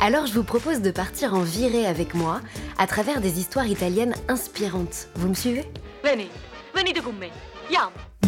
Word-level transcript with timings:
Alors 0.00 0.26
je 0.26 0.32
vous 0.32 0.44
propose 0.44 0.80
de 0.80 0.92
partir 0.92 1.34
en 1.34 1.40
virée 1.40 1.84
avec 1.84 2.14
moi 2.14 2.40
à 2.78 2.86
travers 2.86 3.20
des 3.20 3.40
histoires 3.40 3.66
italiennes 3.66 4.14
inspirantes. 4.28 5.08
Vous 5.16 5.28
me 5.28 5.34
suivez? 5.34 5.64
Veni, 6.04 6.28
venite 6.72 7.02
con 7.02 7.12
me. 7.12 7.26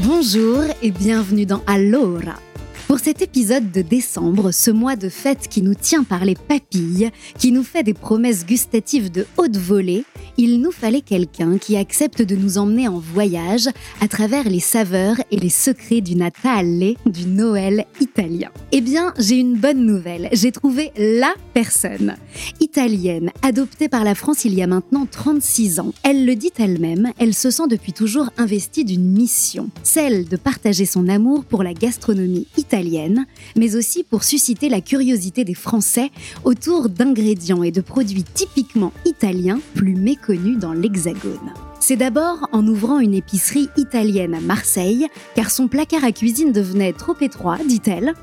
Bonjour 0.00 0.64
et 0.82 0.90
bienvenue 0.90 1.46
dans 1.46 1.62
Allora. 1.68 2.34
Pour 2.90 2.98
cet 2.98 3.22
épisode 3.22 3.70
de 3.70 3.82
décembre, 3.82 4.50
ce 4.50 4.72
mois 4.72 4.96
de 4.96 5.08
fête 5.08 5.46
qui 5.48 5.62
nous 5.62 5.76
tient 5.76 6.02
par 6.02 6.24
les 6.24 6.34
papilles, 6.34 7.10
qui 7.38 7.52
nous 7.52 7.62
fait 7.62 7.84
des 7.84 7.94
promesses 7.94 8.44
gustatives 8.44 9.12
de 9.12 9.28
haute 9.36 9.56
volée, 9.56 10.04
il 10.36 10.60
nous 10.60 10.72
fallait 10.72 11.00
quelqu'un 11.00 11.56
qui 11.56 11.76
accepte 11.76 12.20
de 12.20 12.34
nous 12.34 12.58
emmener 12.58 12.88
en 12.88 12.98
voyage 12.98 13.68
à 14.00 14.08
travers 14.08 14.48
les 14.48 14.58
saveurs 14.58 15.14
et 15.30 15.36
les 15.36 15.50
secrets 15.50 16.00
du 16.00 16.16
Natale, 16.16 16.94
du 17.06 17.26
Noël 17.26 17.86
italien. 18.00 18.50
Eh 18.72 18.80
bien, 18.80 19.14
j'ai 19.18 19.36
une 19.36 19.56
bonne 19.56 19.86
nouvelle, 19.86 20.28
j'ai 20.32 20.50
trouvé 20.50 20.90
LA 20.96 21.32
personne. 21.54 22.16
Italienne, 22.58 23.30
adoptée 23.42 23.88
par 23.88 24.02
la 24.02 24.16
France 24.16 24.44
il 24.44 24.54
y 24.54 24.62
a 24.62 24.66
maintenant 24.66 25.06
36 25.08 25.78
ans, 25.78 25.92
elle 26.02 26.26
le 26.26 26.34
dit 26.34 26.52
elle-même, 26.58 27.12
elle 27.20 27.34
se 27.34 27.52
sent 27.52 27.68
depuis 27.70 27.92
toujours 27.92 28.30
investie 28.36 28.84
d'une 28.84 29.08
mission, 29.12 29.70
celle 29.84 30.28
de 30.28 30.36
partager 30.36 30.86
son 30.86 31.08
amour 31.08 31.44
pour 31.44 31.62
la 31.62 31.72
gastronomie 31.72 32.48
italienne, 32.56 32.79
mais 33.56 33.76
aussi 33.76 34.04
pour 34.04 34.24
susciter 34.24 34.68
la 34.68 34.80
curiosité 34.80 35.44
des 35.44 35.54
Français 35.54 36.10
autour 36.44 36.88
d'ingrédients 36.88 37.62
et 37.62 37.70
de 37.70 37.80
produits 37.80 38.24
typiquement 38.24 38.92
italiens 39.04 39.60
plus 39.74 39.94
méconnus 39.94 40.58
dans 40.58 40.72
l'Hexagone. 40.72 41.52
C'est 41.80 41.96
d'abord 41.96 42.46
en 42.52 42.66
ouvrant 42.66 43.00
une 43.00 43.14
épicerie 43.14 43.68
italienne 43.76 44.34
à 44.34 44.40
Marseille, 44.40 45.06
car 45.34 45.50
son 45.50 45.66
placard 45.66 46.04
à 46.04 46.12
cuisine 46.12 46.52
devenait 46.52 46.92
trop 46.92 47.16
étroit, 47.20 47.58
dit-elle, 47.66 48.14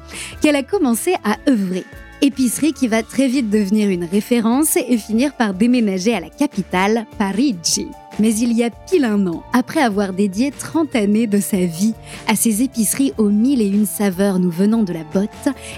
qu'elle 0.41 0.55
a 0.55 0.63
commencé 0.63 1.15
à 1.23 1.37
œuvrer. 1.49 1.83
Épicerie 2.21 2.73
qui 2.73 2.87
va 2.87 3.03
très 3.03 3.27
vite 3.27 3.49
devenir 3.49 3.89
une 3.89 4.05
référence 4.05 4.75
et 4.75 4.97
finir 4.97 5.35
par 5.35 5.53
déménager 5.53 6.13
à 6.13 6.19
la 6.19 6.29
capitale, 6.29 7.05
Parigi. 7.17 7.87
Mais 8.19 8.35
il 8.35 8.53
y 8.53 8.63
a 8.63 8.71
pile 8.71 9.05
un 9.05 9.27
an, 9.27 9.43
après 9.53 9.81
avoir 9.81 10.11
dédié 10.11 10.51
30 10.51 10.95
années 10.95 11.27
de 11.27 11.39
sa 11.39 11.57
vie 11.57 11.93
à 12.27 12.35
ces 12.35 12.63
épiceries 12.63 13.13
aux 13.17 13.29
mille 13.29 13.61
et 13.61 13.67
une 13.67 13.85
saveurs 13.85 14.39
nous 14.39 14.49
venant 14.49 14.81
de 14.81 14.91
la 14.91 15.03
botte, 15.03 15.29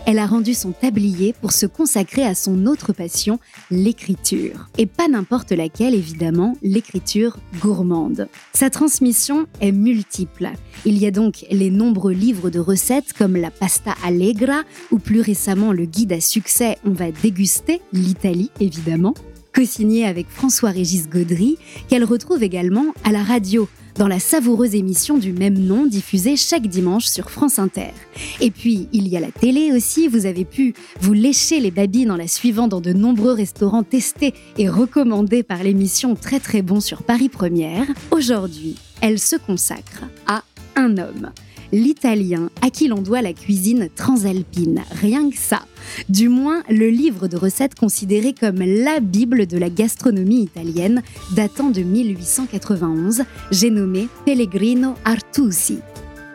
elle 0.05 0.19
a 0.19 0.25
rendu 0.25 0.53
son 0.53 0.71
tablier 0.71 1.33
pour 1.41 1.51
se 1.51 1.65
consacrer 1.65 2.23
à 2.23 2.35
son 2.35 2.65
autre 2.65 2.93
passion, 2.93 3.39
l'écriture. 3.71 4.69
Et 4.77 4.85
pas 4.85 5.07
n'importe 5.09 5.51
laquelle, 5.51 5.93
évidemment, 5.93 6.55
l'écriture 6.61 7.37
gourmande. 7.61 8.29
Sa 8.53 8.69
transmission 8.69 9.45
est 9.59 9.73
multiple. 9.73 10.49
Il 10.85 10.97
y 10.97 11.05
a 11.05 11.11
donc 11.11 11.45
les 11.51 11.71
nombreux 11.71 12.13
livres 12.13 12.49
de 12.49 12.59
recettes 12.59 13.13
comme 13.13 13.35
la 13.35 13.51
pasta 13.51 13.95
allegra 14.03 14.61
ou 14.91 14.99
plus 14.99 15.21
récemment 15.21 15.73
le 15.73 15.85
guide 15.85 16.13
à 16.13 16.21
succès 16.21 16.77
On 16.85 16.91
va 16.91 17.11
déguster, 17.11 17.81
l'Italie 17.91 18.51
évidemment 18.59 19.13
co-signé 19.59 20.05
avec 20.05 20.29
François-Régis 20.29 21.09
Gaudry, 21.09 21.57
qu'elle 21.89 22.05
retrouve 22.05 22.43
également 22.43 22.93
à 23.03 23.11
la 23.11 23.21
radio, 23.21 23.67
dans 23.95 24.07
la 24.07 24.19
savoureuse 24.19 24.73
émission 24.73 25.17
du 25.17 25.33
même 25.33 25.59
nom 25.59 25.85
diffusée 25.85 26.38
chaque 26.38 26.67
dimanche 26.67 27.03
sur 27.03 27.29
France 27.29 27.59
Inter. 27.59 27.91
Et 28.39 28.51
puis, 28.51 28.88
il 28.94 29.09
y 29.09 29.17
a 29.17 29.19
la 29.19 29.31
télé 29.31 29.73
aussi, 29.73 30.07
vous 30.07 30.25
avez 30.25 30.45
pu 30.45 30.73
vous 31.01 31.11
lécher 31.11 31.59
les 31.59 31.72
babines 31.72 32.09
en 32.09 32.16
la 32.16 32.29
suivant 32.29 32.69
dans 32.69 32.79
de 32.79 32.94
nombreux 32.94 33.34
restaurants 33.34 33.84
testés 33.84 34.34
et 34.57 34.69
recommandés 34.69 35.44
par 35.44 35.61
l'émission 35.61 36.16
Très 36.16 36.39
Très 36.39 36.61
Bon 36.61 36.79
sur 36.79 37.03
Paris 37.03 37.28
Première. 37.28 37.85
Aujourd'hui, 38.11 38.78
elle 39.01 39.19
se 39.19 39.35
consacre 39.35 40.05
à 40.25 40.44
un 40.78 40.97
homme 40.97 41.31
l'italien 41.72 42.50
à 42.62 42.69
qui 42.69 42.88
l'on 42.88 43.02
doit 43.02 43.22
la 43.22 43.34
cuisine 43.34 43.90
transalpine, 43.96 44.81
rien 45.02 45.30
que 45.30 45.38
ça. 45.38 45.62
Du 46.09 46.30
moins, 46.30 46.63
le 46.69 46.90
livre 46.90 47.28
de 47.28 47.38
recettes 47.38 47.75
considéré 47.75 48.34
comme 48.34 48.59
la 48.59 49.00
Bible 49.00 49.47
de 49.47 49.57
la 49.57 49.69
gastronomie 49.69 50.44
italienne, 50.44 51.02
datant 51.35 51.69
de 51.69 51.81
1891, 51.81 53.24
j'ai 53.52 53.69
nommé 53.69 54.08
Pellegrino 54.25 54.96
Artusi. 55.06 55.79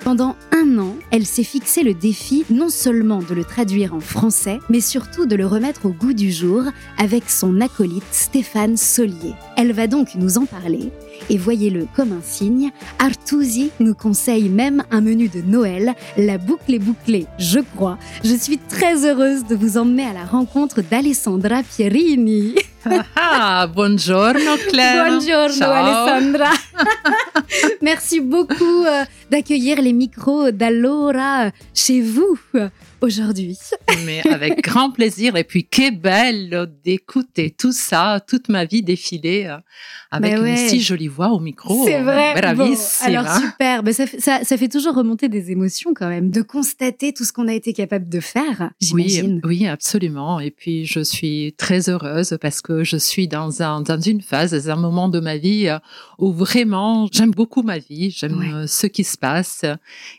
Pendant 0.05 0.37
un 0.53 0.77
an, 0.77 0.97
elle 1.11 1.25
s'est 1.25 1.43
fixé 1.43 1.83
le 1.83 1.95
défi 1.95 2.45
non 2.51 2.69
seulement 2.69 3.21
de 3.23 3.33
le 3.33 3.43
traduire 3.43 3.95
en 3.95 4.01
français, 4.01 4.59
mais 4.69 4.83
surtout 4.83 5.25
de 5.25 5.35
le 5.35 5.47
remettre 5.47 5.87
au 5.87 5.93
goût 5.93 6.13
du 6.13 6.31
jour 6.31 6.63
avec 6.99 7.31
son 7.31 7.63
acolyte 7.63 8.05
Stéphane 8.11 8.77
Solier. 8.77 9.33
Elle 9.57 9.73
va 9.73 9.87
donc 9.87 10.15
nous 10.15 10.37
en 10.37 10.45
parler 10.45 10.91
et 11.31 11.39
voyez-le 11.39 11.87
comme 11.95 12.13
un 12.13 12.23
signe, 12.23 12.71
Artusi 12.99 13.71
nous 13.81 13.95
conseille 13.95 14.49
même 14.49 14.85
un 14.91 15.01
menu 15.01 15.29
de 15.29 15.41
Noël, 15.41 15.95
la 16.17 16.39
boucle 16.39 16.75
est 16.75 16.79
bouclée, 16.79 17.27
je 17.39 17.61
crois. 17.61 17.99
Je 18.23 18.35
suis 18.35 18.59
très 18.59 19.05
heureuse 19.05 19.45
de 19.45 19.55
vous 19.55 19.79
emmener 19.79 20.05
à 20.05 20.13
la 20.13 20.25
rencontre 20.25 20.83
d'Alessandra 20.83 21.63
Pierini. 21.63 22.55
Ah, 23.17 23.67
buongiorno 23.67 24.57
Claire. 24.69 25.07
Buongiorno 25.07 25.55
Ciao. 25.55 25.73
Alessandra. 25.73 26.51
Merci 27.81 28.21
beaucoup 28.21 28.85
euh, 28.85 29.05
d'accueillir 29.31 29.81
les 29.81 29.95
micros 29.95 30.51
d'Allora 30.51 31.51
chez 31.73 32.03
vous 32.03 32.39
aujourd'hui. 33.05 33.59
Mais 34.05 34.23
avec 34.29 34.63
grand 34.63 34.91
plaisir. 34.91 35.37
Et 35.37 35.45
puis, 35.45 35.65
que 35.67 35.95
belle 35.95 36.69
d'écouter 36.85 37.51
tout 37.51 37.73
ça, 37.73 38.21
toute 38.27 38.49
ma 38.49 38.65
vie 38.65 38.83
défiler 38.83 39.45
euh, 39.47 39.57
avec 40.11 40.33
Mais 40.33 40.39
ouais. 40.41 40.51
une 40.63 40.69
si 40.69 40.81
jolie 40.81 41.09
voix 41.09 41.29
au 41.31 41.41
micro. 41.41 41.85
C'est 41.87 42.03
vrai. 42.03 42.35
Bon, 42.55 42.75
alors 43.03 43.27
hein. 43.27 43.41
super. 43.41 43.83
Ben, 43.83 43.93
ça, 43.93 44.07
fait- 44.07 44.21
ça, 44.21 44.41
ça 44.45 44.57
fait 44.57 44.69
toujours 44.69 44.95
remonter 44.95 45.29
des 45.29 45.51
émotions 45.51 45.93
quand 45.95 46.09
même, 46.09 46.31
de 46.31 46.43
constater 46.43 47.13
tout 47.13 47.25
ce 47.25 47.33
qu'on 47.33 47.49
a 47.49 47.53
été 47.55 47.73
capable 47.73 48.09
de 48.09 48.21
faire, 48.21 48.71
j'imagine. 48.81 49.41
Oui, 49.45 49.61
oui, 49.61 49.67
absolument. 49.67 50.41
Et 50.41 50.51
puis, 50.51 50.85
je 50.87 51.01
suis 51.01 51.55
très 51.57 51.89
heureuse 51.89 52.37
parce 52.41 52.61
que 52.61 52.85
je 52.85 52.97
suis 52.97 53.29
dans, 53.29 53.63
un, 53.63 53.81
dans 53.81 54.01
une 54.01 54.21
phase, 54.23 54.53
dans 54.53 54.71
un 54.71 54.77
moment 54.77 55.09
de 55.09 55.21
ma 55.21 55.37
vie 55.37 55.69
euh, 55.69 55.79
où 56.19 56.33
vraiment 56.33 57.09
j'aime 57.13 57.31
beaucoup 57.33 57.63
ma 57.63 57.79
vie, 57.79 58.11
j'aime 58.11 58.39
Ouais. 58.39 58.53
euh, 58.53 58.67
ce 58.67 58.87
qui 58.87 59.05
se 59.05 59.17
passe 59.17 59.65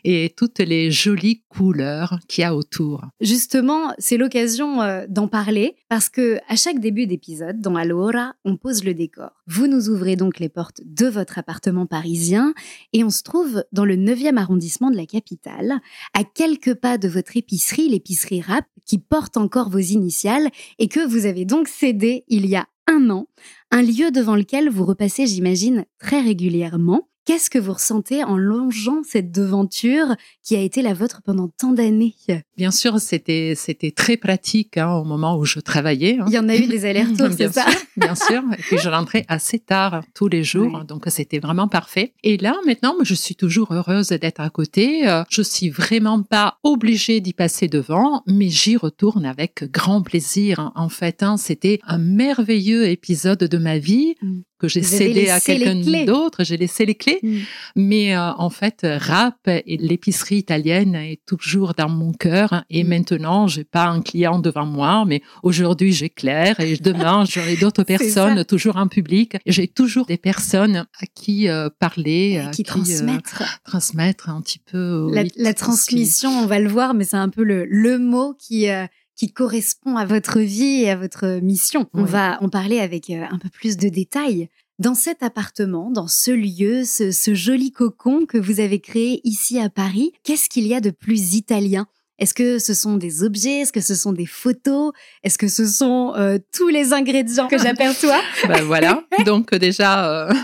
et 0.04 0.32
toutes 0.36 0.58
les 0.60 0.90
jolies 0.90 1.42
couleurs 1.48 2.18
qu'il 2.28 2.42
y 2.42 2.44
a 2.44 2.54
autour. 2.54 2.75
Justement, 3.20 3.92
c'est 3.98 4.16
l'occasion 4.16 4.82
euh, 4.82 5.06
d'en 5.08 5.28
parler 5.28 5.76
parce 5.88 6.08
que 6.08 6.38
à 6.48 6.56
chaque 6.56 6.80
début 6.80 7.06
d'épisode, 7.06 7.60
dans 7.60 7.76
Allora, 7.76 8.34
on 8.44 8.56
pose 8.56 8.84
le 8.84 8.94
décor. 8.94 9.30
Vous 9.46 9.66
nous 9.66 9.88
ouvrez 9.88 10.16
donc 10.16 10.38
les 10.38 10.48
portes 10.48 10.80
de 10.84 11.06
votre 11.06 11.38
appartement 11.38 11.86
parisien 11.86 12.54
et 12.92 13.04
on 13.04 13.10
se 13.10 13.22
trouve 13.22 13.64
dans 13.72 13.84
le 13.84 13.96
9e 13.96 14.36
arrondissement 14.36 14.90
de 14.90 14.96
la 14.96 15.06
capitale, 15.06 15.80
à 16.14 16.24
quelques 16.24 16.74
pas 16.74 16.98
de 16.98 17.08
votre 17.08 17.36
épicerie, 17.36 17.88
l'épicerie 17.88 18.40
Rap, 18.40 18.64
qui 18.84 18.98
porte 18.98 19.36
encore 19.36 19.70
vos 19.70 19.78
initiales 19.78 20.48
et 20.78 20.88
que 20.88 21.06
vous 21.06 21.26
avez 21.26 21.44
donc 21.44 21.68
cédé 21.68 22.24
il 22.28 22.46
y 22.46 22.56
a 22.56 22.66
un 22.88 23.10
an, 23.10 23.26
un 23.70 23.82
lieu 23.82 24.10
devant 24.10 24.36
lequel 24.36 24.68
vous 24.70 24.84
repassez, 24.84 25.26
j'imagine, 25.26 25.84
très 25.98 26.20
régulièrement. 26.20 27.08
Qu'est-ce 27.26 27.50
que 27.50 27.58
vous 27.58 27.72
ressentez 27.72 28.22
en 28.22 28.36
longeant 28.36 29.02
cette 29.02 29.32
devanture 29.32 30.14
qui 30.44 30.54
a 30.54 30.60
été 30.60 30.80
la 30.80 30.94
vôtre 30.94 31.22
pendant 31.24 31.48
tant 31.48 31.72
d'années? 31.72 32.14
Bien 32.56 32.70
sûr, 32.70 33.00
c'était 33.00 33.54
c'était 33.56 33.90
très 33.90 34.16
pratique 34.16 34.76
hein, 34.76 34.92
au 34.92 35.02
moment 35.04 35.36
où 35.36 35.44
je 35.44 35.58
travaillais. 35.58 36.18
hein. 36.20 36.26
Il 36.28 36.34
y 36.34 36.38
en 36.38 36.48
a 36.48 36.54
eu 36.54 36.68
des 36.68 36.84
allers-retours, 36.86 37.32
c'est 37.36 37.52
ça? 37.52 37.68
sûr, 37.68 37.80
Bien 37.96 38.14
sûr. 38.14 38.42
Et 38.56 38.62
puis 38.62 38.78
je 38.78 38.88
rentrais 38.88 39.24
assez 39.26 39.58
tard 39.58 40.04
tous 40.14 40.28
les 40.28 40.44
jours, 40.44 40.84
donc 40.84 41.02
c'était 41.08 41.40
vraiment 41.40 41.66
parfait. 41.66 42.14
Et 42.22 42.36
là, 42.36 42.54
maintenant, 42.64 42.94
je 43.02 43.14
suis 43.14 43.34
toujours 43.34 43.72
heureuse 43.72 44.10
d'être 44.10 44.40
à 44.40 44.48
côté. 44.50 45.08
Euh, 45.08 45.24
Je 45.28 45.42
suis 45.42 45.68
vraiment 45.68 46.22
pas 46.22 46.58
obligée 46.62 47.20
d'y 47.20 47.32
passer 47.32 47.66
devant, 47.66 48.22
mais 48.28 48.50
j'y 48.50 48.76
retourne 48.76 49.26
avec 49.26 49.64
grand 49.72 50.00
plaisir. 50.02 50.70
En 50.76 50.88
fait, 50.88 51.24
hein, 51.24 51.36
c'était 51.38 51.80
un 51.88 51.98
merveilleux 51.98 52.86
épisode 52.88 53.40
de 53.40 53.58
ma 53.58 53.78
vie 53.78 54.14
Mm. 54.22 54.40
Que 54.58 54.68
j'ai 54.68 54.82
cédé 54.82 55.28
à 55.30 55.40
quelqu'un 55.40 56.04
d'autre. 56.04 56.44
J'ai 56.44 56.56
laissé 56.56 56.86
les 56.86 56.94
clés. 56.94 57.18
Mm. 57.22 57.36
Mais 57.76 58.16
euh, 58.16 58.32
en 58.32 58.50
fait, 58.50 58.84
rap 58.84 59.36
et 59.46 59.76
l'épicerie 59.76 60.36
italienne 60.36 60.94
est 60.94 61.20
toujours 61.26 61.74
dans 61.74 61.88
mon 61.88 62.12
cœur. 62.12 62.64
Et 62.70 62.84
Mm. 62.84 62.88
maintenant, 62.88 63.46
j'ai 63.46 63.64
pas 63.64 63.86
un 63.86 64.00
client 64.02 64.38
devant 64.38 64.66
moi, 64.66 65.04
mais 65.06 65.22
aujourd'hui, 65.42 65.92
j'ai 65.92 66.08
Claire 66.08 66.60
et 66.60 66.76
demain, 66.76 67.24
j'aurai 67.28 67.56
d'autres 67.56 67.82
personnes 67.84 68.38
ça. 68.38 68.44
toujours 68.44 68.76
en 68.76 68.88
public. 68.88 69.36
J'ai 69.46 69.68
toujours 69.68 70.06
des 70.06 70.16
personnes 70.16 70.86
à 71.00 71.06
qui 71.14 71.48
euh, 71.48 71.68
parler, 71.78 72.38
à 72.38 72.50
qui 72.50 72.62
euh, 72.62 72.64
transmettre. 72.64 73.42
transmettre 73.64 74.28
un 74.30 74.40
petit 74.40 74.58
peu. 74.58 75.08
la, 75.12 75.22
oui, 75.22 75.30
qui- 75.30 75.54
transmission, 75.54 76.30
on 76.30 76.46
va 76.46 76.58
le 76.58 76.68
voir, 76.68 76.94
mais 76.94 77.04
c'est 77.04 77.16
un 77.16 77.28
peu 77.28 77.42
le, 77.42 77.64
le 77.68 77.98
mot 77.98 78.34
qui, 78.38 78.68
euh, 78.68 78.86
qui 79.16 79.32
correspond 79.32 79.96
à 79.96 80.04
votre 80.04 80.40
vie 80.40 80.82
et 80.82 80.90
à 80.90 80.96
votre 80.96 81.40
mission. 81.42 81.86
On 81.94 82.04
va 82.04 82.38
en 82.42 82.48
parler 82.48 82.78
avec 82.80 83.10
euh, 83.10 83.24
un 83.30 83.38
peu 83.38 83.48
plus 83.48 83.76
de 83.76 83.88
détails. 83.88 84.48
Dans 84.78 84.94
cet 84.94 85.22
appartement, 85.22 85.90
dans 85.90 86.06
ce 86.06 86.30
lieu, 86.30 86.84
ce, 86.84 87.10
ce 87.10 87.34
joli 87.34 87.72
cocon 87.72 88.26
que 88.26 88.36
vous 88.36 88.60
avez 88.60 88.78
créé 88.78 89.22
ici 89.24 89.58
à 89.58 89.70
Paris, 89.70 90.12
qu'est-ce 90.22 90.50
qu'il 90.50 90.66
y 90.66 90.74
a 90.74 90.80
de 90.80 90.90
plus 90.90 91.34
italien? 91.34 91.86
Est-ce 92.18 92.32
que 92.32 92.58
ce 92.58 92.72
sont 92.72 92.96
des 92.96 93.22
objets? 93.22 93.60
Est-ce 93.60 93.72
que 93.72 93.80
ce 93.80 93.94
sont 93.94 94.12
des 94.12 94.26
photos? 94.26 94.92
Est-ce 95.22 95.36
que 95.36 95.48
ce 95.48 95.66
sont 95.66 96.14
euh, 96.16 96.38
tous 96.54 96.68
les 96.68 96.92
ingrédients 96.92 97.48
que 97.48 97.58
j'aperçois? 97.58 98.20
Ben 98.48 98.62
voilà. 98.62 99.02
Donc 99.24 99.54
déjà, 99.54 100.28
euh, 100.28 100.34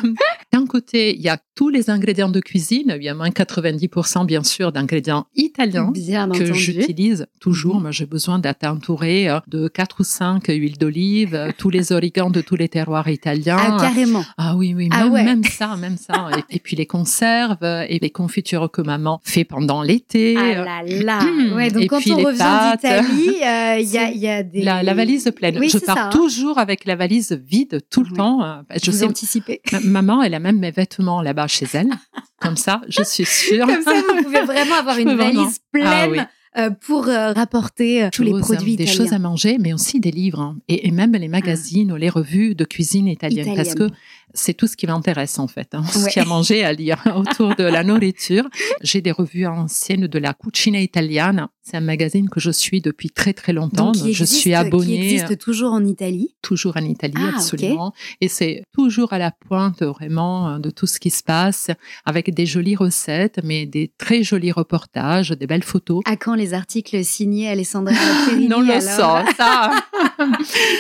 d'un 0.53 0.67
côté, 0.67 1.15
il 1.17 1.23
y 1.23 1.31
a 1.31 1.39
tous 1.55 1.71
les 1.71 1.89
ingrédients 1.89 2.29
de 2.29 2.41
cuisine. 2.41 2.95
Il 2.99 3.03
y 3.03 3.09
a 3.09 3.15
moins 3.15 3.31
90% 3.31 4.27
bien 4.27 4.43
sûr 4.43 4.71
d'ingrédients 4.73 5.27
italiens 5.35 5.91
Bien 5.93 6.29
que 6.29 6.53
j'utilise 6.53 7.27
toujours. 7.41 7.77
Mhm. 7.77 7.83
Moi, 7.83 7.91
j'ai 7.91 8.05
besoin 8.07 8.39
d'être 8.39 8.65
entourée 8.67 9.29
euh, 9.31 9.41
de 9.49 9.69
quatre 9.69 10.01
ou 10.01 10.05
cinq 10.05 10.47
huiles 10.49 10.77
d'olive, 10.77 11.35
euh, 11.35 11.51
tous 11.57 11.71
les 11.71 11.93
origans 11.93 12.31
de 12.31 12.41
tous 12.43 12.57
les 12.57 12.69
terroirs 12.69 13.09
italiens. 13.09 13.57
Ah, 13.59 13.77
carrément. 13.81 14.25
Ah 14.37 14.55
oui, 14.57 14.75
oui, 14.77 14.89
Ah 14.93 15.05
même, 15.05 15.13
ouais. 15.13 15.25
même 15.25 15.45
ça, 15.45 15.77
même 15.77 15.97
ça. 15.97 16.29
Et, 16.51 16.57
et 16.57 16.59
puis 16.59 16.77
les 16.77 16.87
conserves 16.87 17.57
euh, 17.63 17.87
et 17.89 17.99
les 17.99 18.11
confitures 18.11 18.71
que 18.71 18.83
maman 18.83 19.21
fait 19.25 19.45
pendant 19.45 19.83
l'été. 19.83 20.37
Ah 20.37 20.65
là 20.65 20.83
là. 20.85 21.21
Hmm. 21.25 21.53
Ouais, 21.57 21.71
donc 21.71 21.83
Et 21.83 21.87
quand 21.87 22.01
puis 22.01 22.13
on 22.13 22.17
les 22.17 22.25
revient 22.25 22.73
d'Italie, 22.77 23.37
euh, 23.45 23.79
il 23.79 23.89
y, 23.91 23.99
a, 23.99 24.11
il 24.11 24.19
y 24.19 24.29
a 24.29 24.43
des... 24.43 24.63
La, 24.63 24.83
la 24.83 24.95
valise 24.95 25.31
pleine. 25.37 25.59
Oui, 25.59 25.69
je 25.69 25.79
pars 25.79 25.97
ça. 25.97 26.09
toujours 26.11 26.59
avec 26.59 26.85
la 26.87 26.97
valise 26.97 27.33
vide 27.47 27.81
tout 27.91 28.03
le 28.03 28.11
Oui. 28.11 28.17
temps. 28.17 28.43
euh, 28.43 28.63
Je 28.83 28.91
Vous 28.91 28.97
sais, 28.99 29.05
anticipez. 29.05 29.61
ma- 29.73 29.81
maman, 29.81 30.23
elle 30.23 30.35
a 30.35 30.41
même 30.43 30.59
mes 30.59 30.71
vêtements 30.71 31.23
là-bas 31.23 31.47
chez 31.47 31.67
elle. 31.73 31.89
Comme 32.41 32.57
ça, 32.57 32.83
je 32.89 33.03
suis 33.03 33.25
sûre. 33.25 33.67
Comme 33.67 33.83
ça, 33.83 33.93
vous 33.95 34.23
pouvez 34.25 34.43
vraiment 34.43 34.75
avoir 34.77 34.99
une 34.99 35.15
valise 35.17 35.61
pleine 35.71 35.87
Ah 35.87 36.09
oui. 36.11 36.19
euh, 36.59 36.71
pour 36.71 37.09
euh, 37.09 37.33
rapporter 37.33 38.05
euh, 38.05 38.09
tous 38.13 38.23
les 38.25 38.33
produits 38.39 38.77
des 38.77 38.85
italiens. 38.85 39.05
choses 39.05 39.13
à 39.13 39.19
manger, 39.19 39.59
mais 39.59 39.73
aussi 39.73 40.01
des 40.01 40.11
livres 40.11 40.41
hein. 40.41 40.57
et, 40.69 40.89
et 40.89 40.91
même 40.91 41.13
les 41.13 41.29
magazines 41.29 41.91
ou 41.93 41.97
les 41.97 42.11
revues 42.11 42.55
de 42.55 42.65
cuisine 42.65 43.07
italienne, 43.07 43.55
parce 43.57 43.71
que 43.75 43.85
Italienne. 43.85 43.97
C'est 44.35 44.55
tout 44.55 44.67
ce 44.67 44.77
qui 44.77 44.87
m'intéresse 44.87 45.39
en 45.39 45.49
fait, 45.49 45.69
hein, 45.75 45.83
ce 45.85 45.99
Ouais. 46.05 46.11
qui 46.11 46.21
a 46.21 46.25
mangé 46.25 46.65
à 46.65 46.73
lire 46.73 46.99
autour 47.17 47.55
de 47.55 47.65
la 47.65 47.85
nourriture. 47.85 48.45
J'ai 48.83 49.01
des 49.01 49.13
revues 49.13 49.47
anciennes 49.47 50.07
de 50.07 50.19
la 50.19 50.35
Cucina 50.35 50.81
Italiana. 50.81 51.51
C'est 51.65 51.77
un 51.77 51.81
magazine 51.81 52.29
que 52.29 52.41
je 52.41 52.51
suis 52.51 52.81
depuis 52.81 53.11
très 53.11 53.33
très 53.35 53.53
longtemps. 53.53 53.93
Donc, 53.93 54.11
je 54.11 54.25
suis 54.25 54.53
abonnée 54.53 54.99
Qui 54.99 55.15
existe 55.15 55.39
toujours 55.39 55.73
en 55.73 55.85
Italie. 55.85 56.35
toujours 56.43 56.77
en 56.77 56.85
Italie, 56.85 57.15
Ah, 57.17 57.35
absolument. 57.37 57.93
Et 58.21 58.27
c'est 58.27 58.65
toujours 58.73 59.13
à 59.13 59.19
la 59.19 59.31
pointe 59.31 59.81
vraiment 59.83 60.59
de 60.59 60.71
tout 60.71 60.87
ce 60.89 60.99
qui 60.99 61.11
se 61.11 61.23
passe, 61.23 61.71
avec 62.05 62.35
des 62.35 62.47
jolies 62.47 62.75
recettes, 62.75 63.39
mais 63.45 63.65
des 63.67 63.93
très 63.97 64.25
jolis 64.25 64.51
reportages, 64.51 65.31
des 65.31 65.47
belles 65.47 65.63
photos. 65.63 66.01
À 66.05 66.17
quand 66.17 66.35
les 66.35 66.53
articles 66.53 67.05
signés 67.05 67.49
Alessandra 67.49 67.95
Perini 68.27 68.49
non, 68.49 68.61
le 68.61 68.81
ça. 68.81 69.25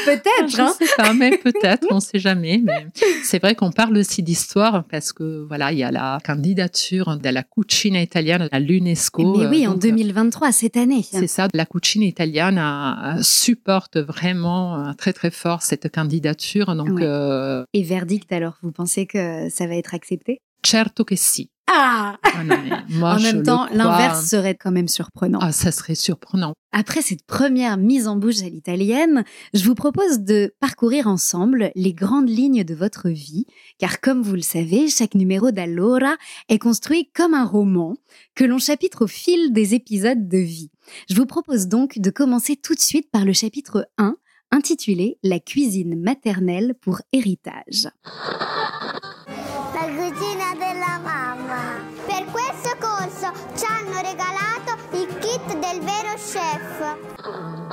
Peut-être, 0.05 0.49
Je 0.49 0.61
hein 0.61 0.75
sais 0.79 0.87
pas, 0.97 1.13
mais 1.13 1.37
peut-être, 1.39 1.87
on 1.91 2.01
sait 2.01 2.19
jamais. 2.19 2.61
Mais 2.63 2.87
c'est 3.23 3.39
vrai 3.43 3.55
qu'on 3.55 3.73
parle 3.73 3.97
aussi 3.99 4.23
d'histoire 4.23 4.85
parce 4.85 5.13
que 5.13 5.45
voilà, 5.47 5.73
il 5.73 5.79
y 5.79 5.83
a 5.85 5.91
la 5.91 6.19
candidature 6.25 7.17
de 7.19 7.29
la 7.29 7.43
cucina 7.43 8.01
italienne 8.01 8.49
à 8.51 8.59
l'UNESCO. 8.59 9.37
Mais 9.39 9.47
oui, 9.47 9.65
euh, 9.67 9.71
en 9.71 9.73
donc, 9.73 9.83
2023, 9.83 10.53
cette 10.53 10.77
année. 10.77 11.03
C'est 11.03 11.27
ça, 11.27 11.49
la 11.53 11.67
cucina 11.67 12.07
italienne 12.07 12.59
euh, 12.59 13.21
supporte 13.23 13.99
vraiment 13.99 14.87
euh, 14.89 14.93
très 14.95 15.13
très 15.13 15.31
fort 15.31 15.63
cette 15.63 15.91
candidature. 15.91 16.75
Donc, 16.75 16.91
Ouais. 16.91 17.03
euh, 17.05 17.65
Et 17.73 17.83
verdict, 17.83 18.33
alors, 18.33 18.55
vous 18.63 18.73
pensez 18.73 19.07
que 19.07 19.49
ça 19.51 19.67
va 19.67 19.75
être 19.77 19.95
accepté? 19.95 20.41
Certo 20.65 21.03
che 21.05 21.17
sì. 21.17 21.49
Ah 21.67 22.19
non, 22.45 22.57
mais 22.63 22.71
moi, 22.89 23.15
En 23.15 23.21
même 23.21 23.43
temps, 23.43 23.67
l'inverse 23.73 24.29
serait 24.29 24.57
quand 24.57 24.71
même 24.71 24.89
surprenant. 24.89 25.39
Ah, 25.41 25.53
ça 25.53 25.73
serait 25.73 25.95
surprenant. 25.95 26.53
Après 26.73 27.03
cette 27.03 27.25
première 27.25 27.77
mise 27.77 28.09
en 28.09 28.17
bouche 28.17 28.43
à 28.43 28.49
l'italienne, 28.49 29.25
je 29.55 29.65
vous 29.65 29.75
propose 29.75 30.21
de 30.21 30.55
parcourir 30.59 31.07
ensemble 31.07 31.71
les 31.75 31.93
grandes 31.93 32.29
lignes 32.29 32.65
de 32.65 32.75
votre 32.75 33.09
vie, 33.09 33.47
car 33.79 34.01
comme 34.01 34.23
vous 34.23 34.35
le 34.35 34.43
savez, 34.43 34.89
chaque 34.89 35.15
numéro 35.15 35.51
d'Allora 35.51 36.17
est 36.49 36.59
construit 36.59 37.11
comme 37.15 37.35
un 37.35 37.45
roman 37.45 37.95
que 38.35 38.45
l'on 38.45 38.59
chapitre 38.59 39.05
au 39.05 39.09
fil 39.09 39.53
des 39.53 39.75
épisodes 39.75 40.29
de 40.29 40.39
vie. 40.39 40.71
Je 41.09 41.15
vous 41.15 41.27
propose 41.27 41.69
donc 41.69 41.99
de 41.99 42.11
commencer 42.11 42.57
tout 42.57 42.75
de 42.75 42.81
suite 42.81 43.11
par 43.11 43.25
le 43.25 43.33
chapitre 43.33 43.89
1, 43.99 44.17
intitulé 44.51 45.19
La 45.23 45.41
cuisine 45.41 46.01
maternelle 46.01 46.75
pour 46.81 47.01
héritage. 47.13 47.89
La 49.75 49.89
cucina 49.89 50.52
Oh. 56.95 57.72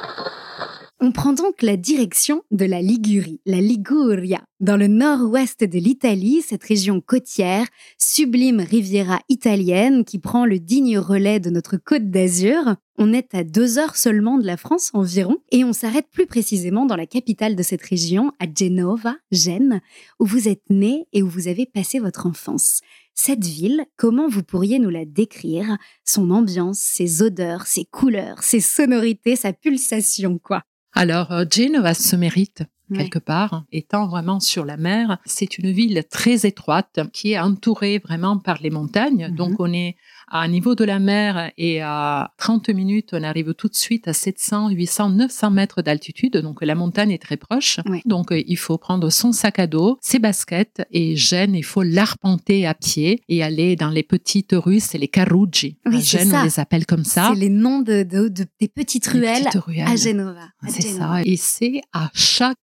On 1.01 1.13
prend 1.13 1.31
donc 1.31 1.62
la 1.62 1.78
direction 1.78 2.44
de 2.51 2.66
la 2.66 2.81
Ligurie, 2.81 3.40
la 3.46 3.62
Liguria, 3.62 4.44
dans 4.60 4.75
le 4.75 4.88
nord-ouest 4.88 5.63
de 5.63 5.80
l'Italie, 5.80 6.42
cette 6.42 6.66
région 6.66 7.00
côtière, 7.00 7.66
sublime 7.98 8.60
riviera 8.60 9.22
italienne 9.30 10.04
qui 10.04 10.19
prend 10.19 10.46
le 10.46 10.60
digne 10.60 11.00
relais 11.00 11.40
de 11.40 11.50
notre 11.50 11.78
côte 11.78 12.12
d'Azur. 12.12 12.75
On 12.98 13.13
est 13.13 13.34
à 13.34 13.46
deux 13.46 13.78
heures 13.78 13.96
seulement 13.96 14.38
de 14.38 14.46
la 14.46 14.57
France 14.57 14.92
environ 14.94 15.38
et 15.54 15.63
on 15.63 15.72
s'arrête 15.72 16.07
plus 16.12 16.28
précisément 16.28 16.86
dans 16.86 16.98
la 16.98 17.06
capitale 17.06 17.56
de 17.56 17.63
cette 17.63 17.84
région, 17.84 18.34
à 18.42 18.45
Genova, 18.54 19.16
Gênes, 19.31 19.80
où 20.19 20.25
vous 20.25 20.50
êtes 20.50 20.69
né 20.69 21.07
et 21.13 21.24
où 21.24 21.30
vous 21.30 21.48
avez 21.48 21.66
passé 21.66 22.00
votre 22.00 22.25
enfance. 22.25 22.81
Cette 23.13 23.45
ville, 23.45 23.86
comment 23.95 24.28
vous 24.28 24.44
pourriez 24.44 24.80
nous 24.80 24.90
la 24.90 25.06
décrire? 25.06 25.78
Son 26.04 26.30
ambiance, 26.30 26.80
ses 26.80 27.22
odeurs, 27.22 27.68
ses 27.68 27.86
couleurs, 27.86 28.44
ses 28.44 28.60
sonorités, 28.60 29.38
sa 29.38 29.54
pulsation, 29.54 30.38
quoi. 30.38 30.63
Alors, 30.94 31.32
euh, 31.32 31.46
Genova 31.50 31.94
se 31.94 32.16
mérite 32.16 32.64
quelque 32.96 33.20
part, 33.20 33.66
étant 33.72 34.08
vraiment 34.08 34.40
sur 34.40 34.66
la 34.66 34.78
mer. 34.78 35.20
C'est 35.26 35.58
une 35.58 35.72
ville 35.72 36.04
très 36.10 36.46
étroite 36.46 37.00
qui 37.14 37.34
est 37.34 37.40
entourée 37.40 38.00
vraiment 38.00 38.38
par 38.38 38.58
les 38.62 38.70
montagnes. 38.70 39.28
Mhm. 39.30 39.36
Donc, 39.36 39.60
on 39.60 39.72
est 39.72 39.96
à 40.31 40.48
niveau 40.48 40.76
de 40.76 40.84
la 40.84 41.00
mer 41.00 41.52
et 41.58 41.81
à 41.81 42.31
30 42.38 42.70
minutes, 42.70 43.10
on 43.14 43.24
arrive 43.24 43.54
tout 43.54 43.68
de 43.68 43.76
suite 43.76 44.08
à 44.08 44.14
700, 44.14 44.70
800, 44.70 45.10
900 45.12 45.52
mètres 45.52 45.81
d'altitude. 45.81 46.38
Donc, 46.38 46.60
la 46.62 46.76
montagne 46.76 47.12
est 47.12 47.22
très 47.22 47.38
proche. 47.38 47.80
Ouais. 47.88 48.02
Donc, 48.06 48.31
euh, 48.31 48.42
il 48.48 48.58
faut 48.58 48.78
prendre 48.78 49.10
son 49.10 49.31
sac 49.31 49.60
à 49.60 49.68
dos, 49.68 49.98
ses 50.02 50.20
baskets 50.20 50.81
et 50.92 51.16
Gênes, 51.16 51.56
il 51.56 51.64
faut 51.64 51.84
l'arpenter 51.84 52.66
à 52.68 52.74
pied 52.74 53.22
et 53.30 53.44
aller 53.44 53.76
dans 53.76 53.90
les 53.90 54.04
petites 54.04 54.54
rues, 54.54 54.80
c'est 54.80 54.98
les 54.98 55.08
caruggi. 55.08 55.78
Oui, 55.86 56.02
Gênes, 56.02 56.34
on 56.34 56.44
les 56.44 56.60
appelle 56.60 56.86
comme 56.86 57.04
ça. 57.04 57.31
C'est 57.34 57.40
les 57.40 57.50
noms 57.50 57.80
de, 57.80 58.04
de- 58.04 58.28
de- 58.28 58.46
des 58.60 58.68
petites 58.68 59.12
Les 59.14 59.20
ruelles 59.20 59.44
petites 59.46 59.62
ruelles. 59.62 59.88
à 59.88 59.96
Genova. 59.96 60.48
C'est 60.68 60.81
ça. 60.84 61.22
Et 61.26 61.36
c'est 61.38 61.81
à 61.94 62.10
chaque 62.14 62.58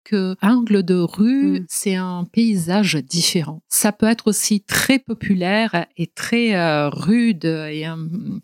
angle 0.42 0.84
de 0.84 0.96
rue, 0.96 1.62
Mm. 1.62 1.66
c'est 1.70 1.96
un 1.96 2.26
paysage 2.32 2.96
différent. 2.96 3.62
Ça 3.70 3.92
peut 3.92 4.06
être 4.08 4.28
aussi 4.28 4.62
très 4.62 5.00
populaire 5.00 5.86
et 5.98 6.08
très 6.08 6.56
euh, 6.56 6.90
rude 6.90 7.46
et 7.70 7.88
euh, 7.88 7.96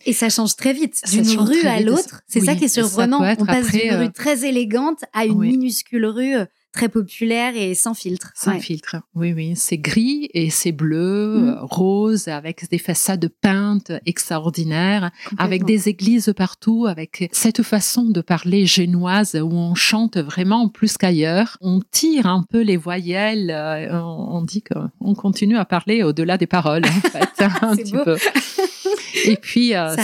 Et 0.05 0.13
ça 0.13 0.29
change 0.29 0.55
très 0.55 0.73
vite, 0.73 1.01
d'une 1.11 1.29
rue 1.39 1.65
à 1.65 1.79
l'autre. 1.81 2.21
C'est 2.27 2.39
Oui, 2.39 2.45
ça 2.45 2.55
qui 2.55 2.65
est 2.65 2.67
surprenant. 2.67 3.19
On 3.39 3.45
passe 3.45 3.71
d'une 3.71 3.91
euh, 3.93 3.99
rue 3.99 4.11
très 4.13 4.45
élégante 4.45 4.99
à 5.13 5.25
une 5.25 5.37
oui. 5.37 5.49
minuscule 5.51 6.05
rue 6.05 6.35
euh, 6.35 6.45
très 6.71 6.87
populaire 6.87 7.53
et 7.55 7.73
sans 7.73 7.95
filtre. 7.95 8.31
sans 8.35 8.51
Ouais. 8.51 8.59
filtre. 8.59 8.97
Oui, 9.15 9.33
oui. 9.33 9.53
C'est 9.55 9.79
gris 9.79 10.29
et 10.35 10.49
c'est 10.51 10.71
bleu, 10.71 11.37
Mm. 11.39 11.57
rose, 11.61 12.27
avec 12.27 12.69
des 12.69 12.77
façades 12.77 13.27
peintes 13.41 13.91
extraordinaires, 14.05 15.09
avec 15.39 15.65
des 15.65 15.89
églises 15.89 16.31
partout, 16.37 16.85
avec 16.87 17.27
cette 17.31 17.63
façon 17.63 18.03
de 18.05 18.21
parler 18.21 18.65
génoise 18.67 19.35
où 19.35 19.51
on 19.51 19.73
chante 19.73 20.17
vraiment 20.17 20.69
plus 20.69 20.95
qu'ailleurs. 20.97 21.57
On 21.59 21.79
tire 21.91 22.27
un 22.27 22.43
peu 22.47 22.61
les 22.61 22.77
voyelles. 22.77 23.51
on, 23.91 24.43
dit 24.43 24.63
qu'on 24.63 25.15
continue 25.15 25.57
à 25.57 25.65
parler 25.65 26.03
au-delà 26.03 26.37
des 26.37 26.47
paroles, 26.47 26.85
en 26.85 27.09
fait, 27.09 27.43
un 27.61 27.75
petit 27.75 27.91
beau. 27.93 28.03
peu. 28.03 28.17
Et 29.25 29.35
puis, 29.37 29.75
euh, 29.75 29.95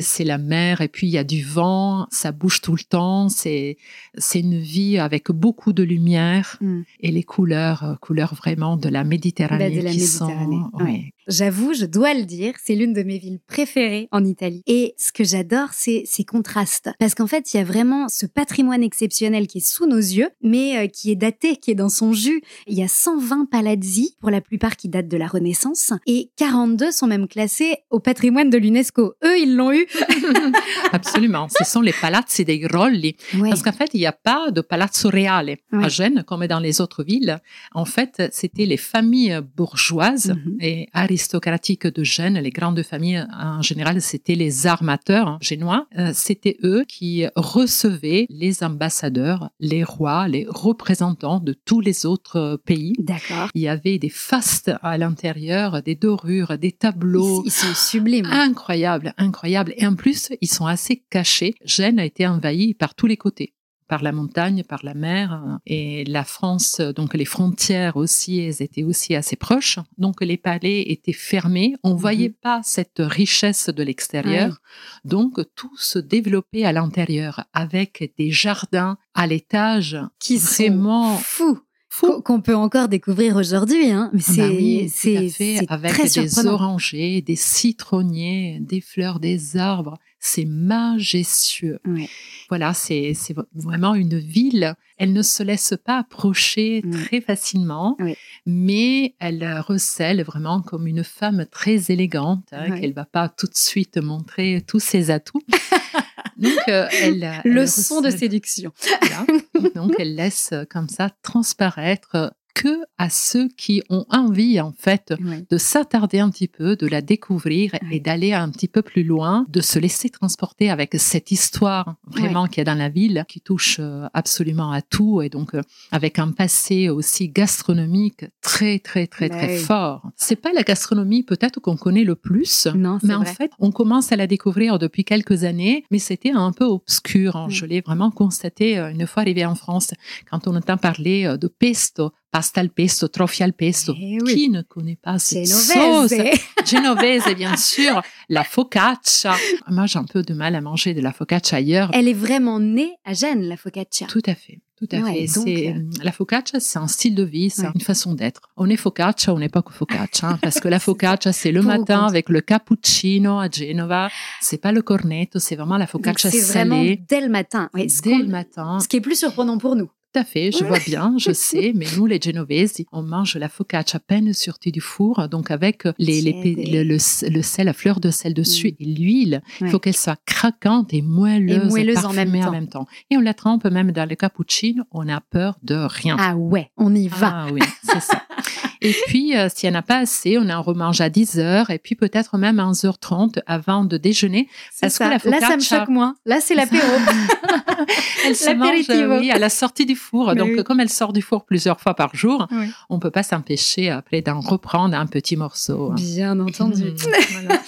c'est 0.00 0.24
la 0.24 0.38
mer, 0.38 0.80
et 0.80 0.88
puis 0.88 1.06
il 1.06 1.10
y 1.10 1.18
a 1.18 1.24
du 1.24 1.42
vent, 1.42 2.06
ça 2.10 2.32
bouge 2.32 2.60
tout 2.60 2.74
le 2.76 2.82
temps. 2.84 3.28
C'est 3.28 3.76
c'est 4.16 4.40
une 4.40 4.58
vie 4.58 4.98
avec 4.98 5.30
beaucoup 5.30 5.72
de 5.72 5.82
lumière 5.82 6.56
Mm. 6.60 6.82
et 7.00 7.10
les 7.10 7.22
couleurs, 7.22 7.84
euh, 7.84 7.94
couleurs 8.00 8.34
vraiment 8.34 8.76
de 8.76 8.88
la 8.88 9.04
Méditerranée 9.04 9.70
Bah, 9.70 9.76
de 9.76 9.82
la 9.82 9.90
qui 9.90 9.98
Méditerranée, 9.98 10.56
sont. 10.72 10.84
ouais. 10.84 11.13
J'avoue, 11.28 11.72
je 11.74 11.86
dois 11.86 12.14
le 12.14 12.24
dire, 12.24 12.54
c'est 12.62 12.74
l'une 12.74 12.92
de 12.92 13.02
mes 13.02 13.18
villes 13.18 13.40
préférées 13.46 14.08
en 14.12 14.24
Italie. 14.24 14.62
Et 14.66 14.94
ce 14.98 15.12
que 15.12 15.24
j'adore, 15.24 15.68
c'est 15.72 16.02
ces 16.06 16.24
contrastes. 16.24 16.90
Parce 16.98 17.14
qu'en 17.14 17.26
fait, 17.26 17.52
il 17.52 17.56
y 17.56 17.60
a 17.60 17.64
vraiment 17.64 18.08
ce 18.08 18.26
patrimoine 18.26 18.82
exceptionnel 18.82 19.46
qui 19.46 19.58
est 19.58 19.66
sous 19.66 19.86
nos 19.86 19.96
yeux, 19.96 20.28
mais 20.42 20.76
euh, 20.78 20.86
qui 20.86 21.10
est 21.10 21.16
daté, 21.16 21.56
qui 21.56 21.70
est 21.70 21.74
dans 21.74 21.88
son 21.88 22.12
jus. 22.12 22.42
Il 22.66 22.74
y 22.78 22.82
a 22.82 22.88
120 22.88 23.46
palazzi, 23.50 24.16
pour 24.20 24.30
la 24.30 24.40
plupart 24.40 24.76
qui 24.76 24.88
datent 24.88 25.08
de 25.08 25.16
la 25.16 25.26
Renaissance, 25.26 25.92
et 26.06 26.30
42 26.36 26.90
sont 26.92 27.06
même 27.06 27.26
classés 27.28 27.76
au 27.90 28.00
patrimoine 28.00 28.50
de 28.50 28.58
l'UNESCO. 28.58 29.14
Eux, 29.24 29.38
ils 29.38 29.54
l'ont 29.56 29.72
eu. 29.72 29.86
Absolument. 30.92 31.48
Ce 31.48 31.64
sont 31.64 31.80
les 31.80 31.92
palazzi 31.92 32.44
dei 32.44 32.58
Grolli. 32.58 33.16
Ouais. 33.34 33.48
Parce 33.50 33.62
qu'en 33.62 33.72
fait, 33.72 33.90
il 33.94 34.00
n'y 34.00 34.06
a 34.06 34.12
pas 34.12 34.50
de 34.50 34.60
palazzo 34.60 35.08
reale 35.08 35.56
Ouais. 35.72 35.84
à 35.84 35.88
Gênes, 35.88 36.22
comme 36.26 36.46
dans 36.46 36.60
les 36.60 36.80
autres 36.80 37.02
villes. 37.04 37.40
En 37.72 37.84
fait, 37.84 38.22
c'était 38.32 38.66
les 38.66 38.76
familles 38.76 39.40
bourgeoises 39.56 40.34
Mhm. 40.34 40.56
et 40.60 40.88
aristocratique 41.14 41.86
de 41.86 42.02
Gênes, 42.02 42.40
les 42.40 42.50
grandes 42.50 42.82
familles 42.82 43.24
en 43.32 43.62
général, 43.62 44.02
c'était 44.02 44.34
les 44.34 44.66
armateurs 44.66 45.28
hein, 45.28 45.38
génois. 45.40 45.86
Euh, 45.96 46.10
c'était 46.12 46.56
eux 46.64 46.84
qui 46.88 47.24
recevaient 47.36 48.26
les 48.28 48.64
ambassadeurs, 48.64 49.50
les 49.60 49.84
rois, 49.84 50.26
les 50.26 50.44
représentants 50.48 51.38
de 51.38 51.52
tous 51.52 51.78
les 51.78 52.04
autres 52.04 52.60
pays. 52.64 52.94
D'accord. 52.98 53.48
Il 53.54 53.62
y 53.62 53.68
avait 53.68 53.98
des 53.98 54.08
fastes 54.08 54.72
à 54.82 54.98
l'intérieur, 54.98 55.82
des 55.84 55.94
dorures, 55.94 56.58
des 56.58 56.72
tableaux. 56.72 57.44
Ils 57.46 57.52
sont 57.52 57.74
sublimes. 57.74 58.26
Incroyable, 58.26 59.14
incroyable. 59.16 59.72
Et 59.76 59.86
en 59.86 59.94
plus, 59.94 60.30
ils 60.40 60.50
sont 60.50 60.66
assez 60.66 61.04
cachés. 61.10 61.54
Gênes 61.64 62.00
a 62.00 62.04
été 62.04 62.26
envahie 62.26 62.74
par 62.74 62.96
tous 62.96 63.06
les 63.06 63.16
côtés 63.16 63.54
par 63.88 64.02
la 64.02 64.12
montagne, 64.12 64.62
par 64.64 64.80
la 64.84 64.94
mer. 64.94 65.58
Et 65.66 66.04
la 66.04 66.24
France, 66.24 66.80
donc 66.80 67.14
les 67.14 67.24
frontières 67.24 67.96
aussi, 67.96 68.38
elles 68.40 68.62
étaient 68.62 68.82
aussi 68.82 69.14
assez 69.14 69.36
proches. 69.36 69.78
Donc 69.98 70.22
les 70.22 70.36
palais 70.36 70.82
étaient 70.90 71.12
fermés. 71.12 71.74
On 71.82 71.94
Mhm. 71.94 71.98
voyait 72.00 72.30
pas 72.30 72.60
cette 72.64 72.98
richesse 72.98 73.68
de 73.68 73.82
l'extérieur. 73.82 74.58
Donc 75.04 75.40
tout 75.54 75.76
se 75.76 75.98
développait 75.98 76.64
à 76.64 76.72
l'intérieur 76.72 77.44
avec 77.52 78.12
des 78.18 78.30
jardins 78.30 78.96
à 79.14 79.26
l'étage 79.26 79.98
Qui 80.18 80.38
vraiment 80.38 81.16
sont 81.16 81.22
fous. 81.22 81.58
fous. 81.88 82.22
Qu'on- 82.22 82.40
peut 82.40 82.56
encore 82.56 82.88
découvrir 82.88 83.36
aujourd'hui, 83.36 83.90
hein. 83.90 84.10
Mais 84.12 84.20
Ah 84.26 84.32
c'est, 84.32 84.48
bah 84.48 84.54
oui, 84.56 84.86
tout 84.86 85.30
c'est, 85.36 85.60
avec 85.68 85.92
très 85.92 86.02
des 86.04 86.08
surprenant. 86.28 86.54
orangers, 86.54 87.22
des 87.22 87.36
citronniers, 87.36 88.58
des 88.60 88.80
fleurs, 88.80 89.20
des 89.20 89.56
arbres. 89.56 89.98
C'est 90.26 90.46
majestueux. 90.46 91.80
Ouais. 91.84 92.08
Voilà, 92.48 92.72
c'est 92.72 93.12
vraiment 93.54 93.94
une 93.94 94.18
ville. 94.18 94.74
Elle 94.96 95.12
ne 95.12 95.20
se 95.22 95.42
laisse 95.42 95.74
pas 95.84 95.98
approcher 95.98 96.80
Mm. 96.82 96.90
très 97.04 97.20
facilement, 97.20 97.96
Oui. 98.00 98.16
mais 98.46 99.14
elle 99.18 99.58
recèle 99.60 100.22
vraiment 100.22 100.62
comme 100.62 100.86
une 100.86 101.04
femme 101.04 101.44
très 101.50 101.90
élégante, 101.92 102.46
hein, 102.52 102.78
qu'elle 102.80 102.94
va 102.94 103.04
pas 103.04 103.28
tout 103.28 103.46
de 103.46 103.54
suite 103.56 103.98
montrer 103.98 104.64
tous 104.66 104.80
ses 104.80 105.10
atouts. 105.10 105.42
Donc, 106.38 106.52
euh, 106.68 106.86
elle, 107.02 107.22
elle 107.44 107.52
Leçon 107.52 108.00
de 108.00 108.10
séduction. 108.10 108.72
voilà. 109.02 109.70
Donc, 109.74 109.92
elle 109.98 110.14
laisse 110.14 110.52
comme 110.70 110.88
ça 110.88 111.10
transparaître 111.22 112.32
que 112.54 112.84
à 112.98 113.10
ceux 113.10 113.48
qui 113.48 113.82
ont 113.90 114.06
envie, 114.10 114.60
en 114.60 114.72
fait, 114.72 115.12
de 115.50 115.58
s'attarder 115.58 116.20
un 116.20 116.30
petit 116.30 116.48
peu, 116.48 116.76
de 116.76 116.86
la 116.86 117.02
découvrir 117.02 117.72
et 117.90 118.00
d'aller 118.00 118.32
un 118.32 118.48
petit 118.50 118.68
peu 118.68 118.80
plus 118.82 119.02
loin, 119.02 119.44
de 119.48 119.60
se 119.60 119.78
laisser 119.78 120.08
transporter 120.08 120.70
avec 120.70 120.94
cette 120.94 121.30
histoire 121.30 121.96
vraiment 122.06 122.46
qu'il 122.46 122.58
y 122.58 122.60
a 122.60 122.64
dans 122.64 122.78
la 122.78 122.88
ville, 122.88 123.24
qui 123.28 123.40
touche 123.40 123.78
euh, 123.80 124.06
absolument 124.14 124.70
à 124.70 124.82
tout 124.82 125.20
et 125.22 125.28
donc 125.28 125.54
euh, 125.54 125.62
avec 125.90 126.18
un 126.18 126.30
passé 126.30 126.88
aussi 126.88 127.28
gastronomique 127.28 128.24
très 128.40 128.78
très 128.78 129.06
très 129.06 129.28
très 129.28 129.56
oui. 129.56 129.58
fort. 129.58 130.10
C'est 130.16 130.36
pas 130.36 130.52
la 130.52 130.62
gastronomie 130.62 131.22
peut-être 131.22 131.60
qu'on 131.60 131.76
connaît 131.76 132.04
le 132.04 132.14
plus. 132.14 132.66
Non, 132.74 132.98
Mais 133.02 133.14
en 133.14 133.24
fait, 133.24 133.50
on 133.58 133.72
commence 133.72 134.12
à 134.12 134.16
la 134.16 134.26
découvrir 134.26 134.78
depuis 134.78 135.04
quelques 135.04 135.44
années, 135.44 135.84
mais 135.90 135.98
c'était 135.98 136.30
un 136.30 136.52
peu 136.52 136.64
obscur. 136.64 137.36
hein. 137.36 137.46
Je 137.48 137.66
l'ai 137.66 137.80
vraiment 137.80 138.10
constaté 138.10 138.78
euh, 138.78 138.90
une 138.90 139.06
fois 139.06 139.22
arrivé 139.22 139.44
en 139.44 139.54
France, 139.54 139.90
quand 140.30 140.46
on 140.46 140.54
entend 140.54 140.76
parler 140.76 141.36
de 141.40 141.48
pesto, 141.48 142.12
pasta 142.34 142.60
al 142.60 142.70
pesto, 142.70 143.08
trofia 143.10 143.44
al 143.46 143.52
pesto. 143.52 143.94
Eh 143.96 144.18
oui. 144.20 144.34
Qui 144.34 144.48
ne 144.50 144.62
connaît 144.62 144.98
pas 145.00 145.20
cette 145.20 145.46
Genovese. 145.46 146.08
sauce? 146.08 146.40
Genovese, 146.68 147.32
bien 147.36 147.56
sûr. 147.56 148.02
La 148.28 148.42
focaccia. 148.42 149.36
Moi, 149.68 149.86
j'ai 149.86 150.00
un 150.00 150.04
peu 150.04 150.22
de 150.22 150.34
mal 150.34 150.56
à 150.56 150.60
manger 150.60 150.94
de 150.94 151.00
la 151.00 151.12
focaccia 151.12 151.58
ailleurs. 151.58 151.90
Elle 151.92 152.08
est 152.08 152.12
vraiment 152.12 152.58
née 152.58 152.90
à 153.04 153.14
Gênes, 153.14 153.42
la 153.44 153.56
focaccia. 153.56 154.08
Tout 154.08 154.22
à 154.26 154.34
fait. 154.34 154.58
Tout 154.76 154.88
à 154.90 154.96
Ouais, 154.98 155.28
fait. 155.28 155.34
donc, 155.36 155.46
euh, 155.46 156.02
La 156.02 156.10
focaccia, 156.10 156.58
c'est 156.58 156.80
un 156.80 156.88
style 156.88 157.14
de 157.14 157.22
vie, 157.22 157.50
c'est 157.50 157.62
Ouais. 157.62 157.72
une 157.76 157.80
façon 157.80 158.14
d'être. 158.14 158.40
On 158.56 158.68
est 158.68 158.76
focaccia, 158.76 159.32
on 159.32 159.38
n'est 159.38 159.48
pas 159.48 159.62
que 159.62 159.72
focaccia, 159.72 160.30
hein, 160.30 160.38
parce 160.42 160.58
que 160.58 160.66
la 160.66 160.80
focaccia, 160.88 161.32
c'est 161.32 161.52
le 161.52 161.62
matin 161.62 162.04
avec 162.04 162.28
le 162.28 162.40
cappuccino 162.40 163.38
à 163.38 163.48
Genova. 163.48 164.08
C'est 164.40 164.58
pas 164.60 164.72
le 164.72 164.82
cornetto, 164.82 165.38
c'est 165.38 165.54
vraiment 165.54 165.78
la 165.78 165.86
focaccia 165.86 166.32
c'est 166.32 166.40
vraiment 166.40 166.78
salée. 166.82 167.00
dès 167.08 167.20
le 167.20 167.28
matin. 167.28 167.70
Ouais, 167.74 167.86
Dès 168.02 168.16
le 168.18 168.26
matin, 168.26 168.80
ce 168.80 168.88
qui 168.88 168.96
est 168.96 169.00
plus 169.00 169.16
surprenant 169.20 169.56
pour 169.58 169.76
nous. 169.76 169.88
Tout 170.14 170.20
à 170.20 170.24
fait, 170.24 170.52
je 170.52 170.64
vois 170.64 170.78
bien, 170.78 171.14
je 171.18 171.32
sais, 171.32 171.72
mais 171.74 171.86
nous, 171.96 172.06
les 172.06 172.20
Genovesi, 172.20 172.86
on 172.92 173.02
mange 173.02 173.36
la 173.36 173.48
focaccia 173.48 173.96
à 173.96 174.00
peine 174.00 174.32
sortie 174.32 174.70
du 174.72 174.80
four, 174.80 175.28
donc 175.28 175.50
avec 175.50 175.84
les, 175.98 176.22
le, 176.22 176.82
le, 176.84 176.92
le 177.32 177.42
sel, 177.42 177.66
la 177.66 177.72
fleur 177.72 177.98
de 178.00 178.10
sel 178.10 178.32
dessus 178.34 178.68
Mm. 178.68 178.82
et 178.82 178.84
l'huile. 178.86 179.42
Il 179.60 179.64
Ouais. 179.64 179.70
faut 179.70 179.78
qu'elle 179.78 179.96
soit 179.96 180.18
craquante 180.26 180.92
et 180.94 181.02
moelleuse, 181.02 181.64
Et 181.66 181.68
moelleuse 181.68 182.04
en 182.04 182.12
même 182.12 182.32
temps. 182.40 182.48
en 182.48 182.50
même 182.52 182.68
temps. 182.68 182.86
Et 183.10 183.16
on 183.16 183.20
la 183.20 183.34
trempe 183.34 183.64
même 183.64 183.90
dans 183.92 184.08
le 184.08 184.14
cappuccino, 184.14 184.84
on 184.92 185.08
a 185.08 185.20
peur 185.20 185.56
de 185.62 185.74
rien. 185.74 186.16
Ah 186.18 186.36
ouais, 186.36 186.70
on 186.76 186.94
y 186.94 187.08
va. 187.08 187.32
Ah 187.34 187.46
oui, 187.52 187.60
c'est 187.82 188.00
ça. 188.00 188.22
Et 188.84 188.94
puis, 189.06 189.36
euh, 189.36 189.48
s'il 189.52 189.68
n'y 189.70 189.76
en 189.76 189.78
a 189.80 189.82
pas 189.82 189.96
assez, 189.98 190.38
on 190.38 190.48
en 190.50 190.62
remange 190.62 191.00
à 191.00 191.08
10 191.08 191.38
heures 191.38 191.70
et 191.70 191.78
puis 191.78 191.94
peut-être 191.94 192.36
même 192.38 192.60
à 192.60 192.64
11h30 192.70 193.40
avant 193.46 193.84
de 193.84 193.96
déjeuner. 193.96 194.48
Parce 194.80 194.98
que 194.98 195.04
la 195.04 195.10
Là, 195.10 195.18
ça 195.18 195.28
me 195.56 195.60
focaccia- 195.60 195.68
choque 195.80 195.88
moins. 195.88 196.14
Là, 196.26 196.40
c'est 196.40 196.54
l'apéro. 196.54 196.86
Elle 198.26 198.36
se 198.36 198.50
mange 198.50 199.20
oui, 199.20 199.30
à 199.30 199.38
la 199.38 199.48
sortie 199.48 199.86
du 199.86 199.96
four. 199.96 200.28
Mais 200.28 200.34
Donc, 200.36 200.50
oui. 200.56 200.64
comme 200.64 200.80
elle 200.80 200.88
sort 200.90 201.12
du 201.12 201.22
four 201.22 201.44
plusieurs 201.44 201.80
fois 201.80 201.94
par 201.94 202.14
jour, 202.14 202.46
Oui. 202.52 202.66
on 202.88 202.98
peut 202.98 203.10
pas 203.10 203.22
s'empêcher 203.22 203.90
après 203.90 204.20
d'en 204.22 204.40
reprendre 204.40 204.96
un 204.96 205.06
petit 205.06 205.36
morceau. 205.36 205.90
hein. 205.90 205.94
Bien 205.96 206.38
entendu. 206.40 206.84
Mmh, 206.84 206.96
voilà. 207.42 207.60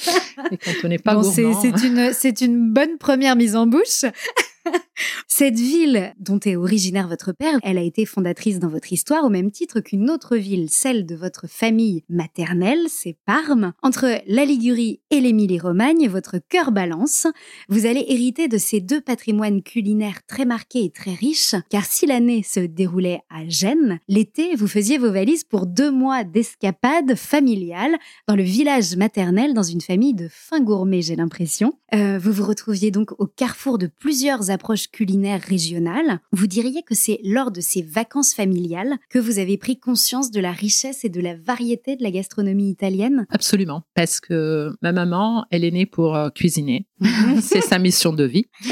Et 0.53 0.57
quand 0.59 0.71
on 0.85 0.89
n'est 0.89 0.99
pas 0.99 1.15
Bon, 1.15 1.23
c'est 1.23 1.43
une, 1.43 2.13
c'est 2.13 2.41
une 2.41 2.73
bonne 2.73 2.99
première 2.99 3.37
mise 3.37 3.57
en 3.57 3.67
bouche. 3.67 4.05
Cette 5.39 5.59
ville 5.59 6.15
dont 6.19 6.41
est 6.47 6.57
originaire 6.57 7.09
votre 7.09 7.33
père, 7.33 7.59
elle 7.63 7.77
a 7.77 7.83
été 7.83 8.07
fondatrice 8.07 8.59
dans 8.59 8.71
votre 8.71 8.91
histoire 8.91 9.23
au 9.23 9.29
même 9.29 9.51
titre 9.51 9.81
qu'une 9.81 10.09
autre 10.09 10.35
ville, 10.35 10.71
celle 10.71 11.05
de 11.05 11.15
votre 11.15 11.47
famille 11.47 12.05
maternelle, 12.09 12.87
c'est 12.89 13.19
Parme. 13.27 13.75
Entre 13.83 14.23
la 14.27 14.47
Ligurie 14.47 15.03
et 15.11 15.21
l'Émilie-Romagne, 15.21 16.09
votre 16.09 16.39
cœur 16.39 16.73
balance. 16.73 17.27
Vous 17.69 17.85
allez 17.85 18.07
hériter 18.09 18.49
de 18.49 18.57
ces 18.57 18.81
deux 18.81 19.03
patrimoines 19.03 19.63
culinaires 19.63 20.25
très 20.27 20.47
marqués 20.47 20.85
et 20.85 20.91
très 20.91 21.13
riches, 21.13 21.55
car 21.69 21.85
si 21.85 22.07
l'année 22.07 22.43
se 22.43 22.61
déroulait 22.61 23.21
à 23.29 23.47
Gênes, 23.47 23.99
l'été, 24.09 24.57
vous 24.57 24.69
faisiez 24.69 24.97
vos 24.97 25.13
valises 25.13 25.45
pour 25.45 25.67
deux 25.67 25.91
mois 25.91 26.25
d'escapade 26.25 27.15
familiale 27.15 27.95
dans 28.27 28.37
le 28.37 28.43
village 28.43 28.97
maternel, 28.97 29.53
dans 29.53 29.63
une 29.63 29.83
famille 29.83 30.15
de 30.15 30.29
fins 30.31 30.63
gourmets, 30.63 31.03
j'ai 31.03 31.17
l'impression. 31.17 31.75
Euh, 31.93 32.19
vous 32.19 32.33
vous 32.33 32.47
retrouviez 32.47 32.91
donc 32.91 33.13
au 33.19 33.27
carrefour 33.27 33.77
de 33.77 33.87
plusieurs 33.87 34.51
approches 34.51 34.89
culinaires 34.89 35.26
régionales. 35.35 36.21
Vous 36.33 36.47
diriez 36.47 36.83
que 36.83 36.95
c'est 36.95 37.19
lors 37.25 37.51
de 37.51 37.61
ces 37.61 37.83
vacances 37.83 38.35
familiales 38.35 38.97
que 39.11 39.19
vous 39.19 39.39
avez 39.39 39.57
pris 39.59 39.79
conscience 39.79 40.31
de 40.31 40.41
la 40.41 40.53
richesse 40.53 41.05
et 41.05 41.09
de 41.09 41.21
la 41.21 41.35
variété 41.37 41.97
de 41.97 42.03
la 42.03 42.11
gastronomie 42.11 42.71
italienne? 42.71 43.27
Absolument, 43.31 43.83
parce 43.95 44.21
que 44.21 44.73
ma 44.83 44.93
maman, 44.93 45.45
elle 45.51 45.65
est 45.65 45.71
née 45.71 45.87
pour 45.87 46.15
euh, 46.17 46.31
cuisiner. 46.31 46.87
c'est 47.43 47.61
sa 47.61 47.79
mission 47.79 48.13
de 48.13 48.25
vie. 48.25 48.47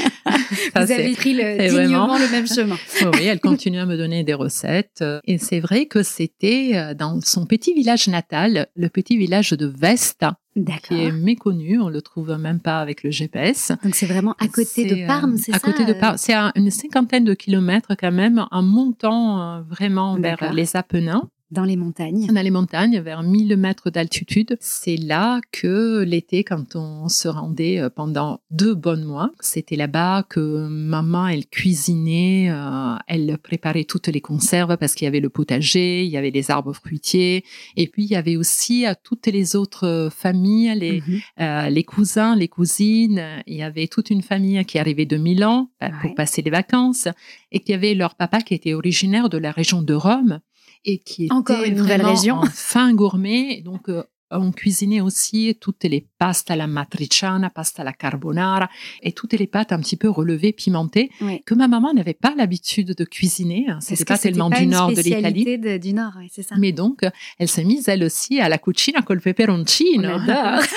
Ça, 0.73 0.85
Vous 0.85 0.91
avez 0.91 1.13
pris 1.13 1.33
le, 1.33 1.57
dignement 1.69 2.07
vraiment- 2.07 2.17
le 2.17 2.29
même 2.31 2.47
chemin. 2.47 2.77
Oui, 3.01 3.07
oui, 3.13 3.23
elle 3.25 3.39
continue 3.39 3.79
à 3.79 3.85
me 3.85 3.97
donner 3.97 4.23
des 4.23 4.33
recettes. 4.33 4.99
euh, 5.01 5.19
Et 5.25 5.37
c'est 5.37 5.59
vrai 5.59 5.85
que 5.87 6.03
c'était 6.03 6.71
euh, 6.75 6.93
dans 6.93 7.19
son 7.21 7.45
petit 7.45 7.73
village 7.73 8.07
natal, 8.07 8.67
le 8.75 8.89
petit 8.89 9.17
village 9.17 9.51
de 9.51 9.65
Vesta, 9.67 10.37
qui 10.83 11.03
est 11.03 11.11
méconnu. 11.11 11.79
On 11.79 11.89
le 11.89 12.01
trouve 12.01 12.37
même 12.37 12.59
pas 12.59 12.79
avec 12.79 13.03
le 13.03 13.11
GPS. 13.11 13.71
Donc 13.83 13.95
c'est 13.95 14.05
vraiment 14.05 14.35
à 14.39 14.47
côté 14.47 14.65
C'est, 14.65 14.85
de 14.85 15.07
Parme, 15.07 15.33
euh, 15.33 15.37
c'est 15.37 15.53
À 15.53 15.59
ça 15.59 15.71
côté 15.71 15.85
de 15.85 15.91
euh? 15.91 15.99
Parme. 15.99 16.17
C'est 16.17 16.33
à 16.33 16.51
une 16.55 16.71
cinquantaine 16.71 17.23
de 17.25 17.33
kilomètres 17.33 17.95
quand 17.99 18.11
même, 18.11 18.45
en 18.51 18.61
montant 18.61 19.41
euh, 19.41 19.61
vraiment 19.61 20.15
vers 20.15 20.53
les 20.53 20.75
Apennins. 20.75 21.29
Dans 21.51 21.63
les 21.63 21.75
montagnes. 21.75 22.25
Dans 22.27 22.41
les 22.41 22.49
montagnes, 22.49 22.99
vers 22.99 23.21
1000 23.21 23.55
mètres 23.55 23.91
d'altitude. 23.91 24.57
C'est 24.59 24.95
là 24.97 25.39
que 25.51 26.01
l'été, 26.03 26.43
quand 26.43 26.75
on 26.75 27.07
se 27.07 27.27
rendait 27.27 27.79
euh, 27.79 27.89
pendant 27.89 28.39
deux 28.49 28.73
bons 28.73 29.05
mois, 29.05 29.29
c'était 29.39 29.75
là-bas 29.75 30.23
que 30.27 30.67
maman, 30.67 31.27
elle 31.27 31.45
cuisinait, 31.45 32.49
euh, 32.49 32.95
elle 33.07 33.37
préparait 33.37 33.83
toutes 33.83 34.07
les 34.07 34.21
conserves 34.21 34.75
parce 34.77 34.95
qu'il 34.95 35.05
y 35.05 35.07
avait 35.07 35.19
le 35.19 35.29
potager, 35.29 36.03
il 36.03 36.09
y 36.09 36.17
avait 36.17 36.31
les 36.31 36.49
arbres 36.49 36.73
fruitiers, 36.73 37.43
et 37.77 37.87
puis 37.87 38.03
il 38.05 38.09
y 38.09 38.15
avait 38.15 38.37
aussi 38.37 38.87
euh, 38.87 38.93
toutes 39.03 39.27
les 39.27 39.55
autres 39.55 40.09
familles, 40.11 40.73
les, 40.75 41.01
Mhm. 41.01 41.19
euh, 41.41 41.69
les 41.69 41.83
cousins, 41.83 42.35
les 42.35 42.47
cousines. 42.47 43.21
Il 43.45 43.55
y 43.55 43.61
avait 43.63 43.87
toute 43.87 44.09
une 44.09 44.23
famille 44.23 44.63
qui 44.65 44.79
arrivait 44.79 45.05
de 45.05 45.17
Milan 45.17 45.69
pour 46.01 46.09
Ouais. 46.09 46.15
passer 46.15 46.41
les 46.41 46.51
vacances 46.51 47.07
et 47.51 47.59
qui 47.59 47.71
avait 47.73 47.93
leur 47.93 48.15
papa 48.15 48.41
qui 48.41 48.55
était 48.55 48.73
originaire 48.73 49.29
de 49.29 49.37
la 49.37 49.51
région 49.51 49.83
de 49.83 49.93
Rome 49.93 50.39
et 50.85 50.99
qui 50.99 51.25
était 51.25 51.33
Encore 51.33 51.63
une 51.63 51.75
nouvelle 51.75 52.05
région. 52.05 52.41
fin 52.53 52.93
gourmet. 52.93 53.61
Donc, 53.61 53.89
euh, 53.89 54.03
on 54.31 54.51
cuisinait 54.51 55.01
aussi 55.01 55.57
toutes 55.59 55.83
les 55.83 56.07
pastes 56.25 56.49
à 56.49 56.55
la 56.55 56.65
matriciana, 56.65 57.51
pasta 57.51 57.83
à 57.83 57.85
la 57.85 57.93
carbonara 57.93 58.67
et 59.03 59.11
toutes 59.11 59.33
les 59.33 59.45
pâtes 59.45 59.71
un 59.71 59.79
petit 59.79 59.95
peu 59.95 60.09
relevées, 60.09 60.53
pimentées, 60.53 61.11
que 61.45 61.53
ma 61.53 61.67
maman 61.67 61.93
n'avait 61.93 62.15
pas 62.15 62.33
l'habitude 62.35 62.95
de 62.95 63.03
cuisiner. 63.05 63.65
hein. 63.69 63.77
C'était 63.79 64.05
pas 64.05 64.17
tellement 64.17 64.49
pas 64.49 64.57
du 64.57 64.63
une 64.63 64.71
nord 64.71 64.89
de 64.91 65.01
l'Italie. 65.01 65.45
de- 65.59 65.77
du 65.77 65.93
nord, 65.93 66.13
ouais, 66.17 66.27
c'est 66.31 66.41
ça. 66.41 66.55
Mais 66.57 66.71
donc, 66.71 67.05
elle 67.37 67.47
s'est 67.47 67.63
mise 67.63 67.87
elle 67.89 68.03
aussi 68.03 68.39
à 68.39 68.49
la 68.49 68.57
cucina 68.57 69.03
col 69.03 69.21
peperoncino. 69.21 70.09
On 70.09 70.29
adore. 70.29 70.63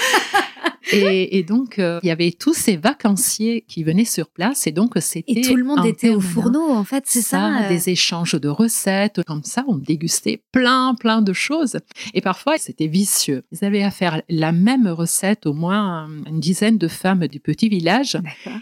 Et, 0.92 1.36
et 1.38 1.42
donc, 1.42 1.78
euh, 1.78 2.00
il 2.02 2.06
y 2.06 2.10
avait 2.10 2.32
tous 2.32 2.54
ces 2.54 2.76
vacanciers 2.78 3.62
qui 3.68 3.84
venaient 3.84 4.06
sur 4.06 4.30
place. 4.30 4.66
Et 4.66 4.72
donc, 4.72 4.94
c'était. 5.00 5.32
Et 5.32 5.40
tout 5.42 5.54
le 5.54 5.64
monde 5.64 5.84
était 5.84 6.08
au 6.08 6.18
permanence 6.18 6.32
fourneau, 6.32 6.70
en 6.72 6.82
fait, 6.84 7.04
c'est 7.06 7.20
ça. 7.20 7.64
euh. 7.64 7.68
Des 7.68 7.90
échanges 7.90 8.40
de 8.40 8.48
recettes. 8.48 9.20
Comme 9.26 9.44
ça, 9.44 9.64
on 9.68 9.76
dégustait 9.76 10.40
plein, 10.50 10.94
plein 10.94 11.20
de 11.20 11.34
choses. 11.34 11.76
Et 12.14 12.22
parfois, 12.22 12.56
c'était 12.56 12.86
vicieux. 12.86 13.42
Ils 13.52 13.66
avaient 13.66 13.82
à 13.82 13.90
faire 13.90 14.22
la 14.30 14.50
même 14.52 14.88
recette, 14.88 15.37
au 15.46 15.52
moins 15.52 16.08
une 16.26 16.40
dizaine 16.40 16.78
de 16.78 16.88
femmes 16.88 17.26
du 17.28 17.40
petit 17.40 17.68
village. 17.68 18.16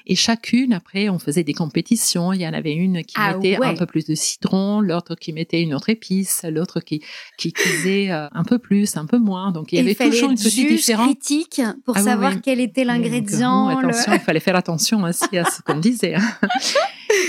Et 0.06 0.14
chacune, 0.14 0.72
après, 0.72 1.08
on 1.08 1.18
faisait 1.18 1.44
des 1.44 1.54
compétitions. 1.54 2.32
Il 2.32 2.40
y 2.40 2.46
en 2.48 2.52
avait 2.52 2.72
une 2.74 3.02
qui 3.04 3.14
Ah 3.18 3.34
mettait 3.34 3.58
ouais. 3.58 3.66
un 3.66 3.74
peu 3.74 3.86
plus 3.86 4.04
de 4.06 4.14
citron, 4.14 4.80
l'autre 4.80 5.14
qui 5.14 5.32
mettait 5.32 5.62
une 5.62 5.74
autre 5.74 5.88
épice, 5.90 6.44
l'autre 6.50 6.80
qui, 6.80 7.02
qui 7.38 7.52
cuisait 7.52 8.10
euh, 8.10 8.28
un 8.32 8.44
peu 8.44 8.58
plus, 8.58 8.96
un 8.96 9.06
peu 9.06 9.18
moins. 9.18 9.52
Donc, 9.52 9.72
il 9.72 9.76
y 9.76 9.78
avait 9.80 9.94
fallait 9.94 10.10
toujours 10.10 10.30
une 10.30 10.36
petite 10.36 10.68
différence. 10.68 11.06
critique 11.06 11.60
pour 11.84 11.96
Ah 11.96 12.02
savoir 12.02 12.32
oui. 12.34 12.40
quel 12.42 12.60
était 12.60 12.84
l'ingrédient. 12.84 13.70
euh, 13.70 13.80
le- 13.82 14.14
il 14.14 14.20
fallait 14.20 14.40
faire 14.40 14.56
attention 14.56 15.02
aussi 15.02 15.36
à 15.38 15.44
ce 15.44 15.62
qu'on 15.62 15.78
disait. 15.78 16.14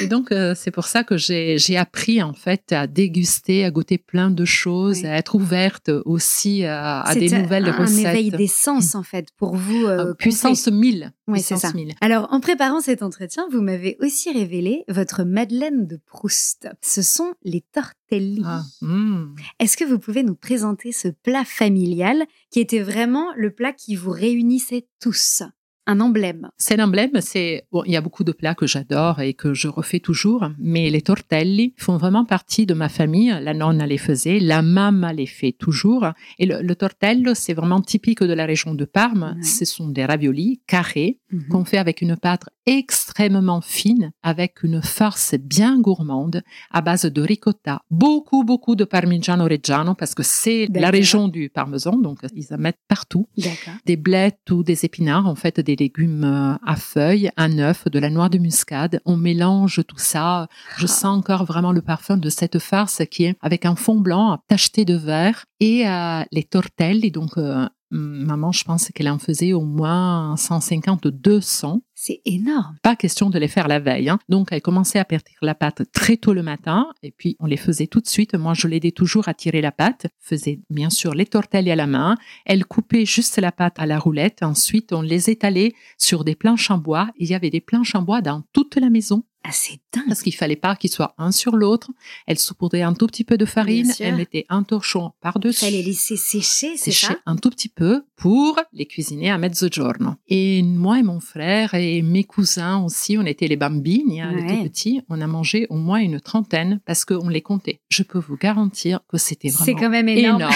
Et 0.01 0.07
donc, 0.07 0.31
euh, 0.31 0.53
c'est 0.55 0.71
pour 0.71 0.85
ça 0.85 1.03
que 1.03 1.17
j'ai 1.17 1.57
j'ai 1.57 1.77
appris, 1.77 2.21
en 2.21 2.33
fait, 2.33 2.71
à 2.71 2.87
déguster, 2.87 3.65
à 3.65 3.71
goûter 3.71 3.97
plein 3.97 4.29
de 4.31 4.45
choses, 4.45 4.99
Oui. 5.01 5.07
à 5.07 5.17
être 5.17 5.35
ouverte 5.35 5.89
aussi 6.05 6.63
à, 6.65 7.01
à 7.01 7.15
des 7.15 7.29
nouvelles 7.29 7.67
un 7.69 7.71
recettes. 7.71 7.99
éveil 8.05 8.29
des 8.31 8.47
sens, 8.47 8.95
en 8.95 9.03
fait, 9.03 9.27
pour 9.37 9.55
vous. 9.55 9.85
euh, 9.85 10.07
Euh, 10.09 10.13
puissance 10.13 10.67
1000. 10.67 11.11
Oui, 11.27 11.39
c'est 11.41 11.55
puissance 11.55 11.71
ça. 11.71 11.73
1000. 11.77 11.93
Alors, 12.01 12.27
en 12.31 12.39
préparant 12.39 12.79
cet 12.81 13.01
entretien, 13.03 13.47
vous 13.51 13.61
m'avez 13.61 13.97
aussi 13.99 14.31
révélé 14.31 14.83
votre 14.87 15.23
Madeleine 15.23 15.87
de 15.87 15.97
Proust. 16.05 16.69
Ce 16.81 17.01
sont 17.01 17.33
les 17.43 17.61
tortelli. 17.73 18.41
Ah, 18.45 18.63
hmm. 18.81 19.35
Est-ce 19.59 19.75
que 19.77 19.83
vous 19.83 19.99
pouvez 19.99 20.23
nous 20.23 20.35
présenter 20.35 20.91
ce 20.91 21.07
plat 21.09 21.43
familial 21.45 22.23
qui 22.51 22.59
était 22.59 22.81
vraiment 22.81 23.25
le 23.35 23.51
plat 23.51 23.73
qui 23.73 23.95
vous 23.95 24.11
réunissait 24.11 24.87
tous? 25.01 25.41
Un 25.89 25.99
emblème. 26.01 26.49
C'est 26.57 26.75
l'emblème, 26.77 27.11
c'est 27.21 27.63
bon, 27.71 27.81
il 27.85 27.93
y 27.93 27.95
a 27.95 28.01
beaucoup 28.01 28.23
de 28.25 28.33
plats 28.33 28.55
que 28.55 28.67
j'adore 28.67 29.21
et 29.21 29.33
que 29.33 29.53
je 29.53 29.67
refais 29.69 29.99
toujours, 29.99 30.47
mais 30.59 30.89
les 30.89 31.01
tortelli 31.01 31.73
font 31.77 31.97
vraiment 31.97 32.25
partie 32.25 32.65
de 32.65 32.73
ma 32.73 32.89
famille. 32.89 33.33
La 33.41 33.53
nonna 33.53 33.87
les 33.87 33.97
faisait, 33.97 34.39
la 34.39 34.61
mamma 34.61 35.13
les 35.13 35.25
fait 35.25 35.53
toujours. 35.53 36.05
Et 36.39 36.45
le, 36.45 36.61
le 36.61 36.75
tortello, 36.75 37.33
c'est 37.33 37.53
vraiment 37.53 37.81
typique 37.81 38.21
de 38.21 38.33
la 38.33 38.45
région 38.45 38.75
de 38.75 38.85
Parme. 38.85 39.35
Ouais. 39.37 39.43
Ce 39.43 39.65
sont 39.65 39.87
des 39.89 40.05
raviolis 40.05 40.61
carrés 40.67 41.19
Mhm. 41.29 41.47
qu'on 41.49 41.65
fait 41.65 41.77
avec 41.77 42.01
une 42.01 42.15
pâte 42.15 42.43
extrêmement 42.65 43.59
fine, 43.61 44.11
avec 44.23 44.63
une 44.63 44.81
farce 44.81 45.35
bien 45.37 45.77
gourmande 45.79 46.41
à 46.71 46.81
base 46.81 47.03
de 47.05 47.21
ricotta, 47.21 47.81
beaucoup 47.91 48.43
beaucoup 48.45 48.75
de 48.77 48.85
parmigiano 48.85 49.43
reggiano 49.43 49.93
parce 49.93 50.15
que 50.15 50.23
c'est 50.23 50.67
la 50.73 50.89
région 50.89 51.27
du 51.27 51.49
parmesan, 51.49 51.97
donc 51.97 52.19
ils 52.33 52.53
en 52.53 52.57
mettent 52.57 52.79
partout 52.87 53.27
D'accord. 53.37 53.73
des 53.85 53.97
blettes 53.97 54.49
ou 54.51 54.63
des 54.63 54.85
épinards, 54.85 55.27
en 55.27 55.35
fait, 55.35 55.59
des 55.59 55.75
légumes 55.77 56.23
euh, 56.23 56.55
à 56.65 56.75
feuilles, 56.75 57.29
un 57.37 57.57
œuf, 57.59 57.85
de 57.87 57.99
la 57.99 58.09
noix 58.09 58.29
de 58.29 58.37
muscade. 58.37 58.99
On 59.05 59.17
mélange 59.17 59.81
tout 59.87 59.97
ça. 59.97 60.47
Je 60.77 60.85
Ah. 60.85 60.87
sens 60.87 61.17
encore 61.17 61.45
vraiment 61.45 61.71
le 61.71 61.81
parfum 61.81 62.17
de 62.17 62.29
cette 62.29 62.59
farce 62.59 63.01
qui 63.09 63.25
est 63.25 63.35
avec 63.41 63.65
un 63.65 63.75
fond 63.75 63.99
blanc 63.99 64.39
tacheté 64.47 64.85
de 64.85 64.95
vert 64.95 65.45
et 65.59 65.87
euh, 65.87 66.23
les 66.31 66.43
tortelli. 66.43 67.11
Donc, 67.11 67.37
euh, 67.37 67.67
maman, 67.91 68.51
je 68.51 68.63
pense 68.63 68.89
qu'elle 68.93 69.09
en 69.09 69.19
faisait 69.19 69.53
au 69.53 69.61
moins 69.61 70.35
150, 70.37 71.07
200 71.07 71.81
C'est 71.95 72.21
énorme. 72.25 72.75
pas 72.83 72.95
question 72.95 73.29
de 73.29 73.39
les 73.39 73.47
faire 73.47 73.67
la 73.67 73.79
veille. 73.79 74.09
hein. 74.09 74.19
Donc, 74.29 74.49
elle 74.51 74.61
commençait 74.61 74.99
à 74.99 75.05
perdre 75.05 75.25
la 75.41 75.55
pâte 75.55 75.83
très 75.93 76.17
tôt 76.17 76.33
le 76.33 76.43
matin 76.43 76.87
et 77.03 77.11
puis 77.11 77.35
on 77.39 77.45
les 77.45 77.57
faisait 77.57 77.87
tout 77.87 78.01
de 78.01 78.07
suite. 78.07 78.35
Moi, 78.35 78.53
je 78.53 78.67
l'aidais 78.67 78.91
toujours 78.91 79.27
à 79.29 79.33
tirer 79.33 79.61
la 79.61 79.71
pâte, 79.71 80.07
faisait 80.19 80.59
bien 80.69 80.89
sûr 80.89 81.13
les 81.13 81.25
tortelli 81.25 81.71
à 81.71 81.75
la 81.75 81.87
main. 81.87 82.15
Elle 82.45 82.65
coupait 82.65 83.05
juste 83.05 83.37
la 83.37 83.51
pâte 83.51 83.75
à 83.79 83.85
la 83.85 83.99
roulette. 83.99 84.43
Ensuite, 84.43 84.91
on 84.93 85.01
les 85.01 85.29
étalait 85.29 85.73
sur 85.97 86.23
des 86.23 86.35
planches 86.35 86.69
en 86.71 86.77
bois. 86.77 87.09
Il 87.17 87.27
y 87.27 87.35
avait 87.35 87.49
des 87.49 87.61
planches 87.61 87.95
en 87.95 88.01
bois 88.01 88.21
dans 88.21 88.43
toute 88.53 88.75
la 88.75 88.89
maison 88.89 89.23
Ah, 89.47 89.51
c'est 89.53 89.79
dingue. 89.93 90.03
parce 90.07 90.21
qu'il 90.21 90.35
fallait 90.35 90.55
pas 90.57 90.75
qu'ils 90.75 90.89
soient 90.91 91.15
un 91.17 91.31
sur 91.31 91.55
l'autre. 91.55 91.89
Elle 92.25 92.37
saupoudrait 92.37 92.81
un 92.81 92.93
tout 92.93 93.07
petit 93.07 93.23
peu 93.23 93.37
de 93.37 93.45
farine. 93.45 93.91
Elle 93.99 94.15
mettait 94.17 94.45
un 94.49 94.63
torchon 94.63 95.11
par-dessus 95.21 95.63
fallait 95.65 95.81
laisser 95.83 96.17
sécher, 96.17 96.75
c'est 96.75 96.91
sécher 96.91 97.07
ça? 97.07 97.15
un 97.25 97.35
tout 97.37 97.49
petit 97.49 97.69
peu 97.69 98.03
pour 98.17 98.59
les 98.73 98.85
cuisiner 98.85 99.31
à 99.31 99.37
mezzogiorno. 99.37 100.15
Et 100.27 100.61
moi 100.63 100.99
et 100.99 101.03
mon 101.03 101.19
frère 101.19 101.73
et 101.75 102.01
mes 102.01 102.23
cousins 102.25 102.83
aussi, 102.83 103.17
on 103.17 103.25
était 103.25 103.47
les 103.47 103.55
bambini, 103.57 104.19
hein, 104.21 104.33
les 104.35 104.41
Ouais. 104.41 104.57
tout 104.57 104.63
petits, 104.63 105.01
on 105.09 105.21
a 105.21 105.27
mangé 105.27 105.65
au 105.69 105.75
moins 105.77 105.99
une 105.99 106.19
trentaine 106.19 106.79
parce 106.85 107.05
qu'on 107.05 107.29
les 107.29 107.41
comptait. 107.41 107.79
Je 107.89 108.03
peux 108.03 108.19
vous 108.19 108.37
garantir 108.37 108.99
que 109.07 109.17
c'était 109.17 109.49
C'est 109.49 109.71
vraiment 109.73 109.79
quand 109.79 109.89
même 109.89 110.09
énorme. 110.09 110.41
énorme. 110.41 110.53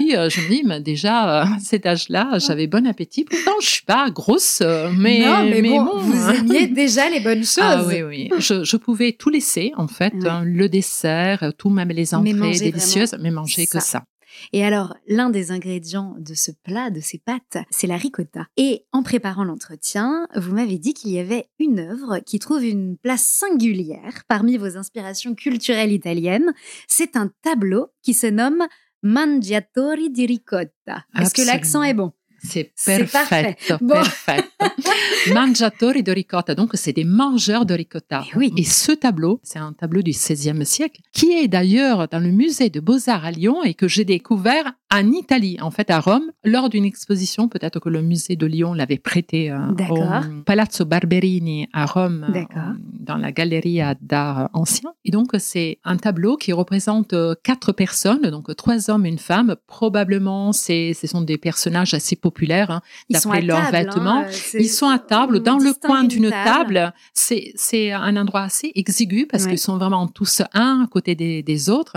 Puis 0.00 0.16
euh, 0.16 0.30
je 0.30 0.40
me 0.40 0.48
dis, 0.48 0.62
mais 0.64 0.80
déjà 0.80 1.42
à 1.42 1.58
cet 1.58 1.84
âge-là, 1.84 2.38
j'avais 2.38 2.66
bon 2.66 2.86
appétit. 2.86 3.24
Pourtant, 3.24 3.60
je 3.60 3.66
suis 3.66 3.84
pas 3.84 4.10
grosse, 4.10 4.62
euh, 4.62 4.90
mais, 4.96 5.20
non, 5.20 5.44
mais, 5.44 5.60
bon, 5.60 5.84
bon, 5.84 5.98
vous 5.98 6.16
hein. 6.16 6.32
aimiez 6.38 6.66
déjà 6.82 7.10
les 7.10 7.20
bonnes 7.20 7.44
choses. 7.44 7.58
Ah 7.60 7.84
oui, 7.86 8.02
oui. 8.02 8.30
Je, 8.38 8.64
je 8.64 8.76
pouvais 8.78 9.12
tout 9.12 9.28
laisser, 9.28 9.72
en 9.76 9.88
fait, 9.88 10.14
hein, 10.24 10.42
le 10.46 10.70
dessert, 10.70 11.52
tout, 11.58 11.68
même 11.68 11.90
les 11.90 12.14
entrées 12.14 12.32
délicieuses, 12.32 13.14
mais 13.20 13.30
manger 13.30 13.66
que 13.66 13.78
ça. 13.78 14.04
Et 14.52 14.64
alors, 14.64 14.94
l'un 15.06 15.28
des 15.28 15.50
ingrédients 15.50 16.14
de 16.18 16.34
ce 16.34 16.50
plat, 16.50 16.88
de 16.88 17.00
ces 17.00 17.18
pâtes, 17.18 17.58
c'est 17.70 17.86
la 17.86 17.96
ricotta. 17.96 18.46
Et 18.56 18.86
en 18.92 19.02
préparant 19.02 19.44
l'entretien, 19.44 20.26
vous 20.34 20.54
m'avez 20.54 20.78
dit 20.78 20.94
qu'il 20.94 21.10
y 21.10 21.18
avait 21.18 21.48
une 21.58 21.80
œuvre 21.80 22.20
qui 22.20 22.38
trouve 22.38 22.64
une 22.64 22.96
place 22.96 23.24
singulière 23.24 24.22
parmi 24.28 24.56
vos 24.56 24.78
inspirations 24.78 25.34
culturelles 25.34 25.92
italiennes. 25.92 26.54
C'est 26.88 27.16
un 27.16 27.30
tableau 27.42 27.88
qui 28.02 28.14
se 28.14 28.28
nomme 28.28 28.66
Mangiatori 29.02 30.10
di 30.10 30.26
ricotta. 30.26 31.04
Est-ce 31.18 31.32
que 31.34 31.42
l'accent 31.46 31.82
est 31.82 31.94
bon? 31.94 32.12
C'est 32.42 32.72
parfait. 33.12 33.54
perfetto, 33.54 33.76
Bon. 33.84 33.94
perfetto. 33.94 34.48
Mangiatori 35.34 36.02
de 36.02 36.12
ricotta, 36.12 36.54
donc 36.54 36.70
c'est 36.74 36.94
des 36.94 37.04
mangeurs 37.04 37.66
de 37.66 37.74
ricotta. 37.74 38.24
Eh 38.32 38.36
oui. 38.38 38.52
Et 38.56 38.64
ce 38.64 38.92
tableau, 38.92 39.40
c'est 39.42 39.58
un 39.58 39.74
tableau 39.74 40.00
du 40.00 40.12
XVIe 40.12 40.64
siècle, 40.64 41.02
qui 41.12 41.32
est 41.32 41.48
d'ailleurs 41.48 42.08
dans 42.08 42.18
le 42.18 42.30
musée 42.30 42.70
de 42.70 42.80
Beaux-Arts 42.80 43.26
à 43.26 43.30
Lyon 43.30 43.62
et 43.62 43.74
que 43.74 43.88
j'ai 43.88 44.06
découvert 44.06 44.72
en 44.92 45.12
Italie, 45.12 45.56
en 45.60 45.70
fait 45.70 45.88
à 45.90 46.00
Rome, 46.00 46.24
lors 46.44 46.68
d'une 46.68 46.84
exposition. 46.84 47.48
Peut-être 47.48 47.78
que 47.78 47.88
le 47.88 48.02
musée 48.02 48.34
de 48.36 48.46
Lyon 48.46 48.74
l'avait 48.74 48.98
prêté 48.98 49.50
euh, 49.50 49.58
au 49.88 50.42
Palazzo 50.44 50.84
Barberini 50.84 51.68
à 51.72 51.86
Rome, 51.86 52.26
euh, 52.34 52.60
dans 52.98 53.16
la 53.16 53.30
galerie 53.30 53.80
d'art 54.00 54.50
ancien. 54.52 54.90
Et 55.04 55.10
donc 55.12 55.28
c'est 55.38 55.78
un 55.84 55.96
tableau 55.96 56.36
qui 56.36 56.52
représente 56.52 57.12
euh, 57.12 57.34
quatre 57.44 57.72
personnes, 57.72 58.22
donc 58.30 58.54
trois 58.56 58.90
hommes 58.90 59.06
et 59.06 59.10
une 59.10 59.18
femme. 59.18 59.54
Probablement, 59.66 60.52
ce 60.52 60.92
sont 61.06 61.20
des 61.22 61.38
personnages 61.38 61.94
assez 61.94 62.16
populaires. 62.16 62.70
hein, 62.70 62.82
d'après 63.10 63.42
leurs 63.42 63.70
table, 63.70 63.76
hein, 63.76 63.82
vêtements. 63.84 64.24
Ils 64.54 64.68
sont 64.68 64.88
à 64.88 64.98
table, 64.98 65.40
dans 65.40 65.58
le 65.58 65.72
coin 65.72 66.02
une 66.02 66.08
d'une 66.08 66.30
table. 66.30 66.92
C'est, 67.14 67.52
c'est 67.54 67.92
un 67.92 68.16
endroit 68.16 68.42
assez 68.42 68.72
exigu 68.74 69.26
parce 69.26 69.44
Ouais. 69.44 69.50
qu'ils 69.50 69.58
sont 69.58 69.78
vraiment 69.78 70.06
tous 70.08 70.42
un 70.52 70.82
à 70.84 70.86
côté 70.88 71.14
des, 71.14 71.42
des 71.42 71.70
autres. 71.70 71.96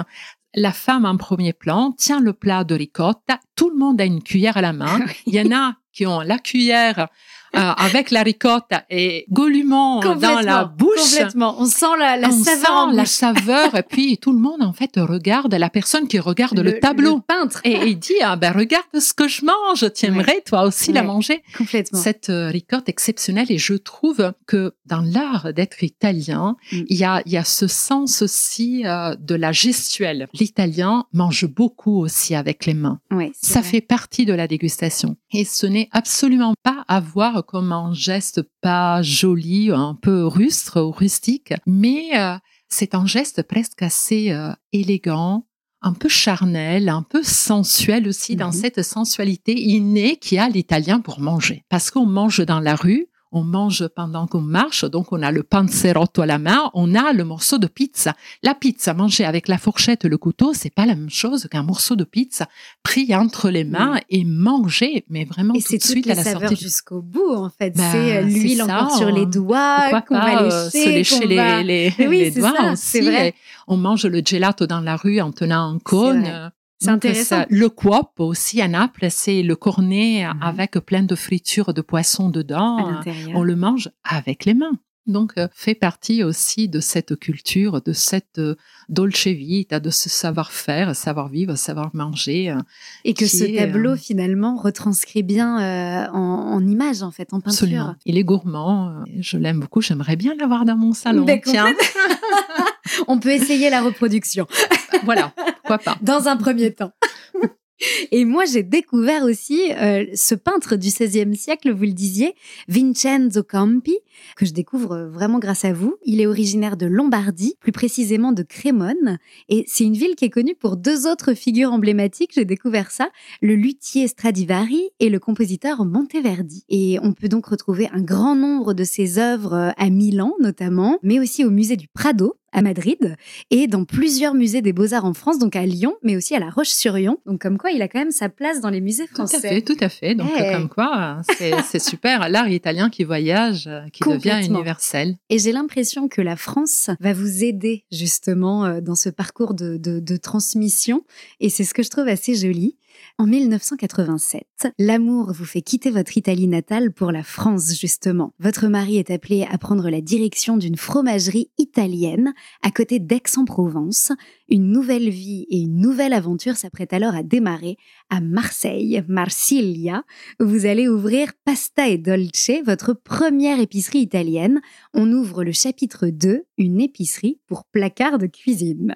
La 0.56 0.72
femme 0.72 1.06
en 1.06 1.18
premier 1.18 1.52
plan 1.52 1.94
tient 1.94 2.20
le 2.20 2.32
plat 2.32 2.64
de 2.64 2.76
ricotta. 2.76 3.40
Tout 3.56 3.72
le 3.72 3.78
monde 3.78 4.00
a 4.00 4.06
une 4.06 4.22
cuillère 4.22 4.58
à 4.58 4.62
la 4.62 4.74
main. 4.74 5.00
Il 5.26 5.34
y 5.34 5.42
en 5.42 5.52
a 5.52 5.76
qui 5.92 6.06
ont 6.06 6.22
la 6.22 6.38
cuillère 6.38 7.08
euh, 7.56 7.60
avec 7.60 8.12
la 8.12 8.24
ricotta 8.24 8.84
et 8.90 9.26
goulûment 9.32 10.00
dans 10.16 10.40
la 10.42 10.66
bouche. 10.66 10.90
Complètement. 11.18 11.56
On 11.60 11.66
sent 11.66 11.86
la, 12.00 12.18
la 12.18 12.30
On 12.30 12.44
saveur 12.44 12.72
en 12.72 12.90
sent 12.92 12.96
la 12.98 13.06
saveur 13.06 13.76
et 13.76 13.84
puis 13.84 14.18
tout 14.18 14.32
le 14.34 14.40
monde 14.40 14.62
en 14.64 14.74
fait 14.74 14.92
regarde 14.98 15.54
la 15.54 15.70
personne 15.70 16.08
qui 16.08 16.20
regarde 16.20 16.58
le, 16.60 16.80
tableau 16.80 17.16
Le 17.18 17.22
peintre. 17.22 17.62
et 17.64 17.88
il 17.88 18.00
dit 18.00 18.14
ah 18.22 18.36
ben 18.36 18.52
regarde 18.52 18.86
ce 19.00 19.14
que 19.14 19.28
je 19.28 19.46
mange 19.46 19.86
tu 19.94 20.06
aimerais 20.06 20.42
toi 20.46 20.64
aussi 20.64 20.92
la 20.92 21.02
Ouais. 21.02 21.08
manger 21.08 21.44
Complètement. 21.58 22.00
cette 22.00 22.30
euh, 22.30 22.48
ricotta 22.48 22.86
exceptionnelle 22.88 23.48
et 23.52 23.58
je 23.58 23.74
trouve 23.74 24.34
que 24.48 24.74
dans 24.86 25.02
l'art 25.02 25.54
d'être 25.54 25.84
italien 25.84 26.56
Mm. 26.72 26.78
il 26.90 26.98
y 26.98 27.04
a 27.04 27.22
il 27.26 27.32
y 27.32 27.38
a 27.38 27.44
ce 27.44 27.68
sens 27.68 28.22
aussi 28.22 28.84
euh, 28.86 29.16
de 29.20 29.36
la 29.36 29.52
gestuelle 29.52 30.28
l'italien 30.34 31.06
mange 31.14 31.46
beaucoup 31.48 32.00
aussi 32.00 32.36
avec 32.36 32.66
les 32.66 32.74
mains 32.74 33.00
Ouais, 33.12 33.32
ça 33.40 33.60
vrai. 33.62 33.70
fait 33.70 33.82
partie 33.82 34.26
de 34.26 34.34
la 34.34 34.48
dégustation. 34.48 35.18
Et 35.32 35.46
ce 35.46 35.66
n'est 35.68 35.90
absolument 35.92 36.54
pas 36.64 36.84
à 36.88 37.00
voir 37.00 37.43
comme 37.46 37.72
un 37.72 37.94
geste 37.94 38.42
pas 38.62 39.02
joli, 39.02 39.72
un 39.72 39.96
peu 40.02 40.26
rustre 40.26 40.82
ou 40.82 40.92
rustique, 40.92 41.54
mais 41.66 42.10
euh, 42.18 42.36
c'est 42.70 42.96
un 42.96 43.06
geste 43.06 43.44
presque 43.44 43.82
assez 43.82 44.32
euh, 44.32 44.52
élégant, 44.72 45.46
un 45.82 45.94
peu 45.94 46.10
charnel, 46.10 46.88
un 46.90 47.04
peu 47.04 47.22
sensuel 47.24 48.08
aussi 48.08 48.36
dans 48.36 48.48
Mhm. 48.48 48.54
cette 48.54 48.84
sensualité 48.84 49.60
innée 49.60 50.16
qui 50.18 50.38
a 50.38 50.48
l'italien 50.50 51.00
pour 51.02 51.20
manger. 51.20 51.64
Parce 51.70 51.92
qu'on 51.92 52.06
mange 52.06 52.40
dans 52.46 52.60
la 52.62 52.76
rue, 52.76 53.08
on 53.34 53.44
mange 53.44 53.88
pendant 53.96 54.28
qu'on 54.28 54.42
marche, 54.42 54.86
donc 54.86 55.12
on 55.12 55.22
a 55.22 55.32
le 55.32 55.44
panzerotto 55.44 56.22
à 56.22 56.26
la 56.26 56.38
main, 56.40 56.70
on 56.74 56.96
a 56.96 57.12
le 57.14 57.24
morceau 57.26 57.58
de 57.58 57.68
pizza. 57.68 58.14
La 58.44 58.54
pizza 58.56 58.94
mangée 58.94 59.26
avec 59.26 59.48
la 59.48 59.58
fourchette 59.58 60.06
et 60.06 60.10
le 60.10 60.18
couteau, 60.18 60.54
c'est 60.54 60.70
pas 60.74 60.86
la 60.86 60.96
même 60.96 61.10
chose 61.10 61.48
qu'un 61.52 61.64
morceau 61.64 61.96
de 61.96 62.04
pizza 62.04 62.48
pris 62.84 63.14
entre 63.16 63.50
les 63.50 63.64
mains 63.64 64.00
et 64.10 64.24
mangé, 64.24 65.04
mais 65.10 65.26
vraiment 65.26 65.54
Et 65.56 65.62
tout 65.62 65.76
de 65.78 65.82
suite 65.84 66.10
à 66.10 66.16
la 66.16 66.24
sortie. 66.24 66.56
jusqu'au 66.56 67.02
bout, 67.02 67.34
en 67.36 67.50
fait. 67.50 67.76
Ben, 67.76 67.92
c'est 67.92 68.18
euh, 68.18 68.22
l'huile 68.22 68.62
encore 68.64 68.96
sur 68.96 69.12
les 69.12 69.26
doigts 69.26 70.02
qu'on 70.08 70.16
va 70.16 70.42
euh, 70.44 70.66
lécher, 70.70 70.84
se 70.84 70.90
lécher 70.90 71.26
les, 71.28 71.36
va- 71.36 71.64
les, 71.64 71.94
Oui, 72.00 72.20
les 72.20 72.32
c'est 72.32 72.40
doigts 72.40 72.54
ça, 72.56 72.72
aussi. 72.72 73.02
vrai. 73.02 73.34
on 73.68 73.78
mange 73.78 74.06
le 74.06 74.22
gelato 74.24 74.68
dans 74.68 74.80
la 74.82 74.96
rue 74.96 75.20
en 75.22 75.32
tenant 75.32 75.74
un 75.76 75.80
cône. 75.80 76.52
C'est 76.86 76.90
intéressant. 76.92 77.46
le 77.50 77.70
coop 77.70 78.20
aussi 78.20 78.62
à 78.62 78.68
Naples, 78.68 79.08
c'est 79.10 79.44
le 79.44 79.56
cornet 79.56 80.26
Mhm. 80.26 80.42
avec 80.42 80.72
plein 80.80 81.04
de 81.04 81.16
fritures 81.16 81.74
de 81.74 81.82
poisson 81.82 82.30
dedans. 82.30 83.02
On 83.34 83.44
le 83.44 83.56
mange 83.56 83.90
avec 84.04 84.46
les 84.46 84.54
mains. 84.54 84.72
Donc, 85.06 85.34
euh, 85.38 85.50
fait 85.54 85.76
partie 85.76 86.24
aussi 86.24 86.70
de 86.70 86.80
cette 86.80 87.20
culture, 87.20 87.82
de 87.82 87.92
cette 87.92 88.40
euh, 88.40 88.56
dolce 88.88 89.28
vita, 89.28 89.82
de 89.82 89.90
ce 89.90 90.08
savoir-faire, 90.08 90.96
savoir-vivre, 90.96 91.56
savoir-manger. 91.58 92.52
euh, 92.52 92.58
Et 93.04 93.14
que 93.14 93.26
ce 93.26 93.44
est, 93.44 93.58
tableau, 93.58 93.92
euh, 93.92 93.96
finalement, 93.98 94.56
retranscrit 94.56 95.22
bien 95.22 95.60
euh, 95.62 96.08
en, 96.14 96.54
en 96.54 96.66
image, 96.66 97.04
en 97.04 97.12
fait, 97.12 97.34
en 97.34 97.42
peinture. 97.42 97.64
Absolument. 97.64 97.96
Il 98.06 98.18
est 98.18 98.24
gourmand. 98.24 99.04
Je 99.20 99.36
l'aime 99.38 99.60
beaucoup. 99.60 99.82
J'aimerais 99.82 100.16
bien 100.16 100.36
l'avoir 100.40 100.64
dans 100.64 100.78
mon 100.78 100.94
salon. 100.94 101.26
Ben, 101.26 101.42
Tiens, 101.44 101.74
On 103.08 103.20
peut 103.20 103.32
essayer 103.32 103.70
la 103.70 103.82
reproduction 103.82 104.48
voilà. 105.04 105.34
Pourquoi 105.58 105.78
pas 105.78 105.98
dans 106.02 106.28
un 106.28 106.38
premier 106.38 106.74
temps. 106.74 106.92
Et 108.12 108.24
moi, 108.24 108.46
j'ai 108.46 108.64
découvert 108.64 109.24
aussi 109.24 109.74
euh, 109.74 110.06
ce 110.14 110.36
peintre 110.36 110.76
du 110.76 110.88
XVIe 110.88 111.36
siècle, 111.36 111.74
vous 111.74 111.84
le 111.84 111.92
disiez, 111.92 112.34
Vincenzo 112.70 113.44
Campi, 113.44 113.98
que 114.38 114.46
je 114.46 114.54
découvre 114.54 115.10
vraiment 115.12 115.40
grâce 115.40 115.66
à 115.66 115.74
vous. 115.74 115.96
Il 116.06 116.22
est 116.22 116.28
originaire 116.28 116.78
de 116.78 116.86
Lombardie, 116.86 117.56
plus 117.60 117.74
précisément 117.74 118.32
de 118.32 118.44
Crémone, 118.44 119.18
et 119.50 119.66
c'est 119.68 119.84
une 119.84 119.96
ville 119.96 120.16
qui 120.16 120.26
est 120.26 120.30
connue 120.30 120.56
pour 120.56 120.78
deux 120.78 121.08
autres 121.08 121.34
figures 121.34 121.74
emblématiques. 121.74 122.32
J'ai 122.34 122.46
découvert 122.46 122.92
ça, 122.92 123.10
le 123.42 123.56
luthier 123.56 124.08
Stradivari 124.08 124.92
et 125.00 125.10
le 125.10 125.20
compositeur 125.20 125.84
Monteverdi. 125.84 126.64
Et 126.70 127.00
on 127.02 127.12
peut 127.14 127.28
donc 127.28 127.48
retrouver 127.48 127.90
un 127.92 128.02
grand 128.02 128.36
nombre 128.36 128.74
de 128.74 128.86
ses 128.86 129.18
œuvres 129.20 129.54
euh, 129.54 129.72
à 129.78 129.90
Milan 129.90 130.34
notamment, 130.40 131.00
mais 131.04 131.20
aussi 131.20 131.44
au 131.44 131.50
musée 131.50 131.76
du 131.76 131.88
Prado 131.88 132.36
à 132.54 132.62
Madrid 132.62 133.16
et 133.52 133.68
dans 133.68 133.84
plusieurs 133.84 134.34
musées 134.34 134.62
des 134.62 134.72
beaux-arts 134.74 135.06
en 135.06 135.14
France, 135.14 135.40
donc 135.40 135.56
à 135.56 135.66
Lyon, 135.66 135.96
mais 136.04 136.16
aussi 136.16 136.36
à 136.36 136.40
La 136.40 136.50
Roche-sur-Yon. 136.50 137.18
Donc 137.26 137.42
comme 137.42 137.58
quoi, 137.58 137.72
il 137.72 137.82
a 137.82 137.88
quand 137.88 138.00
même 138.00 138.12
sa 138.12 138.30
place 138.30 138.62
dans 138.62 138.70
les 138.70 138.80
musées 138.82 139.06
Tout 139.08 139.24
à 139.24 139.28
français. 139.28 139.50
fait, 139.50 139.62
tout 139.62 139.78
à 139.80 139.90
fait. 139.90 140.16
Donc, 140.16 140.30
comme 140.52 140.70
quoi, 140.70 141.22
c'est 141.38 141.80
super. 141.80 142.30
L'art 142.30 142.48
italien 142.50 142.90
qui 142.90 143.04
voyage, 143.04 143.68
euh, 143.68 143.82
qui 143.92 144.04
devient 144.08 144.40
universel. 144.46 145.18
Et 145.30 145.40
j'ai 145.40 145.52
l'impression 145.52 146.08
que 146.08 146.22
la 146.22 146.36
France 146.36 146.90
va 147.00 147.14
vous 147.14 147.44
aider 147.44 147.86
justement 147.92 148.66
euh, 148.66 148.82
dans 148.82 148.96
ce 148.96 149.10
parcours 149.10 149.54
de, 149.54 149.78
de- 149.78 150.00
de 150.00 150.18
transmission. 150.18 151.04
Et 151.40 151.50
c'est 151.50 151.64
ce 151.64 151.74
que 151.74 151.84
je 151.84 151.90
trouve 151.90 152.08
assez 152.08 152.36
joli. 152.36 152.78
En 153.18 153.26
1987, 153.26 154.74
l'amour 154.80 155.32
vous 155.34 155.46
fait 155.46 155.62
quitter 155.62 155.92
votre 155.92 156.18
Italie 156.18 156.48
natale 156.48 156.92
pour 156.92 157.12
la 157.12 157.24
France, 157.24 157.78
justement. 157.80 158.34
Votre 158.40 158.68
mari 158.68 158.98
est 158.98 159.12
appelé 159.12 159.48
à 159.50 159.58
prendre 159.58 159.90
la 159.90 160.02
direction 160.02 160.58
d'une 160.58 160.78
fromagerie 160.78 161.50
italienne 161.58 162.34
à 162.62 162.72
côté 162.72 163.00
d'Aix-en-Provence. 163.00 164.12
Une 164.50 164.72
nouvelle 164.72 165.10
vie 165.10 165.46
et 165.50 165.60
une 165.60 165.80
nouvelle 165.80 166.14
aventure 166.14 166.56
s'apprête 166.56 166.94
alors 166.94 167.16
à 167.16 167.24
démarrer 167.24 167.78
à 168.10 168.22
Marseille, 168.22 169.04
Marsiglia. 169.08 170.04
Vous 170.40 170.66
allez 170.66 170.88
ouvrir 170.88 171.32
Pasta 171.46 171.90
e 171.90 171.98
Dolce, 171.98 172.52
votre 172.66 172.94
première 172.94 173.60
épicerie 173.60 174.00
italienne. 174.00 174.62
On 174.94 175.12
ouvre 175.12 175.44
le 175.44 175.52
chapitre 175.52 176.08
2, 176.08 176.44
une 176.58 176.82
épicerie 176.82 177.40
pour 177.48 177.66
placards 177.66 178.18
de 178.18 178.28
cuisine. 178.28 178.96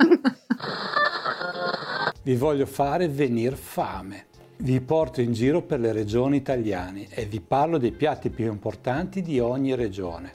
Vi 2.28 2.36
voglio 2.36 2.66
fare 2.66 3.08
venir 3.08 3.56
fame. 3.56 4.26
Vi 4.58 4.82
porto 4.82 5.22
in 5.22 5.32
giro 5.32 5.62
per 5.62 5.80
le 5.80 5.92
regioni 5.92 6.36
italiane 6.36 7.06
e 7.08 7.24
vi 7.24 7.40
parlo 7.40 7.78
dei 7.78 7.92
piatti 7.92 8.28
più 8.28 8.52
importanti 8.52 9.22
di 9.22 9.40
ogni 9.40 9.74
regione. 9.74 10.32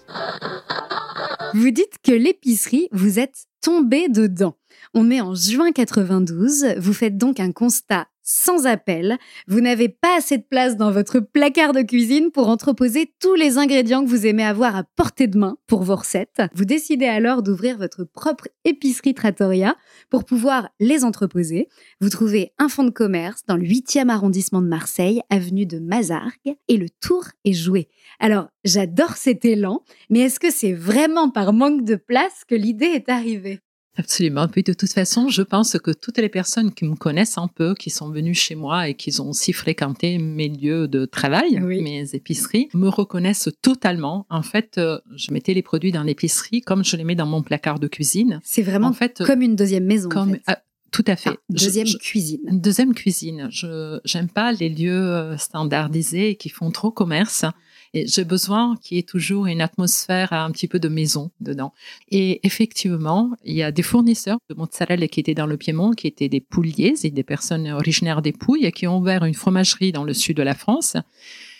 Vous 1.53 1.69
dites 1.69 1.99
que 2.01 2.13
l'épicerie, 2.13 2.87
vous 2.93 3.19
êtes 3.19 3.45
tombé 3.61 4.09
dedans. 4.09 4.55
On 4.95 5.11
est 5.11 5.21
en 5.21 5.35
juin 5.35 5.71
92, 5.71 6.79
vous 6.79 6.93
faites 6.93 7.15
donc 7.15 7.39
un 7.39 7.51
constat 7.51 8.07
sans 8.23 8.65
appel. 8.65 9.17
Vous 9.47 9.61
n'avez 9.61 9.89
pas 9.89 10.17
assez 10.17 10.37
de 10.37 10.43
place 10.43 10.77
dans 10.77 10.91
votre 10.91 11.19
placard 11.19 11.73
de 11.73 11.81
cuisine 11.81 12.31
pour 12.31 12.47
entreposer 12.47 13.13
tous 13.19 13.35
les 13.35 13.57
ingrédients 13.57 14.03
que 14.03 14.09
vous 14.09 14.25
aimez 14.25 14.43
avoir 14.43 14.75
à 14.75 14.83
portée 14.83 15.27
de 15.27 15.37
main 15.37 15.57
pour 15.67 15.83
vos 15.83 15.97
recettes. 15.97 16.41
Vous 16.55 16.65
décidez 16.65 17.05
alors 17.05 17.43
d'ouvrir 17.43 17.77
votre 17.77 18.03
propre 18.05 18.47
épicerie 18.65 19.13
trattoria 19.13 19.75
pour 20.09 20.23
pouvoir 20.25 20.69
les 20.79 21.03
entreposer. 21.03 21.67
Vous 21.99 22.09
trouvez 22.09 22.53
un 22.57 22.69
fonds 22.69 22.85
de 22.85 22.89
commerce 22.89 23.43
dans 23.47 23.57
le 23.57 23.63
8e 23.63 24.09
arrondissement 24.09 24.61
de 24.61 24.67
Marseille, 24.67 25.21
avenue 25.29 25.65
de 25.65 25.79
Mazargues, 25.79 26.55
et 26.67 26.77
le 26.77 26.89
tour 26.89 27.25
est 27.43 27.53
joué. 27.53 27.89
Alors, 28.19 28.47
j'adore 28.63 29.17
cet 29.17 29.45
élan, 29.45 29.83
mais 30.09 30.19
est-ce 30.19 30.39
que 30.39 30.51
c'est 30.51 30.73
vraiment 30.73 31.29
par 31.29 31.53
manque 31.53 31.83
de 31.83 31.95
place 31.95 32.43
que 32.47 32.55
l'idée 32.55 32.85
est 32.85 33.09
arrivée? 33.09 33.59
Absolument. 33.95 34.47
Puis 34.47 34.63
de 34.63 34.73
toute 34.73 34.91
façon, 34.91 35.29
je 35.29 35.43
pense 35.43 35.77
que 35.77 35.91
toutes 35.91 36.17
les 36.17 36.29
personnes 36.29 36.73
qui 36.73 36.83
me 36.85 36.95
connaissent 36.95 37.37
un 37.37 37.47
peu, 37.47 37.75
qui 37.75 37.91
sont 37.91 38.09
venues 38.09 38.33
chez 38.33 38.55
moi 38.55 38.89
et 38.89 38.95
qui 38.95 39.19
ont 39.21 39.29
aussi 39.29 39.53
fréquenté 39.53 40.17
mes 40.17 40.49
lieux 40.49 40.87
de 40.87 41.05
travail, 41.05 41.61
Oui. 41.63 41.81
mes 41.83 42.15
épiceries, 42.15 42.69
me 42.73 42.87
reconnaissent 42.89 43.49
totalement. 43.61 44.25
En 44.31 44.41
fait, 44.41 44.77
euh, 44.79 44.97
je 45.15 45.31
mettais 45.31 45.53
les 45.53 45.61
produits 45.61 45.91
dans 45.91 46.03
l'épicerie 46.03 46.61
comme 46.61 46.83
je 46.83 46.95
les 46.97 47.03
mets 47.03 47.15
dans 47.15 47.27
mon 47.27 47.43
placard 47.43 47.79
de 47.79 47.87
cuisine. 47.87 48.39
C'est 48.43 48.63
vraiment 48.63 48.87
En 48.87 48.93
fait, 48.93 49.21
comme 49.25 49.41
une 49.43 49.55
deuxième 49.55 49.85
maison. 49.85 50.07
en 50.07 50.11
comme 50.11 50.31
fait. 50.33 50.41
ah, 50.47 50.59
tout 50.91 51.05
à 51.07 51.15
fait. 51.15 51.37
Je- 51.53 51.65
deuxième 51.65 51.87
je- 51.87 51.97
cuisine. 51.97 52.41
Deuxième 52.51 52.93
cuisine. 52.95 53.47
Je 53.51 53.99
j'aime 54.05 54.27
pas 54.29 54.51
les 54.53 54.69
lieux 54.69 54.91
euh, 55.07 55.37
standardisés 55.37 56.35
qui 56.35 56.49
font 56.49 56.71
trop 56.71 56.89
commerce. 56.91 57.45
Et 57.93 58.07
j'ai 58.07 58.23
besoin 58.23 58.75
qu'il 58.81 58.97
y 58.97 58.99
ait 58.99 59.03
toujours 59.03 59.45
une 59.45 59.61
atmosphère 59.61 60.33
un 60.33 60.49
petit 60.51 60.67
peu 60.67 60.79
de 60.79 60.89
maison 60.89 61.29
dedans. 61.39 61.73
Et 62.09 62.45
effectivement, 62.45 63.31
il 63.43 63.55
y 63.55 63.61
a 63.61 63.71
des 63.71 63.83
fournisseurs 63.83 64.39
de 64.49 64.55
mozzarella 64.55 65.07
qui 65.07 65.19
étaient 65.19 65.35
dans 65.35 65.45
le 65.45 65.57
Piémont, 65.57 65.91
qui 65.91 66.07
étaient 66.07 66.29
des 66.29 66.41
pouliers, 66.41 66.95
et 67.03 67.11
des 67.11 67.23
personnes 67.23 67.69
originaires 67.69 68.21
des 68.21 68.31
Pouilles, 68.31 68.71
qui 68.71 68.87
ont 68.87 68.97
ouvert 68.97 69.25
une 69.25 69.35
fromagerie 69.35 69.91
dans 69.91 70.03
le 70.03 70.13
sud 70.13 70.37
de 70.37 70.43
la 70.43 70.55
France. 70.55 70.97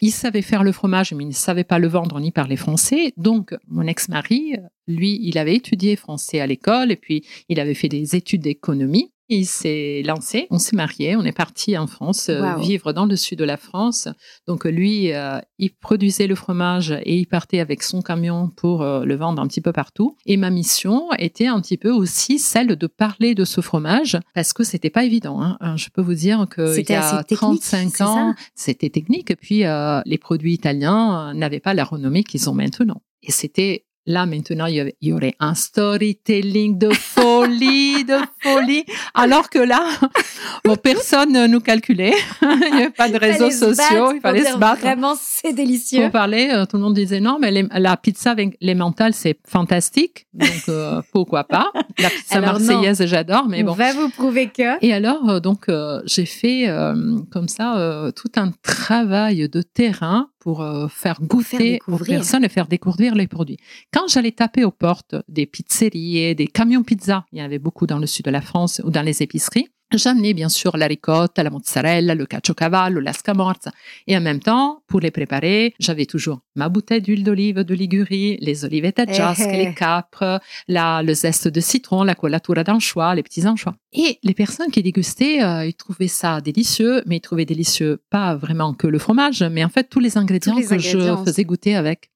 Ils 0.01 0.11
savaient 0.11 0.41
faire 0.41 0.63
le 0.63 0.71
fromage, 0.71 1.13
mais 1.13 1.23
ils 1.23 1.27
ne 1.27 1.33
savaient 1.33 1.63
pas 1.63 1.79
le 1.79 1.87
vendre 1.87 2.19
ni 2.19 2.31
parler 2.31 2.57
français. 2.57 3.13
Donc, 3.15 3.55
mon 3.67 3.85
ex-mari, 3.85 4.55
lui, 4.87 5.19
il 5.21 5.37
avait 5.37 5.55
étudié 5.55 5.95
français 5.95 6.39
à 6.39 6.47
l'école, 6.47 6.91
et 6.91 6.95
puis 6.95 7.23
il 7.47 7.59
avait 7.59 7.73
fait 7.75 7.89
des 7.89 8.15
études 8.15 8.41
d'économie. 8.41 9.11
Il 9.29 9.45
s'est 9.45 10.01
lancé, 10.05 10.47
on 10.51 10.59
s'est 10.59 10.75
marié, 10.75 11.15
on 11.15 11.23
est 11.23 11.31
parti 11.31 11.77
en 11.77 11.87
France, 11.87 12.27
euh, 12.29 12.41
Wow. 12.55 12.61
vivre 12.61 12.91
dans 12.93 13.05
le 13.05 13.15
sud 13.15 13.39
de 13.39 13.45
la 13.45 13.55
France. 13.57 14.09
Donc 14.47 14.65
lui, 14.65 15.13
euh, 15.13 15.39
il 15.59 15.71
produisait 15.73 16.27
le 16.27 16.35
fromage 16.35 16.91
et 16.91 17.15
il 17.15 17.25
partait 17.25 17.59
avec 17.59 17.83
son 17.83 18.01
camion 18.01 18.49
pour 18.49 18.81
euh, 18.81 19.05
le 19.05 19.15
vendre 19.15 19.41
un 19.41 19.47
petit 19.47 19.61
peu 19.61 19.71
partout. 19.71 20.17
Et 20.25 20.35
ma 20.35 20.49
mission 20.49 21.07
était 21.17 21.47
un 21.47 21.61
petit 21.61 21.77
peu 21.77 21.89
aussi 21.89 22.37
celle 22.37 22.75
de 22.75 22.87
parler 22.87 23.33
de 23.33 23.45
ce 23.45 23.61
fromage 23.61 24.17
parce 24.35 24.51
que 24.51 24.63
c'était 24.65 24.89
pas 24.89 25.05
évident. 25.05 25.41
hein. 25.41 25.57
Euh, 25.63 25.77
Je 25.77 25.89
peux 25.89 26.01
vous 26.01 26.15
dire 26.15 26.45
que 26.49 26.77
il 26.77 26.89
y 26.89 26.93
a 26.93 27.23
technique, 27.23 27.61
35 27.61 27.89
c'est 27.95 28.03
ans, 28.03 28.35
c'était 28.55 28.89
technique. 28.89 29.31
Et 29.31 29.35
puis 29.37 29.63
euh, 29.63 30.01
les 30.05 30.17
produits 30.17 30.53
italiens 30.53 31.29
euh, 31.29 31.33
n'avaient 31.33 31.61
pas 31.61 31.73
la 31.73 31.85
renommée 31.85 32.23
qu'ils 32.23 32.49
ont 32.49 32.53
maintenant. 32.53 33.01
Et 33.21 33.31
c'était 33.31 33.85
Là, 34.05 34.25
maintenant, 34.25 34.65
il 34.65 34.93
y, 35.01 35.13
aurait 35.13 35.33
un 35.39 35.55
storytelling 35.55 36.77
de 36.77 36.89
folie, 37.47 38.03
de 38.05 38.17
folie. 38.41 38.85
Alors 39.13 39.49
que 39.49 39.59
là, 39.59 39.81
bon, 40.65 40.75
personne 40.75 41.31
ne 41.31 41.47
nous 41.47 41.59
calculait. 41.59 42.13
il 42.41 42.71
n'y 42.75 42.81
avait 42.83 42.89
pas 42.89 43.09
de 43.09 43.17
réseaux 43.17 43.51
sociaux. 43.51 44.13
Il 44.15 44.21
fallait 44.21 44.45
se 44.45 44.57
battre. 44.57 44.81
Vraiment, 44.81 45.15
c'est 45.19 45.53
délicieux. 45.53 46.01
Pour 46.03 46.11
parler, 46.11 46.49
euh, 46.51 46.65
tout 46.65 46.77
le 46.77 46.83
monde 46.83 46.93
disait 46.95 47.19
non, 47.19 47.37
mais 47.39 47.51
les- 47.51 47.67
la 47.71 47.97
pizza 47.97 48.31
avec 48.31 48.55
les 48.61 48.75
mentales, 48.75 49.13
c'est 49.13 49.37
fantastique. 49.47 50.27
Donc, 50.33 50.49
euh, 50.69 51.01
pourquoi 51.11 51.43
pas? 51.43 51.71
La 51.99 52.09
pizza 52.09 52.35
Alors, 52.37 52.53
marseillaise, 52.59 53.05
j'adore, 53.05 53.47
mais 53.47 53.61
On 53.63 53.67
bon. 53.67 53.73
va 53.73 53.93
vous 53.93 54.09
prouver 54.09 54.47
que. 54.49 54.83
Et 54.85 54.93
alors, 54.93 55.29
euh, 55.29 55.39
donc, 55.39 55.69
euh, 55.69 56.01
j'ai 56.05 56.25
fait 56.25 56.67
euh, 56.67 57.19
comme 57.31 57.47
ça 57.47 58.11
tout 58.15 58.31
un 58.35 58.51
travail 58.61 59.47
de 59.49 59.61
terrain 59.61 60.29
pour 60.39 60.59
faire 60.59 60.89
faire 60.89 61.21
goûter 61.21 61.55
aux 61.87 61.91
découvrir. 61.91 62.17
personnes 62.19 62.43
et 62.43 62.49
faire 62.49 62.67
découvrir 62.67 63.15
les 63.15 63.27
produits. 63.27 63.57
Quand 63.93 64.07
j'allais 64.09 64.31
taper 64.31 64.63
aux 64.65 64.71
portes 64.71 65.15
des 65.29 65.45
pizzeries 65.45 66.35
des 66.35 66.47
camions 66.47 66.83
pizza, 66.83 67.25
il 67.33 67.39
y 67.39 67.41
en 67.41 67.45
avait 67.45 67.59
beaucoup 67.59 67.87
dans 67.87 67.97
le 67.97 68.05
sud 68.05 68.25
de 68.25 68.31
la 68.31 68.41
France 68.41 68.79
ou 68.83 68.91
dans 68.91 69.01
les 69.01 69.23
épiceries, 69.23 69.67
j'amenais 69.91 70.33
bien 70.33 70.49
sûr 70.49 70.77
la 70.77 70.87
ricotta, 70.87 71.41
la 71.43 71.49
mozzarella, 71.49 72.13
le 72.15 72.25
caciocavallo, 72.25 72.99
la 72.99 73.13
scamorza. 73.13 73.71
Et 74.07 74.15
en 74.15 74.21
même 74.21 74.39
temps, 74.39 74.83
pour 74.87 74.99
les 74.99 75.11
préparer, 75.11 75.73
j'avais 75.79 76.05
toujours 76.05 76.41
ma 76.55 76.69
bouteille 76.69 77.01
d'huile 77.01 77.23
d'olive 77.23 77.59
de 77.61 77.73
Ligurie, 77.73 78.37
les 78.39 78.65
olivettes 78.65 78.99
à 78.99 79.11
jasque, 79.11 79.41
Eh 79.45 79.51
eh. 79.51 79.65
les 79.65 79.73
capres, 79.73 80.39
la, 80.67 81.01
le 81.01 81.13
zeste 81.13 81.47
de 81.47 81.59
citron, 81.59 82.03
la 82.03 82.15
collatura 82.15 82.63
d'anchois, 82.63 83.15
les 83.15 83.23
petits 83.23 83.47
anchois. 83.47 83.75
Et 83.93 84.19
les 84.23 84.33
personnes 84.33 84.71
qui 84.71 84.83
dégustaient, 84.83 85.43
euh, 85.43 85.65
ils 85.65 85.73
trouvaient 85.75 86.07
ça 86.07 86.39
délicieux, 86.39 87.01
mais 87.07 87.17
ils 87.17 87.21
trouvaient 87.21 87.45
délicieux 87.45 88.01
pas 88.11 88.35
vraiment 88.35 88.73
que 88.73 88.87
le 88.87 88.99
fromage, 88.99 89.41
mais 89.43 89.63
en 89.63 89.69
fait 89.69 89.89
tous 89.89 89.99
les 89.99 90.17
ingrédients 90.17 90.55
les 90.55 90.65
que 90.65 90.73
ingrédients. 90.73 91.17
je 91.17 91.25
faisais 91.25 91.43
goûter 91.43 91.75
avec. 91.75 92.11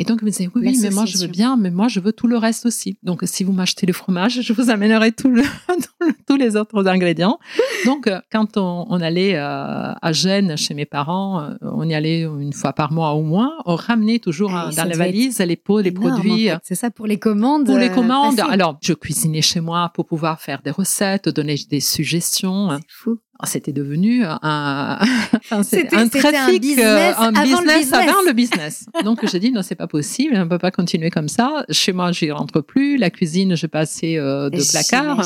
Et 0.00 0.04
donc, 0.04 0.20
il 0.22 0.26
me 0.26 0.30
disait, 0.30 0.48
oui, 0.54 0.62
oui, 0.64 0.78
mais 0.80 0.90
moi, 0.90 1.06
je 1.06 1.18
veux 1.18 1.26
bien, 1.26 1.56
mais 1.56 1.70
moi, 1.72 1.88
je 1.88 1.98
veux 1.98 2.12
tout 2.12 2.28
le 2.28 2.36
reste 2.38 2.66
aussi. 2.66 2.96
Donc, 3.02 3.22
si 3.24 3.42
vous 3.42 3.52
m'achetez 3.52 3.84
le 3.84 3.92
fromage, 3.92 4.40
je 4.42 4.52
vous 4.52 4.70
amènerai 4.70 5.10
tout 5.20 5.28
le, 5.28 5.42
tous 6.26 6.36
les 6.36 6.54
autres 6.54 6.86
ingrédients. 6.86 7.38
Donc, 7.84 8.06
euh, 8.06 8.20
quand 8.30 8.56
on, 8.56 8.86
on 8.88 9.00
allait 9.00 9.34
euh, 9.34 9.92
à 10.00 10.12
Gênes 10.12 10.56
chez 10.56 10.74
mes 10.74 10.86
parents, 10.86 11.40
euh, 11.40 11.54
on 11.62 11.88
y 11.88 11.94
allait 11.94 12.22
une 12.22 12.52
fois 12.52 12.72
par 12.72 12.92
mois 12.92 13.10
au 13.14 13.22
moins, 13.22 13.52
on 13.66 13.74
ramenait 13.74 14.20
toujours 14.20 14.54
Ah, 14.54 14.70
dans 14.74 14.84
être 14.84 14.96
valises 14.96 15.40
les 15.40 15.56
pots, 15.56 15.80
les 15.80 15.90
Énorme, 15.90 16.06
en 16.06 16.10
produits. 16.14 16.48
fait. 16.48 16.58
C'est 16.62 16.74
ça 16.76 16.90
pour 16.90 17.06
les 17.08 17.18
commandes. 17.18 17.66
Pour 17.66 17.78
les 17.78 17.90
commandes, 17.90 18.38
alors 18.40 18.78
je 18.80 18.92
cuisinais 18.92 19.42
chez 19.42 19.60
moi 19.60 19.90
pour 19.94 20.06
pouvoir 20.06 20.40
faire 20.40 20.62
des 20.62 20.70
recettes, 20.70 21.28
donner 21.28 21.56
des 21.68 21.80
suggestions. 21.80 22.70
C'est 22.70 22.84
fou. 22.88 23.18
C'était 23.44 23.72
devenu 23.72 24.24
un, 24.24 24.98
c'est 25.62 25.94
un 25.94 26.00
un 26.00 26.08
trafic, 26.08 26.60
business 26.60 27.14
euh, 27.18 27.22
un 27.22 27.34
avant 27.34 27.60
le 27.60 27.66
business 27.66 27.78
business. 27.78 27.92
avant 27.92 28.22
le 28.26 28.32
business. 28.32 28.86
Donc 29.04 29.24
j'ai 29.26 29.38
dit 29.38 29.52
non, 29.52 29.62
c'est 29.62 29.74
pas 29.76 29.86
possible, 29.86 30.36
on 30.36 30.48
peut 30.48 30.58
pas 30.58 30.70
continuer 30.70 31.10
comme 31.10 31.28
ça. 31.28 31.64
Chez 31.70 31.92
moi, 31.92 32.10
j'y 32.12 32.30
rentre 32.30 32.60
plus. 32.60 32.96
La 32.98 33.10
cuisine, 33.10 33.56
je 33.56 33.66
passais 33.66 34.18
euh, 34.18 34.50
de 34.50 34.60
placard. 34.70 35.24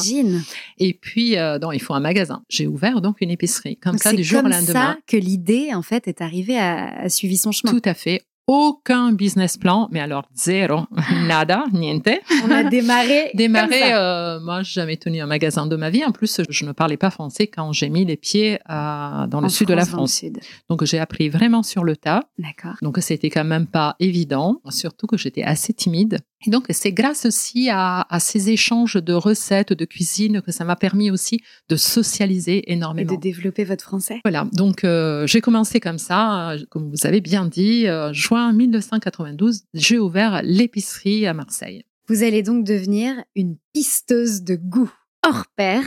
Et 0.78 0.94
puis, 0.94 1.38
euh, 1.38 1.58
non, 1.58 1.72
il 1.72 1.80
faut 1.80 1.94
un 1.94 2.00
magasin. 2.00 2.42
J'ai 2.48 2.66
ouvert 2.66 3.00
donc 3.00 3.20
une 3.20 3.30
épicerie. 3.30 3.76
Comme 3.76 3.92
Donc, 3.92 4.02
ça, 4.02 4.10
C'est 4.10 4.16
du 4.16 4.24
jour 4.24 4.40
au 4.40 4.42
comme 4.42 4.52
lendemain. 4.52 4.72
ça 4.72 4.96
que 5.06 5.16
l'idée, 5.16 5.70
en 5.74 5.82
fait, 5.82 6.06
est 6.08 6.20
arrivée 6.20 6.58
à, 6.58 6.94
à 7.00 7.08
suivre 7.08 7.36
son 7.36 7.52
chemin. 7.52 7.72
Tout 7.72 7.82
à 7.84 7.94
fait. 7.94 8.22
Aucun 8.48 9.12
business 9.12 9.56
plan, 9.56 9.88
mais 9.92 10.00
alors 10.00 10.28
zéro, 10.34 10.80
nada, 11.28 11.64
niente. 11.72 12.08
On 12.44 12.50
a 12.50 12.64
démarré. 12.64 13.26
comme 13.30 13.38
Démarrer, 13.38 13.78
ça. 13.80 13.98
euh, 14.36 14.40
moi, 14.40 14.62
j'ai 14.62 14.72
jamais 14.80 14.96
tenu 14.96 15.20
un 15.20 15.26
magasin 15.26 15.66
de 15.66 15.76
ma 15.76 15.90
vie. 15.90 16.04
En 16.04 16.10
plus, 16.10 16.40
je 16.48 16.64
ne 16.64 16.72
parlais 16.72 16.96
pas 16.96 17.10
français 17.10 17.46
quand 17.46 17.72
j'ai 17.72 17.88
mis 17.88 18.04
les 18.04 18.16
pieds 18.16 18.58
à- 18.66 19.26
dans 19.30 19.40
le 19.40 19.48
sud 19.48 19.68
de 19.68 19.74
la 19.74 19.84
France. 19.86 20.24
Donc, 20.68 20.84
j'ai 20.84 20.98
appris 20.98 21.28
vraiment 21.28 21.62
sur 21.62 21.84
le 21.84 21.96
tas. 21.96 22.24
D'accord. 22.38 22.74
Donc, 22.82 22.98
c'était 23.00 23.30
quand 23.30 23.44
même 23.44 23.66
pas 23.68 23.94
évident, 24.00 24.60
surtout 24.70 25.06
que 25.06 25.16
j'étais 25.16 25.44
assez 25.44 25.72
timide. 25.72 26.18
Et 26.46 26.50
donc, 26.50 26.66
c'est 26.70 26.92
grâce 26.92 27.26
aussi 27.26 27.68
à, 27.70 28.06
à 28.08 28.20
ces 28.20 28.50
échanges 28.50 28.94
de 28.94 29.12
recettes, 29.12 29.72
de 29.72 29.84
cuisine, 29.84 30.42
que 30.42 30.52
ça 30.52 30.64
m'a 30.64 30.76
permis 30.76 31.10
aussi 31.10 31.40
de 31.68 31.76
socialiser 31.76 32.58
Et 32.58 32.72
énormément. 32.72 33.12
de 33.12 33.20
développer 33.20 33.64
votre 33.64 33.84
français. 33.84 34.20
Voilà, 34.24 34.46
donc 34.52 34.84
euh, 34.84 35.26
j'ai 35.26 35.40
commencé 35.40 35.80
comme 35.80 35.98
ça, 35.98 36.56
comme 36.70 36.90
vous 36.90 37.06
avez 37.06 37.20
bien 37.20 37.46
dit, 37.46 37.86
euh, 37.86 38.12
juin 38.12 38.52
1992, 38.52 39.62
j'ai 39.74 39.98
ouvert 39.98 40.40
l'épicerie 40.42 41.26
à 41.26 41.34
Marseille. 41.34 41.84
Vous 42.08 42.22
allez 42.22 42.42
donc 42.42 42.64
devenir 42.64 43.14
une 43.36 43.56
pisteuse 43.72 44.42
de 44.42 44.56
goût 44.56 44.92
hors 45.24 45.46
pair. 45.56 45.82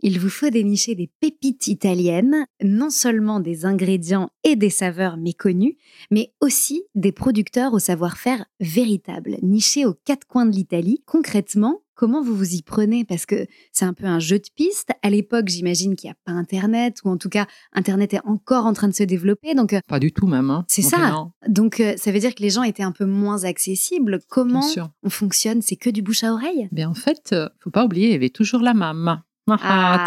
Il 0.00 0.18
vous 0.18 0.28
faut 0.28 0.50
dénicher 0.50 0.94
des 0.94 1.10
pépites 1.20 1.66
italiennes, 1.66 2.46
non 2.62 2.90
seulement 2.90 3.40
des 3.40 3.66
ingrédients 3.66 4.30
et 4.44 4.56
des 4.56 4.70
saveurs 4.70 5.16
méconnus, 5.16 5.74
mais 6.10 6.32
aussi 6.40 6.84
des 6.94 7.12
producteurs 7.12 7.72
au 7.72 7.78
savoir-faire 7.78 8.44
véritable, 8.60 9.36
nichés 9.42 9.86
aux 9.86 9.94
quatre 10.04 10.26
coins 10.26 10.46
de 10.46 10.54
l'Italie. 10.54 11.02
Concrètement, 11.06 11.82
comment 12.00 12.22
vous 12.22 12.34
vous 12.34 12.54
y 12.54 12.62
prenez? 12.62 13.04
Parce 13.04 13.26
que 13.26 13.46
c'est 13.72 13.84
un 13.84 13.92
peu 13.92 14.06
un 14.06 14.18
jeu 14.20 14.38
de 14.38 14.48
piste. 14.56 14.88
À 15.02 15.10
l'époque, 15.10 15.48
j'imagine 15.48 15.96
qu'il 15.96 16.08
n'y 16.08 16.12
a 16.12 16.16
pas 16.24 16.32
Internet, 16.32 16.96
ou 17.04 17.10
en 17.10 17.18
tout 17.18 17.28
cas, 17.28 17.46
Internet 17.74 18.14
est 18.14 18.20
encore 18.24 18.64
en 18.64 18.72
train 18.72 18.88
de 18.88 18.94
se 18.94 19.02
dévouloper. 19.02 19.54
Donc, 19.54 19.74
euh, 19.74 19.80
Pas 19.86 19.98
du 20.00 20.10
tout 20.10 20.26
même. 20.26 20.48
hein. 20.50 20.64
C'est 20.66 20.80
ça. 20.80 21.10
non, 21.10 21.32
donc 21.46 21.78
euh, 21.80 21.92
ça 21.98 22.10
veut 22.10 22.18
dire 22.18 22.34
que 22.34 22.42
les 22.42 22.48
gens 22.48 22.62
étaient 22.62 22.82
un 22.82 22.92
peu 22.92 23.04
moins 23.04 23.44
accessibles. 23.44 24.20
Comment 24.30 24.62
bien 24.74 24.92
on 25.02 25.10
fonctionne? 25.10 25.60
C'est 25.60 25.76
que 25.76 25.90
du 25.90 26.00
bouche 26.00 26.24
à 26.24 26.32
oreille? 26.32 26.68
Mais 26.72 26.86
en 26.86 26.94
fait, 26.94 27.30
euh, 27.32 27.48
faut 27.62 27.70
pas 27.70 27.84
oublier, 27.84 28.06
il 28.06 28.12
y 28.12 28.16
avait 28.16 28.30
toujours 28.30 28.60
la 28.62 28.72
maman. 28.72 29.18
Ah, 29.48 30.06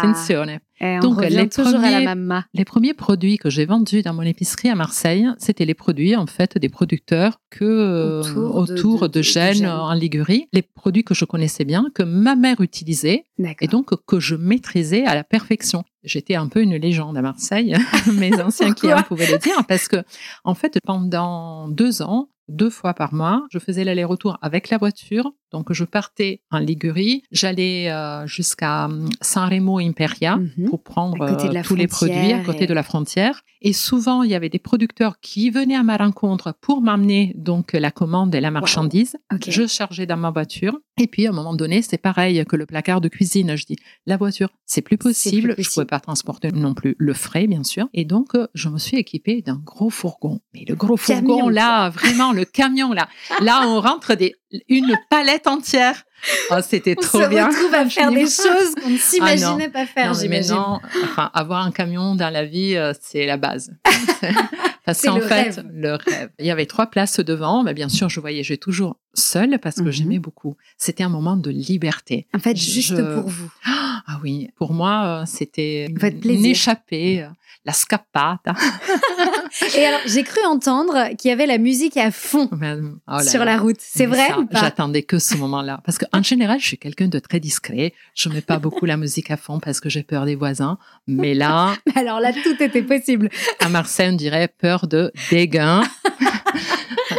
On 0.80 0.98
Donc, 1.00 1.24
les 1.24 1.48
toujours 1.48 1.76
à 1.76 1.90
la 1.90 1.90
premiers- 1.90 2.04
mama. 2.04 2.44
Les 2.54 2.64
premiers 2.64 2.94
produits 2.94 3.38
que 3.38 3.48
j'ai 3.50 3.64
vendus 3.64 4.02
dans 4.02 4.12
mon 4.14 4.22
épicerie 4.22 4.68
à 4.68 4.74
Marseille, 4.74 5.26
c'était 5.38 5.64
les 5.64 5.74
produits 5.74 6.16
en 6.16 6.26
fait 6.26 6.58
des 6.58 6.68
producteurs 6.68 7.40
que 7.50 7.64
euh, 7.64 8.20
Autour 8.20 8.56
autour, 8.56 9.00
de- 9.00 9.06
de, 9.06 9.12
de- 9.12 9.18
de 9.18 9.22
Gênes, 9.22 9.54
Gênes. 9.54 9.66
en 9.68 9.92
Ligurie, 9.94 10.48
les 10.52 10.62
produits 10.62 11.04
que 11.04 11.14
je 11.14 11.24
connaissais 11.24 11.64
bien, 11.64 11.86
que 11.94 12.02
ma 12.02 12.34
mère 12.34 12.60
utilisait 12.60 13.24
et 13.60 13.66
donc 13.68 13.90
que 14.06 14.20
je 14.20 14.34
maîtrisais 14.34 15.04
à 15.06 15.14
la 15.14 15.24
perfection. 15.24 15.84
J'étais 16.02 16.34
un 16.34 16.48
peu 16.48 16.60
une 16.60 16.76
légende 16.76 17.16
à 17.16 17.22
Marseille, 17.22 17.74
mes 18.12 18.38
anciens 18.42 18.72
clients 18.74 19.02
pouvaient 19.02 19.30
le 19.30 19.38
dire, 19.38 19.64
parce 19.66 19.88
que 19.88 20.02
en 20.44 20.54
fait 20.54 20.78
pendant 20.84 21.68
deux 21.68 22.02
ans, 22.02 22.28
deux 22.48 22.70
fois 22.70 22.94
par 22.94 23.14
mois, 23.14 23.44
je 23.50 23.58
faisais 23.58 23.84
l'aller-retour 23.84 24.38
avec 24.42 24.68
la 24.70 24.78
voiture. 24.78 25.32
Donc 25.50 25.72
je 25.72 25.84
partais 25.84 26.40
en 26.50 26.58
Ligurie, 26.58 27.22
j'allais 27.30 27.88
euh, 27.90 28.26
jusqu'à 28.26 28.86
hum, 28.86 29.08
San 29.20 29.48
Remo 29.48 29.78
Imperia 29.78 30.36
Mhm. 30.36 30.68
pour 30.68 30.82
prendre 30.82 31.22
euh, 31.22 31.62
tous 31.62 31.76
les 31.76 31.86
produits 31.86 32.32
à 32.32 32.40
côté 32.40 32.64
et- 32.64 32.66
de 32.66 32.74
la 32.74 32.82
frontière. 32.82 33.42
Et 33.60 33.72
souvent, 33.72 34.22
il 34.24 34.30
y 34.30 34.34
avait 34.34 34.48
des 34.50 34.58
producteurs 34.58 35.20
qui 35.20 35.50
venaient 35.50 35.76
à 35.76 35.82
ma 35.84 35.96
rencontre 35.96 36.54
pour 36.60 36.82
m'amener 36.82 37.32
donc 37.36 37.72
la 37.72 37.90
commande 37.92 38.34
et 38.34 38.40
la 38.40 38.50
marchandise. 38.50 39.16
Je 39.46 39.66
chargeais 39.66 40.06
dans 40.06 40.16
ma 40.18 40.30
voiture. 40.30 40.78
Et 41.00 41.06
puis, 41.06 41.26
à 41.26 41.30
un 41.30 41.32
moment 41.32 41.54
donné, 41.54 41.80
c'est 41.82 41.96
pareil 41.98 42.44
que 42.46 42.56
le 42.56 42.66
placard 42.66 43.00
de 43.00 43.08
cuisine. 43.08 43.56
Je 43.56 43.64
dis, 43.64 43.76
la 44.06 44.16
voiture, 44.16 44.50
c'est 44.66 44.82
plus 44.82 44.98
possible. 44.98 45.54
plus 45.54 45.62
Je 45.64 45.70
pouvais 45.70 45.86
pas 45.86 46.00
transporter 46.00 46.50
non 46.52 46.74
plus 46.74 46.94
le 46.98 47.14
frais, 47.14 47.46
bien 47.46 47.64
sûr. 47.64 47.88
Et 47.94 48.04
donc, 48.04 48.34
euh, 48.34 48.48
je 48.54 48.68
me 48.68 48.78
suis 48.78 48.96
équipée 48.98 49.40
d'un 49.40 49.60
gros 49.64 49.88
fourgon. 49.90 50.40
Mais 50.52 50.64
le 50.68 50.74
gros 50.74 50.96
Camion, 50.96 51.28
fourgon, 51.36 51.48
là, 51.48 51.88
vraiment, 51.90 52.32
le 52.34 52.44
camion, 52.44 52.92
là. 52.92 53.08
Là, 53.40 53.62
on 53.66 53.80
rentre 53.80 54.14
des, 54.14 54.34
une 54.68 54.96
palette 55.10 55.46
entière. 55.46 56.04
Oh, 56.50 56.56
c'était 56.62 56.94
on 56.98 57.02
trop 57.02 57.22
se 57.22 57.28
bien. 57.28 57.48
retrouve 57.48 57.74
à 57.74 57.86
faire 57.88 58.10
des 58.10 58.26
choses 58.26 58.74
qu'on 58.82 58.90
ne 58.90 58.98
s'imaginait 58.98 59.68
pas 59.68 59.86
faire, 59.86 60.14
j'imagine. 60.14 60.56
enfin, 61.04 61.30
avoir 61.34 61.64
un 61.64 61.70
camion 61.70 62.14
dans 62.14 62.30
la 62.30 62.44
vie, 62.44 62.76
euh, 62.76 62.92
c'est 63.00 63.26
la 63.26 63.36
base. 63.36 63.70
parce 64.84 65.02
qu'en 65.02 65.20
fait, 65.20 65.56
rêve. 65.56 65.64
le 65.72 65.92
rêve. 65.94 66.30
Il 66.38 66.46
y 66.46 66.50
avait 66.50 66.66
trois 66.66 66.86
places 66.86 67.20
devant, 67.20 67.62
mais 67.62 67.74
bien 67.74 67.88
sûr, 67.88 68.08
je 68.08 68.20
voyageais 68.20 68.56
toujours 68.56 68.96
seule 69.14 69.58
parce 69.60 69.76
que 69.76 69.82
Mhm. 69.82 69.90
j'aimais 69.92 70.18
beaucoup. 70.18 70.56
C'était 70.76 71.02
un 71.04 71.08
moment 71.08 71.36
de 71.36 71.50
liberté. 71.50 72.26
En 72.34 72.38
fait, 72.38 72.56
juste 72.56 72.96
je- 72.96 73.14
pour 73.20 73.28
vous. 73.28 73.50
Ah 74.06 74.20
oui, 74.22 74.50
pour 74.58 74.74
moi, 74.74 75.22
euh, 75.22 75.24
c'était 75.26 75.86
une 75.86 76.44
échappée, 76.44 77.22
euh, 77.22 77.28
la 77.64 77.72
scappata. 77.72 78.52
Et 79.78 79.86
alors, 79.86 80.00
j'ai 80.04 80.22
cru 80.24 80.40
entendre 80.46 81.08
qu'il 81.16 81.30
y 81.30 81.32
avait 81.32 81.46
la 81.46 81.56
musique 81.56 81.96
à 81.96 82.10
fond 82.10 82.50
Oh 82.52 82.56
là 82.60 83.22
sur 83.22 83.38
là. 83.40 83.44
la 83.46 83.58
route. 83.58 83.78
C'est 83.78 84.04
vrai 84.04 84.28
J'attendais 84.50 85.04
que 85.04 85.18
ce 85.18 85.36
moment-là. 85.38 85.80
Parce 85.86 85.96
qu'en 85.96 86.22
général, 86.22 86.60
je 86.60 86.66
suis 86.66 86.76
quelqu'un 86.78 87.08
de 87.08 87.18
très 87.18 87.40
discret. 87.40 87.94
Je 88.14 88.28
mets 88.28 88.42
pas 88.42 88.58
beaucoup 88.58 88.84
la 88.84 88.98
musique 88.98 89.30
à 89.30 89.38
fond 89.38 89.58
parce 89.58 89.80
que 89.80 89.88
j'ai 89.88 90.02
peur 90.02 90.26
des 90.26 90.34
voisins. 90.34 90.76
Mais 91.06 91.32
là, 91.32 91.74
Alors 91.94 92.20
là, 92.20 92.32
tout 92.34 92.62
était 92.62 92.82
possible. 92.82 93.30
à 93.60 93.70
Marseille, 93.70 94.10
on 94.12 94.16
dirait 94.16 94.48
peur 94.48 94.86
de 94.86 95.10
dégain. 95.30 95.82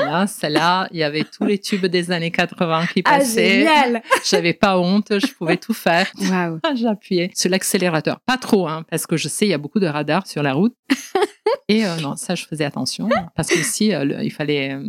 Voilà, 0.05 0.27
celle-là, 0.27 0.87
il 0.91 0.97
y 0.99 1.03
avait 1.03 1.23
tous 1.23 1.43
les 1.45 1.57
tubes 1.59 1.85
des 1.85 2.11
années 2.11 2.31
80 2.31 2.85
qui 2.93 3.01
Ah, 3.05 3.17
passaient. 3.17 3.59
génial 3.59 4.01
J'avais 4.29 4.53
pas 4.53 4.77
honte, 4.79 5.19
je 5.19 5.27
pouvais 5.33 5.57
tout 5.57 5.73
faire. 5.73 6.07
Waouh 6.29 6.59
J'appuyais 6.75 7.31
sur 7.35 7.49
l'accélérateur. 7.49 8.19
Pas 8.25 8.37
trop, 8.37 8.67
hein, 8.67 8.83
parce 8.89 9.05
que 9.07 9.17
je 9.17 9.27
sais, 9.27 9.45
il 9.45 9.49
y 9.49 9.53
a 9.53 9.57
beaucoup 9.57 9.79
de 9.79 9.87
radars 9.87 10.25
sur 10.27 10.43
la 10.43 10.53
route. 10.53 10.75
Et 11.67 11.85
euh, 11.85 11.95
non, 11.97 12.15
ça, 12.15 12.35
je 12.35 12.45
faisais 12.45 12.65
attention. 12.65 13.09
Parce 13.35 13.49
que 13.49 13.59
aussi, 13.59 13.93
euh, 13.93 14.21
il 14.21 14.31
fallait. 14.31 14.73
euh, 14.73 14.83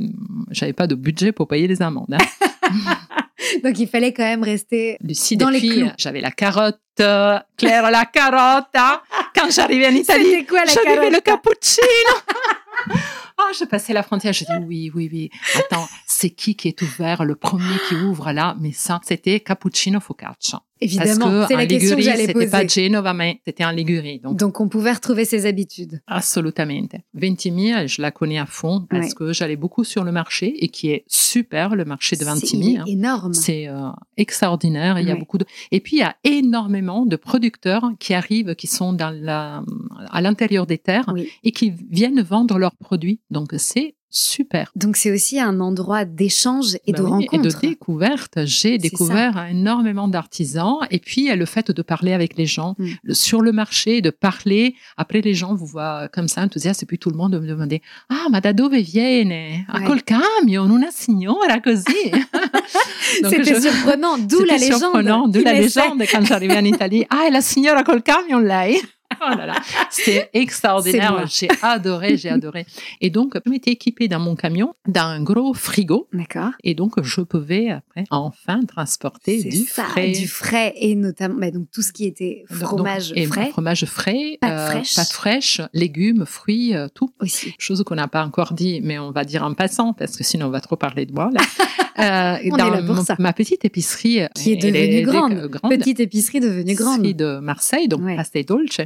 J'avais 0.50 0.72
pas 0.74 0.87
de 0.87 0.94
budget 0.94 1.33
pour 1.33 1.48
payer 1.48 1.66
les 1.66 1.81
amendes. 1.83 2.14
hein. 2.14 2.18
Donc, 3.62 3.79
il 3.79 3.87
fallait 3.88 4.12
quand 4.12 4.24
même 4.24 4.42
rester... 4.42 4.96
Lucide, 5.00 5.40
Dans 5.40 5.50
les 5.50 5.83
euh, 5.83 5.88
j'avais 5.98 6.20
la 6.20 6.31
carotte. 6.31 6.79
euh, 7.00 7.38
Claire, 7.57 7.90
la 7.90 8.05
carotte. 8.05 8.66
hein. 8.74 9.00
Quand 9.35 9.50
j'arrivais 9.50 9.87
en 9.88 9.94
Italie, 9.94 10.46
j'avais 10.85 11.11
le 11.11 11.20
cappuccino. 11.20 11.87
Oh, 13.38 13.53
je 13.59 13.64
passais 13.66 13.92
la 13.92 14.03
frontière, 14.03 14.33
je 14.33 14.44
dis 14.44 14.64
oui, 14.66 14.90
oui, 14.94 15.09
oui. 15.12 15.31
Attends, 15.57 15.87
c'est 16.07 16.31
qui 16.31 16.55
qui 16.57 16.68
est 16.68 16.81
ouvert, 16.83 17.25
le 17.25 17.35
premier 17.37 17.77
qui 17.88 17.94
ouvre 17.94 18.33
là 18.33 18.57
Mais 18.61 18.72
ça, 18.72 19.01
c'était 19.05 19.40
cappuccino 19.40 20.01
focaccia. 20.01 20.62
Évidemment, 20.79 21.46
c'est 21.49 21.55
que 21.55 21.59
la 21.59 21.64
en 21.64 21.66
question 21.66 21.68
que 21.68 21.72
Ligurie, 21.72 22.03
j'allais 22.03 22.20
c'était 22.27 22.33
poser. 22.35 22.51
pas 22.51 22.66
Genova, 22.66 23.14
mais 23.14 23.40
c'était 23.46 23.64
en 23.64 23.70
Ligurie. 23.70 24.20
Donc, 24.20 24.37
Donc, 24.37 24.61
on 24.61 24.68
pouvait 24.68 24.92
retrouver 24.92 25.25
ses 25.25 25.46
habitudes. 25.46 26.03
Assolutamente. 26.07 26.96
Ventimiglia, 27.14 27.87
je 27.87 28.03
la 28.03 28.11
connais 28.11 28.38
à 28.38 28.44
fond 28.44 28.85
parce 28.90 29.07
Ouais. 29.07 29.12
que 29.14 29.33
j'allais 29.33 29.57
beaucoup 29.57 29.85
sur 29.85 30.05
le 30.05 30.12
marché 30.12 30.53
et 30.62 30.68
qui 30.68 30.90
est 30.90 31.05
super, 31.09 31.77
le 31.77 31.87
marché 31.87 32.14
de 32.16 32.25
C'est 32.25 32.31
Ventimiglia. 32.31 32.85
énorme. 32.87 33.33
C'est 33.33 33.68
euh, 33.68 33.88
extraordinaire. 34.18 34.99
Il 34.99 35.09
y 35.09 35.11
a 35.11 35.16
beaucoup 35.16 35.38
de. 35.38 35.46
Et 35.72 35.81
puis 35.81 35.96
il 35.96 36.01
y 36.01 36.03
a 36.03 36.14
énormément 36.25 37.07
de 37.07 37.16
producteurs 37.16 37.90
qui 37.99 38.12
arrivent, 38.12 38.55
qui 38.55 38.66
sont 38.66 38.92
dans 38.92 39.09
la, 39.18 39.62
à 40.11 40.20
l'intérieur 40.20 40.66
des 40.66 40.77
terres 40.79 41.11
Oui. 41.14 41.31
et 41.42 41.53
qui 41.53 41.72
viennent 41.90 42.20
vendre 42.20 42.59
leurs 42.59 42.77
produits. 42.77 43.20
Donc 43.30 43.48
c'est 43.56 43.94
super. 44.08 44.70
Donc, 44.76 44.96
c'est 44.96 45.10
aussi 45.10 45.38
un 45.40 45.60
endroit 45.60 46.06
d'échange 46.06 46.76
et 46.86 46.92
Bah 46.92 46.98
de 46.98 47.02
oui, 47.02 47.10
rencontre. 47.10 47.34
Et 47.34 47.38
de 47.38 47.50
découverte. 47.68 48.38
J'ai 48.46 48.78
découvert 48.78 49.46
énormément 49.50 50.08
d'artisans. 50.08 50.78
Et 50.90 51.00
puis, 51.00 51.28
a 51.28 51.36
le 51.36 51.44
fait 51.44 51.70
de 51.70 51.82
parler 51.82 52.14
avec 52.14 52.38
les 52.38 52.46
gens 52.46 52.76
Mm. 52.78 52.86
le- 53.02 53.14
sur 53.14 53.42
le 53.42 53.52
marché, 53.52 54.00
de 54.00 54.08
parler. 54.08 54.74
Après, 54.96 55.20
les 55.20 55.34
gens 55.34 55.54
vous 55.54 55.66
voient 55.66 56.08
comme 56.14 56.28
ça, 56.28 56.40
enthousiastes. 56.42 56.82
Et 56.82 56.86
puis, 56.86 56.98
tout 56.98 57.10
le 57.10 57.16
monde 57.16 57.38
me 57.38 57.46
demandait 57.46 57.82
Ah, 58.08 58.28
ma 58.30 58.40
da 58.40 58.54
dove 58.54 58.76
viene? 58.80 59.66
Ouais. 59.74 59.84
col 59.84 60.02
camion, 60.02 60.64
una 60.70 60.90
signora 60.90 61.60
così. 61.60 61.84
C'était 63.22 63.44
je- 63.54 63.60
surprenant, 63.60 64.16
d'où 64.18 64.44
la 64.44 64.54
C'était 64.54 64.64
légende. 64.72 64.80
surprenant, 64.80 65.28
d'où 65.28 65.40
la 65.42 65.52
légende 65.52 66.02
quand 66.10 66.24
j'arrivais 66.24 66.56
en 66.56 66.64
Italie. 66.64 67.04
Ah, 67.10 67.28
la 67.30 67.40
signora 67.42 67.82
col 67.82 68.02
camion, 68.02 68.38
lei? 68.38 68.80
Oh 69.20 69.37
là 69.37 69.46
là, 69.46 69.55
c'était 69.90 70.31
extraordinaire. 70.33 71.26
J'ai 71.26 71.48
adoré, 71.62 72.16
j'ai 72.16 72.29
adoré. 72.31 72.66
Et 73.00 73.11
donc, 73.11 73.38
je 73.44 73.50
m'étais 73.50 73.72
équipée 73.72 74.09
dans 74.09 74.20
mon 74.20 74.37
camion 74.37 74.74
d'un 74.87 75.22
gros 75.22 75.55
frigo. 75.55 76.09
D'accord. 76.12 76.50
Et 76.64 76.74
donc, 76.74 77.02
je 77.02 77.20
pouvais 77.20 77.70
après 77.70 78.05
enfin 78.11 78.61
transporter 78.66 79.42
du 79.42 79.64
ça, 79.64 79.85
frais. 79.85 80.12
Du 80.12 80.29
frais 80.29 80.72
et 80.76 80.94
notamment 80.94 81.37
bah, 81.38 81.50
donc 81.50 81.70
tout 81.72 81.83
ce 81.83 81.92
qui 81.92 82.05
était 82.05 82.44
fromage 82.50 83.09
Donc, 83.09 83.18
et 83.18 83.26
frais 83.26 83.50
fromage 83.50 83.85
frais, 83.85 84.38
Pâtes 84.40 84.70
fraîches. 84.70 84.94
pâtes 84.94 85.12
fraîches, 85.12 85.61
légumes, 85.72 86.24
fruits, 86.26 86.74
euh, 86.74 86.88
tout. 86.94 87.11
aussi. 87.20 87.55
Chose 87.59 87.83
qu'on 87.85 87.94
n'a 87.94 88.09
pas 88.09 88.24
encore 88.24 88.52
dit, 88.52 88.81
mais 88.83 88.98
on 88.98 89.11
va 89.11 89.24
dire 89.24 89.44
en 89.44 89.55
passant, 89.55 89.92
parce 89.92 90.16
que 90.16 90.24
sinon 90.24 90.46
on 90.46 90.50
va 90.50 90.61
trop 90.61 90.76
parler 90.76 91.07
de 91.07 91.12
moi. 91.12 91.31
Là. 91.33 91.40
Euh, 91.98 92.37
On 92.42 92.44
est 92.44 92.50
dans 92.50 92.70
là 92.70 92.82
pour 92.82 92.94
mon- 92.96 93.04
ça. 93.04 93.16
ma 93.18 93.32
petite 93.32 93.64
épicerie, 93.64 94.20
Qui 94.35 94.52
est 94.52 94.56
devenue 94.56 95.02
grande. 95.02 95.32
euh, 95.32 95.48
grande 95.48 95.70
Petite 95.72 96.00
épicerie 96.00 96.40
devenue 96.40 96.74
grande. 96.74 97.02
de 97.02 97.38
Marseille, 97.38 97.88
donc 97.88 98.02
Ouais. 98.02 98.16
Pasta 98.16 98.42
Dolce. 98.42 98.80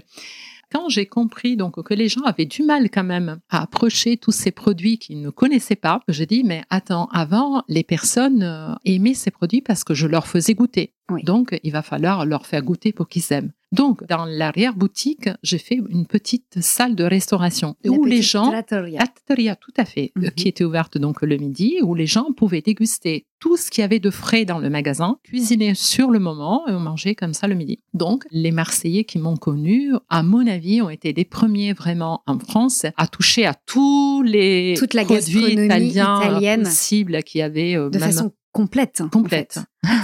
Quand 0.72 0.88
j'ai 0.88 1.06
compris 1.06 1.56
donc 1.56 1.82
que 1.82 1.94
les 1.94 2.08
gens 2.08 2.20
avaient 2.22 2.44
du 2.46 2.62
mal 2.62 2.90
quand 2.90 3.02
même 3.02 3.40
à 3.50 3.62
approcher 3.62 4.16
tous 4.16 4.30
ces 4.30 4.52
produits 4.52 4.98
qu'ils 4.98 5.20
ne 5.20 5.30
connaissaient 5.30 5.74
pas, 5.74 6.00
j'ai 6.06 6.26
dit 6.26 6.44
mais 6.44 6.62
attends, 6.70 7.08
avant 7.12 7.64
les 7.66 7.82
personnes 7.82 8.44
euh, 8.44 8.74
aimaient 8.84 9.14
ces 9.14 9.32
produits 9.32 9.62
parce 9.62 9.82
que 9.82 9.94
je 9.94 10.06
leur 10.06 10.28
faisais 10.28 10.54
goûter. 10.54 10.92
Oui. 11.10 11.22
Donc 11.24 11.58
il 11.62 11.72
va 11.72 11.82
falloir 11.82 12.24
leur 12.26 12.46
faire 12.46 12.62
goûter 12.62 12.92
pour 12.92 13.08
qu'ils 13.08 13.24
aiment. 13.32 13.52
Donc 13.72 14.04
dans 14.08 14.24
l'arrière 14.24 14.74
boutique, 14.74 15.28
j'ai 15.44 15.58
fait 15.58 15.76
une 15.90 16.04
petite 16.04 16.60
salle 16.60 16.96
de 16.96 17.04
restauration 17.04 17.76
où 17.86 18.04
les 18.04 18.20
gens 18.20 18.50
trattoria. 18.50 19.54
tout 19.54 19.72
à 19.76 19.84
fait, 19.84 20.10
euh, 20.18 20.22
Mhm. 20.22 20.30
qui 20.32 20.48
était 20.48 20.64
ouverte 20.64 20.98
donc 20.98 21.22
le 21.22 21.36
midi, 21.36 21.76
où 21.84 21.94
les 21.94 22.06
gens 22.06 22.32
pouvaient 22.36 22.62
déguster 22.62 23.26
tout 23.38 23.56
ce 23.56 23.70
qu'il 23.70 23.82
y 23.82 23.84
avait 23.84 24.00
de 24.00 24.10
frais 24.10 24.44
dans 24.44 24.58
le 24.58 24.70
magasin, 24.70 25.18
cuisiner 25.22 25.74
sur 25.74 26.10
le 26.10 26.18
moment 26.18 26.66
et 26.68 26.72
on 26.72 26.80
mangeait 26.80 27.14
comme 27.14 27.32
ça 27.32 27.46
le 27.46 27.54
midi. 27.54 27.78
Donc, 27.94 28.24
les 28.32 28.50
Marseillais 28.50 29.04
qui 29.04 29.18
m'ont 29.18 29.36
connu, 29.36 29.92
à 30.10 30.22
mon 30.24 30.46
avis, 30.48 30.82
ont 30.82 30.90
été 30.90 31.12
les 31.12 31.24
premiers 31.24 31.72
vraiment 31.72 32.22
en 32.26 32.38
France 32.40 32.84
à 32.96 33.06
toucher 33.06 33.46
à 33.46 33.54
tous 33.54 34.22
les 34.22 34.74
Toute 34.76 34.94
la 34.94 35.04
produits 35.04 35.52
italiens 35.52 36.20
italienne. 36.22 36.64
possibles 36.64 37.22
qu'il 37.22 37.38
y 37.38 37.42
avait 37.42 37.76
euh, 37.76 37.88
de 37.88 37.98
même 37.98 38.10
façon 38.10 38.32
complète. 38.52 39.00
en 39.00 39.08
complète. 39.08 39.54
fait. 39.54 39.60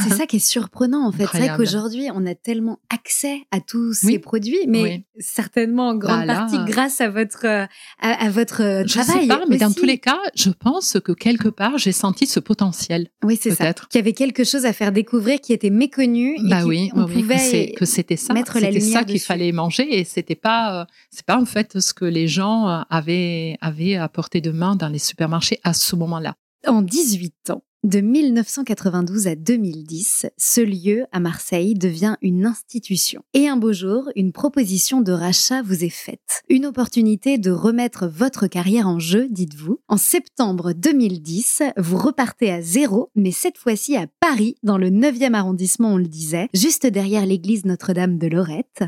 C'est 0.08 0.14
ça 0.14 0.26
qui 0.26 0.36
est 0.36 0.38
surprenant 0.38 1.06
en 1.06 1.12
fait. 1.12 1.26
C'est 1.32 1.38
vrai 1.38 1.56
qu'aujourd'hui, 1.56 2.08
on 2.14 2.24
a 2.26 2.34
tellement 2.34 2.78
accès 2.94 3.42
à 3.50 3.60
tous 3.60 3.92
ces 3.92 4.18
produits, 4.18 4.66
mais 4.66 4.82
Oui. 4.82 5.04
certainement 5.18 5.88
en 5.88 5.94
grande 5.96 6.20
Bah 6.20 6.24
là, 6.26 6.34
partie 6.36 6.58
grâce 6.64 7.00
à 7.00 7.08
votre, 7.10 7.44
euh, 7.44 7.66
à, 8.00 8.24
à 8.24 8.30
votre 8.30 8.62
euh, 8.62 8.84
Je 8.86 8.98
travail. 9.00 9.22
sais 9.22 9.28
pas, 9.28 9.42
mais 9.48 9.58
dans 9.58 9.72
tous 9.72 9.84
les 9.84 9.98
cas, 9.98 10.18
je 10.34 10.48
pense 10.50 10.98
que 11.04 11.12
quelque 11.12 11.48
part, 11.48 11.76
j'ai 11.76 11.92
senti 11.92 12.26
ce 12.26 12.40
potentiel. 12.40 13.08
Oui, 13.22 13.38
c'est 13.40 13.50
ça. 13.50 13.72
Qu'il 13.74 13.98
y 13.98 14.02
avait 14.02 14.12
quelque 14.14 14.44
chose 14.44 14.64
à 14.64 14.72
faire 14.72 14.92
découvrir 14.92 15.40
qui 15.40 15.52
était 15.52 15.70
méconnu. 15.70 16.36
Bah 16.48 16.64
oui, 16.64 16.90
on 16.94 17.04
oui, 17.04 17.22
pouvait 17.22 17.74
que 17.76 17.84
c'était 17.84 18.16
ça, 18.16 18.34
c'était 18.54 18.80
ça 18.80 19.04
qu'il 19.04 19.20
fallait 19.20 19.52
manger 19.52 19.98
et 19.98 20.04
c'était 20.04 20.34
pas, 20.36 20.82
euh, 20.82 20.84
c'est 21.10 21.26
pas 21.26 21.36
en 21.38 21.44
fait 21.46 21.78
ce 21.80 21.92
que 21.92 22.04
les 22.06 22.28
gens 22.28 22.66
avaient 22.88 23.58
avaient 23.60 23.96
à 23.96 24.08
portée 24.08 24.40
de 24.40 24.52
main 24.52 24.76
dans 24.76 24.88
les 24.88 24.98
supermarchés 24.98 25.58
à 25.64 25.74
ce 25.74 25.96
moment-là. 25.96 26.34
En 26.66 26.82
18 26.82 27.50
ans, 27.50 27.62
de 27.86 28.00
1992 28.00 29.28
à 29.28 29.36
2010, 29.36 30.26
ce 30.36 30.60
lieu 30.60 31.04
à 31.12 31.20
Marseille 31.20 31.74
devient 31.74 32.16
une 32.20 32.44
institution. 32.44 33.22
Et 33.32 33.48
un 33.48 33.56
beau 33.56 33.72
jour, 33.72 34.10
une 34.16 34.32
proposition 34.32 35.00
de 35.00 35.12
rachat 35.12 35.62
vous 35.62 35.84
est 35.84 35.88
faite. 35.88 36.42
Une 36.48 36.66
opportunité 36.66 37.38
de 37.38 37.52
remettre 37.52 38.08
votre 38.08 38.48
carrière 38.48 38.88
en 38.88 38.98
jeu, 38.98 39.28
dites-vous. 39.30 39.80
En 39.86 39.98
septembre 39.98 40.72
2010, 40.72 41.62
vous 41.76 41.96
repartez 41.96 42.50
à 42.50 42.60
zéro, 42.60 43.10
mais 43.14 43.30
cette 43.30 43.56
fois-ci 43.56 43.96
à 43.96 44.08
Paris, 44.18 44.56
dans 44.64 44.78
le 44.78 44.90
9e 44.90 45.34
arrondissement, 45.34 45.94
on 45.94 45.98
le 45.98 46.08
disait, 46.08 46.48
juste 46.52 46.88
derrière 46.88 47.24
l'église 47.24 47.66
Notre-Dame 47.66 48.18
de 48.18 48.26
Lorette. 48.26 48.82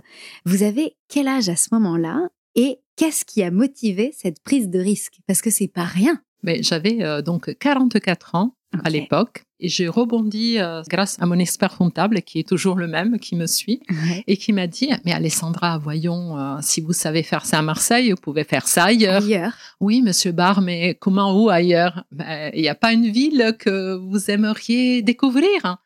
Vous 0.45 0.65
avez 0.65 0.97
quel 1.07 1.29
âge 1.29 1.49
à 1.49 1.57
ce 1.57 1.69
moment-là 1.71 2.31
et 2.57 2.81
qu'est-ce 2.97 3.25
qui 3.25 3.45
a 3.45 3.53
motivé 3.53 4.13
cette 4.19 4.43
prise 4.43 4.69
de 4.69 4.81
risque? 4.81 5.21
Parce 5.29 5.41
que 5.41 5.51
c'est 5.51 5.69
pas 5.69 5.85
rien. 5.85 6.21
Mais 6.43 6.63
j'avais 6.63 7.03
euh, 7.03 7.23
donc 7.23 7.57
44 7.59 8.35
ans 8.35 8.55
à 8.85 8.91
l'époque 8.91 9.45
et 9.61 9.69
j'ai 9.69 9.89
rebondi 9.89 10.59
euh, 10.59 10.83
grâce 10.89 11.17
à 11.21 11.27
mon 11.27 11.39
expert 11.39 11.77
comptable 11.77 12.23
qui 12.23 12.39
est 12.39 12.47
toujours 12.49 12.77
le 12.77 12.87
même, 12.87 13.19
qui 13.19 13.35
me 13.35 13.47
suit 13.47 13.81
Ouais. 13.91 14.23
et 14.27 14.37
qui 14.37 14.53
m'a 14.53 14.67
dit 14.67 14.91
mais 15.05 15.13
Alessandra, 15.13 15.79
voyons, 15.79 16.39
euh, 16.39 16.59
si 16.61 16.81
vous 16.81 16.93
savez 16.93 17.23
faire 17.23 17.45
ça 17.45 17.59
à 17.59 17.63
Marseille, 17.63 18.11
vous 18.11 18.21
pouvez 18.21 18.45
faire 18.45 18.67
ça 18.69 18.85
ailleurs. 18.85 19.23
Ailleurs. 19.23 19.53
Oui, 19.81 20.03
Monsieur 20.03 20.33
Barr, 20.33 20.61
mais 20.61 20.95
comment 20.95 21.33
où 21.43 21.49
ailleurs? 21.49 22.05
Ben, 22.13 22.51
Il 22.55 22.61
n'y 22.63 22.69
a 22.69 22.75
pas 22.75 22.93
une 22.93 23.09
ville 23.11 23.57
que 23.59 23.97
vous 23.97 24.31
aimeriez 24.31 25.03
découvrir 25.03 25.49
hein 25.65 25.79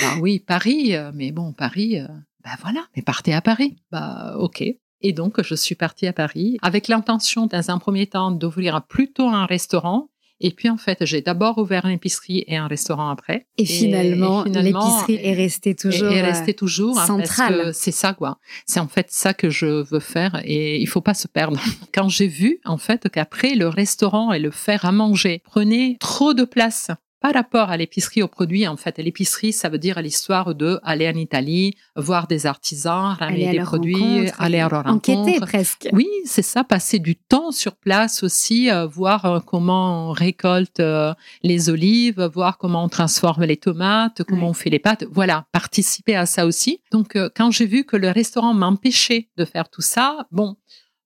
Bah 0.00 0.14
oui, 0.20 0.40
Paris, 0.40 0.96
euh, 0.96 1.12
mais 1.14 1.30
bon, 1.32 1.52
Paris, 1.52 1.98
euh, 2.00 2.06
ben 2.42 2.50
voilà, 2.62 2.80
mais 2.96 3.02
partez 3.02 3.34
à 3.34 3.42
Paris. 3.42 3.76
Bah 3.92 4.34
ok. 4.38 4.64
Et 5.02 5.12
donc, 5.12 5.40
je 5.42 5.54
suis 5.54 5.74
partie 5.76 6.06
à 6.06 6.12
Paris 6.12 6.58
avec 6.62 6.88
l'intention, 6.88 7.46
dans 7.46 7.70
un 7.70 7.78
premier 7.78 8.06
temps, 8.06 8.30
d'ouvrir 8.32 8.82
plutôt 8.86 9.28
un 9.28 9.46
restaurant. 9.46 10.08
Et 10.40 10.52
puis, 10.52 10.68
en 10.70 10.76
fait, 10.76 11.04
j'ai 11.04 11.20
d'abord 11.20 11.58
ouvert 11.58 11.84
une 11.84 11.92
épicerie 11.92 12.44
et 12.46 12.56
un 12.56 12.66
restaurant 12.66 13.10
après. 13.10 13.46
Et 13.58 13.66
finalement, 13.66 14.44
et 14.44 14.48
finalement, 14.48 14.80
l'épicerie 14.80 15.24
est 15.24 15.34
restée 15.34 15.74
toujours. 15.74 16.10
et, 16.10 16.18
et 16.18 16.22
euh, 16.22 16.52
toujours 16.56 16.98
hein, 16.98 17.06
centrale. 17.06 17.56
parce 17.56 17.68
que 17.68 17.72
c'est 17.72 17.90
ça 17.92 18.12
quoi 18.14 18.38
c'est 18.66 18.80
en 18.80 18.88
fait 18.88 19.06
ça 19.10 19.34
que 19.34 19.50
je 19.50 19.66
veux 19.66 20.00
faire 20.00 20.40
et 20.44 20.80
il 20.80 20.86
faut 20.86 21.00
pas 21.00 21.14
se 21.14 21.28
perdre 21.28 21.58
quand 21.94 22.08
j'ai 22.08 22.26
vu 22.26 22.60
en 22.64 22.78
fait 22.78 23.08
qu'après 23.08 23.54
le 23.54 23.68
restaurant 23.68 24.32
et 24.32 24.38
le 24.38 24.50
faire 24.50 24.84
à 24.84 24.92
manger 24.92 25.42
prenait 25.44 25.96
trop 26.00 26.34
de 26.34 26.44
place 26.44 26.90
par 27.20 27.34
rapport 27.34 27.70
à 27.70 27.76
l'épicerie 27.76 28.22
aux 28.22 28.28
produits, 28.28 28.66
en 28.66 28.76
fait, 28.76 28.96
l'épicerie, 28.98 29.52
ça 29.52 29.68
veut 29.68 29.78
dire 29.78 30.00
l'histoire 30.00 30.54
de 30.54 30.80
aller 30.82 31.06
en 31.08 31.14
Italie, 31.14 31.74
voir 31.96 32.26
des 32.26 32.46
artisans, 32.46 33.14
ramener 33.18 33.50
des 33.52 33.60
produits, 33.60 34.30
aller 34.38 34.58
à 34.58 34.68
leur 34.68 34.86
enquêter 34.86 35.16
rencontre. 35.18 35.46
presque. 35.46 35.88
Oui, 35.92 36.06
c'est 36.24 36.42
ça, 36.42 36.64
passer 36.64 36.98
du 36.98 37.16
temps 37.16 37.50
sur 37.52 37.76
place 37.76 38.22
aussi, 38.22 38.70
euh, 38.70 38.86
voir 38.86 39.24
euh, 39.26 39.40
comment 39.40 40.08
on 40.08 40.12
récolte 40.12 40.80
euh, 40.80 41.12
les 41.42 41.68
olives, 41.68 42.22
voir 42.34 42.56
comment 42.58 42.84
on 42.84 42.88
transforme 42.88 43.44
les 43.44 43.56
tomates, 43.58 44.22
comment 44.24 44.44
Ouais. 44.44 44.48
on 44.48 44.54
fait 44.54 44.70
les 44.70 44.78
pâtes. 44.78 45.04
Voilà, 45.10 45.46
participer 45.52 46.16
à 46.16 46.24
ça 46.26 46.46
aussi. 46.46 46.80
Donc, 46.90 47.18
quand 47.36 47.50
j'ai 47.50 47.66
vu 47.66 47.84
que 47.84 47.96
le 47.96 48.08
restaurant 48.10 48.54
m'empêchait 48.54 49.28
de 49.36 49.44
faire 49.44 49.68
tout 49.68 49.82
ça, 49.82 50.26
bon, 50.30 50.56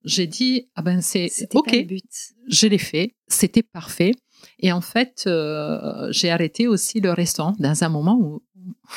j'ai 0.05 0.27
dit, 0.27 0.69
ah 0.75 0.81
ben 0.81 1.01
c'est 1.01 1.29
OK, 1.53 1.71
le 1.73 1.81
but. 1.83 2.05
je 2.47 2.67
l'ai 2.67 2.77
fait, 2.77 3.15
c'était 3.27 3.63
parfait. 3.63 4.11
Et 4.59 4.71
en 4.71 4.81
fait, 4.81 5.23
euh, 5.27 6.07
j'ai 6.11 6.29
arrêté 6.31 6.67
aussi 6.67 6.99
le 7.01 7.11
restaurant 7.11 7.53
dans 7.59 7.83
un 7.83 7.89
moment 7.89 8.17
où, 8.19 8.41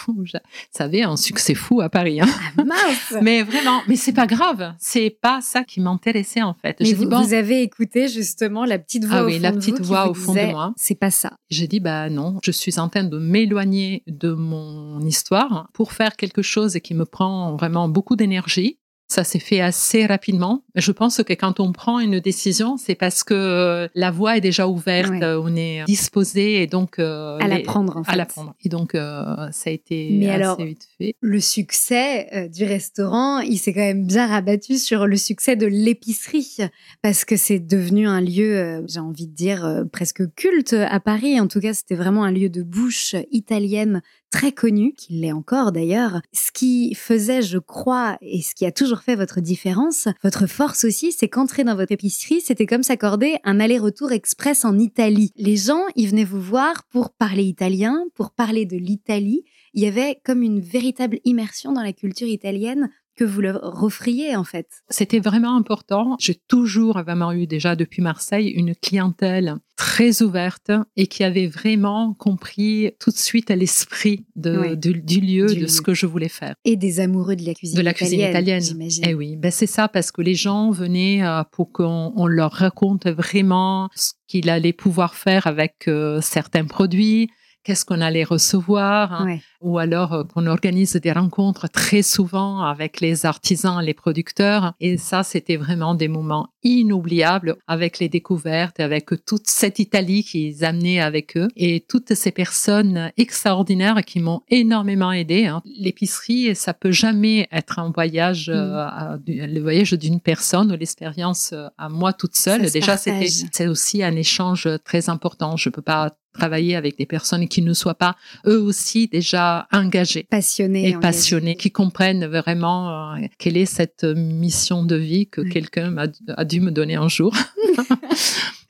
où 0.08 0.24
ça 0.70 0.84
avait 0.84 1.02
un 1.02 1.16
succès 1.16 1.54
fou 1.54 1.80
à 1.80 1.88
Paris. 1.88 2.20
hein. 2.20 2.26
Ah, 2.56 2.64
mince. 2.64 3.14
Mais 3.22 3.42
vraiment, 3.42 3.80
mais 3.88 3.96
c'est 3.96 4.12
pas 4.12 4.26
grave. 4.26 4.74
C'est 4.78 5.10
pas 5.10 5.40
ça 5.40 5.64
qui 5.64 5.80
m'intéressait 5.80 6.42
en 6.42 6.54
fait. 6.54 6.76
Mais 6.80 6.92
vous, 6.92 7.04
dit 7.04 7.10
bon, 7.10 7.20
vous 7.22 7.34
avez 7.34 7.62
écouté 7.62 8.08
justement 8.08 8.64
la 8.64 8.78
petite 8.78 9.04
voix 9.04 9.18
Ah 9.18 9.22
au 9.24 9.26
oui, 9.26 9.36
fond 9.36 9.42
la 9.42 9.50
de 9.52 9.56
petite 9.56 9.78
vous 9.78 9.84
voix 9.84 10.08
au 10.08 10.14
fond 10.14 10.34
de 10.34 10.50
moi. 10.50 10.72
C'est 10.76 10.94
pas 10.94 11.10
ça. 11.10 11.32
j'ai 11.50 11.66
dit 11.66 11.80
bah 11.80 12.08
non, 12.10 12.38
je 12.42 12.50
suis 12.50 12.78
en 12.78 12.88
train 12.88 13.04
de 13.04 13.18
m'éloigner 13.18 14.02
de 14.06 14.32
mon 14.32 15.00
histoire 15.00 15.68
pour 15.74 15.92
faire 15.92 16.16
quelque 16.16 16.42
chose 16.42 16.78
qui 16.82 16.94
me 16.94 17.04
prend 17.04 17.56
vraiment 17.56 17.88
beaucoup 17.88 18.16
d'énergie. 18.16 18.78
Ça 19.10 19.24
s'est 19.24 19.38
fait 19.38 19.60
assez 19.62 20.04
rapidement. 20.04 20.64
Je 20.74 20.92
pense 20.92 21.22
que 21.22 21.32
quand 21.32 21.60
on 21.60 21.72
prend 21.72 21.98
une 21.98 22.20
décision, 22.20 22.76
c'est 22.76 22.94
parce 22.94 23.24
que 23.24 23.88
la 23.94 24.10
voie 24.10 24.36
est 24.36 24.42
déjà 24.42 24.68
ouverte, 24.68 25.08
Ouais. 25.10 25.24
on 25.24 25.56
est 25.56 25.82
disposé 25.86 26.62
et 26.62 26.66
donc 26.66 26.98
euh, 26.98 27.38
À 27.40 27.48
la 27.48 27.60
prendre, 27.60 27.96
en 27.96 28.04
fait. 28.04 28.12
à 28.12 28.16
la 28.16 28.26
prendre. 28.26 28.54
Et 28.64 28.68
donc 28.68 28.94
euh, 28.94 29.24
ça 29.50 29.70
a 29.70 29.72
été 29.72 30.10
Mais 30.12 30.26
assez 30.28 30.34
alors, 30.42 30.56
vite 30.62 30.86
fait. 30.98 31.14
Le 31.20 31.40
succès 31.40 32.28
euh, 32.34 32.48
du 32.48 32.64
restaurant, 32.64 33.38
il 33.40 33.56
s'est 33.56 33.72
quand 33.72 33.80
même 33.80 34.06
bien 34.06 34.26
rabattu 34.26 34.76
sur 34.76 35.06
le 35.06 35.16
succès 35.16 35.56
de 35.56 35.64
l'épicerie 35.66 36.58
parce 37.00 37.24
que 37.24 37.36
c'est 37.38 37.60
devenu 37.60 38.06
un 38.06 38.20
lieu, 38.20 38.58
euh, 38.58 38.82
j'ai 38.88 39.00
envie 39.00 39.26
de 39.26 39.34
dire, 39.34 39.64
euh, 39.64 39.84
presque 39.84 40.22
culte 40.34 40.74
à 40.74 41.00
Paris. 41.00 41.40
En 41.40 41.48
tout 41.48 41.60
cas, 41.60 41.72
c'était 41.72 41.94
vraiment 41.96 42.24
un 42.24 42.30
lieu 42.30 42.50
de 42.50 42.62
bouche 42.62 43.14
italienne 43.32 44.02
très 44.30 44.52
connu, 44.52 44.92
qui 44.94 45.14
l'est 45.14 45.32
encore 45.32 45.72
d'ailleurs. 45.72 46.20
Ce 46.32 46.50
qui 46.52 46.94
faisait, 46.94 47.42
je 47.42 47.58
crois, 47.58 48.18
et 48.20 48.42
ce 48.42 48.54
qui 48.54 48.66
a 48.66 48.72
toujours 48.72 49.00
fait 49.00 49.16
votre 49.16 49.40
différence, 49.40 50.08
votre 50.22 50.46
force 50.46 50.84
aussi, 50.84 51.12
c'est 51.12 51.28
qu'entrer 51.28 51.64
dans 51.64 51.76
votre 51.76 51.92
épicerie, 51.92 52.40
c'était 52.40 52.66
comme 52.66 52.82
s'accorder 52.82 53.38
un 53.44 53.60
aller-retour 53.60 54.12
express 54.12 54.64
en 54.64 54.78
Italie. 54.78 55.32
Les 55.36 55.56
gens, 55.56 55.82
ils 55.96 56.08
venaient 56.08 56.24
vous 56.24 56.40
voir 56.40 56.84
pour 56.90 57.10
parler 57.10 57.44
italien, 57.44 58.04
pour 58.14 58.32
parler 58.32 58.66
de 58.66 58.76
l'Italie. 58.76 59.44
Il 59.74 59.82
y 59.82 59.86
avait 59.86 60.20
comme 60.24 60.42
une 60.42 60.60
véritable 60.60 61.20
immersion 61.24 61.72
dans 61.72 61.82
la 61.82 61.92
culture 61.92 62.28
italienne 62.28 62.90
que 63.18 63.24
vous 63.24 63.40
leur 63.40 63.82
offriez 63.82 64.36
en 64.36 64.44
fait. 64.44 64.68
C'était 64.88 65.18
vraiment 65.18 65.56
important. 65.56 66.16
J'ai 66.20 66.36
toujours 66.48 66.98
vraiment 67.02 67.32
eu 67.32 67.46
déjà 67.46 67.76
depuis 67.76 68.00
Marseille 68.00 68.48
une 68.48 68.74
clientèle 68.74 69.56
très 69.76 70.22
ouverte 70.22 70.70
et 70.96 71.06
qui 71.06 71.22
avait 71.24 71.46
vraiment 71.46 72.14
compris 72.14 72.90
tout 72.98 73.10
de 73.10 73.16
suite 73.16 73.50
à 73.50 73.56
l'esprit 73.56 74.24
de, 74.36 74.74
du, 74.74 74.92
du 75.00 75.20
lieu, 75.20 75.46
Du 75.46 75.54
de 75.54 75.60
lieu. 75.62 75.66
ce 75.68 75.80
que 75.82 75.94
je 75.94 76.06
voulais 76.06 76.28
faire. 76.28 76.54
Et 76.64 76.76
des 76.76 76.98
amoureux 77.00 77.36
de 77.36 77.44
la 77.44 77.54
cuisine 77.54 77.76
De 77.78 77.82
la 77.82 77.94
cuisine 77.94 78.20
italienne. 78.20 78.62
j'imagine. 78.62 79.04
Eh 79.06 79.14
oui, 79.14 79.36
ben 79.36 79.50
c'est 79.50 79.66
ça 79.66 79.88
parce 79.88 80.10
que 80.10 80.20
les 80.22 80.34
gens 80.34 80.70
venaient 80.70 81.24
euh, 81.24 81.42
pour 81.52 81.70
qu'on 81.72 82.12
on 82.16 82.26
leur 82.26 82.52
raconte 82.52 83.06
vraiment 83.08 83.88
ce 83.94 84.12
qu'il 84.26 84.50
allait 84.50 84.72
pouvoir 84.72 85.14
faire 85.14 85.46
avec 85.46 85.86
euh, 85.88 86.20
certains 86.20 86.64
produits, 86.64 87.28
qu'est-ce 87.64 87.84
qu'on 87.84 88.00
allait 88.00 88.24
recevoir, 88.24 89.12
hein, 89.12 89.38
ou 89.60 89.78
alors 89.78 90.12
euh, 90.12 90.24
qu'on 90.24 90.46
organise 90.46 90.94
des 90.96 91.12
rencontres 91.12 91.68
très 91.68 92.02
souvent 92.02 92.62
avec 92.62 93.00
les 93.00 93.26
artisans, 93.26 93.80
les 93.82 93.94
producteurs. 93.94 94.72
Et 94.80 94.96
ça, 94.96 95.22
c'était 95.22 95.56
vraiment 95.56 95.94
des 95.94 96.08
moments 96.08 96.48
inoubliables 96.62 97.56
avec 97.66 97.98
les 97.98 98.08
découvertes, 98.08 98.80
avec 98.80 99.10
toute 99.26 99.46
cette 99.46 99.78
Italie 99.78 100.24
qu'ils 100.24 100.64
amenaient 100.64 101.00
avec 101.00 101.36
eux 101.36 101.48
et 101.56 101.84
toutes 101.88 102.14
ces 102.14 102.32
personnes 102.32 103.12
extraordinaires 103.16 104.02
qui 104.04 104.20
m'ont 104.20 104.42
énormément 104.48 105.12
aidé. 105.12 105.46
Hein. 105.46 105.62
L'épicerie, 105.64 106.54
ça 106.54 106.74
peut 106.74 106.92
jamais 106.92 107.48
être 107.52 107.78
un 107.78 107.90
voyage, 107.90 108.48
mm. 108.48 108.52
euh, 108.52 109.18
le 109.26 109.60
voyage 109.60 109.92
d'une 109.92 110.20
personne 110.20 110.72
ou 110.72 110.76
l'expérience 110.76 111.50
euh, 111.52 111.68
à 111.78 111.88
moi 111.88 112.12
toute 112.12 112.36
seule. 112.36 112.70
Déjà, 112.70 112.96
c'était, 112.96 113.28
c'est 113.52 113.66
aussi 113.66 114.02
un 114.02 114.16
échange 114.16 114.68
très 114.84 115.08
important. 115.10 115.56
Je 115.56 115.68
peux 115.68 115.82
pas 115.82 116.16
travailler 116.32 116.76
avec 116.76 116.96
des 116.98 117.06
personnes 117.06 117.48
qui 117.48 117.62
ne 117.62 117.72
soient 117.72 117.94
pas 117.94 118.16
eux 118.46 118.60
aussi 118.60 119.08
déjà 119.08 119.66
engagées, 119.72 120.26
passionnées 120.30 120.88
et 120.88 120.96
passionnées, 120.96 121.56
qui 121.56 121.70
comprennent 121.70 122.26
vraiment 122.26 123.14
euh, 123.14 123.26
quelle 123.38 123.56
est 123.56 123.66
cette 123.66 124.04
mission 124.04 124.84
de 124.84 124.96
vie 124.96 125.28
que 125.28 125.40
quelqu'un 125.40 125.94
a, 125.96 126.44
dû 126.44 126.60
me 126.60 126.70
donner 126.70 126.96
un 126.96 127.08
jour. 127.08 127.34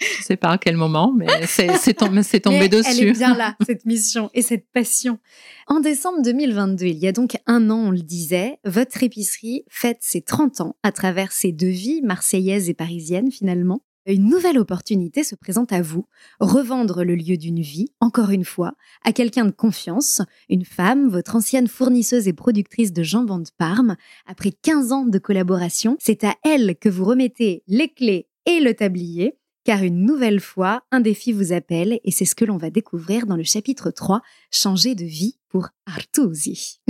Je 0.01 0.23
sais 0.23 0.37
pas 0.37 0.51
à 0.51 0.59
quel 0.59 0.77
moment, 0.77 1.13
mais 1.17 1.27
c'est 1.47 1.95
tombé, 1.95 2.23
tombé 2.41 2.69
dessus. 2.69 2.91
Elle 2.91 3.09
est 3.09 3.13
bien 3.13 3.35
là, 3.35 3.57
cette 3.67 3.85
mission 3.87 4.31
et 4.35 4.43
cette 4.43 4.67
passion. 4.73 5.19
En 5.67 5.81
décembre 5.81 6.23
2022, 6.23 6.87
il 6.87 6.99
y 6.99 7.09
a 7.09 7.13
donc 7.13 7.37
un 7.47 7.71
an, 7.71 7.87
on 7.87 7.91
le 7.91 8.03
disait, 8.03 8.59
votre 8.65 9.03
épicerie 9.03 9.65
fête 9.69 9.99
ses 10.01 10.23
30 10.23 10.61
ans 10.61 10.77
à 10.83 10.93
travers 10.93 11.33
ses 11.33 11.53
deux 11.53 11.69
vies, 11.69 12.03
marseillaises 12.03 12.69
et 12.69 12.75
parisiennes 12.75 13.31
finalement 13.31 13.81
une 14.15 14.29
nouvelle 14.29 14.59
opportunité 14.59 15.23
se 15.23 15.35
présente 15.35 15.73
à 15.73 15.83
vous. 15.83 16.07
Revendre 16.41 17.05
le 17.05 17.15
lieu 17.15 17.37
d'une 17.37 17.61
vie, 17.61 17.93
encore 18.01 18.31
une 18.31 18.45
fois, 18.45 18.73
à 19.05 19.13
quelqu'un 19.13 19.45
de 19.45 19.51
confiance, 19.51 20.23
une 20.49 20.65
femme, 20.65 21.09
votre 21.09 21.37
ancienne 21.37 21.69
fournisseuse 21.69 22.29
et 22.29 22.33
productrice 22.33 22.93
de 22.93 23.03
jambon 23.03 23.39
de 23.39 23.49
Parme. 23.59 23.97
Après 24.27 24.51
15 24.51 24.93
ans 24.93 25.05
de 25.05 25.19
collaboration, 25.19 25.97
c'est 26.01 26.25
à 26.25 26.35
elle 26.45 26.77
que 26.77 26.89
vous 26.89 27.05
remettez 27.05 27.63
les 27.67 27.89
clés 27.89 28.29
et 28.47 28.61
le 28.61 28.75
tablier, 28.75 29.39
car 29.65 29.83
une 29.83 30.07
nouvelle 30.07 30.41
fois, 30.41 30.83
un 30.91 31.01
défi 31.01 31.33
vous 31.33 31.53
appelle 31.53 32.01
et 32.03 32.11
c'est 32.11 32.25
ce 32.25 32.35
que 32.35 32.47
l'on 32.47 32.57
va 32.57 32.71
découvrir 32.71 33.27
dans 33.27 33.37
le 33.37 33.45
chapitre 33.45 33.91
3, 33.91 34.23
Changer 34.51 34.95
de 34.95 35.05
vie 35.05 35.39
pour 35.49 35.69
Artusi. 35.85 36.81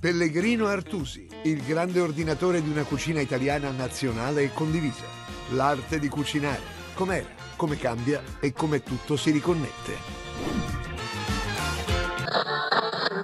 Pellegrino 0.00 0.66
Artusi, 0.66 1.26
il 1.44 1.64
grande 1.66 1.98
ordinatore 1.98 2.62
di 2.62 2.68
una 2.70 2.84
cucina 2.84 3.20
italiana 3.20 3.70
nazionale 3.70 4.42
e 4.42 4.52
condivisa. 4.52 5.27
L'arte 5.52 5.98
di 5.98 6.08
cucinare, 6.08 6.60
com'era, 6.94 7.26
come 7.56 7.76
cambia 7.76 8.22
et 8.40 8.52
come 8.52 8.82
tutto 8.82 9.16
si 9.16 9.30
riconnette. 9.30 9.96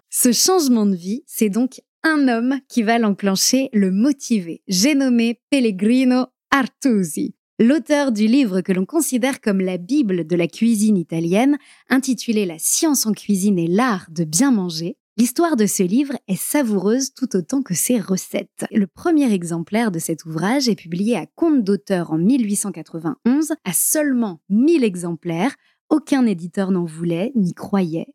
Ce 0.09 0.33
changement 0.33 0.87
de 0.87 0.97
vie, 0.97 1.23
c'est 1.27 1.51
donc 1.51 1.83
un 2.03 2.29
homme 2.29 2.61
qui 2.69 2.83
va 2.83 2.99
l'enclencher, 2.99 3.69
le 3.73 3.91
motiver. 3.91 4.63
J'ai 4.69 4.95
nommé 4.95 5.41
Pellegrino 5.51 6.27
Artusi, 6.51 7.35
l'auteur 7.59 8.13
du 8.13 8.27
livre 8.27 8.61
que 8.61 8.73
l'on 8.73 8.87
considère 8.87 9.41
comme 9.41 9.61
la 9.61 9.77
Bible 9.77 10.27
de 10.27 10.37
la 10.37 10.47
cuisine 10.47 10.97
italienne, 10.97 11.59
intitulé 11.89 12.47
La 12.47 12.59
science 12.59 13.07
en 13.07 13.13
cuisine 13.13 13.59
et 13.59 13.67
l'art 13.67 14.07
de 14.11 14.25
bien 14.25 14.51
manger, 14.51 14.97
L'histoire 15.17 15.55
de 15.55 15.67
ce 15.67 15.85
livre 15.85 16.15
est 16.27 16.41
savoureuse 16.41 17.15
tout 17.15 17.37
autant 17.37 17.63
que 17.63 17.73
ses 17.73 18.01
recettes. 18.01 18.65
Le 18.73 18.89
premier 18.89 19.33
exemplaire 19.33 19.93
de 19.93 20.01
cet 20.01 20.25
ouvrage 20.25 20.69
est 20.69 20.75
publié 20.75 21.17
à 21.17 21.27
compte 21.37 21.63
d'auteur 21.63 22.11
en 22.11 22.19
1891 22.19 23.53
à 23.65 23.73
seulement 23.73 24.41
1000 24.49 24.83
exemplaires. 24.83 25.55
Aucun 25.89 26.27
éditeur 26.27 26.73
n'en 26.73 26.85
voulait 26.85 27.31
ni 27.37 27.55
croyait. 27.55 28.09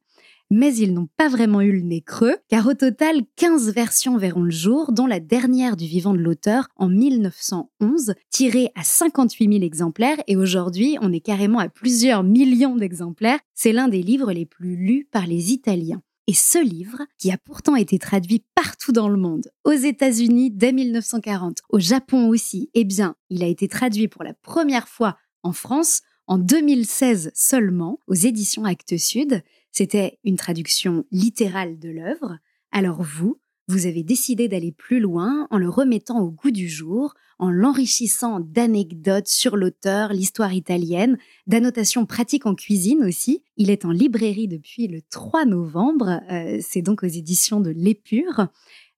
Mais 0.51 0.75
ils 0.75 0.93
n'ont 0.93 1.07
pas 1.15 1.29
vraiment 1.29 1.61
eu 1.61 1.71
le 1.71 1.83
nez 1.83 2.01
creux, 2.01 2.35
car 2.49 2.67
au 2.67 2.73
total, 2.73 3.21
15 3.37 3.71
versions 3.71 4.17
verront 4.17 4.43
le 4.43 4.51
jour, 4.51 4.91
dont 4.91 5.05
la 5.05 5.21
dernière 5.21 5.77
du 5.77 5.85
vivant 5.85 6.13
de 6.13 6.19
l'auteur 6.19 6.67
en 6.75 6.89
1911, 6.89 8.13
tirée 8.29 8.71
à 8.75 8.83
58 8.83 9.53
000 9.53 9.63
exemplaires, 9.63 10.17
et 10.27 10.35
aujourd'hui, 10.35 10.97
on 11.01 11.13
est 11.13 11.21
carrément 11.21 11.59
à 11.59 11.69
plusieurs 11.69 12.23
millions 12.23 12.75
d'exemplaires. 12.75 13.39
C'est 13.53 13.71
l'un 13.71 13.87
des 13.87 14.03
livres 14.03 14.33
les 14.33 14.45
plus 14.45 14.75
lus 14.75 15.07
par 15.09 15.27
les 15.27 15.53
Italiens. 15.53 16.01
Et 16.29 16.33
ce 16.33 16.63
livre, 16.63 17.01
qui 17.17 17.31
a 17.31 17.39
pourtant 17.39 17.75
été 17.75 17.97
traduit 17.97 18.45
partout 18.53 18.91
dans 18.91 19.09
le 19.09 19.17
monde, 19.17 19.49
aux 19.63 19.71
États-Unis 19.71 20.51
dès 20.51 20.71
1940, 20.71 21.57
au 21.69 21.79
Japon 21.79 22.27
aussi, 22.27 22.69
eh 22.75 22.83
bien, 22.83 23.15
il 23.31 23.43
a 23.43 23.47
été 23.47 23.67
traduit 23.67 24.07
pour 24.07 24.23
la 24.23 24.35
première 24.35 24.87
fois 24.87 25.17
en 25.41 25.53
France 25.53 26.03
en 26.27 26.37
2016 26.37 27.31
seulement, 27.33 27.99
aux 28.05 28.13
éditions 28.13 28.65
Actes 28.65 28.97
Sud. 28.97 29.41
C'était 29.71 30.19
une 30.23 30.35
traduction 30.35 31.03
littérale 31.09 31.79
de 31.79 31.89
l'œuvre. 31.89 32.37
Alors 32.71 33.01
vous, 33.01 33.41
vous 33.69 33.85
avez 33.85 34.01
décidé 34.01 34.47
d'aller 34.47 34.71
plus 34.71 34.99
loin 34.99 35.47
en 35.51 35.59
le 35.59 35.69
remettant 35.69 36.19
au 36.19 36.31
goût 36.31 36.49
du 36.49 36.67
jour, 36.67 37.13
en 37.37 37.51
l'enrichissant 37.51 38.39
d'anecdotes 38.39 39.27
sur 39.27 39.55
l'auteur, 39.55 40.11
l'histoire 40.11 40.53
italienne, 40.53 41.19
d'annotations 41.45 42.07
pratiques 42.07 42.47
en 42.47 42.55
cuisine 42.55 43.03
aussi. 43.03 43.43
Il 43.57 43.69
est 43.69 43.85
en 43.85 43.91
librairie 43.91 44.47
depuis 44.47 44.87
le 44.87 45.01
3 45.11 45.45
novembre, 45.45 46.19
euh, 46.31 46.57
c'est 46.61 46.81
donc 46.81 47.03
aux 47.03 47.07
éditions 47.07 47.61
de 47.61 47.69
L'Épure. 47.69 48.47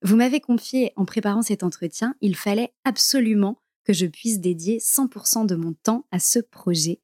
Vous 0.04 0.16
m'avez 0.16 0.40
confié 0.40 0.94
en 0.96 1.04
préparant 1.04 1.42
cet 1.42 1.64
entretien, 1.64 2.16
il 2.22 2.38
fallait 2.38 2.74
absolument 2.86 3.62
que 3.84 3.92
je 3.92 4.06
puisse 4.06 4.40
dédier 4.40 4.80
100% 4.80 5.46
de 5.46 5.56
mon 5.56 5.74
temps 5.74 6.06
à 6.12 6.20
ce 6.20 6.40
projet. 6.40 7.02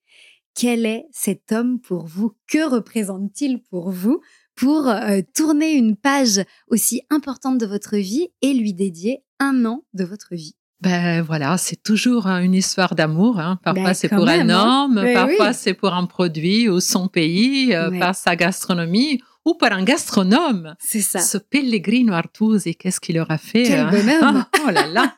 Quel 0.55 0.86
est 0.86 1.05
cet 1.11 1.51
homme 1.51 1.82
pour 1.82 2.07
vous? 2.07 2.32
Que 2.47 2.68
représente-t-il 2.68 3.61
pour 3.61 3.91
vous? 3.91 4.22
Pour 4.58 4.89
euh, 4.89 5.22
tourner 5.34 5.74
une 5.74 5.95
page 5.95 6.41
aussi 6.68 7.03
importante 7.10 7.60
de 7.60 7.66
votre 7.66 7.95
vie 7.95 8.28
et 8.41 8.53
lui 8.53 8.74
dédier 8.74 9.24
un 9.39 9.64
an 9.64 9.84
de 9.93 10.03
votre 10.03 10.36
vie 10.36 10.55
ben 10.80 11.24
voilà, 11.24 11.58
c'est 11.58 11.82
toujours 11.82 12.28
hein, 12.28 12.39
une 12.39 12.53
histoire 12.53 12.93
d'amour. 12.93 13.39
Hein. 13.39 13.58
Parfois 13.64 13.84
ben, 13.84 13.93
c'est 13.95 14.10
pour 14.10 14.28
un 14.28 14.47
hein. 14.47 14.86
homme, 14.86 15.03
parfois 15.12 15.51
c'est 15.51 15.74
pour 15.74 15.91
un 15.93 16.05
produit 16.05 16.70
ou 16.70 16.80
son 16.80 17.08
pays, 17.08 17.74
euh, 17.74 17.97
par 17.97 18.14
sa 18.14 18.36
gastronomie 18.36 19.20
ou 19.48 19.54
par 19.54 19.72
un 19.72 19.84
gastronome. 19.84 20.76
C'est 20.78 21.00
ça. 21.00 21.20
Ce 21.20 21.38
Pellegrino 21.38 22.14
Artusi, 22.14 22.76
qu'est-ce 22.76 23.00
qu'il 23.00 23.18
aura 23.18 23.38
fait 23.38 23.64
Quel 23.64 23.89
bonhomme 23.89 24.45
Oh 24.68 24.70
là 24.70 24.88
là 24.88 25.16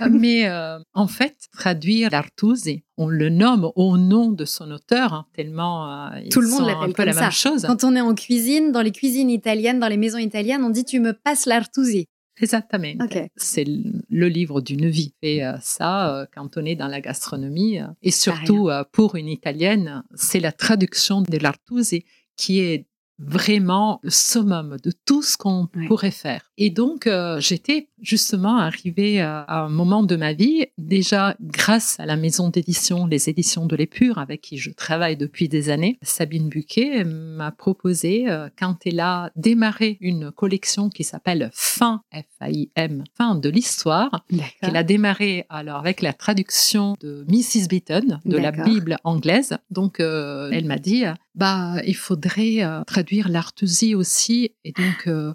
Mais 0.10 0.48
euh, 0.48 0.78
en 0.94 1.08
fait, 1.08 1.36
traduire 1.52 2.08
l'Artusi, 2.10 2.84
on 2.96 3.08
le 3.08 3.28
nomme 3.28 3.70
au 3.76 3.98
nom 3.98 4.30
de 4.30 4.46
son 4.46 4.70
auteur, 4.70 5.12
hein, 5.12 5.26
tellement 5.34 6.08
euh, 6.10 6.20
tout 6.30 6.40
le 6.40 6.48
monde 6.48 6.66
l'appelle 6.66 6.94
comme 6.94 7.04
la 7.04 7.12
ça. 7.12 7.20
Même 7.20 7.32
chose. 7.32 7.66
Quand 7.66 7.84
on 7.84 7.94
est 7.94 8.00
en 8.00 8.14
cuisine, 8.14 8.72
dans 8.72 8.80
les 8.80 8.92
cuisines 8.92 9.28
italiennes, 9.28 9.78
dans 9.78 9.88
les 9.88 9.98
maisons 9.98 10.18
italiennes, 10.18 10.64
on 10.64 10.70
dit 10.70 10.86
tu 10.86 11.00
me 11.00 11.12
passes 11.12 11.44
l'Artusi. 11.44 12.06
Exactement. 12.40 13.04
C'est 13.36 13.64
le 13.64 14.28
livre 14.28 14.60
d'une 14.60 14.88
vie. 14.88 15.12
Et 15.22 15.44
euh, 15.44 15.56
ça, 15.60 16.26
quand 16.32 16.56
on 16.56 16.64
est 16.64 16.76
dans 16.76 16.86
la 16.86 17.00
gastronomie, 17.00 17.80
et 18.00 18.12
surtout 18.12 18.70
pour 18.92 19.16
une 19.16 19.28
italienne, 19.28 20.02
c'est 20.14 20.40
la 20.40 20.52
traduction 20.52 21.20
de 21.20 21.36
l'Artusi 21.36 22.04
qui 22.38 22.60
est 22.60 22.86
vraiment 23.18 23.98
le 24.02 24.10
summum 24.10 24.76
de 24.82 24.92
tout 25.04 25.22
ce 25.22 25.36
qu'on 25.36 25.66
pourrait 25.88 26.12
faire. 26.12 26.50
Et 26.56 26.70
donc, 26.70 27.06
euh, 27.06 27.40
j'étais 27.40 27.88
justement 28.00 28.58
arrivée 28.58 29.20
à, 29.20 29.44
un 29.48 29.68
moment 29.68 30.04
de 30.04 30.14
ma 30.14 30.32
vie, 30.32 30.66
déjà 30.78 31.36
grâce 31.40 31.98
à 31.98 32.06
la 32.06 32.16
maison 32.16 32.48
d'édition, 32.48 33.06
les 33.06 33.28
éditions 33.28 33.66
de 33.66 33.74
l'Épure, 33.74 34.18
avec 34.18 34.40
qui 34.40 34.58
je 34.58 34.70
travaille 34.70 35.16
depuis 35.16 35.48
des 35.48 35.68
années. 35.68 35.98
Sabine 36.02 36.48
Buquet 36.48 37.04
m'a 37.04 37.50
proposé, 37.50 38.28
euh, 38.28 38.48
quand 38.56 38.76
elle 38.86 39.00
a 39.00 39.32
démarré 39.34 39.98
une 40.00 40.30
collection 40.30 40.88
qui 40.88 41.02
s'appelle 41.02 41.50
Fin, 41.52 42.02
F-A-I-M, 42.12 43.04
Fin 43.16 43.34
de 43.34 43.48
l'histoire, 43.48 44.24
qu'elle 44.60 44.76
a 44.76 44.84
démarré 44.84 45.44
alors 45.48 45.78
avec 45.78 46.02
la 46.02 46.12
traduction 46.12 46.94
de 47.00 47.24
Mrs. 47.28 47.66
Beaton, 47.68 48.20
de 48.24 48.36
la 48.36 48.52
Bible 48.52 48.96
anglaise. 49.02 49.58
Donc, 49.70 49.98
euh, 49.98 50.50
elle 50.52 50.66
m'a 50.66 50.78
dit, 50.78 51.04
bah, 51.38 51.76
il 51.86 51.96
faudrait 51.96 52.62
traduire 52.86 53.28
l'artusie 53.28 53.94
aussi. 53.94 54.54
Et 54.64 54.72
donc, 54.72 55.04
oh, 55.06 55.32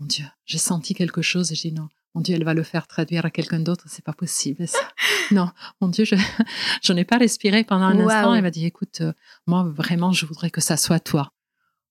mon 0.00 0.06
Dieu, 0.06 0.24
j'ai 0.44 0.58
senti 0.58 0.94
quelque 0.94 1.22
chose 1.22 1.52
et 1.52 1.54
j'ai 1.54 1.70
dit 1.70 1.74
non, 1.76 1.88
mon 2.14 2.20
Dieu, 2.20 2.36
elle 2.36 2.44
va 2.44 2.54
le 2.54 2.62
faire 2.62 2.86
traduire 2.86 3.26
à 3.26 3.30
quelqu'un 3.30 3.58
d'autre, 3.58 3.84
c'est 3.88 4.04
pas 4.04 4.12
possible. 4.12 4.68
Ça. 4.68 4.78
non, 5.32 5.50
mon 5.80 5.88
Dieu, 5.88 6.04
je, 6.04 6.14
je 6.82 6.92
n'ai 6.92 7.04
pas 7.04 7.18
respiré 7.18 7.64
pendant 7.64 7.86
un 7.86 7.98
instant. 7.98 8.34
Elle 8.34 8.42
m'a 8.42 8.50
dit, 8.50 8.64
écoute, 8.64 9.00
euh, 9.00 9.12
moi 9.46 9.64
vraiment, 9.64 10.12
je 10.12 10.24
voudrais 10.24 10.50
que 10.50 10.60
ça 10.60 10.76
soit 10.76 11.00
toi. 11.00 11.32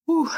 Ouh. 0.07 0.29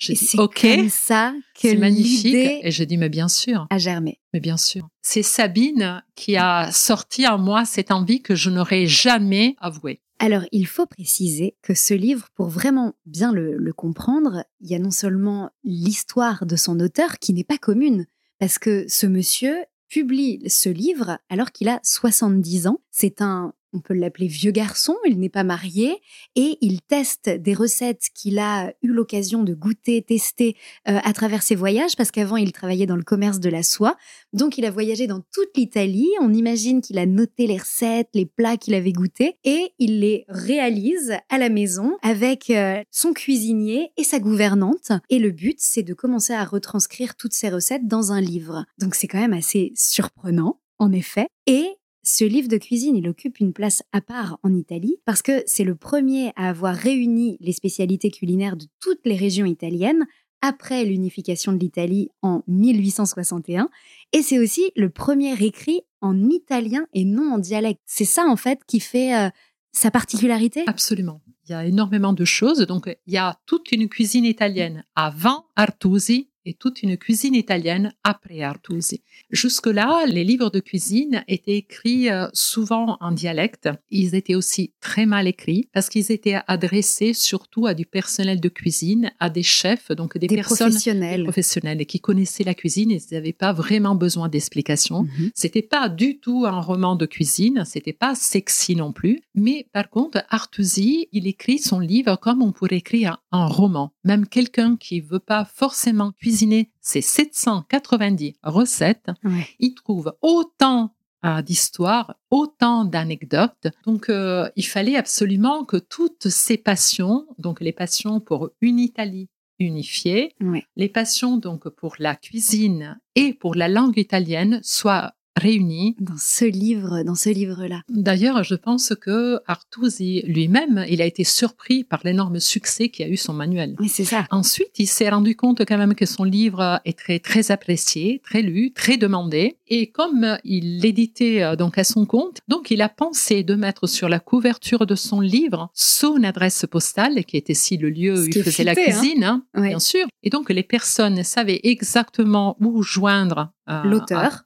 C'est 0.00 0.36
comme 0.36 0.88
ça 0.90 1.32
que 1.54 1.68
c'est 1.68 1.76
magnifique. 1.76 2.34
Et 2.34 2.70
j'ai 2.70 2.84
dit, 2.84 2.98
mais 2.98 3.08
bien 3.08 3.28
sûr. 3.28 3.66
À 3.70 3.78
germer. 3.78 4.20
Mais 4.34 4.40
bien 4.40 4.56
sûr. 4.56 4.88
C'est 5.00 5.22
Sabine 5.22 6.02
qui 6.14 6.36
a 6.36 6.70
sorti 6.72 7.26
en 7.26 7.38
moi 7.38 7.64
cette 7.64 7.90
envie 7.90 8.20
que 8.20 8.34
je 8.34 8.50
n'aurais 8.50 8.86
jamais 8.86 9.56
avouée. 9.60 10.02
Alors, 10.18 10.44
il 10.52 10.66
faut 10.66 10.86
préciser 10.86 11.56
que 11.62 11.74
ce 11.74 11.94
livre, 11.94 12.28
pour 12.34 12.48
vraiment 12.48 12.94
bien 13.04 13.32
le, 13.32 13.72
comprendre, 13.72 14.44
il 14.60 14.70
y 14.70 14.74
a 14.74 14.78
non 14.78 14.90
seulement 14.90 15.50
l'histoire 15.64 16.46
de 16.46 16.56
son 16.56 16.78
auteur 16.80 17.18
qui 17.18 17.32
n'est 17.32 17.44
pas 17.44 17.58
commune, 17.58 18.06
parce 18.38 18.58
que 18.58 18.86
ce 18.88 19.06
monsieur 19.06 19.56
publie 19.88 20.48
ce 20.48 20.68
livre 20.68 21.18
alors 21.28 21.52
qu'il 21.52 21.68
a 21.68 21.80
70 21.82 22.66
ans. 22.68 22.80
C'est 22.90 23.20
un 23.20 23.54
on 23.74 23.80
peut 23.80 23.94
l'appeler 23.94 24.28
vieux 24.28 24.52
garçon, 24.52 24.96
il 25.04 25.18
n'est 25.18 25.28
pas 25.28 25.44
marié, 25.44 26.00
et 26.36 26.56
il 26.60 26.80
teste 26.80 27.28
des 27.28 27.54
recettes 27.54 28.08
qu'il 28.14 28.38
a 28.38 28.72
eu 28.82 28.88
l'occasion 28.88 29.42
de 29.42 29.52
goûter, 29.52 30.00
tester 30.02 30.56
euh, 30.88 30.98
à 31.02 31.12
travers 31.12 31.42
ses 31.42 31.56
voyages, 31.56 31.96
parce 31.96 32.10
qu'avant 32.10 32.36
il 32.36 32.52
travaillait 32.52 32.86
dans 32.86 32.96
le 32.96 33.02
commerce 33.02 33.40
de 33.40 33.50
la 33.50 33.62
soie. 33.62 33.96
Donc 34.32 34.56
il 34.58 34.64
a 34.64 34.70
voyagé 34.70 35.06
dans 35.06 35.20
toute 35.32 35.56
l'Italie, 35.56 36.08
on 36.20 36.32
imagine 36.32 36.80
qu'il 36.80 36.98
a 36.98 37.06
noté 37.06 37.46
les 37.46 37.58
recettes, 37.58 38.08
les 38.14 38.26
plats 38.26 38.56
qu'il 38.56 38.74
avait 38.74 38.92
goûtés, 38.92 39.36
et 39.44 39.72
il 39.78 40.00
les 40.00 40.24
réalise 40.28 41.14
à 41.28 41.38
la 41.38 41.48
maison 41.48 41.98
avec 42.02 42.50
euh, 42.50 42.82
son 42.90 43.12
cuisinier 43.12 43.90
et 43.96 44.04
sa 44.04 44.20
gouvernante. 44.20 44.92
Et 45.10 45.18
le 45.18 45.30
but, 45.30 45.56
c'est 45.58 45.82
de 45.82 45.94
commencer 45.94 46.32
à 46.32 46.44
retranscrire 46.44 47.16
toutes 47.16 47.32
ces 47.32 47.48
recettes 47.48 47.88
dans 47.88 48.12
un 48.12 48.20
livre. 48.20 48.64
Donc 48.78 48.94
c'est 48.94 49.08
quand 49.08 49.18
même 49.18 49.32
assez 49.32 49.72
surprenant, 49.74 50.60
en 50.78 50.92
effet. 50.92 51.26
Et 51.46 51.68
ce 52.04 52.24
livre 52.24 52.48
de 52.48 52.58
cuisine, 52.58 52.96
il 52.96 53.08
occupe 53.08 53.40
une 53.40 53.52
place 53.52 53.82
à 53.92 54.00
part 54.00 54.38
en 54.42 54.54
Italie 54.54 54.98
parce 55.04 55.22
que 55.22 55.42
c'est 55.46 55.64
le 55.64 55.74
premier 55.74 56.32
à 56.36 56.50
avoir 56.50 56.74
réuni 56.74 57.38
les 57.40 57.52
spécialités 57.52 58.10
culinaires 58.10 58.56
de 58.56 58.66
toutes 58.80 59.04
les 59.04 59.16
régions 59.16 59.46
italiennes 59.46 60.04
après 60.42 60.84
l'unification 60.84 61.52
de 61.52 61.58
l'Italie 61.58 62.10
en 62.20 62.42
1861 62.46 63.70
et 64.12 64.20
c'est 64.20 64.38
aussi 64.38 64.70
le 64.76 64.90
premier 64.90 65.32
écrit 65.42 65.80
en 66.02 66.28
italien 66.28 66.86
et 66.92 67.04
non 67.04 67.32
en 67.32 67.38
dialecte. 67.38 67.80
C'est 67.86 68.04
ça 68.04 68.26
en 68.26 68.36
fait 68.36 68.60
qui 68.66 68.80
fait 68.80 69.16
euh, 69.16 69.30
sa 69.74 69.90
particularité? 69.90 70.64
Absolument. 70.66 71.20
Il 71.46 71.52
y 71.52 71.54
a 71.54 71.66
énormément 71.66 72.12
de 72.12 72.24
choses. 72.24 72.60
Donc, 72.60 72.94
il 73.06 73.12
y 73.12 73.18
a 73.18 73.38
toute 73.46 73.72
une 73.72 73.88
cuisine 73.88 74.24
italienne 74.24 74.84
avant 74.94 75.46
Artusi 75.56 76.30
et 76.44 76.54
toute 76.54 76.82
une 76.82 76.96
cuisine 76.96 77.34
italienne 77.34 77.92
après 78.02 78.42
Artusi. 78.42 79.02
Jusque-là, 79.30 80.04
les 80.06 80.24
livres 80.24 80.50
de 80.50 80.60
cuisine 80.60 81.24
étaient 81.28 81.56
écrits 81.56 82.10
euh, 82.10 82.26
souvent 82.32 82.96
en 83.00 83.12
dialecte. 83.12 83.68
Ils 83.90 84.14
étaient 84.14 84.34
aussi 84.34 84.72
très 84.80 85.06
mal 85.06 85.26
écrits 85.26 85.68
parce 85.72 85.88
qu'ils 85.88 86.12
étaient 86.12 86.38
adressés 86.46 87.14
surtout 87.14 87.66
à 87.66 87.74
du 87.74 87.86
personnel 87.86 88.40
de 88.40 88.48
cuisine, 88.48 89.12
à 89.20 89.30
des 89.30 89.42
chefs, 89.42 89.90
donc 89.92 90.18
des, 90.18 90.26
personnes 90.26 90.68
professionnels. 90.68 91.22
professionnelles 91.24 91.86
qui 91.86 92.00
connaissaient 92.00 92.44
la 92.44 92.54
cuisine 92.54 92.90
et 92.90 93.00
n'avaient 93.12 93.32
pas 93.32 93.52
vraiment 93.52 93.94
besoin 93.94 94.28
d'explications. 94.28 95.04
Mhm. 95.04 95.30
C'était 95.34 95.62
pas 95.62 95.88
du 95.88 96.18
tout 96.18 96.44
un 96.46 96.60
roman 96.60 96.96
de 96.96 97.06
cuisine, 97.06 97.64
c'était 97.64 97.92
pas 97.92 98.14
sexy 98.14 98.76
non 98.76 98.92
plus. 98.92 99.20
Mais 99.34 99.66
par 99.72 99.88
contre, 99.88 100.22
Artusi, 100.28 101.08
il 101.12 101.26
écrit 101.26 101.58
son 101.58 101.78
livre 101.78 102.16
comme 102.16 102.42
on 102.42 102.52
pourrait 102.52 102.76
écrire 102.76 103.22
un 103.32 103.46
roman. 103.46 103.92
Même 104.04 104.26
quelqu'un 104.26 104.76
qui 104.76 105.00
veut 105.00 105.18
pas 105.18 105.44
forcément 105.44 106.12
cuisiner 106.12 106.33
ses 106.80 107.00
790 107.00 108.34
recettes, 108.42 109.10
Ouais. 109.24 109.46
il 109.58 109.74
trouve 109.74 110.14
autant 110.22 110.94
euh, 111.24 111.40
d'histoires, 111.40 112.16
autant 112.30 112.84
d'anecdotes. 112.84 113.68
Donc, 113.86 114.10
euh, 114.10 114.50
il 114.56 114.66
fallait 114.66 114.96
absolument 114.96 115.64
que 115.64 115.78
toutes 115.78 116.28
ces 116.28 116.58
passions, 116.58 117.26
donc 117.38 117.60
les 117.60 117.72
passions 117.72 118.20
pour 118.20 118.50
une 118.60 118.78
Italie 118.78 119.30
unifiée, 119.58 120.34
les 120.76 120.88
passions 120.88 121.36
donc 121.38 121.68
pour 121.70 121.94
la 121.98 122.14
cuisine 122.16 123.00
et 123.14 123.32
pour 123.32 123.54
la 123.54 123.68
langue 123.68 123.96
italienne 123.96 124.60
soient 124.62 125.14
réunies. 125.36 125.96
Dans 126.00 126.16
ce 126.18 126.44
livre, 126.44 127.02
dans 127.02 127.14
ce 127.14 127.28
livre-là. 127.30 127.82
D'ailleurs, 127.88 128.44
je 128.44 128.54
pense 128.54 128.92
que 129.00 129.40
Artusi 129.46 130.22
lui-même, 130.26 130.84
il 130.88 131.02
a 131.02 131.06
été 131.06 131.24
surpris 131.24 131.84
par 131.84 132.00
l'énorme 132.04 132.40
succès 132.40 132.88
qu'a 132.88 133.08
eu 133.08 133.16
son 133.16 133.32
manuel. 133.32 133.74
Oui, 133.78 133.88
c'est 133.88 134.04
ça. 134.04 134.26
Ensuite, 134.30 134.78
il 134.78 134.86
s'est 134.86 135.08
rendu 135.08 135.36
compte 135.36 135.64
quand 135.66 135.78
même 135.78 135.94
que 135.94 136.06
son 136.06 136.24
livre 136.24 136.80
est 136.84 136.98
très, 136.98 137.18
très 137.18 137.50
apprécié, 137.50 138.20
très 138.24 138.42
lu, 138.42 138.72
très 138.72 138.96
demandé. 138.96 139.56
Et 139.68 139.90
comme 139.90 140.38
il 140.44 140.80
l'éditait 140.80 141.42
euh, 141.42 141.56
donc 141.56 141.78
à 141.78 141.84
son 141.84 142.06
compte, 142.06 142.38
donc 142.48 142.70
il 142.70 142.82
a 142.82 142.88
pensé 142.88 143.42
de 143.42 143.54
mettre 143.54 143.86
sur 143.86 144.08
la 144.08 144.20
couverture 144.20 144.86
de 144.86 144.94
son 144.94 145.20
livre 145.20 145.70
son 145.74 146.22
adresse 146.22 146.66
postale, 146.70 147.24
qui 147.24 147.36
était 147.36 147.52
ici 147.52 147.76
le 147.76 147.90
lieu 147.90 148.18
où 148.20 148.24
il 148.26 148.42
faisait 148.42 148.64
la 148.64 148.72
hein. 148.72 148.74
cuisine, 148.74 149.24
hein, 149.24 149.44
Ouais. 149.54 149.68
bien 149.68 149.78
sûr. 149.78 150.06
Et 150.22 150.30
donc 150.30 150.50
les 150.50 150.62
personnes 150.62 151.22
savaient 151.22 151.60
exactement 151.64 152.56
où 152.60 152.82
joindre 152.82 153.52
euh, 153.68 153.82
l'auteur, 153.84 154.44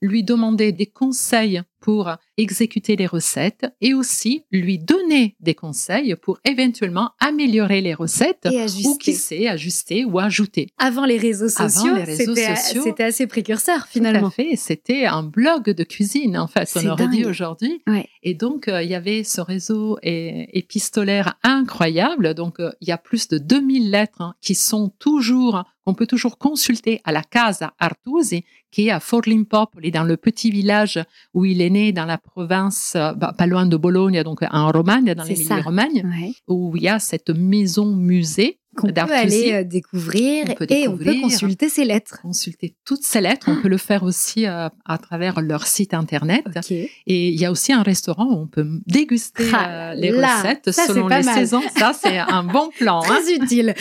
lui 0.00 0.22
demander 0.24 0.72
des 0.72 0.86
conseils 0.86 1.62
pour 1.86 2.10
exécuter 2.36 2.96
les 2.96 3.06
recettes 3.06 3.64
et 3.80 3.94
aussi 3.94 4.42
lui 4.50 4.76
donner 4.76 5.36
des 5.38 5.54
conseils 5.54 6.16
pour 6.20 6.40
éventuellement 6.44 7.12
améliorer 7.20 7.80
les 7.80 7.94
recettes 7.94 8.44
Et 8.50 8.66
ou 8.84 8.98
qui 8.98 9.12
sait 9.12 9.46
ajuster 9.46 10.04
ou 10.04 10.18
ajouter. 10.18 10.66
Avant 10.78 11.04
les 11.04 11.16
réseaux 11.16 11.48
sociaux, 11.48 11.94
c'était 12.04 13.04
assez 13.04 13.28
précurseur 13.28 13.82
Tout 13.84 13.92
finalement. 13.92 14.26
à 14.26 14.30
fait, 14.32 14.56
c'était 14.56 15.04
un 15.04 15.22
blog 15.22 15.70
de 15.70 15.84
cuisine 15.84 16.36
en 16.36 16.48
fait, 16.48 16.68
on 16.74 16.88
aurait 16.88 17.06
dit 17.06 17.24
aujourd'hui. 17.24 17.80
Ouais. 17.86 18.08
Et 18.24 18.34
donc 18.34 18.66
euh, 18.66 18.82
il 18.82 18.90
y 18.90 18.96
avait 18.96 19.22
ce 19.22 19.40
réseau 19.40 19.96
épistolaire 20.02 21.38
incroyable. 21.44 22.34
Donc 22.34 22.58
euh, 22.58 22.72
il 22.80 22.88
y 22.88 22.92
a 22.92 22.98
plus 22.98 23.28
de 23.28 23.38
2000 23.38 23.92
lettres 23.92 24.22
hein, 24.22 24.34
qui 24.40 24.56
sont 24.56 24.92
toujours 24.98 25.62
qu'on 25.84 25.94
peut 25.94 26.08
toujours 26.08 26.36
consulter 26.36 27.00
à 27.04 27.12
la 27.12 27.22
Casa 27.22 27.72
Artusi 27.78 28.42
qui 28.72 28.88
est 28.88 28.90
à 28.90 29.00
Forlimpopoli 29.00 29.90
dans 29.90 30.04
le 30.04 30.16
petit 30.16 30.50
village 30.50 31.02
où 31.32 31.44
il 31.44 31.62
est 31.62 31.70
né 31.76 31.92
dans 31.92 32.06
la 32.14 32.18
province 32.18 32.92
euh, 32.96 33.12
bah, 33.20 33.32
pas 33.40 33.46
loin 33.52 33.66
de 33.66 33.76
Bologne 33.86 34.22
donc 34.28 34.40
en 34.50 34.70
Romagne 34.76 35.14
dans 35.14 35.24
C'est 35.24 35.34
l'Émilie-Romagne 35.34 35.98
Ouais. 36.04 36.32
où 36.48 36.58
il 36.76 36.82
y 36.82 36.88
a 36.88 36.98
cette 36.98 37.30
maison 37.30 37.86
musée 38.12 38.52
Qu'on 38.76 38.88
peut 38.92 39.00
aller 39.26 39.52
euh, 39.54 39.64
découvrir 39.64 40.44
On 40.50 40.54
peut 40.54 40.66
et 40.68 40.86
on 40.88 40.96
peut 40.98 41.04
découvrir. 41.04 41.22
consulter 41.22 41.68
ses 41.76 41.84
lettres. 41.92 42.18
consulter 42.20 42.68
toutes 42.84 43.02
ces 43.12 43.22
lettres. 43.26 43.46
On 43.52 43.56
peut 43.62 43.68
le 43.76 43.78
faire 43.88 44.02
aussi 44.10 44.40
euh, 44.46 44.68
à 44.84 44.98
travers 45.06 45.40
leur 45.40 45.66
site 45.66 45.94
internet. 45.94 46.44
Et 46.70 47.28
il 47.32 47.40
y 47.40 47.46
a 47.46 47.50
aussi 47.50 47.72
un 47.72 47.82
restaurant 47.92 48.26
où 48.34 48.36
on 48.44 48.46
peut 48.56 48.66
déguster 48.86 49.44
Ah 49.54 49.92
euh, 49.92 49.94
les 49.94 50.10
là, 50.10 50.36
recettes 50.36 50.70
ça, 50.72 50.86
selon 50.88 51.08
les 51.08 51.22
mal. 51.22 51.34
saisons. 51.38 51.62
Ça, 51.78 51.92
c'est 52.00 52.18
un 52.18 52.44
bon 52.44 52.68
plan. 52.78 53.00
hein. 53.04 53.06
Très 53.08 53.26
utile. 53.34 53.74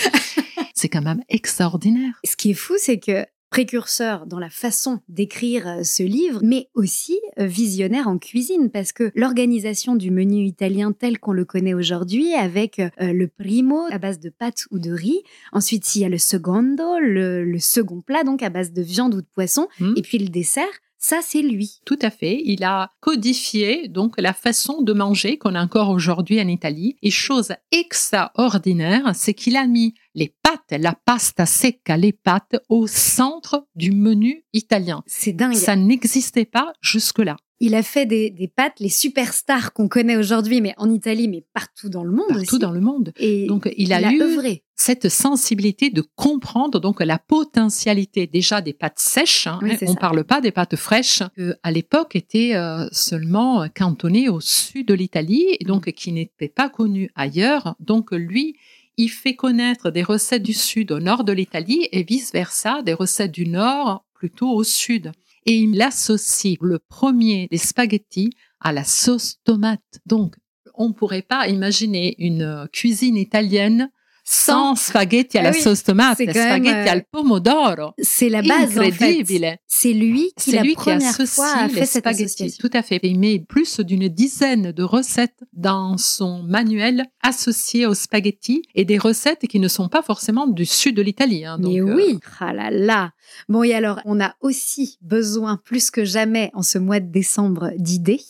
C'est 0.73 0.89
quand 0.93 1.01
même 1.11 1.21
extraordinaire. 1.29 2.13
Ce 2.25 2.35
qui 2.37 2.51
est 2.51 2.59
fou, 2.65 2.73
c'est 2.77 2.99
que 2.99 3.25
précurseur 3.56 4.26
dans 4.26 4.38
la 4.38 4.49
façon 4.49 4.99
d'écrire 5.08 5.66
euh, 5.66 5.84
ce 5.84 6.03
livre, 6.03 6.41
mais 6.43 6.68
aussi 6.74 7.18
euh, 7.39 7.45
visionnaire 7.45 8.10
en 8.10 8.18
cuisine, 8.18 8.70
parce 8.70 8.91
que 8.91 9.14
l'organisation 9.16 9.95
du 9.95 10.12
menu 10.12 10.43
italien 10.43 10.91
tel 10.91 11.20
qu'on 11.20 11.32
le 11.32 11.45
connaît 11.45 11.74
aujourd'hui, 11.74 12.34
avec 12.34 12.80
euh, 12.80 12.89
le 12.99 13.28
primo 13.30 13.86
à 13.91 13.97
base 13.97 14.20
de 14.20 14.30
pâtes 14.30 14.66
ou 14.72 14.80
de 14.80 14.91
riz, 14.91 15.22
ensuite 15.53 15.95
il 15.95 16.01
y 16.01 16.06
a 16.06 16.10
le 16.10 16.18
secondo, 16.18 16.99
le, 16.99 17.45
le 17.45 17.60
second 17.60 18.01
plat 18.01 18.26
donc 18.26 18.43
à 18.43 18.49
base 18.49 18.74
de 18.74 18.82
viande 18.82 19.16
ou 19.16 19.22
de 19.22 19.28
poisson, 19.34 19.70
Hmm. 19.80 19.93
et 19.95 20.01
puis 20.01 20.18
le 20.18 20.28
dessert, 20.28 20.66
ça 21.08 21.20
c'est 21.22 21.43
lui. 21.43 21.82
Tout 21.86 21.99
à 22.01 22.10
fait. 22.10 22.41
Il 22.45 22.64
a 22.64 22.89
codifié 22.99 23.88
donc 23.88 24.16
la 24.18 24.34
façon 24.34 24.82
de 24.82 24.91
manger 24.91 25.38
qu'on 25.38 25.53
a 25.53 25.64
encore 25.64 25.89
aujourd'hui 25.89 26.41
en 26.41 26.47
Italie. 26.47 26.97
Et 27.03 27.12
chose 27.12 27.53
extraordinaire, 27.72 29.12
c'est 29.14 29.36
qu'il 29.36 29.56
a 29.56 29.68
mis 29.68 29.93
les 30.16 30.36
pâtes, 30.41 30.82
la 30.82 30.95
pasta 31.06 31.45
secca, 31.45 31.95
les 31.95 32.12
pâtes 32.12 32.56
au 32.70 32.88
centre 32.88 33.68
du 33.76 33.91
menu 33.91 34.45
italien. 34.53 35.03
C'est 35.06 35.34
dingue. 35.34 35.53
Ça 35.53 35.76
n'existait 35.76 36.45
pas 36.45 36.74
jusque-là. 36.82 37.38
Il 37.62 37.74
a 37.74 37.84
fait 37.84 38.06
des, 38.06 38.30
des 38.32 38.47
pâtes, 38.49 38.80
les 38.82 38.89
superstars 38.89 39.72
qu'on 39.74 39.88
connaît 39.88 40.18
aujourd'hui, 40.18 40.60
mais 40.60 40.74
en 40.78 40.89
Italie, 40.89 41.28
mais 41.30 41.45
partout 41.53 41.88
dans 41.88 42.03
le 42.03 42.12
monde 42.12 42.28
Partout 42.28 42.41
aussi. 42.56 42.60
dans 42.60 42.72
le 42.72 42.82
monde. 42.82 43.14
Et 43.18 43.47
Donc, 43.47 43.72
il 43.78 43.93
a, 43.93 44.12
eu 44.12 44.22
œuvré. 44.22 44.64
cette 44.76 45.08
sensibilité 45.08 45.89
de 45.89 46.03
comprendre 46.16 46.80
donc 46.82 46.99
la 47.01 47.18
potentialité 47.18 48.28
déjà 48.28 48.60
des 48.62 48.74
pâtes 48.74 48.99
sèches. 48.99 49.47
hein. 49.47 49.60
Oui, 49.62 49.72
c'est 49.80 49.88
on 49.89 49.93
ça. 49.93 49.99
parle 49.99 50.24
pas 50.26 50.41
des 50.41 50.51
pâtes 50.51 50.76
fraîches 50.76 51.24
qui 51.38 51.43
à 51.64 51.72
l'époque 51.72 52.16
étaient 52.16 52.56
euh, 52.56 52.88
seulement 52.91 53.68
cantonnées 53.74 54.28
au 54.30 54.41
sud 54.41 54.88
de 54.88 54.93
l'Italie 54.93 55.45
et 55.60 55.64
donc 55.64 55.91
qui 55.93 56.12
n'étaient 56.12 56.49
pas 56.49 56.70
connues 56.70 57.10
ailleurs. 57.16 57.76
Donc 57.80 58.12
lui, 58.12 58.58
il 58.97 59.10
fait 59.10 59.36
connaître 59.36 59.91
des 59.91 60.03
recettes 60.03 60.43
du 60.43 60.53
sud 60.53 60.91
au 60.91 60.99
nord 60.99 61.24
de 61.24 61.32
l'Italie 61.32 61.88
et 61.91 62.03
vice 62.03 62.32
versa 62.34 62.82
des 62.82 62.93
recettes 62.93 63.32
du 63.32 63.47
nord 63.47 64.06
plutôt 64.14 64.49
au 64.51 64.64
sud. 64.64 65.12
Et 65.45 65.53
il 65.55 65.81
associe 65.81 66.57
le 66.61 66.79
premier 66.79 67.47
des 67.51 67.57
spaghettis 67.57 68.31
à 68.59 68.71
la 68.71 68.83
sauce 68.83 69.35
tomate. 69.43 69.81
Donc 70.05 70.35
on 70.73 70.91
pourrait 70.93 71.21
pas 71.21 71.47
imaginer 71.47 72.15
une 72.19 72.41
euh, 72.41 72.65
cuisine 72.71 73.15
italienne 73.17 73.89
sans 74.27 74.73
spaghetti 74.75 75.37
à 75.37 75.41
Ah 75.41 75.43
la 75.43 75.51
oui, 75.51 75.61
sauce 75.61 75.83
tomate, 75.83 76.17
même, 76.19 76.31
spaghetti 76.33 76.67
euh, 76.89 76.91
al 76.91 77.03
pomodoro. 77.11 77.91
C'est 78.01 78.27
la 78.29 78.41
base, 78.41 78.75
en 78.79 78.81
fait. 78.81 78.87
Incredibile. 78.87 79.57
C'est 79.67 79.93
lui 79.93 80.31
qui, 80.35 80.53
la 80.53 80.63
lui 80.63 80.69
qui 80.69 80.75
première 80.77 81.09
associe 81.11 81.29
fois 81.35 81.47
a 81.51 81.67
les 81.67 81.73
fait 81.75 81.85
cette 81.85 82.01
spaghettis. 82.03 82.23
association. 82.23 82.67
Tout 82.67 82.75
à 82.75 82.81
fait. 82.81 82.99
Il 83.03 83.19
met 83.19 83.37
plus 83.47 83.79
d'une 83.81 84.07
dizaine 84.09 84.71
de 84.71 84.81
recettes 84.81 85.43
dans 85.53 85.99
son 85.99 86.41
manuel 86.41 87.05
associées 87.21 87.85
aux 87.85 87.93
spaghettis 87.93 88.63
et 88.73 88.83
des 88.83 88.97
recettes 88.97 89.45
qui 89.47 89.59
ne 89.59 89.67
sont 89.67 89.89
pas 89.89 90.01
forcément 90.01 90.47
du 90.47 90.65
sud 90.65 90.95
de 90.95 91.03
l'Italie. 91.03 91.45
hein. 91.45 91.57
Mais 91.59 91.79
euh, 91.79 91.95
oui, 91.95 92.17
ah 92.39 92.51
là 92.51 92.71
là. 92.71 93.11
Bon, 93.49 93.63
et 93.63 93.73
alors, 93.73 93.99
on 94.05 94.19
a 94.19 94.36
aussi 94.41 94.97
besoin, 95.01 95.57
plus 95.57 95.91
que 95.91 96.05
jamais, 96.05 96.51
en 96.53 96.61
ce 96.61 96.78
mois 96.78 96.99
de 96.99 97.11
décembre, 97.11 97.71
d'idées. 97.78 98.21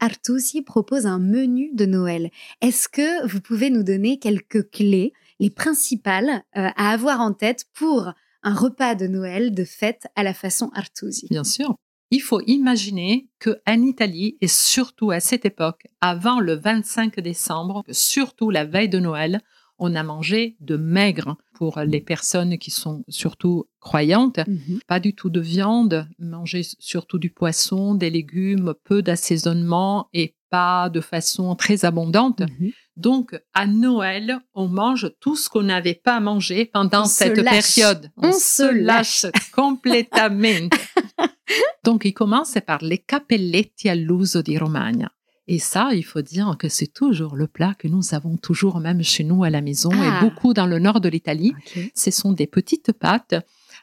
Artusi 0.00 0.62
propose 0.62 1.06
un 1.06 1.18
menu 1.18 1.70
de 1.74 1.86
Noël. 1.86 2.30
Est-ce 2.60 2.88
que 2.88 3.26
vous 3.26 3.40
pouvez 3.40 3.70
nous 3.70 3.82
donner 3.82 4.18
quelques 4.18 4.70
clés, 4.70 5.12
les 5.40 5.50
principales, 5.50 6.42
euh, 6.56 6.68
à 6.76 6.90
avoir 6.90 7.20
en 7.20 7.32
tête 7.32 7.64
pour 7.74 8.12
un 8.42 8.54
repas 8.54 8.94
de 8.94 9.06
Noël 9.06 9.54
de 9.54 9.64
fête 9.64 10.06
à 10.16 10.22
la 10.22 10.34
façon 10.34 10.70
Artusi 10.74 11.26
Bien 11.30 11.44
sûr. 11.44 11.76
il 12.10 12.20
faut 12.20 12.40
imaginer 12.46 13.28
qu'en 13.40 13.80
Italie, 13.80 14.36
et 14.40 14.48
surtout 14.48 15.10
à 15.10 15.20
cette 15.20 15.44
époque, 15.44 15.86
avant 16.00 16.40
le 16.40 16.54
25 16.56 17.20
décembre, 17.20 17.82
surtout 17.90 18.50
la 18.50 18.64
veille 18.64 18.88
de 18.88 18.98
Noël, 18.98 19.40
on 19.82 19.96
a 19.96 20.02
mangé 20.04 20.56
de 20.60 20.76
maigre 20.76 21.36
pour 21.54 21.80
les 21.80 22.00
personnes 22.00 22.56
qui 22.56 22.70
sont 22.70 23.04
surtout 23.08 23.64
croyantes. 23.80 24.38
Mhm. 24.46 24.78
Pas 24.86 25.00
du 25.00 25.12
tout 25.14 25.28
de 25.28 25.40
viande, 25.40 26.08
manger 26.18 26.62
surtout 26.78 27.18
du 27.18 27.30
poisson, 27.30 27.94
des 27.94 28.08
légumes, 28.08 28.74
peu 28.84 29.02
d'assaisonnement 29.02 30.08
et 30.12 30.36
pas 30.50 30.88
de 30.88 31.00
façon 31.00 31.56
très 31.56 31.84
abondante. 31.84 32.40
Mhm. 32.40 32.70
Donc, 32.96 33.40
à 33.54 33.66
Noël, 33.66 34.38
on 34.54 34.68
mange 34.68 35.10
tout 35.18 35.34
ce 35.34 35.48
qu'on 35.48 35.62
n'avait 35.62 35.94
pas 35.94 36.20
mangé 36.20 36.66
pendant 36.66 37.02
On 37.02 37.06
cette 37.06 37.42
période. 37.42 38.10
On 38.18 38.32
se 38.32 38.70
lâche. 38.72 39.26
complètement. 39.52 40.68
Donc, 41.84 42.04
il 42.04 42.12
commence 42.12 42.56
par 42.64 42.82
les 42.82 42.98
cappelletti 42.98 43.88
all'uso 43.88 44.42
di 44.42 44.58
Romagna. 44.58 45.10
Et 45.54 45.58
ça, 45.58 45.90
il 45.92 46.02
faut 46.12 46.22
dire 46.22 46.56
que 46.58 46.68
c'est 46.76 46.92
toujours 47.00 47.34
le 47.36 47.46
plat 47.46 47.74
que 47.80 47.86
nous 47.86 48.14
avons 48.14 48.36
toujours 48.38 48.76
même 48.80 49.02
chez 49.02 49.22
nous 49.30 49.44
à 49.44 49.50
la 49.50 49.60
maison 49.60 49.90
Ah. 49.92 50.04
et 50.06 50.24
beaucoup 50.24 50.54
dans 50.54 50.66
le 50.66 50.78
nord 50.78 51.00
de 51.00 51.08
l'Italie. 51.10 51.52
Ce 51.94 52.10
sont 52.10 52.32
des 52.32 52.46
petites 52.46 52.92
pâtes. 52.92 53.34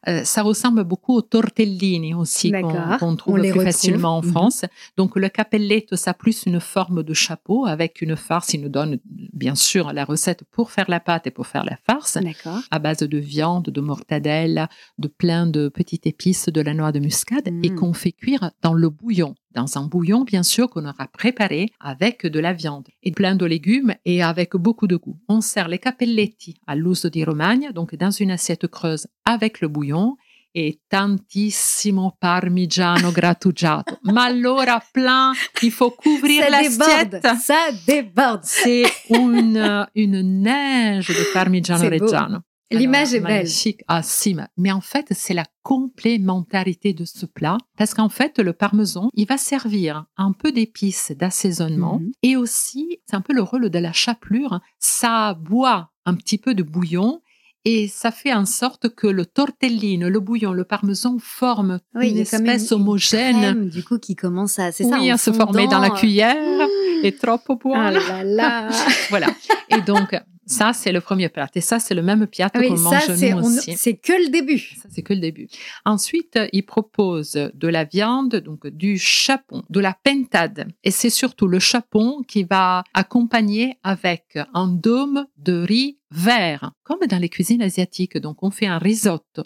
Euh, 0.08 0.24
ça 0.24 0.42
ressemble 0.44 0.84
beaucoup 0.86 1.14
aux 1.18 1.22
tortellini 1.22 2.14
aussi 2.14 2.52
qu'on 2.52 2.98
On 3.10 3.16
trouve 3.18 3.38
les 3.38 3.50
plus 3.52 3.60
retrouve. 3.60 3.66
facilement 3.74 4.18
en 4.20 4.22
Mhm. 4.24 4.32
France. 4.32 4.66
Donc 4.98 5.16
le 5.18 5.28
cappelletto, 5.30 5.96
ça 5.98 6.12
a 6.12 6.14
plus 6.14 6.44
une 6.46 6.60
forme 6.62 7.04
de 7.04 7.14
chapeau 7.14 7.66
avec 7.66 8.02
une 8.02 8.16
farce. 8.16 8.54
Il 8.54 8.62
nous 8.62 8.70
donne 8.70 9.00
bien 9.44 9.56
sûr 9.56 9.92
la 9.92 10.06
recette 10.06 10.44
pour 10.52 10.72
faire 10.72 10.90
la 10.90 11.02
pâte 11.02 11.28
et 11.28 11.32
pour 11.32 11.48
faire 11.48 11.66
la 11.66 11.78
farce 11.86 12.18
D'accord. 12.18 12.62
à 12.72 12.80
base 12.80 13.00
de 13.00 13.18
viande, 13.18 13.66
de 13.66 13.82
mortadelle, 13.82 14.70
de 15.00 15.08
plein 15.10 15.46
de 15.48 15.68
petites 15.70 16.08
épices, 16.08 16.48
de 16.48 16.62
la 16.62 16.74
noix 16.74 16.92
de 16.94 17.00
muscade 17.00 17.48
et 17.48 17.70
Mm. 17.70 17.76
qu'on 17.76 17.94
fait 17.94 18.14
cuire 18.14 18.52
dans 18.62 18.74
le 18.74 18.90
bouillon. 18.90 19.36
Dans 19.52 19.78
un 19.78 19.84
bouillon, 19.88 20.24
bien 20.24 20.44
sûr, 20.44 20.70
qu'on 20.70 20.86
aura 20.86 21.08
préparé 21.08 21.72
avec 21.80 22.26
de 22.26 22.40
la 22.40 22.54
viande 22.54 22.88
et 23.02 23.12
plein 23.12 23.36
de 23.36 23.46
légumes 23.46 23.96
et 24.06 24.22
avec 24.22 24.56
beaucoup 24.56 24.86
de 24.88 24.96
goût. 24.96 25.18
On 25.28 25.42
sert 25.42 25.68
les 25.68 25.80
cappelletti 25.80 26.56
all'uso 26.68 27.10
di 27.10 27.24
Romagna, 27.24 27.72
donc 27.72 27.96
dans 27.96 28.12
une 28.12 28.30
assiette 28.32 28.68
creuse 28.68 29.08
avec 29.26 29.60
le 29.62 29.68
bouillon 29.68 30.18
et 30.56 30.80
tantissimo 30.90 32.16
parmigiano 32.20 33.12
grattugiato. 33.12 33.98
Ma 34.12 34.26
allora 34.26 34.82
plein, 34.92 35.34
il 35.62 35.72
faut 35.72 35.92
couvrir 35.92 36.44
Ça 36.44 36.50
l'assiette. 36.50 37.10
déborde. 37.12 37.38
Ça 37.40 37.72
déborde. 37.86 38.42
C'est 38.44 38.84
une, 39.10 39.88
une 39.96 40.42
neige 40.42 41.08
de 41.10 41.34
parmigiano 41.34 41.88
reggiano. 41.90 42.40
L'image 42.72 43.14
est 43.14 43.20
belle. 43.20 43.38
magnifique. 43.40 43.82
Ah 43.88 44.04
si, 44.04 44.36
mais- 44.58 44.72
en 44.72 44.82
fait, 44.82 45.08
c'est 45.12 45.34
la 45.34 45.46
complémentarité 45.64 46.94
de 46.94 47.06
ce 47.06 47.26
plat 47.26 47.58
parce 47.78 47.94
qu'en 47.94 48.10
fait, 48.10 48.40
le 48.40 48.54
parmesan, 48.54 49.10
il 49.14 49.28
va 49.28 49.38
servir 49.38 50.06
un 50.18 50.32
peu 50.32 50.52
d'épices 50.52 51.12
d'assaisonnement 51.12 52.00
Mhm. 52.00 52.12
et 52.24 52.36
aussi, 52.36 53.00
c'est 53.06 53.16
un 53.16 53.22
peu 53.22 53.34
le 53.34 53.42
rôle 53.42 53.70
de 53.70 53.80
la 53.80 53.94
chapelure, 53.94 54.60
ça 54.80 55.34
boit 55.34 55.92
un 56.06 56.16
petit 56.16 56.38
peu 56.38 56.54
de 56.56 56.64
bouillon 56.64 57.22
et 57.66 57.88
ça 57.88 58.12
fait 58.12 58.34
en 58.34 58.46
sorte 58.46 58.90
que 58.90 59.08
le 59.08 59.26
tortellino, 59.26 60.10
le 60.10 60.20
bouillon, 60.20 60.54
le 60.54 60.64
parmesan 60.64 61.18
forment 61.20 61.80
Oui, 61.96 62.12
une 62.12 62.18
espèce 62.20 62.72
une- 62.72 62.78
une 62.78 62.82
homogène. 62.84 63.36
crème, 63.38 63.70
du 63.70 63.84
coup, 63.84 63.98
qui 64.00 64.16
commence 64.16 64.60
à, 64.60 64.72
c'est 64.72 64.84
ça, 64.86 64.98
oui, 65.00 65.12
en 65.12 65.16
à 65.16 65.18
se 65.18 65.32
former 65.32 65.68
dans 65.68 65.80
la 65.80 65.88
fondant. 65.88 66.00
cuillère 66.00 66.68
et 67.04 67.12
trop 67.16 67.38
Ah 67.48 67.56
buono. 67.56 67.92
là 67.92 68.24
là. 68.24 68.70
Voilà. 69.10 69.28
Et 69.70 69.82
donc, 69.82 70.16
ça, 70.46 70.74
c'est 70.74 70.92
le 70.92 71.00
premier 71.02 71.30
plat. 71.30 71.48
Et 71.54 71.62
ça, 71.62 71.78
c'est 71.80 71.94
le 71.94 72.02
même 72.02 72.26
piatto 72.26 72.58
Ah 72.58 72.62
oui, 72.62 72.70
qu'on 72.70 72.80
mange 72.80 73.10
nous 73.10 73.38
on- 73.38 73.44
aussi. 73.58 73.76
c'est 73.78 73.96
que 73.98 74.14
le 74.14 74.30
début. 74.30 74.58
Ça, 74.82 74.90
c'est 74.90 75.04
que 75.04 75.14
le 75.14 75.20
début. 75.20 75.48
Ensuite, 75.86 76.40
il 76.54 76.64
propose 76.66 77.34
de 77.54 77.68
la 77.68 77.84
viande, 77.84 78.36
donc 78.38 78.66
du 78.68 78.98
chapon, 78.98 79.64
de 79.70 79.80
la 79.80 79.96
pentade. 80.04 80.68
Et 80.84 80.90
c'est 80.92 81.12
surtout 81.12 81.48
le 81.48 81.60
chapon 81.60 82.24
qui 82.28 82.44
va 82.46 82.84
accompagner 82.96 83.78
avec 83.84 84.40
un 84.56 84.68
dôme 84.68 85.28
de 85.38 85.62
riz 85.64 85.99
vert, 86.12 86.72
comme 86.84 87.00
dans 87.10 87.18
les 87.20 87.30
cuisines 87.30 87.62
asiatiques. 87.62 88.18
Donc, 88.18 88.42
on 88.44 88.50
fait 88.52 88.66
un 88.66 88.78
risotto 88.80 89.44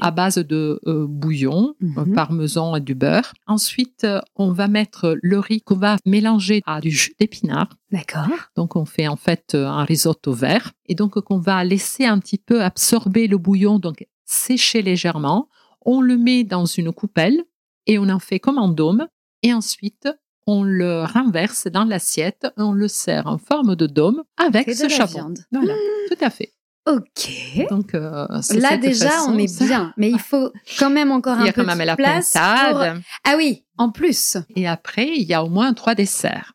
à 0.00 0.10
base 0.10 0.36
de 0.38 0.80
euh, 0.86 1.06
bouillon, 1.08 1.74
Mhm. 1.80 1.98
euh, 1.98 2.14
parmesan 2.14 2.76
et 2.76 2.80
du 2.80 2.94
beurre. 2.94 3.32
Ensuite, 3.46 4.04
euh, 4.04 4.20
on 4.34 4.52
va 4.52 4.68
mettre 4.68 5.16
le 5.22 5.38
riz 5.38 5.60
qu'on 5.60 5.76
va 5.76 5.96
mélanger 6.06 6.62
à 6.66 6.80
du 6.80 6.90
jus 6.90 7.14
d'épinard. 7.20 7.68
D'accord. 7.92 8.26
Donc, 8.56 8.76
on 8.76 8.84
fait 8.84 9.08
en 9.08 9.16
fait 9.16 9.54
un 9.54 9.84
risotto 9.84 10.32
vert 10.32 10.72
et 10.86 10.94
donc 10.94 11.20
qu'on 11.20 11.38
va 11.38 11.62
laisser 11.64 12.04
un 12.04 12.18
petit 12.18 12.38
peu 12.38 12.62
absorber 12.62 13.26
le 13.26 13.38
bouillon, 13.38 13.78
donc 13.78 14.06
sécher 14.24 14.82
légèrement. 14.82 15.48
On 15.84 16.00
le 16.00 16.16
met 16.16 16.44
dans 16.44 16.64
une 16.64 16.92
coupelle 16.92 17.44
et 17.86 17.98
on 17.98 18.08
en 18.08 18.18
fait 18.18 18.40
comme 18.40 18.58
un 18.58 18.68
dôme. 18.68 19.06
Et 19.42 19.52
ensuite, 19.52 20.08
on 20.46 20.62
le 20.62 21.04
renverse 21.04 21.66
dans 21.66 21.84
l'assiette. 21.84 22.46
On 22.56 22.72
le 22.72 22.88
sert 22.88 23.26
en 23.26 23.38
forme 23.38 23.76
de 23.76 23.86
dôme 23.86 24.22
avec 24.36 24.68
de 24.68 24.74
ce 24.74 24.98
la 24.98 25.06
viande. 25.06 25.38
Voilà, 25.52 25.74
tout 26.08 26.24
à 26.24 26.30
fait. 26.30 26.52
Ok. 26.86 27.66
Donc, 27.68 27.94
euh, 27.94 28.26
c'est 28.42 28.60
Là 28.60 28.76
déjà, 28.76 29.10
façon, 29.10 29.32
on 29.32 29.38
est 29.38 29.64
bien, 29.64 29.92
mais 29.96 30.08
il 30.10 30.20
faut 30.20 30.52
quand 30.78 30.90
même 30.90 31.10
encore 31.10 31.36
Il 31.40 31.42
y 31.42 31.48
un 31.48 31.50
a 31.50 31.52
peu 31.52 31.62
quand 31.62 31.68
même 31.68 31.78
de 31.80 31.84
la 31.84 31.96
place 31.96 32.32
pour-. 32.32 32.84
Ah 33.24 33.34
oui, 33.36 33.64
en 33.76 33.90
plus. 33.90 34.36
Et 34.54 34.68
après, 34.68 35.08
il 35.16 35.24
y 35.24 35.34
a 35.34 35.42
au 35.42 35.48
moins 35.48 35.74
trois 35.74 35.96
desserts. 35.96 36.52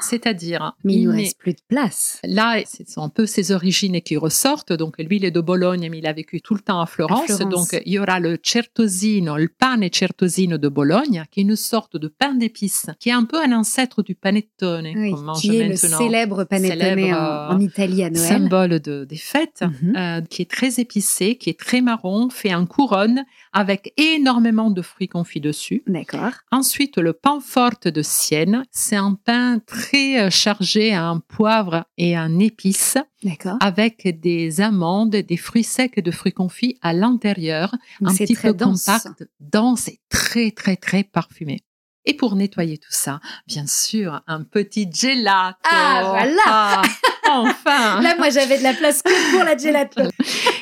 C'est-à-dire, 0.00 0.72
Mais 0.84 0.94
il 0.94 1.08
met- 1.08 1.22
reste 1.22 1.38
plus 1.38 1.52
de 1.54 1.60
place. 1.68 2.18
Là, 2.24 2.60
ce 2.66 2.82
sont 2.90 3.02
un 3.02 3.08
peu 3.08 3.26
ses 3.26 3.52
origines 3.52 4.00
qui 4.02 4.16
ressortent. 4.16 4.72
Donc, 4.72 4.98
lui, 4.98 5.16
il 5.16 5.24
est 5.24 5.30
de 5.30 5.40
Bologne, 5.40 5.88
mais 5.90 5.98
il 5.98 6.06
a 6.06 6.12
vécu 6.12 6.40
tout 6.40 6.54
le 6.54 6.60
temps 6.60 6.80
à 6.80 6.86
Florence. 6.86 7.30
À 7.30 7.36
Florence. 7.36 7.70
Donc, 7.70 7.82
il 7.86 7.92
y 7.92 7.98
aura 7.98 8.18
le 8.20 8.38
certosino, 8.42 9.36
le 9.36 9.48
pane 9.48 9.88
certosino 9.92 10.58
de 10.58 10.68
Bologne, 10.68 11.24
qui 11.30 11.40
est 11.40 11.42
une 11.44 11.56
sorte 11.56 11.96
de 11.96 12.08
pain 12.08 12.34
d'épices, 12.34 12.86
qui 12.98 13.10
est 13.10 13.12
un 13.12 13.24
peu 13.24 13.40
un 13.42 13.52
ancêtre 13.52 14.02
du 14.02 14.14
panettone 14.14 14.88
Oui, 14.94 15.10
qu'on 15.12 15.20
mange 15.20 15.40
qui 15.40 15.56
est 15.56 15.68
le 15.68 15.76
célèbre 15.76 16.44
panettone 16.44 16.78
Célèbre, 16.78 17.16
en, 17.16 17.54
en 17.54 17.60
Italie 17.60 18.02
à 18.02 18.10
Noël. 18.10 18.26
Symbole 18.28 18.80
de, 18.80 19.04
des 19.04 19.16
fêtes, 19.16 19.62
Mhm. 19.82 19.96
euh, 19.96 20.20
qui 20.22 20.42
est 20.42 20.50
très 20.50 20.80
épicé, 20.80 21.36
qui 21.36 21.50
est 21.50 21.58
très 21.58 21.80
marron, 21.80 22.28
fait 22.30 22.54
en 22.54 22.66
couronne, 22.66 23.24
avec 23.52 23.92
énormément 23.96 24.70
de 24.70 24.82
fruits 24.82 25.08
confits 25.08 25.40
dessus. 25.40 25.82
D'accord. 25.86 26.32
Ensuite, 26.50 26.98
le 26.98 27.12
pain 27.12 27.38
forte 27.40 27.86
de 27.88 28.02
Sienne, 28.02 28.64
c'est 28.70 28.96
un 28.96 29.14
pain 29.24 29.41
très 29.66 30.20
euh, 30.20 30.30
chargé 30.30 30.96
en 30.96 31.20
poivre 31.20 31.84
et 31.96 32.18
en 32.18 32.38
épices, 32.38 32.98
D'accord. 33.22 33.56
avec 33.60 34.20
des 34.20 34.60
amandes, 34.60 35.10
des 35.16 35.36
fruits 35.36 35.64
secs 35.64 35.92
et 35.96 36.02
de 36.02 36.10
fruits 36.10 36.32
confits 36.32 36.78
à 36.82 36.92
l'intérieur, 36.92 37.74
un 38.04 38.10
c'est 38.10 38.24
petit 38.24 38.34
très 38.34 38.48
peu 38.48 38.54
dense. 38.54 38.84
compact, 38.84 39.24
dense 39.40 39.88
et 39.88 40.00
très 40.08 40.50
très 40.50 40.76
très 40.76 41.04
parfumé. 41.04 41.60
Et 42.04 42.14
pour 42.14 42.34
nettoyer 42.34 42.78
tout 42.78 42.90
ça, 42.90 43.20
bien 43.46 43.66
sûr, 43.66 44.22
un 44.26 44.42
petit 44.42 44.90
gelato. 44.92 45.56
Ah, 45.70 46.02
voilà 46.08 46.42
Ah, 46.46 46.82
Enfin 47.30 48.00
Là, 48.02 48.16
moi, 48.18 48.30
j'avais 48.30 48.58
de 48.58 48.62
la 48.62 48.74
place 48.74 49.02
que 49.02 49.32
pour 49.32 49.44
la 49.44 49.56
gelato. 49.56 50.02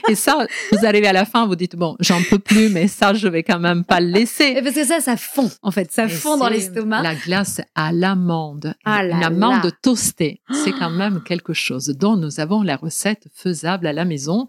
Et 0.09 0.15
ça, 0.15 0.47
vous 0.73 0.85
arrivez 0.85 1.07
à 1.09 1.13
la 1.13 1.25
fin, 1.25 1.47
vous 1.47 1.57
dites, 1.57 1.77
bon, 1.77 1.97
j'en 2.01 2.21
peux 2.29 2.39
plus, 2.39 2.69
mais 2.69 2.89
ça, 2.89 3.15
je 3.15 3.27
vais 3.27 3.43
quand 3.43 3.59
même 3.59 3.85
pas 3.85 4.01
le 4.01 4.09
laisser. 4.09 4.55
Et 4.57 4.63
parce 4.63 4.75
que 4.75 4.85
ça, 4.85 5.01
ça 5.01 5.17
fond, 5.17 5.51
en 5.63 5.71
fait. 5.71 5.91
Ça 5.91 6.05
Et 6.05 6.09
fond 6.09 6.37
dans 6.37 6.49
l'estomac. 6.49 7.03
La 7.03 7.15
glace 7.15 7.61
à 7.75 7.93
l'amande. 7.93 8.75
Ah 8.85 9.05
Une 9.05 9.23
amande 9.25 9.73
toastée. 9.83 10.43
C'est 10.53 10.73
quand 10.73 10.91
même 10.91 11.23
quelque 11.23 11.55
chose 11.55 11.87
dont 11.99 12.17
nous 12.17 12.39
avons 12.41 12.63
la 12.63 12.77
recette 12.77 13.29
faisable 13.35 13.87
à 13.87 13.93
la 13.93 14.05
maison. 14.05 14.47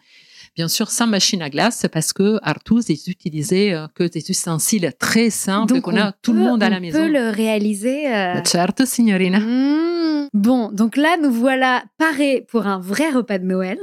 Bien 0.55 0.67
sûr, 0.67 0.89
sans 0.91 1.07
machine 1.07 1.41
à 1.41 1.49
glace, 1.49 1.85
parce 1.91 2.11
que 2.11 2.37
Artus, 2.43 2.89
ils 2.89 3.09
utilisaient 3.09 3.73
euh, 3.73 3.87
que 3.95 4.03
des 4.03 4.29
ustensiles 4.29 4.91
très 4.99 5.29
simples 5.29 5.73
Donc, 5.75 5.83
qu'on 5.83 5.95
a 5.97 6.09
on 6.09 6.13
tout 6.21 6.33
le 6.33 6.39
monde 6.39 6.61
à 6.61 6.69
la 6.69 6.77
on 6.77 6.81
maison. 6.81 6.99
peut 6.99 7.11
le 7.11 7.29
réaliser. 7.29 8.13
euh, 8.13 8.43
Certo, 8.43 8.85
signorina. 8.85 9.39
Mmh. 9.39 10.27
Bon, 10.33 10.69
donc 10.71 10.97
là, 10.97 11.17
nous 11.21 11.31
voilà 11.31 11.83
parés 11.97 12.45
pour 12.49 12.67
un 12.67 12.79
vrai 12.79 13.09
repas 13.09 13.37
de 13.37 13.45
Noël. 13.45 13.77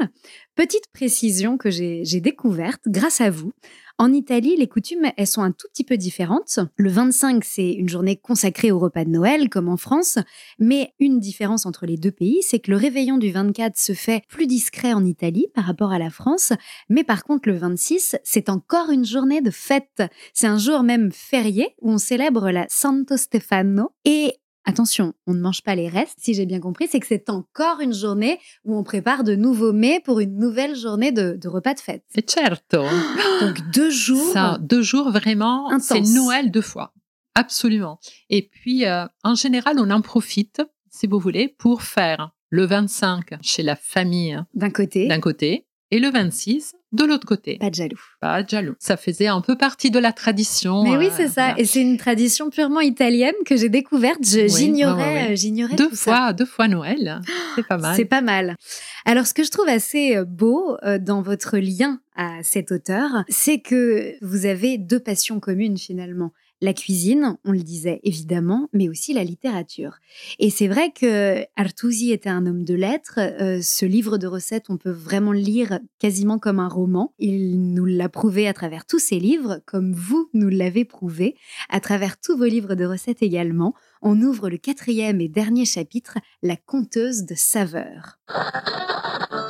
Petite 0.55 0.85
précision 0.93 1.57
que 1.57 1.71
j'ai 1.71 2.21
découverte 2.21 2.81
grâce 2.87 3.21
à 3.21 3.31
vous. 3.31 3.53
En 4.01 4.12
Italie, 4.12 4.55
les 4.57 4.68
coutumes, 4.68 5.11
elles 5.16 5.26
sont 5.26 5.42
un 5.42 5.51
tout 5.51 5.66
petit 5.72 5.82
peu 5.82 5.96
différentes. 5.96 6.61
Le 6.76 6.88
25, 6.88 7.42
c'est 7.42 7.72
une 7.72 7.88
journée 7.88 8.14
consacrée 8.14 8.70
au 8.70 8.78
repas 8.78 9.05
de 9.05 9.11
Noël, 9.11 9.49
comme 9.49 9.68
en 9.68 9.76
France. 9.76 10.18
Mais 10.61 10.94
une 11.01 11.18
différence 11.18 11.66
entre 11.66 11.84
les 11.84 11.96
deux 11.96 12.12
pays, 12.12 12.38
c'est 12.42 12.61
que 12.61 12.70
le 12.70 12.76
réveillon 12.76 13.18
du 13.18 13.32
24 13.32 13.76
se 13.76 13.94
fait 13.94 14.22
plus 14.28 14.46
discret 14.46 14.92
en 14.92 15.05
Italie 15.05 15.49
par 15.53 15.64
rapport 15.64 15.90
à 15.90 15.99
la 15.99 16.11
France. 16.11 16.53
Mais 16.88 17.03
par 17.03 17.24
contre, 17.24 17.49
le 17.49 17.57
26, 17.57 18.14
c'est 18.22 18.51
encore 18.51 18.90
une 18.90 19.05
journée 19.05 19.40
de 19.40 19.51
fête. 19.51 20.05
C'est 20.32 20.46
un 20.46 20.59
jour 20.59 20.84
même 20.84 21.11
férié 21.11 21.74
où 21.80 21.90
on 21.90 21.99
célèbre 21.99 22.53
la 22.53 22.66
Santo 22.68 23.16
Stefano. 23.16 23.90
Et 24.05 24.34
attention, 24.69 25.14
on 25.27 25.35
ne 25.35 25.41
mange 25.41 25.62
pas 25.62 25.75
les 25.75 25.89
restes, 25.89 26.19
si 26.19 26.35
j'ai 26.35 26.47
bien 26.47 26.61
compris, 26.61 26.87
c'est 26.91 27.01
que 27.01 27.07
c'est 27.07 27.31
encore 27.31 27.81
une 27.81 27.95
journée 27.95 28.39
où 28.64 28.77
on 28.77 28.83
prépare 28.85 29.25
de 29.25 29.35
nouveaux 29.35 29.73
mets 29.73 30.01
pour 30.05 30.21
une 30.21 30.39
nouvelle 30.39 30.77
journée 30.77 31.11
de, 31.12 31.39
de 31.41 31.49
repas 31.49 31.75
de 31.75 31.81
fête. 31.81 32.05
Et 32.14 32.25
certo. 32.27 32.85
Donc 33.41 33.59
deux 33.73 33.91
jours. 33.91 34.33
Ça, 34.33 34.59
deux 34.61 34.83
jours 34.83 35.11
vraiment, 35.11 35.71
c'est 35.81 36.01
Noël 36.01 36.51
deux 36.51 36.61
fois. 36.62 36.93
Absolument. 37.35 37.99
Et 38.31 38.49
puis, 38.49 38.85
euh, 38.85 39.07
en 39.23 39.35
général, 39.35 39.77
on 39.79 39.91
en 39.91 40.01
profite, 40.03 40.61
si 40.91 41.07
vous 41.07 41.19
voulez, 41.19 41.49
pour 41.49 41.83
faire 41.83 42.33
le 42.51 42.66
25 42.66 43.35
chez 43.43 43.62
la 43.62 43.77
famille 43.77 44.43
D'un 44.55 44.71
côté. 44.71 45.07
d'un 45.07 45.21
côté 45.21 45.66
et 45.91 46.01
le 46.01 46.11
26 46.11 46.75
de 46.93 47.05
l'autre 47.05 47.26
côté. 47.26 47.59
Pas 47.59 47.70
de 47.70 47.74
jaloux. 47.74 48.01
Pas 48.20 48.43
de 48.43 48.49
jaloux. 48.49 48.74
Ça 48.78 48.97
faisait 48.97 49.26
un 49.26 49.41
peu 49.41 49.57
partie 49.57 49.91
de 49.91 49.99
la 49.99 50.12
tradition. 50.12 50.82
Mais 50.84 50.97
oui, 50.97 51.07
euh, 51.09 51.11
c'est 51.16 51.28
ça. 51.28 51.47
voilà. 51.49 51.61
Et 51.61 51.64
c'est 51.64 51.82
une 51.82 51.99
tradition 51.99 52.51
purement 52.51 52.80
italienne 52.80 53.34
que 53.45 53.57
j'ai 53.57 53.68
découverte. 53.68 54.18
Oui, 54.34 54.49
J'ignorais, 54.49 55.32
euh, 55.32 55.36
j'ignorais 55.36 55.76
Deux 55.76 55.89
tout 55.91 55.97
ça. 55.97 56.16
fois, 56.16 56.32
deux 56.32 56.47
fois 56.47 56.68
Noël. 56.68 57.20
C'est 57.57 57.66
pas 57.66 57.76
mal. 57.78 57.97
C'est 57.97 58.05
pas 58.05 58.20
mal. 58.22 58.57
Alors, 59.05 59.26
ce 59.26 59.34
que 59.34 59.43
je 59.45 59.51
trouve 59.51 59.68
assez 59.68 60.16
euh, 60.16 60.24
beau 60.24 60.76
euh, 60.84 60.99
dans 60.99 61.22
votre 61.22 61.59
lien 61.59 62.01
à 62.16 62.43
cet 62.43 62.72
auteur, 62.72 63.24
c'est 63.28 63.61
que 63.61 64.14
vous 64.22 64.47
avez 64.47 64.76
deux 64.78 65.01
passions 65.01 65.41
communes 65.41 65.78
finalement. 65.78 66.32
La 66.61 66.72
cuisine, 66.72 67.38
on 67.44 67.52
le 67.52 67.62
disait 67.62 68.00
évidemment, 68.02 68.68
mais 68.72 68.88
aussi 68.88 69.12
la 69.12 69.22
littérature. 69.22 69.98
Et 70.40 70.50
c'est 70.50 70.66
vrai 70.66 70.90
que 70.90 71.44
Artusi 71.54 72.11
était 72.11 72.28
un 72.28 72.46
homme 72.46 72.64
de 72.64 72.74
lettres. 72.74 73.20
Euh, 73.20 73.61
ce 73.62 73.86
livre 73.86 74.18
de 74.18 74.26
recettes, 74.26 74.68
on 74.68 74.76
peut 74.76 74.90
vraiment 74.90 75.32
le 75.32 75.38
lire 75.38 75.78
quasiment 76.00 76.40
comme 76.40 76.59
un 76.59 76.68
roman. 76.68 77.14
Il 77.20 77.72
nous 77.72 77.84
l'a 77.84 78.09
prouvé 78.09 78.48
à 78.48 78.54
travers 78.54 78.86
tous 78.86 78.98
ses 78.98 79.20
livres, 79.20 79.61
comme 79.66 79.92
vous 79.92 80.30
nous 80.34 80.48
l'avez 80.48 80.84
prouvé, 80.84 81.36
à 81.68 81.78
travers 81.78 82.18
tous 82.18 82.36
vos 82.36 82.46
livres 82.46 82.74
de 82.74 82.84
recettes 82.84 83.22
également. 83.22 83.74
On 84.02 84.20
ouvre 84.20 84.50
le 84.50 84.59
quatrième 84.59 85.20
et 85.20 85.28
dernier 85.28 85.64
chapitre, 85.64 86.18
La 86.42 86.56
conteuse 86.56 87.24
de 87.24 87.36
saveurs. 87.36 88.18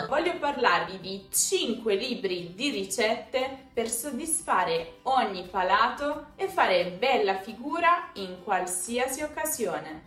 Voglio 0.09 0.39
parlarvi 0.39 1.01
di 1.01 1.27
5 1.31 1.97
libri 1.97 2.55
di 2.55 2.71
ricette 2.71 3.67
per 3.75 3.89
soddisfare 3.89 5.01
ogni 5.03 5.47
palato 5.51 6.27
e 6.37 6.49
fare 6.49 6.97
bella 6.99 7.41
figura 7.41 8.11
in 8.15 8.37
qualsiasi 8.45 9.23
occasione. 9.23 10.05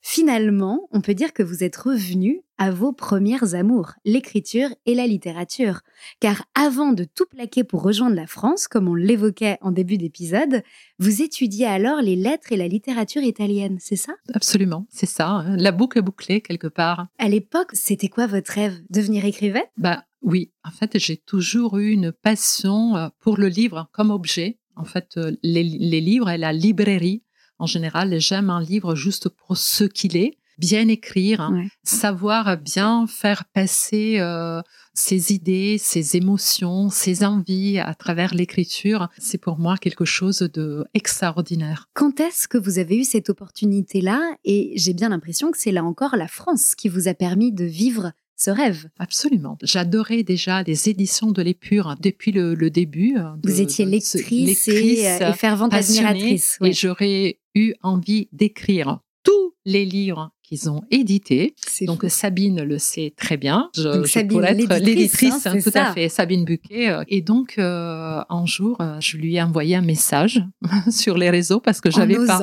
Finalement, 0.00 0.88
on 0.92 1.00
peut 1.00 1.14
dire 1.14 1.32
que 1.32 1.42
vous 1.42 1.62
êtes 1.62 1.76
revenu 1.76 2.42
à 2.58 2.70
vos 2.70 2.92
premières 2.92 3.54
amours, 3.54 3.92
l'écriture 4.04 4.70
et 4.86 4.94
la 4.94 5.06
littérature. 5.06 5.80
Car 6.20 6.44
avant 6.54 6.92
de 6.92 7.04
tout 7.04 7.26
plaquer 7.26 7.64
pour 7.64 7.82
rejoindre 7.82 8.16
la 8.16 8.26
France, 8.26 8.66
comme 8.66 8.88
on 8.88 8.94
l'évoquait 8.94 9.58
en 9.60 9.72
début 9.72 9.98
d'épisode, 9.98 10.62
vous 10.98 11.20
étudiez 11.20 11.66
alors 11.66 12.00
les 12.00 12.16
lettres 12.16 12.52
et 12.52 12.56
la 12.56 12.66
littérature 12.68 13.22
italienne, 13.22 13.76
c'est 13.78 13.96
ça? 13.96 14.14
Absolument, 14.32 14.86
c'est 14.88 15.04
ça. 15.04 15.44
La 15.56 15.72
boucle 15.72 15.98
est 15.98 16.02
bouclée 16.02 16.40
quelque 16.40 16.68
part. 16.68 16.75
À 17.18 17.28
l'époque, 17.28 17.70
c'était 17.72 18.08
quoi 18.08 18.26
votre 18.26 18.52
rêve? 18.52 18.78
Devenir 18.90 19.24
écrivain 19.24 19.62
Bah 19.76 20.04
oui, 20.22 20.52
en 20.64 20.70
fait, 20.70 20.98
j'ai 20.98 21.16
toujours 21.16 21.78
eu 21.78 21.90
une 21.90 22.12
passion 22.12 22.96
euh, 22.96 23.08
pour 23.20 23.36
le 23.36 23.48
livre 23.48 23.88
comme 23.92 24.10
objet. 24.10 24.58
En 24.74 24.84
fait, 24.84 25.16
euh, 25.16 25.32
les, 25.42 25.62
les 25.62 26.00
livres 26.00 26.28
et 26.28 26.38
la 26.38 26.52
librairie, 26.52 27.22
en 27.58 27.66
général, 27.66 28.18
j'aime 28.20 28.50
un 28.50 28.60
livre 28.60 28.94
juste 28.94 29.28
pour 29.28 29.56
ce 29.56 29.84
qu'il 29.84 30.16
est, 30.16 30.38
bien 30.58 30.88
écrire, 30.88 31.40
hein, 31.40 31.54
Ouais. 31.54 31.68
savoir 31.84 32.56
bien 32.58 33.06
faire 33.06 33.44
passer 33.52 34.18
euh, 34.20 34.60
ses 34.94 35.32
idées, 35.34 35.76
ses 35.78 36.16
émotions, 36.16 36.88
ses 36.88 37.24
envies 37.24 37.78
à 37.78 37.94
travers 37.94 38.34
l'écriture. 38.34 39.08
C'est 39.18 39.38
pour 39.38 39.58
moi 39.58 39.76
quelque 39.76 40.04
chose 40.04 40.38
de 40.38 40.84
extraordinaire. 40.94 41.88
Quand 41.94 42.20
est-ce 42.20 42.48
que 42.48 42.58
vous 42.58 42.78
avez 42.78 42.96
eu 42.98 43.04
cette 43.04 43.28
opportunité-là? 43.30 44.20
Et 44.44 44.72
j'ai 44.76 44.94
bien 44.94 45.10
l'impression 45.10 45.50
que 45.50 45.58
c'est 45.58 45.72
là 45.72 45.84
encore 45.84 46.16
la 46.16 46.28
France 46.28 46.74
qui 46.74 46.88
vous 46.88 47.08
a 47.08 47.14
permis 47.14 47.52
de 47.52 47.64
vivre 47.64 48.12
ce 48.38 48.50
rêve. 48.50 48.88
Absolument. 48.98 49.56
J'adorais 49.62 50.22
déjà 50.22 50.62
les 50.62 50.90
éditions 50.90 51.30
de 51.32 51.40
l'Épure 51.40 51.94
depuis 52.00 52.32
le, 52.32 52.54
le 52.54 52.68
début. 52.70 53.14
de- 53.14 53.50
Vous 53.50 53.60
étiez 53.62 53.86
de 53.86 53.98
ce- 54.00 54.18
lectrice, 54.18 54.68
et, 54.68 55.08
euh, 55.08 55.30
et 55.30 55.32
fervente 55.32 55.72
admiratrice. 55.72 56.58
ouais. 56.60 56.68
Et 56.68 56.72
j'aurais 56.74 57.38
eu 57.54 57.72
envie 57.82 58.28
d'écrire 58.32 59.00
tous 59.26 59.54
les 59.64 59.84
livres 59.84 60.30
qu'ils 60.42 60.70
ont 60.70 60.82
édités. 60.92 61.54
Donc 61.82 62.02
fou. 62.02 62.08
Sabine 62.08 62.62
le 62.62 62.78
sait 62.78 63.12
très 63.16 63.36
bien. 63.36 63.68
Je, 63.74 63.82
Donc, 63.82 64.04
je 64.06 64.12
Sabine, 64.12 64.44
être 64.44 64.78
l'éditrice, 64.78 65.44
hein, 65.46 65.58
tout 65.60 65.70
ça. 65.70 65.88
à 65.88 65.92
fait, 65.92 66.08
Sabine 66.08 66.44
Buquet. 66.44 66.96
Et 67.08 67.20
donc 67.20 67.56
euh, 67.58 68.20
un 68.28 68.46
jour, 68.46 68.76
euh, 68.80 69.00
je 69.00 69.16
lui 69.16 69.34
ai 69.36 69.42
envoyé 69.42 69.74
un 69.74 69.82
message 69.82 70.40
sur 70.90 71.18
les 71.18 71.30
réseaux 71.30 71.58
parce 71.60 71.80
que 71.80 71.90
j'avais 71.90 72.14
pas 72.14 72.38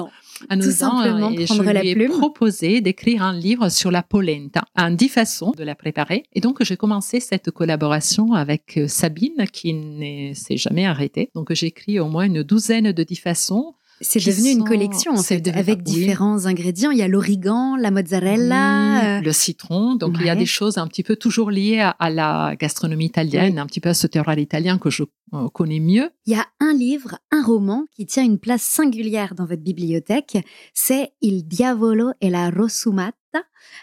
Tout 0.50 0.58
osant, 0.58 0.98
simplement 0.98 1.30
et 1.32 1.46
prendre 1.46 1.64
je 1.64 1.70
la 1.70 1.82
lui 1.82 1.90
ai 1.90 1.96
plume. 1.96 2.12
proposé 2.12 2.82
d'écrire 2.82 3.24
un 3.24 3.32
livre 3.32 3.70
sur 3.70 3.90
la 3.90 4.04
polenta, 4.04 4.64
en 4.76 4.92
dix 4.92 5.08
façons 5.08 5.54
de 5.58 5.64
la 5.64 5.76
préparer. 5.76 6.24
Et 6.34 6.42
donc 6.42 6.62
j'ai 6.62 6.76
commencé 6.76 7.22
cette 7.22 7.52
collaboration 7.52 8.34
avec 8.34 8.78
euh, 8.78 8.88
Sabine 8.90 9.46
qui 9.54 9.74
ne 9.74 10.34
s'est 10.34 10.58
jamais 10.58 10.86
arrêtée. 10.86 11.30
Donc 11.36 11.54
j'ai 11.54 11.68
écrit 11.68 12.00
au 12.02 12.10
moins 12.10 12.26
une 12.26 12.44
douzaine 12.44 12.92
de 12.92 13.04
dix 13.04 13.16
façons. 13.16 13.76
C'est 14.04 14.24
devenu 14.26 14.50
une 14.52 14.64
collection 14.64 15.14
en 15.14 15.24
fait, 15.24 15.40
devenu- 15.40 15.58
avec 15.58 15.78
oui. 15.80 15.84
différents 15.84 16.46
ingrédients. 16.46 16.92
Il 16.92 16.98
y 17.00 17.02
a 17.02 17.08
l'origan, 17.08 17.76
la 17.76 17.90
mozzarella. 17.92 19.18
euh, 19.18 19.22
le 19.22 19.32
citron. 19.32 19.96
Donc 19.96 20.16
il 20.20 20.26
y 20.26 20.30
a 20.30 20.36
des 20.36 20.46
choses 20.46 20.78
un 20.78 20.88
petit 20.88 21.04
peu 21.04 21.16
toujours 21.16 21.50
liées 21.52 21.80
à, 21.80 21.90
à 21.92 22.10
la 22.10 22.56
gastronomie 22.60 23.06
italienne, 23.06 23.58
un 23.60 23.66
petit 23.66 23.80
peu 23.80 23.90
à 23.90 23.94
ce 23.94 24.08
terroir 24.08 24.38
italien 24.38 24.78
que 24.78 24.90
je 24.90 25.04
euh, 25.34 25.48
connais 25.50 25.80
mieux. 25.80 26.10
Il 26.26 26.34
y 26.34 26.36
a 26.36 26.46
un 26.60 26.74
livre, 26.74 27.18
un 27.32 27.44
roman 27.44 27.86
qui 27.96 28.06
tient 28.06 28.24
une 28.24 28.40
place 28.40 28.62
singulière 28.64 29.34
dans 29.36 29.46
votre 29.46 29.64
bibliothèque. 29.64 30.38
C'est 30.74 31.14
Il 31.22 31.48
diavolo 31.48 32.12
e 32.24 32.30
la 32.30 32.50
rosumata. 32.50 33.14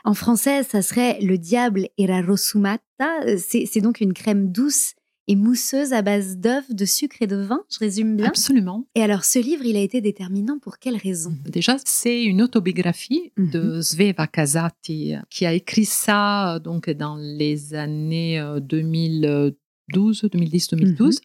En 0.04 0.14
français, 0.14 0.62
ça 0.62 0.82
serait 0.82 1.18
Le 1.20 1.36
diable 1.38 1.88
et 1.98 2.06
la 2.06 2.22
rosumata. 2.22 2.80
Euh, 3.26 3.36
c'est 3.38 3.80
donc 3.80 4.00
une 4.00 4.12
crème 4.12 4.52
douce 4.52 4.92
et 5.28 5.36
mousseuse 5.36 5.92
à 5.92 6.02
base 6.02 6.36
d'œufs, 6.38 6.70
de 6.70 6.84
sucre 6.84 7.16
et 7.20 7.26
de 7.26 7.36
vin. 7.36 7.60
Je 7.70 7.78
résume 7.78 8.16
bien. 8.16 8.26
Absolument. 8.26 8.86
Et 8.94 9.02
alors, 9.02 9.24
ce 9.24 9.38
livre, 9.38 9.64
il 9.64 9.76
a 9.76 9.80
été 9.80 10.00
déterminant 10.00 10.58
pour 10.58 10.78
quelle 10.78 10.96
raison? 10.96 11.32
Déjà, 11.46 11.76
c'est 11.84 12.22
une 12.24 12.42
autobiographie 12.42 13.32
Mhm. 13.36 13.50
de 13.50 13.80
Sveva 13.80 14.26
Casati 14.26 15.14
qui 15.30 15.46
a 15.46 15.52
écrit 15.52 15.84
ça 15.84 16.56
euh, 16.56 16.58
donc 16.58 16.90
dans 16.90 17.16
les 17.16 17.74
années 17.74 18.40
euh, 18.40 18.58
2012, 18.60 20.24
2010, 20.32 20.68
2012. 20.70 21.20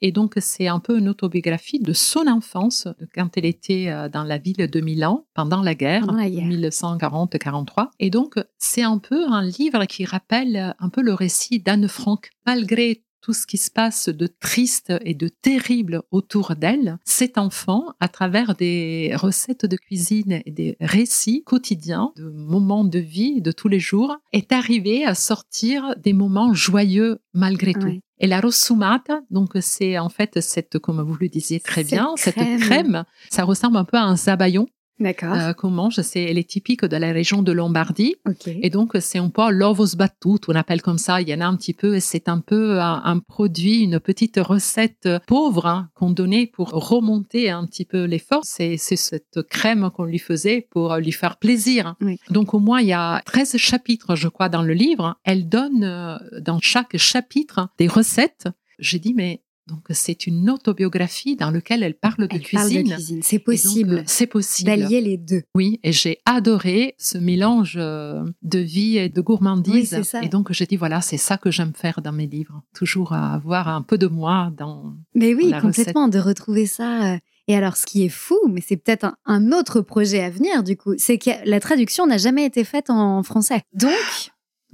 Et 0.00 0.10
donc, 0.12 0.34
c'est 0.40 0.66
un 0.68 0.80
peu 0.80 0.98
une 0.98 1.08
autobiographie 1.08 1.78
de 1.80 1.92
son 1.92 2.26
enfance, 2.26 2.88
quand 3.14 3.36
elle 3.36 3.44
était 3.44 3.86
euh, 3.88 4.08
dans 4.08 4.24
la 4.24 4.38
ville 4.38 4.68
de 4.70 4.80
Milan 4.80 5.26
pendant 5.34 5.62
la 5.62 5.74
guerre, 5.74 6.00
Pendant 6.06 6.18
la 6.18 6.28
guerre. 6.30 6.46
1940-43. 6.46 7.90
Et 8.00 8.10
donc, 8.10 8.34
c'est 8.58 8.82
un 8.82 8.98
peu 8.98 9.26
un 9.28 9.42
livre 9.44 9.84
qui 9.86 10.04
rappelle 10.04 10.56
euh, 10.56 10.70
un 10.78 10.88
peu 10.88 11.02
le 11.02 11.14
récit 11.14 11.60
d'Anne 11.60 11.88
Frank. 11.88 12.30
Malgré 12.46 13.03
tout 13.24 13.32
ce 13.32 13.46
qui 13.46 13.56
se 13.56 13.70
passe 13.70 14.10
de 14.10 14.26
triste 14.26 14.92
et 15.02 15.14
de 15.14 15.28
terrible 15.28 16.02
autour 16.10 16.56
d'elle, 16.56 16.98
cet 17.06 17.38
enfant, 17.38 17.94
à 17.98 18.08
travers 18.08 18.54
des 18.54 19.12
recettes 19.14 19.64
de 19.64 19.76
cuisine 19.76 20.42
et 20.44 20.50
des 20.50 20.76
récits 20.78 21.42
quotidiens 21.46 22.12
de 22.16 22.28
moments 22.28 22.84
de 22.84 22.98
vie 22.98 23.40
de 23.40 23.50
tous 23.50 23.68
les 23.68 23.80
jours, 23.80 24.18
est 24.34 24.52
arrivé 24.52 25.06
à 25.06 25.14
sortir 25.14 25.96
des 25.96 26.12
moments 26.12 26.52
joyeux 26.52 27.20
malgré 27.32 27.72
tout. 27.72 27.86
Ouais. 27.86 28.00
Et 28.18 28.26
la 28.26 28.42
rossumata, 28.42 29.22
donc 29.30 29.52
c'est 29.62 29.98
en 29.98 30.10
fait 30.10 30.40
cette, 30.40 30.78
comme 30.78 31.00
vous 31.00 31.16
le 31.18 31.30
disiez 31.30 31.60
très 31.60 31.82
Cette 31.82 31.92
bien, 31.92 32.12
crème. 32.16 32.34
cette 32.34 32.60
crème, 32.60 33.04
ça 33.30 33.44
ressemble 33.44 33.78
un 33.78 33.86
peu 33.86 33.96
à 33.96 34.02
un 34.02 34.16
zabaillon 34.16 34.66
D'accord. 35.00 35.34
euh, 35.34 35.52
qu'on 35.52 35.70
mange. 35.70 36.00
C'est, 36.00 36.22
elle 36.22 36.38
est 36.38 36.48
typique 36.48 36.84
de 36.84 36.96
la 36.96 37.12
région 37.12 37.42
de 37.42 37.52
Lombardie. 37.52 38.14
ok. 38.28 38.46
Et 38.46 38.70
donc, 38.70 38.92
c'est 39.00 39.18
un 39.18 39.28
peu 39.28 39.50
l'ovo 39.50 39.86
sbattuto, 39.86 40.52
on 40.52 40.54
appelle 40.54 40.82
comme 40.82 40.98
ça. 40.98 41.20
Il 41.20 41.28
y 41.28 41.34
en 41.34 41.40
a 41.40 41.46
un 41.46 41.56
petit 41.56 41.74
peu, 41.74 41.96
et 41.96 42.00
c'est 42.00 42.28
un 42.28 42.40
peu 42.40 42.80
un, 42.80 43.02
un 43.04 43.18
produit, 43.18 43.80
une 43.82 44.00
petite 44.00 44.38
recette 44.38 45.08
pauvre 45.26 45.66
hein, 45.66 45.88
qu'on 45.94 46.10
donnait 46.10 46.46
pour 46.46 46.70
remonter 46.70 47.50
un 47.50 47.66
petit 47.66 47.84
peu 47.84 48.04
l'effort. 48.04 48.42
C'est, 48.44 48.76
c'est 48.76 48.96
cette 48.96 49.42
crème 49.48 49.90
qu'on 49.94 50.04
lui 50.04 50.18
faisait 50.18 50.66
pour 50.70 50.96
lui 50.96 51.12
faire 51.12 51.36
plaisir. 51.38 51.94
Oui. 52.00 52.18
Donc, 52.30 52.54
au 52.54 52.58
moins, 52.60 52.80
il 52.80 52.88
y 52.88 52.92
a 52.92 53.20
13 53.26 53.56
chapitres, 53.56 54.14
je 54.16 54.28
crois, 54.28 54.48
dans 54.48 54.62
le 54.62 54.74
livre. 54.74 55.16
Elle 55.24 55.48
donne 55.48 55.84
euh, 55.84 56.16
dans 56.40 56.58
chaque 56.60 56.96
chapitre 56.96 57.68
des 57.78 57.88
recettes. 57.88 58.48
J'ai 58.78 58.98
dit, 58.98 59.14
mais 59.14 59.40
donc 59.66 59.80
c'est 59.90 60.26
une 60.26 60.50
autobiographie 60.50 61.36
dans 61.36 61.50
laquelle 61.50 61.82
elle 61.82 61.94
parle 61.94 62.28
de 62.28 62.34
Elle 62.34 62.42
parle 62.42 62.68
cuisine. 62.68 62.82
de 62.88 62.94
cuisine. 62.94 63.20
C'est 63.22 63.38
possible 63.38 63.94
euh, 63.98 64.02
c'est 64.06 64.26
possible. 64.26 64.66
d'allier 64.68 65.00
les 65.00 65.16
deux. 65.16 65.42
Oui, 65.54 65.80
et 65.82 65.92
j'ai 65.92 66.18
adoré 66.26 66.94
ce 66.98 67.16
mélange 67.18 67.76
euh, 67.78 68.24
de 68.42 68.58
vie 68.58 68.98
et 68.98 69.08
de 69.08 69.20
Oui, 69.20 69.24
gourmandise. 69.24 69.90
c'est 69.90 70.02
ça. 70.04 70.22
Et 70.22 70.28
donc, 70.28 70.52
j'ai 70.52 70.66
dit, 70.66 70.76
voilà, 70.76 71.00
c'est 71.00 71.16
ça 71.16 71.38
que 71.38 71.50
j'aime 71.50 71.72
faire 71.74 72.00
dans 72.02 72.12
mes 72.12 72.26
livres. 72.26 72.62
Toujours 72.74 73.12
avoir 73.14 73.68
un 73.68 73.82
peu 73.82 73.96
de 73.98 74.06
moi 74.06 74.50
dans... 74.56 74.94
Mais 75.14 75.34
oui, 75.34 75.48
la 75.50 75.60
complètement, 75.60 76.08
de 76.08 76.18
retrouver 76.18 76.66
ça. 76.66 77.14
euh. 77.14 77.18
Et 77.46 77.54
alors, 77.56 77.76
ce 77.76 77.84
qui 77.84 78.04
est 78.04 78.08
fou, 78.10 78.38
mais 78.50 78.62
c'est 78.66 78.76
peut-être 78.78 79.04
un, 79.04 79.16
un 79.26 79.52
autre 79.52 79.80
projet 79.82 80.22
à 80.22 80.30
venir, 80.30 80.62
du 80.62 80.76
coup, 80.78 80.94
c'est 80.96 81.18
que 81.18 81.30
la 81.44 81.60
traduction 81.60 82.06
n'a 82.06 82.16
jamais 82.16 82.46
été 82.46 82.64
faite 82.64 82.88
en 82.88 83.22
français. 83.22 83.62
Donc, 83.74 83.92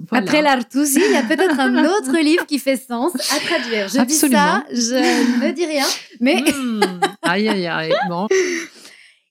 Voilà. 0.09 0.25
après 0.25 0.43
l'Artusi, 0.43 1.01
il 1.05 1.13
y 1.13 1.17
a 1.17 1.23
peut-être 1.23 1.59
un 1.61 1.85
autre 1.99 2.19
livre 2.23 2.47
qui 2.47 2.59
fait 2.59 2.77
sens 2.77 3.13
à 3.15 3.39
traduire. 3.41 3.89
Je 3.89 4.05
dis 4.05 4.15
ça, 4.15 4.65
je 4.73 5.45
ne 5.45 5.51
dis 5.53 5.67
rien, 5.67 5.87
mais 6.21 6.43
Hmm, 6.43 6.81
aïe, 7.23 7.49
aïe, 7.49 7.67
aïe. 7.67 7.93
Bon. 8.09 8.27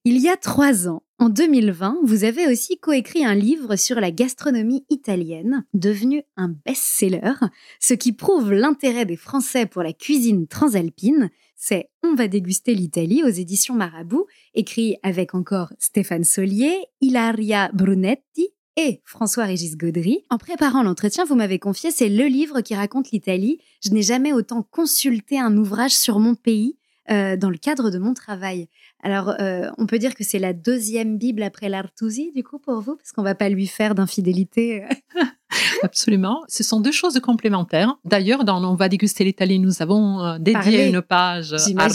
il 0.06 0.18
y 0.18 0.30
a 0.30 0.38
trois 0.38 0.88
ans, 0.88 1.04
en 1.18 1.28
2020, 1.30 1.98
vous 2.04 2.24
avez 2.24 2.48
aussi 2.48 2.78
coécrit 2.80 3.26
un 3.26 3.36
livre 3.36 3.76
sur 3.76 4.00
la 4.00 4.10
gastronomie 4.12 4.86
italienne, 4.90 5.66
devenu 5.74 6.24
un 6.38 6.48
best-seller, 6.66 7.34
ce 7.82 7.94
qui 7.94 8.14
prouve 8.14 8.54
l'intérêt 8.54 9.06
des 9.06 9.18
Français 9.18 9.66
pour 9.66 9.84
la 9.84 9.92
cuisine 9.94 10.48
transalpine. 10.48 11.30
C'est 11.58 11.90
On 12.04 12.16
va 12.16 12.30
déguster 12.30 12.74
l'Italie 12.74 13.22
aux 13.26 13.28
éditions 13.30 13.74
Marabout, 13.76 14.28
écrit 14.54 14.96
avec 15.04 15.36
encore 15.36 15.74
Stéphane 15.78 16.24
Solier, 16.24 16.74
Ilaria 17.02 17.70
Brunetti 17.74 18.48
et 18.80 19.02
François-Régis 19.04 19.76
Gaudry. 19.76 20.26
En 20.30 20.38
préparant 20.38 20.84
l'entretien, 20.84 21.26
vous 21.26 21.36
m'avez 21.36 21.60
confié, 21.60 21.92
c'est 21.92 22.08
le 22.08 22.26
livre 22.28 22.62
qui 22.62 22.76
raconte 22.76 23.12
l'Italie. 23.12 23.60
Je 23.84 23.90
n'ai 23.90 24.02
jamais 24.02 24.32
autant 24.32 24.64
consulté 24.64 25.38
un 25.38 25.58
ouvrage 25.58 25.92
sur 25.92 26.20
mon 26.20 26.34
pays 26.34 26.79
euh, 27.12 27.38
dans 27.38 27.50
le 27.50 27.58
cadre 27.58 27.90
de 27.90 27.98
mon 27.98 28.14
travail. 28.14 28.68
Alors, 29.02 29.34
euh, 29.40 29.70
on 29.80 29.88
peut 29.88 29.98
dire 29.98 30.14
que 30.14 30.24
c'est 30.24 30.38
la 30.38 30.54
deuxième 30.54 31.18
Bible 31.18 31.42
après 31.42 31.68
l'Artusi, 31.68 32.32
du 32.36 32.44
coup, 32.44 32.60
pour 32.60 32.82
vous, 32.82 32.96
parce 32.96 33.12
qu'on 33.14 33.24
va 33.24 33.34
pas 33.34 33.50
lui 33.50 33.66
faire 33.66 33.96
d'infidélité. 33.96 34.84
Absolument. 35.84 36.44
Ce 36.48 36.64
sont 36.64 36.80
deux 36.80 36.92
choses 36.92 37.20
complémentaires. 37.20 37.96
D'ailleurs, 38.06 38.44
dans 38.44 38.64
On 38.64 38.76
va 38.76 38.90
déguster 38.90 39.24
l'Italie, 39.24 39.58
nous 39.58 39.82
avons 39.82 40.24
euh, 40.24 40.38
dédié 40.38 40.88
une 40.88 41.02
page 41.02 41.54
Artusi, 41.54 41.74
bah 41.74 41.90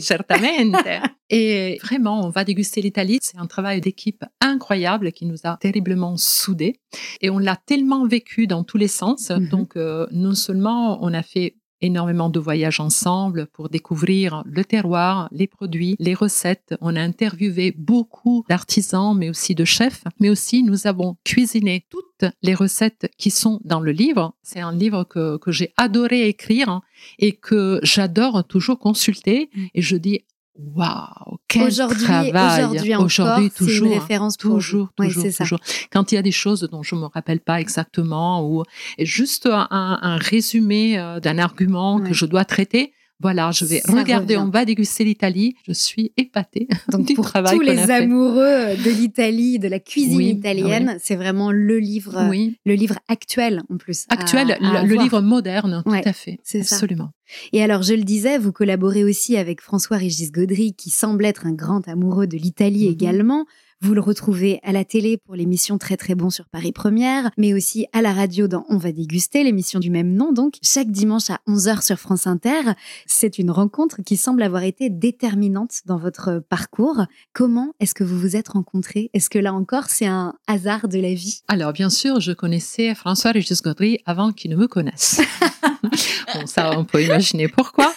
certamente. 0.00 0.86
Et 1.30 1.78
vraiment, 1.82 2.24
On 2.24 2.30
va 2.30 2.44
déguster 2.44 2.80
l'Italie, 2.80 3.18
c'est 3.20 3.38
un 3.38 3.46
travail 3.46 3.80
d'équipe 3.80 4.24
incroyable 4.40 5.12
qui 5.12 5.26
nous 5.26 5.38
a 5.44 5.56
terriblement 5.56 6.16
soudés. 6.16 6.80
Et 7.20 7.28
on 7.28 7.38
l'a 7.38 7.56
tellement 7.56 8.06
vécu 8.06 8.46
dans 8.46 8.62
tous 8.62 8.78
les 8.78 8.88
sens. 8.88 9.30
Mhm. 9.30 9.48
Donc, 9.48 9.76
non 9.76 10.34
seulement 10.34 10.98
on 11.02 11.12
a 11.12 11.22
fait 11.22 11.56
énormément 11.80 12.28
de 12.28 12.38
voyages 12.38 12.80
ensemble 12.80 13.46
pour 13.52 13.68
découvrir 13.68 14.42
le 14.46 14.64
terroir, 14.64 15.28
les 15.32 15.46
produits, 15.46 15.96
les 15.98 16.14
recettes. 16.14 16.74
On 16.80 16.96
a 16.96 17.00
interviewé 17.00 17.74
beaucoup 17.76 18.44
d'artisans, 18.48 19.16
mais 19.16 19.30
aussi 19.30 19.54
de 19.54 19.64
chefs, 19.64 20.04
mais 20.20 20.30
aussi 20.30 20.62
nous 20.62 20.86
avons 20.86 21.16
cuisiné 21.24 21.84
toutes 21.88 22.24
les 22.42 22.54
recettes 22.54 23.10
qui 23.16 23.30
sont 23.30 23.60
dans 23.64 23.80
le 23.80 23.92
livre. 23.92 24.34
C'est 24.42 24.60
un 24.60 24.72
livre 24.72 25.04
que, 25.04 25.36
que 25.38 25.52
j'ai 25.52 25.72
adoré 25.76 26.28
écrire 26.28 26.80
et 27.18 27.32
que 27.32 27.80
j'adore 27.82 28.46
toujours 28.46 28.78
consulter. 28.78 29.50
Mm. 29.54 29.66
Et 29.74 29.82
je 29.82 29.96
dis 29.96 30.24
Waouh, 30.58 31.38
quel 31.46 31.68
aujourd'hui, 31.68 32.04
travail 32.04 32.64
Aujourd'hui 32.64 32.94
aujourd'hui 32.96 33.50
toujours, 33.50 33.86
une 33.86 33.98
référence 33.98 34.36
toujours, 34.36 34.88
toujours, 34.96 35.24
toujours. 35.32 35.60
Quand 35.92 36.10
il 36.10 36.16
y 36.16 36.18
a 36.18 36.22
des 36.22 36.32
choses 36.32 36.68
dont 36.70 36.82
je 36.82 36.96
me 36.96 37.04
rappelle 37.04 37.40
pas 37.40 37.60
exactement 37.60 38.44
ou 38.44 38.64
juste 38.98 39.46
un, 39.46 39.68
un 39.70 40.16
résumé 40.16 40.98
euh, 40.98 41.20
d'un 41.20 41.38
argument 41.38 42.00
que 42.00 42.12
je 42.12 42.26
dois 42.26 42.44
traiter, 42.44 42.92
voilà, 43.20 43.50
je 43.50 43.64
vais 43.64 43.82
regarder, 43.88 44.36
on 44.36 44.48
va 44.48 44.64
déguster 44.64 45.02
l'Italie. 45.04 45.56
Je 45.66 45.72
suis 45.72 46.12
épatée 46.16 46.68
Donc 46.88 47.06
du 47.06 47.14
pour 47.14 47.26
travail 47.26 47.56
tous 47.56 47.62
les 47.62 47.90
amoureux 47.90 48.76
de 48.76 48.90
l'Italie, 48.90 49.58
de 49.58 49.66
la 49.66 49.80
cuisine 49.80 50.20
italienne, 50.20 50.98
c'est 51.00 51.16
vraiment 51.16 51.50
le 51.50 51.78
livre, 51.78 52.30
le 52.64 52.74
livre 52.74 52.98
actuel 53.08 53.62
en 53.70 53.76
plus. 53.76 54.06
Actuel, 54.08 54.56
le, 54.60 54.94
livre 54.94 55.20
moderne, 55.20 55.82
tout 55.84 55.92
à 55.92 56.12
fait. 56.12 56.38
C'est 56.44 56.60
absolument. 56.60 57.10
Et 57.52 57.62
alors, 57.62 57.82
je 57.82 57.94
le 57.94 58.04
disais, 58.04 58.38
vous 58.38 58.52
collaborez 58.52 59.04
aussi 59.04 59.36
avec 59.36 59.60
François-Régis 59.60 60.32
Gaudry, 60.32 60.74
qui 60.74 60.90
semble 60.90 61.24
être 61.24 61.46
un 61.46 61.52
grand 61.52 61.86
amoureux 61.88 62.26
de 62.26 62.36
l'Italie 62.36 62.86
mm-hmm. 62.86 62.92
également. 62.92 63.46
Vous 63.80 63.94
le 63.94 64.00
retrouvez 64.00 64.58
à 64.64 64.72
la 64.72 64.84
télé 64.84 65.18
pour 65.18 65.36
l'émission 65.36 65.78
Très 65.78 65.96
Très 65.96 66.16
Bon 66.16 66.30
sur 66.30 66.48
Paris 66.48 66.72
Première, 66.72 67.30
mais 67.38 67.54
aussi 67.54 67.86
à 67.92 68.02
la 68.02 68.12
radio 68.12 68.48
dans 68.48 68.64
On 68.68 68.76
va 68.76 68.90
déguster, 68.90 69.44
l'émission 69.44 69.78
du 69.78 69.88
même 69.88 70.14
nom 70.14 70.32
donc, 70.32 70.54
chaque 70.62 70.90
dimanche 70.90 71.30
à 71.30 71.38
11h 71.46 71.86
sur 71.86 71.96
France 71.96 72.26
Inter. 72.26 72.72
C'est 73.06 73.38
une 73.38 73.52
rencontre 73.52 74.02
qui 74.02 74.16
semble 74.16 74.42
avoir 74.42 74.64
été 74.64 74.90
déterminante 74.90 75.82
dans 75.86 75.96
votre 75.96 76.40
parcours. 76.48 77.04
Comment 77.32 77.72
est-ce 77.78 77.94
que 77.94 78.02
vous 78.02 78.18
vous 78.18 78.34
êtes 78.34 78.48
rencontrés? 78.48 79.10
Est-ce 79.14 79.30
que 79.30 79.38
là 79.38 79.54
encore, 79.54 79.84
c'est 79.84 80.06
un 80.06 80.34
hasard 80.48 80.88
de 80.88 80.98
la 80.98 81.14
vie? 81.14 81.42
Alors, 81.46 81.72
bien 81.72 81.88
sûr, 81.88 82.18
je 82.18 82.32
connaissais 82.32 82.96
François-Régis 82.96 83.62
Gaudry 83.62 84.00
avant 84.06 84.32
qu'il 84.32 84.50
ne 84.50 84.56
me 84.56 84.66
connaisse. 84.66 85.20
bon, 86.34 86.46
ça, 86.46 86.78
on 86.78 86.84
peut 86.84 87.02
imaginer 87.02 87.48
pourquoi. 87.48 87.94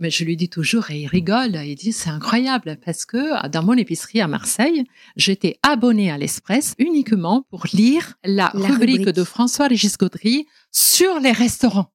Mais 0.00 0.10
je 0.10 0.24
lui 0.24 0.36
dis 0.36 0.48
toujours, 0.48 0.90
et 0.90 1.00
il 1.00 1.06
rigole, 1.06 1.56
il 1.64 1.74
dit, 1.74 1.92
c'est 1.92 2.10
incroyable, 2.10 2.78
parce 2.84 3.04
que 3.04 3.48
dans 3.48 3.62
mon 3.62 3.74
épicerie 3.74 4.20
à 4.20 4.28
Marseille, 4.28 4.84
j'étais 5.16 5.58
abonnée 5.62 6.10
à 6.10 6.18
l'Express 6.18 6.74
uniquement 6.78 7.44
pour 7.50 7.64
lire 7.72 8.14
la, 8.24 8.48
rubrique, 8.54 9.08
de 9.08 9.24
François-Régis 9.24 9.96
Gaudry 9.98 10.46
sur 10.72 11.18
les 11.20 11.32
restaurants. 11.32 11.92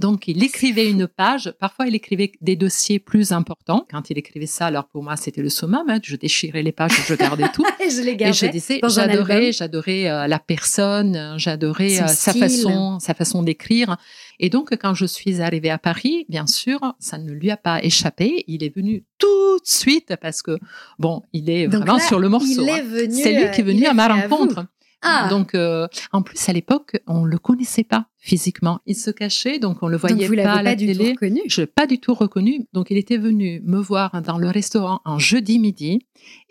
Donc, 0.00 0.26
il 0.26 0.42
écrivait 0.42 0.90
une 0.90 1.06
page. 1.06 1.54
Parfois, 1.60 1.86
il 1.86 1.94
écrivait 1.94 2.32
des 2.40 2.56
dossiers 2.56 2.98
plus 2.98 3.30
importants. 3.30 3.86
Quand 3.90 4.10
il 4.10 4.18
écrivait 4.18 4.46
ça, 4.46 4.66
alors 4.66 4.88
pour 4.88 5.04
moi, 5.04 5.16
c'était 5.16 5.40
le 5.40 5.48
summum. 5.48 5.88
Hein. 5.88 6.00
Je 6.02 6.16
déchirais 6.16 6.62
les 6.62 6.72
pages, 6.72 6.92
je 7.06 7.14
gardais 7.14 7.48
tout. 7.54 7.64
et 7.80 7.90
je 7.90 8.00
les 8.00 8.16
gardais. 8.16 8.30
Et 8.30 8.46
je 8.46 8.50
disais, 8.50 8.80
j'adorais, 8.82 9.52
j'adorais 9.52 10.10
euh, 10.10 10.26
la 10.26 10.40
personne, 10.40 11.34
j'adorais 11.36 12.02
euh, 12.02 12.06
sa 12.08 12.32
façon, 12.32 12.98
sa 12.98 13.14
façon 13.14 13.44
d'écrire. 13.44 13.96
Et 14.40 14.50
donc, 14.50 14.76
quand 14.76 14.94
je 14.94 15.06
suis 15.06 15.40
arrivée 15.40 15.70
à 15.70 15.78
Paris, 15.78 16.26
bien 16.28 16.48
sûr, 16.48 16.80
ça 16.98 17.18
ne 17.18 17.30
lui 17.30 17.52
a 17.52 17.56
pas 17.56 17.80
échappé. 17.82 18.44
Il 18.48 18.64
est 18.64 18.74
venu 18.74 19.04
tout 19.18 19.58
de 19.60 19.66
suite 19.66 20.16
parce 20.20 20.42
que, 20.42 20.58
bon, 20.98 21.22
il 21.32 21.48
est 21.50 21.68
vraiment 21.68 22.00
sur 22.00 22.18
le 22.18 22.28
morceau. 22.28 22.66
Hein. 22.68 22.80
C'est 23.10 23.32
lui 23.32 23.50
qui 23.52 23.60
est 23.60 23.64
venu 23.64 23.86
à 23.86 23.94
ma 23.94 24.08
rencontre. 24.08 24.66
Ah. 25.04 25.28
Donc, 25.28 25.54
euh, 25.54 25.86
en 26.12 26.22
plus, 26.22 26.48
à 26.48 26.52
l'époque, 26.52 26.96
on 27.06 27.24
le 27.24 27.38
connaissait 27.38 27.84
pas 27.84 28.06
physiquement. 28.18 28.80
Il 28.86 28.96
se 28.96 29.10
cachait, 29.10 29.58
donc 29.58 29.82
on 29.82 29.88
le 29.88 29.98
voyait 29.98 30.16
donc 30.16 30.36
vous 30.36 30.42
pas 30.42 30.54
à 30.54 30.62
la 30.62 30.70
pas 30.70 30.76
télé. 30.76 30.94
Du 30.94 30.98
tout 30.98 31.10
reconnu. 31.12 31.42
Je 31.46 31.60
l'ai 31.60 31.66
pas 31.66 31.86
du 31.86 32.00
tout 32.00 32.14
reconnu. 32.14 32.66
Donc, 32.72 32.90
il 32.90 32.96
était 32.96 33.18
venu 33.18 33.60
me 33.64 33.78
voir 33.78 34.22
dans 34.22 34.38
le 34.38 34.48
restaurant 34.48 35.00
un 35.04 35.18
jeudi 35.18 35.58
midi 35.58 36.00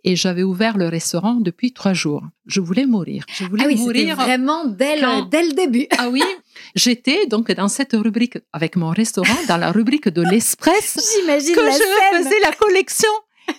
et 0.04 0.16
j'avais 0.16 0.44
ouvert 0.44 0.78
le 0.78 0.88
restaurant 0.88 1.36
depuis 1.36 1.72
trois 1.72 1.94
jours. 1.94 2.24
Je 2.46 2.62
voulais 2.62 2.86
mourir. 2.86 3.26
Je 3.34 3.46
voulais 3.46 3.64
ah 3.66 3.68
oui, 3.68 3.78
mourir. 3.78 4.16
Vraiment 4.16 4.66
dès 4.66 4.98
le, 5.00 5.30
dès 5.30 5.46
le 5.46 5.54
début. 5.54 5.88
ah 5.98 6.10
oui, 6.10 6.24
j'étais 6.76 7.26
donc 7.28 7.52
dans 7.52 7.70
cette 7.70 7.94
rubrique 7.94 8.38
avec 8.52 8.76
mon 8.76 8.90
restaurant, 8.90 9.38
dans 9.48 9.58
la 9.58 9.72
rubrique 9.72 10.10
de 10.10 10.22
l'Express. 10.22 11.00
J'imagine 11.20 11.56
que 11.56 11.62
la 11.62 11.72
je 11.72 12.24
faisais 12.24 12.40
la 12.42 12.52
collection. 12.52 13.10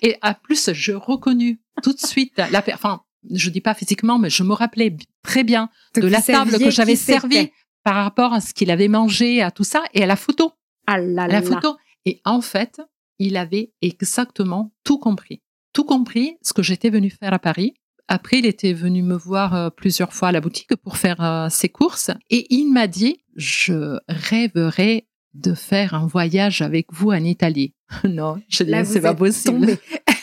Et 0.02 0.16
à 0.22 0.34
plus, 0.34 0.72
je 0.72 0.92
reconnus 0.92 1.58
tout 1.82 1.92
de 1.92 1.98
suite 1.98 2.32
la, 2.36 2.62
enfin, 2.72 3.02
je 3.30 3.50
dis 3.50 3.60
pas 3.60 3.74
physiquement, 3.74 4.18
mais 4.18 4.30
je 4.30 4.42
me 4.42 4.52
rappelais 4.52 4.96
très 5.22 5.44
bien 5.44 5.70
de 5.96 6.06
la 6.06 6.20
table 6.20 6.58
que 6.58 6.70
j'avais 6.70 6.96
servie 6.96 7.50
par 7.82 7.96
rapport 7.96 8.32
à 8.32 8.40
ce 8.40 8.54
qu'il 8.54 8.70
avait 8.70 8.88
mangé, 8.88 9.42
à 9.42 9.50
tout 9.50 9.64
ça, 9.64 9.82
et 9.92 10.02
à 10.02 10.06
la 10.06 10.16
photo. 10.16 10.52
Ah 10.86 10.98
là 10.98 11.26
la 11.26 11.42
photo. 11.42 11.76
Et 12.06 12.20
en 12.24 12.40
fait, 12.40 12.80
il 13.18 13.36
avait 13.36 13.72
exactement 13.82 14.72
tout 14.84 14.98
compris. 14.98 15.42
Tout 15.72 15.84
compris 15.84 16.36
ce 16.42 16.52
que 16.52 16.62
j'étais 16.62 16.90
venu 16.90 17.10
faire 17.10 17.32
à 17.32 17.38
Paris. 17.38 17.74
Après, 18.06 18.38
il 18.38 18.46
était 18.46 18.74
venu 18.74 19.02
me 19.02 19.16
voir 19.16 19.54
euh, 19.54 19.70
plusieurs 19.70 20.12
fois 20.12 20.28
à 20.28 20.32
la 20.32 20.40
boutique 20.40 20.76
pour 20.76 20.98
faire 20.98 21.22
euh, 21.22 21.48
ses 21.48 21.70
courses. 21.70 22.10
Et 22.28 22.46
il 22.54 22.70
m'a 22.70 22.86
dit, 22.86 23.18
je 23.34 23.98
rêverais 24.08 25.06
de 25.32 25.54
faire 25.54 25.94
un 25.94 26.06
voyage 26.06 26.62
avec 26.62 26.92
vous 26.92 27.10
en 27.10 27.24
Italie. 27.24 27.74
non, 28.04 28.40
je 28.48 28.62
dis, 28.64 28.72
c'est 28.84 29.00
pas 29.00 29.14
possible. 29.14 29.78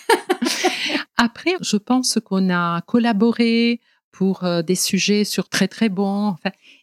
Après, 1.22 1.54
je 1.62 1.78
pense 1.78 2.18
qu'on 2.26 2.50
a 2.50 2.82
collaboré 2.82 3.80
pour 4.12 4.44
euh, 4.44 4.64
des 4.64 4.74
sujets 4.74 5.24
sur 5.24 5.50
très 5.50 5.68
très 5.68 5.88
bons. 5.88 6.36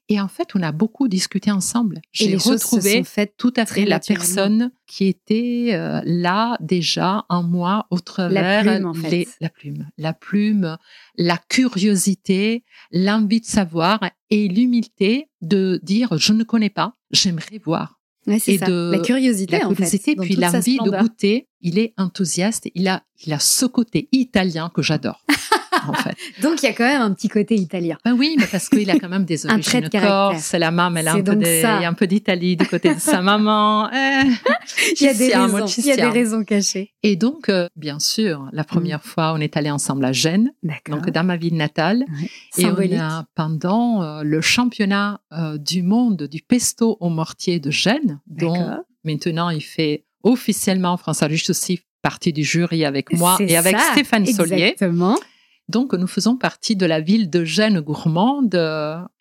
et 0.08 0.20
en 0.20 0.28
fait, 0.28 0.50
on 0.54 0.62
a 0.62 0.70
beaucoup 0.70 1.08
discuté 1.08 1.50
ensemble. 1.50 2.00
J'ai 2.12 2.36
retrouvé 2.36 3.02
tout 3.36 3.52
à 3.56 3.66
fait 3.66 3.84
la 3.84 3.98
personne 3.98 4.70
qui 4.86 5.08
était 5.08 5.70
euh, 5.72 6.00
là 6.04 6.56
déjà 6.60 7.24
en 7.28 7.42
moi 7.42 7.88
au 7.90 7.98
travers 7.98 8.62
la 8.62 8.76
plume, 8.76 8.86
en 8.86 8.94
fait. 8.94 9.26
la 9.40 9.48
plume, 9.48 9.88
la 9.98 10.12
plume, 10.12 10.78
la 11.16 11.36
curiosité, 11.36 12.62
l'envie 12.92 13.40
de 13.40 13.46
savoir 13.46 13.98
et 14.30 14.46
l'humilité 14.46 15.26
de 15.40 15.80
dire 15.82 16.16
je 16.16 16.32
ne 16.32 16.44
connais 16.44 16.70
pas, 16.70 16.94
j'aimerais 17.10 17.58
voir 17.58 17.98
et 18.46 18.58
de 18.58 18.92
la 18.92 18.98
curiosité, 18.98 19.52
la 19.52 19.60
curiosité, 19.60 20.16
puis 20.16 20.36
l'envie 20.36 20.78
de 20.78 20.90
goûter. 20.90 21.48
Il 21.60 21.78
est 21.78 21.92
enthousiaste. 21.96 22.68
Il 22.74 22.88
a, 22.88 23.02
il 23.24 23.32
a 23.32 23.38
ce 23.38 23.66
côté 23.66 24.08
italien 24.12 24.70
que 24.74 24.82
j'adore. 24.82 25.24
en 25.86 25.92
fait. 25.94 26.16
Donc 26.42 26.62
il 26.62 26.66
y 26.66 26.68
a 26.68 26.72
quand 26.72 26.84
même 26.84 27.02
un 27.02 27.12
petit 27.12 27.28
côté 27.28 27.54
italien. 27.54 27.98
Ben 28.04 28.12
oui, 28.12 28.36
mais 28.38 28.46
parce 28.46 28.68
qu'il 28.68 28.88
a 28.90 28.98
quand 28.98 29.08
même 29.08 29.24
des 29.24 29.46
origines 29.50 29.88
corse. 29.90 30.52
La 30.52 30.70
maman, 30.70 30.98
elle 30.98 31.08
a 31.08 31.14
un 31.14 31.22
peu, 31.22 31.64
a 31.64 31.88
un 31.88 31.94
peu 31.94 32.06
d'Italie 32.06 32.56
du 32.56 32.66
côté 32.66 32.94
de 32.94 33.00
sa 33.00 33.22
maman. 33.22 33.88
Eh, 33.98 34.94
il 35.00 35.02
y 35.02 35.08
a 35.08 35.14
des 35.14 35.34
raisons. 35.34 35.66
Il 35.78 35.86
y 35.86 35.92
a 35.92 35.96
des 35.96 36.08
raisons 36.08 36.44
cachées. 36.44 36.92
Et 37.02 37.16
donc, 37.16 37.48
euh, 37.48 37.68
bien 37.76 37.98
sûr, 37.98 38.48
la 38.52 38.64
première 38.64 38.98
mm. 38.98 39.02
fois, 39.02 39.32
on 39.34 39.38
est 39.38 39.56
allé 39.56 39.70
ensemble 39.70 40.04
à 40.04 40.12
Gênes, 40.12 40.52
donc 40.88 41.10
dans 41.10 41.24
ma 41.24 41.36
ville 41.36 41.56
natale, 41.56 42.04
et 42.56 42.66
on 42.66 42.98
a 42.98 43.24
pendant 43.34 44.02
euh, 44.02 44.22
le 44.22 44.40
championnat 44.40 45.20
euh, 45.32 45.58
du 45.58 45.82
monde 45.82 46.24
du 46.24 46.42
pesto 46.42 46.96
au 47.00 47.08
mortier 47.08 47.60
de 47.60 47.70
Gênes, 47.70 48.20
dont 48.26 48.78
maintenant 49.04 49.50
il 49.50 49.62
fait 49.62 50.04
officiellement 50.22 50.96
François 50.96 51.26
Riche 51.26 51.48
aussi 51.50 51.80
partie 52.02 52.32
du 52.32 52.44
jury 52.44 52.84
avec 52.84 53.12
moi 53.12 53.36
et 53.40 53.56
avec 53.56 53.78
Stéphane 53.78 54.26
Solier. 54.26 54.68
Exactement. 54.68 55.18
Donc, 55.68 55.92
nous 55.92 56.06
faisons 56.06 56.36
partie 56.36 56.76
de 56.76 56.86
la 56.86 57.00
ville 57.00 57.28
de 57.28 57.44
Gênes 57.44 57.80
gourmande. 57.80 58.54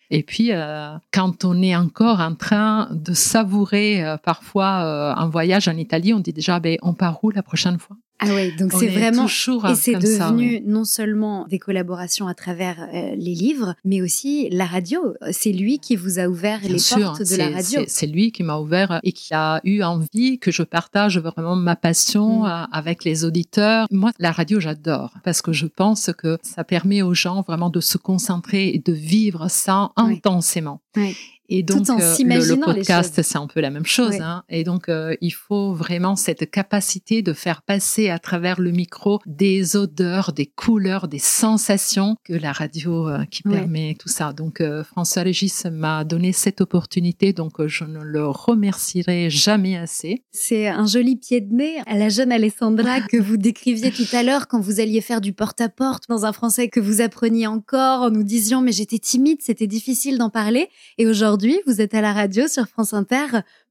Et 0.09 0.23
puis, 0.23 0.51
euh, 0.51 0.95
quand 1.11 1.43
on 1.43 1.61
est 1.61 1.75
encore 1.75 2.21
en 2.21 2.35
train 2.35 2.89
de 2.91 3.13
savourer 3.13 4.03
euh, 4.03 4.17
parfois 4.17 4.85
euh, 4.85 5.13
un 5.21 5.27
voyage 5.27 5.67
en 5.67 5.75
Italie, 5.75 6.13
on 6.13 6.19
dit 6.19 6.33
déjà, 6.33 6.59
ben, 6.59 6.77
on 6.81 6.93
part 6.93 7.23
où 7.23 7.29
la 7.29 7.43
prochaine 7.43 7.77
fois? 7.77 7.97
Ah 8.19 8.33
ouais, 8.33 8.51
donc 8.57 8.71
On 8.73 8.79
c'est 8.79 8.87
est 8.87 8.89
vraiment 8.97 9.23
toujours 9.27 9.67
et 9.69 9.75
c'est 9.75 9.93
ça, 9.93 9.99
devenu 10.31 10.53
ouais. 10.55 10.63
non 10.65 10.85
seulement 10.85 11.45
des 11.47 11.59
collaborations 11.59 12.27
à 12.27 12.33
travers 12.33 12.77
euh, 12.93 13.11
les 13.15 13.35
livres, 13.35 13.75
mais 13.85 14.01
aussi 14.01 14.49
la 14.49 14.65
radio. 14.65 15.13
C'est 15.31 15.51
lui 15.51 15.77
qui 15.77 15.95
vous 15.95 16.17
a 16.17 16.27
ouvert 16.27 16.59
Bien 16.61 16.69
les 16.69 16.79
sûr, 16.79 16.97
portes 16.99 17.21
de 17.29 17.35
la 17.35 17.49
radio. 17.49 17.81
c'est- 17.87 18.07
lui 18.07 18.31
qui 18.31 18.41
m'a 18.41 18.57
ouvert 18.57 18.99
et 19.03 19.11
qui 19.11 19.33
a 19.35 19.61
eu 19.63 19.83
envie 19.83 20.39
que 20.39 20.49
je 20.51 20.63
partage 20.63 21.19
vraiment 21.19 21.55
ma 21.55 21.75
passion 21.75 22.43
Mm. 22.43 22.45
euh, 22.45 22.63
avec 22.71 23.03
les 23.03 23.23
auditeurs. 23.23 23.85
Moi, 23.91 24.11
la 24.17 24.31
radio, 24.31 24.59
j'adore 24.59 25.13
parce 25.23 25.41
que 25.43 25.51
je 25.53 25.67
pense 25.67 26.09
que 26.17 26.37
ça 26.41 26.63
permet 26.63 27.01
aux 27.03 27.13
gens 27.13 27.41
vraiment 27.47 27.69
de 27.69 27.81
se 27.81 27.97
concentrer 27.99 28.69
et 28.69 28.79
de 28.79 28.93
vivre 28.93 29.47
ça 29.49 29.91
Oui. 29.97 30.13
intensément. 30.15 30.81
Oui. 30.95 31.15
Et 31.49 31.63
donc, 31.63 31.89
en 31.89 31.99
euh, 31.99 32.15
le, 32.19 32.59
podcast, 32.59 33.21
c'est 33.21 33.37
un 33.37 33.47
peu 33.47 33.61
la 33.61 33.69
même 33.69 33.85
chose. 33.85 34.11
Oui. 34.11 34.19
hein. 34.21 34.43
Et 34.49 34.63
donc, 34.63 34.89
euh, 34.89 35.15
il 35.21 35.31
faut 35.31 35.73
vraiment 35.73 36.15
cette 36.15 36.49
capacité 36.51 37.21
de 37.21 37.31
faire 37.31 37.61
passer 37.61 38.09
à 38.09 38.19
travers 38.19 38.59
le 38.59 38.71
micro 38.71 39.19
des 39.25 39.77
odeurs, 39.77 40.33
des 40.33 40.45
couleurs, 40.45 41.07
des 41.07 41.19
sensations 41.19 42.17
que 42.25 42.33
la 42.33 42.51
radio 42.51 43.07
euh, 43.07 43.23
qui 43.25 43.43
permet 43.43 43.95
tout 43.97 44.09
ça. 44.09 44.33
Donc, 44.33 44.61
François 44.83 45.23
Régis 45.23 45.65
m'a 45.65 46.03
donné 46.03 46.33
cette 46.33 46.59
opportunité, 46.59 47.31
donc 47.31 47.65
je 47.65 47.85
ne 47.85 48.01
le 48.01 48.27
remercierai 48.27 49.29
jamais 49.29 49.77
assez. 49.77 50.23
C'est 50.31 50.67
un 50.67 50.85
joli 50.85 51.15
pied 51.15 51.41
de 51.41 51.53
nez 51.53 51.77
à 51.85 51.97
la 51.97 52.09
jeune 52.09 52.31
Alessandra 52.31 53.01
que 53.09 53.17
vous 53.17 53.37
décriviez 53.37 53.91
tout 53.91 54.07
à 54.13 54.23
l'heure 54.23 54.47
quand 54.47 54.59
vous 54.59 54.79
alliez 54.79 55.01
faire 55.01 55.21
du 55.21 55.31
porte-à-porte 55.31 56.03
dans 56.09 56.25
un 56.25 56.33
français 56.33 56.67
que 56.67 56.79
vous 56.79 56.99
appreniez 56.99 57.47
encore 57.47 58.01
en 58.01 58.09
nous 58.09 58.23
disant 58.23 58.61
mais 58.61 58.71
j'étais 58.71 58.99
timide, 58.99 59.39
c'était 59.41 59.67
difficile 59.67 60.17
d'en 60.17 60.29
parler. 60.29 60.67
Et 60.97 61.07
aujourd'hui, 61.07 61.36
vous 61.65 61.81
êtes 61.81 61.93
à 61.93 62.01
la 62.01 62.13
radio 62.13 62.47
sur 62.47 62.67
France 62.67 62.93
Inter 62.93 63.25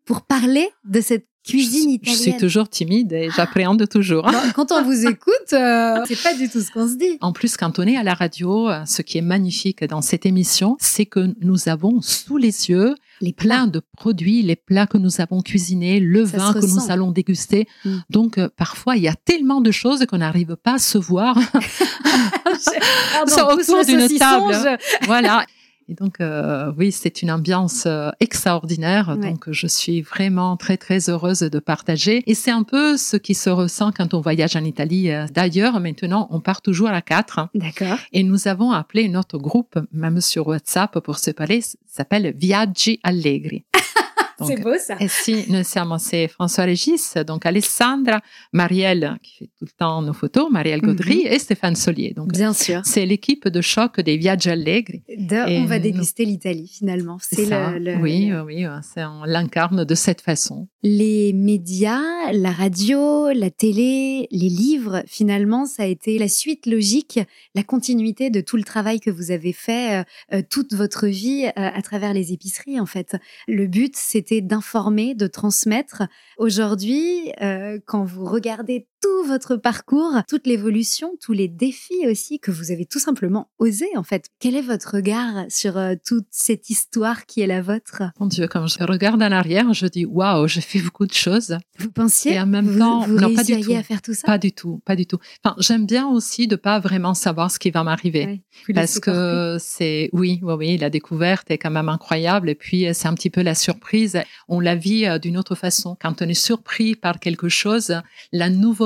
pour 0.04 0.22
parler 0.22 0.68
de 0.84 1.00
cette 1.00 1.26
cuisine 1.44 1.90
je, 1.90 1.94
italienne. 1.94 2.16
je 2.16 2.22
suis 2.22 2.36
toujours 2.36 2.68
timide 2.68 3.12
et 3.12 3.28
j'appréhende 3.30 3.88
toujours. 3.88 4.28
Quand 4.54 4.72
on 4.72 4.82
vous 4.82 5.06
écoute, 5.06 5.52
euh, 5.52 6.02
c'est 6.08 6.20
pas 6.20 6.34
du 6.34 6.48
tout 6.48 6.60
ce 6.60 6.70
qu'on 6.72 6.88
se 6.88 6.96
dit. 6.96 7.18
En 7.20 7.32
plus, 7.32 7.56
quand 7.56 7.78
on 7.78 7.82
est 7.84 7.96
à 7.96 8.02
la 8.02 8.14
radio, 8.14 8.68
euh, 8.68 8.84
ce 8.84 9.02
qui 9.02 9.18
est 9.18 9.22
magnifique 9.22 9.84
dans 9.84 10.02
cette 10.02 10.26
émission, 10.26 10.76
c'est 10.80 11.06
que 11.06 11.32
nous 11.40 11.68
avons 11.68 12.02
sous 12.02 12.36
les 12.36 12.68
yeux 12.68 12.94
Les 13.20 13.32
plats. 13.32 13.66
de 13.66 13.80
produits, 13.96 14.42
les 14.42 14.56
plats 14.56 14.86
que 14.88 14.98
nous 14.98 15.20
avons 15.20 15.40
cuisinés, 15.40 16.00
le 16.00 16.26
Ça 16.26 16.38
vin 16.38 16.52
que 16.52 16.66
nous 16.66 16.90
allons 16.90 17.12
déguster. 17.12 17.68
Mm. 17.84 17.96
Donc, 18.10 18.38
euh, 18.38 18.48
parfois, 18.56 18.96
il 18.96 19.02
y 19.04 19.08
a 19.08 19.14
tellement 19.14 19.60
de 19.60 19.70
choses 19.70 20.04
qu'on 20.06 20.18
n'arrive 20.18 20.56
pas 20.56 20.74
à 20.74 20.78
se 20.78 20.98
voir. 20.98 21.36
Pardon, 23.12 23.32
Sur- 23.32 23.48
pousse 23.48 23.68
autour 23.68 23.84
d'une 23.84 24.18
table. 24.18 24.78
voilà. 25.02 25.46
Et 25.88 25.94
donc, 25.94 26.20
euh, 26.20 26.72
oui, 26.76 26.90
c'est 26.90 27.22
une 27.22 27.30
ambiance 27.30 27.84
euh, 27.86 28.10
extraordinaire. 28.18 29.16
Ouais. 29.16 29.30
Donc, 29.30 29.50
je 29.50 29.66
suis 29.68 30.02
vraiment 30.02 30.56
très, 30.56 30.76
très 30.76 31.08
heureuse 31.08 31.40
de 31.40 31.58
partager. 31.60 32.24
Et 32.26 32.34
c'est 32.34 32.50
un 32.50 32.64
peu 32.64 32.96
ce 32.96 33.16
qui 33.16 33.34
se 33.34 33.50
ressent 33.50 33.92
quand 33.92 34.12
on 34.12 34.20
voyage 34.20 34.56
en 34.56 34.64
Italie. 34.64 35.10
Euh, 35.10 35.26
D'ailleurs, 35.32 35.78
maintenant, 35.78 36.26
on 36.30 36.40
part 36.40 36.60
toujours 36.60 36.88
à 36.88 37.02
quatre. 37.02 37.48
D'accord. 37.54 37.98
Et 38.12 38.24
nous 38.24 38.48
avons 38.48 38.72
appelé 38.72 39.08
notre 39.08 39.38
groupe, 39.38 39.78
même 39.92 40.20
sur 40.20 40.48
WhatsApp, 40.48 40.98
pour 41.00 41.18
se 41.18 41.30
parler, 41.30 41.60
ça 41.60 41.76
s'appelle 41.86 42.34
Viaggi 42.36 42.98
Allegri. 43.04 43.64
C'est 44.44 44.60
beau 44.62 44.74
ça. 44.78 44.96
et 45.00 45.08
si 45.08 45.44
nous 45.50 45.64
sommes, 45.64 45.96
c'est 45.98 46.28
François 46.28 46.64
Régis, 46.64 47.14
donc 47.26 47.46
Alessandra, 47.46 48.20
Marielle, 48.52 49.16
qui 49.22 49.38
fait 49.38 49.50
tout 49.58 49.64
le 49.64 49.70
temps 49.78 50.02
nos 50.02 50.12
photos, 50.12 50.50
Marielle 50.50 50.80
Gaudry 50.80 51.22
et 51.26 51.38
Stéphane 51.38 51.76
Solier. 51.76 52.12
Donc, 52.14 52.32
Bien 52.32 52.52
sûr. 52.52 52.82
c'est 52.84 53.06
l'équipe 53.06 53.48
de 53.48 53.60
choc 53.60 54.00
des 54.00 54.16
Viaggi 54.16 54.50
Allegri. 54.50 55.02
De- 55.16 55.48
Et 55.50 55.58
on 55.60 55.64
va 55.64 55.76
nous- 55.78 55.82
déguster 55.84 56.24
l'Italie 56.24 56.68
finalement. 56.72 57.18
C'est 57.20 57.46
le, 57.46 57.78
le- 57.78 57.96
oui, 57.96 58.26
le- 58.26 58.42
oui, 58.42 58.66
on 58.66 59.24
l'incarne 59.24 59.84
de 59.84 59.94
cette 59.94 60.20
façon. 60.20 60.68
Les 60.82 61.32
médias, 61.32 62.32
la 62.32 62.50
radio, 62.52 63.30
la 63.32 63.50
télé, 63.50 64.28
les 64.30 64.48
livres, 64.48 65.02
finalement, 65.06 65.66
ça 65.66 65.82
a 65.82 65.86
été 65.86 66.18
la 66.18 66.28
suite 66.28 66.66
logique, 66.66 67.18
la 67.54 67.62
continuité 67.62 68.30
de 68.30 68.40
tout 68.40 68.56
le 68.56 68.62
travail 68.62 69.00
que 69.00 69.10
vous 69.10 69.30
avez 69.30 69.52
fait 69.52 70.00
euh, 70.00 70.04
euh, 70.34 70.42
toute 70.48 70.74
votre 70.74 71.06
vie 71.06 71.46
euh, 71.46 71.50
à 71.56 71.82
travers 71.82 72.12
les 72.14 72.32
épiceries, 72.32 72.78
en 72.80 72.86
fait. 72.86 73.16
Le 73.48 73.66
but, 73.66 73.94
c'était 73.96 74.35
d'informer, 74.42 75.14
de 75.14 75.26
transmettre. 75.26 76.02
Aujourd'hui, 76.38 77.32
euh, 77.42 77.78
quand 77.86 78.04
vous 78.04 78.24
regardez 78.24 78.88
tout 79.02 79.24
votre 79.26 79.56
parcours, 79.56 80.12
toute 80.28 80.46
l'évolution, 80.46 81.12
tous 81.20 81.32
les 81.32 81.48
défis 81.48 82.06
aussi 82.08 82.38
que 82.38 82.50
vous 82.50 82.70
avez 82.70 82.86
tout 82.86 82.98
simplement 82.98 83.50
osé, 83.58 83.86
en 83.96 84.02
fait. 84.02 84.26
Quel 84.40 84.54
est 84.56 84.62
votre 84.62 84.96
regard 84.96 85.44
sur 85.48 85.76
euh, 85.76 85.94
toute 86.04 86.26
cette 86.30 86.70
histoire 86.70 87.26
qui 87.26 87.40
est 87.40 87.46
la 87.46 87.62
vôtre? 87.62 88.02
Mon 88.18 88.26
Dieu, 88.26 88.48
quand 88.48 88.66
je 88.66 88.82
regarde 88.84 89.22
en 89.22 89.30
arrière, 89.32 89.72
je 89.74 89.86
dis 89.86 90.04
waouh, 90.06 90.48
j'ai 90.48 90.60
fait 90.60 90.80
beaucoup 90.80 91.06
de 91.06 91.12
choses. 91.12 91.56
Vous 91.78 91.90
pensiez 91.90 92.34
Et 92.34 92.40
en 92.40 92.46
même 92.46 92.66
vous, 92.66 92.78
temps, 92.78 93.00
vous 93.06 93.14
non, 93.18 93.34
pas 93.34 93.44
du 93.44 93.54
réussiriez 93.54 93.74
tout. 93.74 93.80
à 93.80 93.82
faire 93.82 94.02
tout 94.02 94.14
ça? 94.14 94.26
Pas 94.26 94.38
du 94.38 94.52
tout, 94.52 94.80
pas 94.84 94.96
du 94.96 95.06
tout. 95.06 95.18
Enfin, 95.44 95.54
j'aime 95.58 95.86
bien 95.86 96.08
aussi 96.08 96.46
de 96.48 96.56
pas 96.56 96.78
vraiment 96.80 97.14
savoir 97.14 97.50
ce 97.50 97.58
qui 97.58 97.70
va 97.70 97.82
m'arriver. 97.84 98.42
Ouais, 98.68 98.74
Parce 98.74 98.98
que 98.98 99.56
c'est, 99.60 100.08
oui, 100.12 100.40
oui, 100.42 100.54
oui, 100.54 100.78
la 100.78 100.90
découverte 100.90 101.50
est 101.50 101.58
quand 101.58 101.70
même 101.70 101.88
incroyable. 101.88 102.48
Et 102.48 102.54
puis, 102.54 102.86
c'est 102.94 103.08
un 103.08 103.14
petit 103.14 103.30
peu 103.30 103.42
la 103.42 103.54
surprise. 103.54 104.18
On 104.48 104.60
la 104.60 104.74
vit 104.74 105.06
euh, 105.06 105.18
d'une 105.18 105.36
autre 105.36 105.54
façon. 105.54 105.96
Quand 106.00 106.22
on 106.22 106.28
est 106.28 106.34
surpris 106.34 106.94
par 106.94 107.20
quelque 107.20 107.48
chose, 107.48 108.00
la 108.32 108.48
nouveauté 108.50 108.85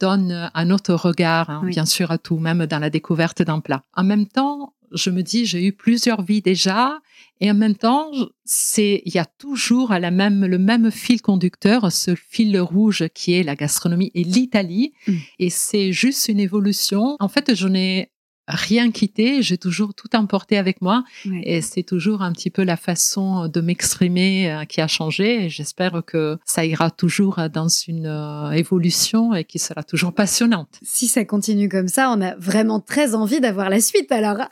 donne 0.00 0.50
un 0.54 0.70
autre 0.70 0.94
regard, 0.94 1.50
hein, 1.50 1.60
Oui. 1.64 1.70
bien 1.70 1.86
sûr, 1.86 2.10
à 2.10 2.18
tout, 2.18 2.38
même 2.38 2.66
dans 2.66 2.78
la 2.78 2.90
découverte 2.90 3.42
d'un 3.42 3.60
plat. 3.60 3.82
En 3.94 4.04
même 4.04 4.26
temps, 4.26 4.74
je 4.92 5.10
me 5.10 5.22
dis, 5.22 5.46
j'ai 5.46 5.64
eu 5.66 5.72
plusieurs 5.72 6.22
vies 6.22 6.42
déjà. 6.42 7.00
Et 7.40 7.50
en 7.50 7.54
même 7.54 7.74
temps, 7.74 8.10
c'est, 8.44 9.02
il 9.04 9.14
y 9.14 9.18
a 9.18 9.24
toujours 9.24 9.92
la 9.92 10.10
même, 10.10 10.46
le 10.46 10.58
même 10.58 10.90
fil 10.90 11.20
conducteur, 11.20 11.90
ce 11.92 12.14
fil 12.14 12.58
rouge 12.60 13.04
qui 13.14 13.34
est 13.34 13.42
la 13.42 13.56
gastronomie 13.56 14.10
et 14.14 14.24
l'Italie. 14.24 14.92
Mm. 15.06 15.12
Et 15.40 15.50
c'est 15.50 15.92
juste 15.92 16.28
une 16.28 16.40
évolution. 16.40 17.16
En 17.20 17.28
fait, 17.28 17.54
je 17.54 17.68
n'ai 17.68 18.10
rien 18.48 18.90
quitté, 18.90 19.42
j'ai 19.42 19.58
toujours 19.58 19.94
tout 19.94 20.14
emporté 20.14 20.58
avec 20.58 20.80
moi. 20.82 21.04
Ouais. 21.24 21.42
Et 21.44 21.62
c'est 21.62 21.82
toujours 21.82 22.22
un 22.22 22.32
petit 22.32 22.50
peu 22.50 22.62
la 22.62 22.76
façon 22.76 23.48
de 23.48 23.60
m'exprimer 23.60 24.50
euh, 24.50 24.64
qui 24.64 24.80
a 24.80 24.88
changé. 24.88 25.44
Et 25.44 25.48
j'espère 25.48 26.02
que 26.06 26.38
ça 26.44 26.64
ira 26.64 26.90
toujours 26.90 27.40
dans 27.52 27.68
une 27.68 28.06
euh, 28.06 28.50
évolution 28.52 29.34
et 29.34 29.44
qui 29.44 29.58
sera 29.58 29.82
toujours 29.82 30.12
passionnante. 30.12 30.78
Si 30.82 31.08
ça 31.08 31.24
continue 31.24 31.68
comme 31.68 31.88
ça, 31.88 32.10
on 32.10 32.20
a 32.20 32.34
vraiment 32.36 32.80
très 32.80 33.14
envie 33.14 33.40
d'avoir 33.40 33.70
la 33.70 33.80
suite 33.80 34.12
alors. 34.12 34.38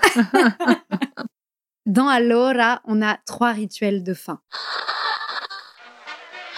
Dans 1.86 2.09
Allora, 2.09 2.80
on 2.86 3.03
a 3.03 3.18
trois 3.26 3.53
rituels 3.53 4.03
de 4.03 4.14
fin. 4.14 4.40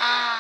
Ah. 0.00 0.36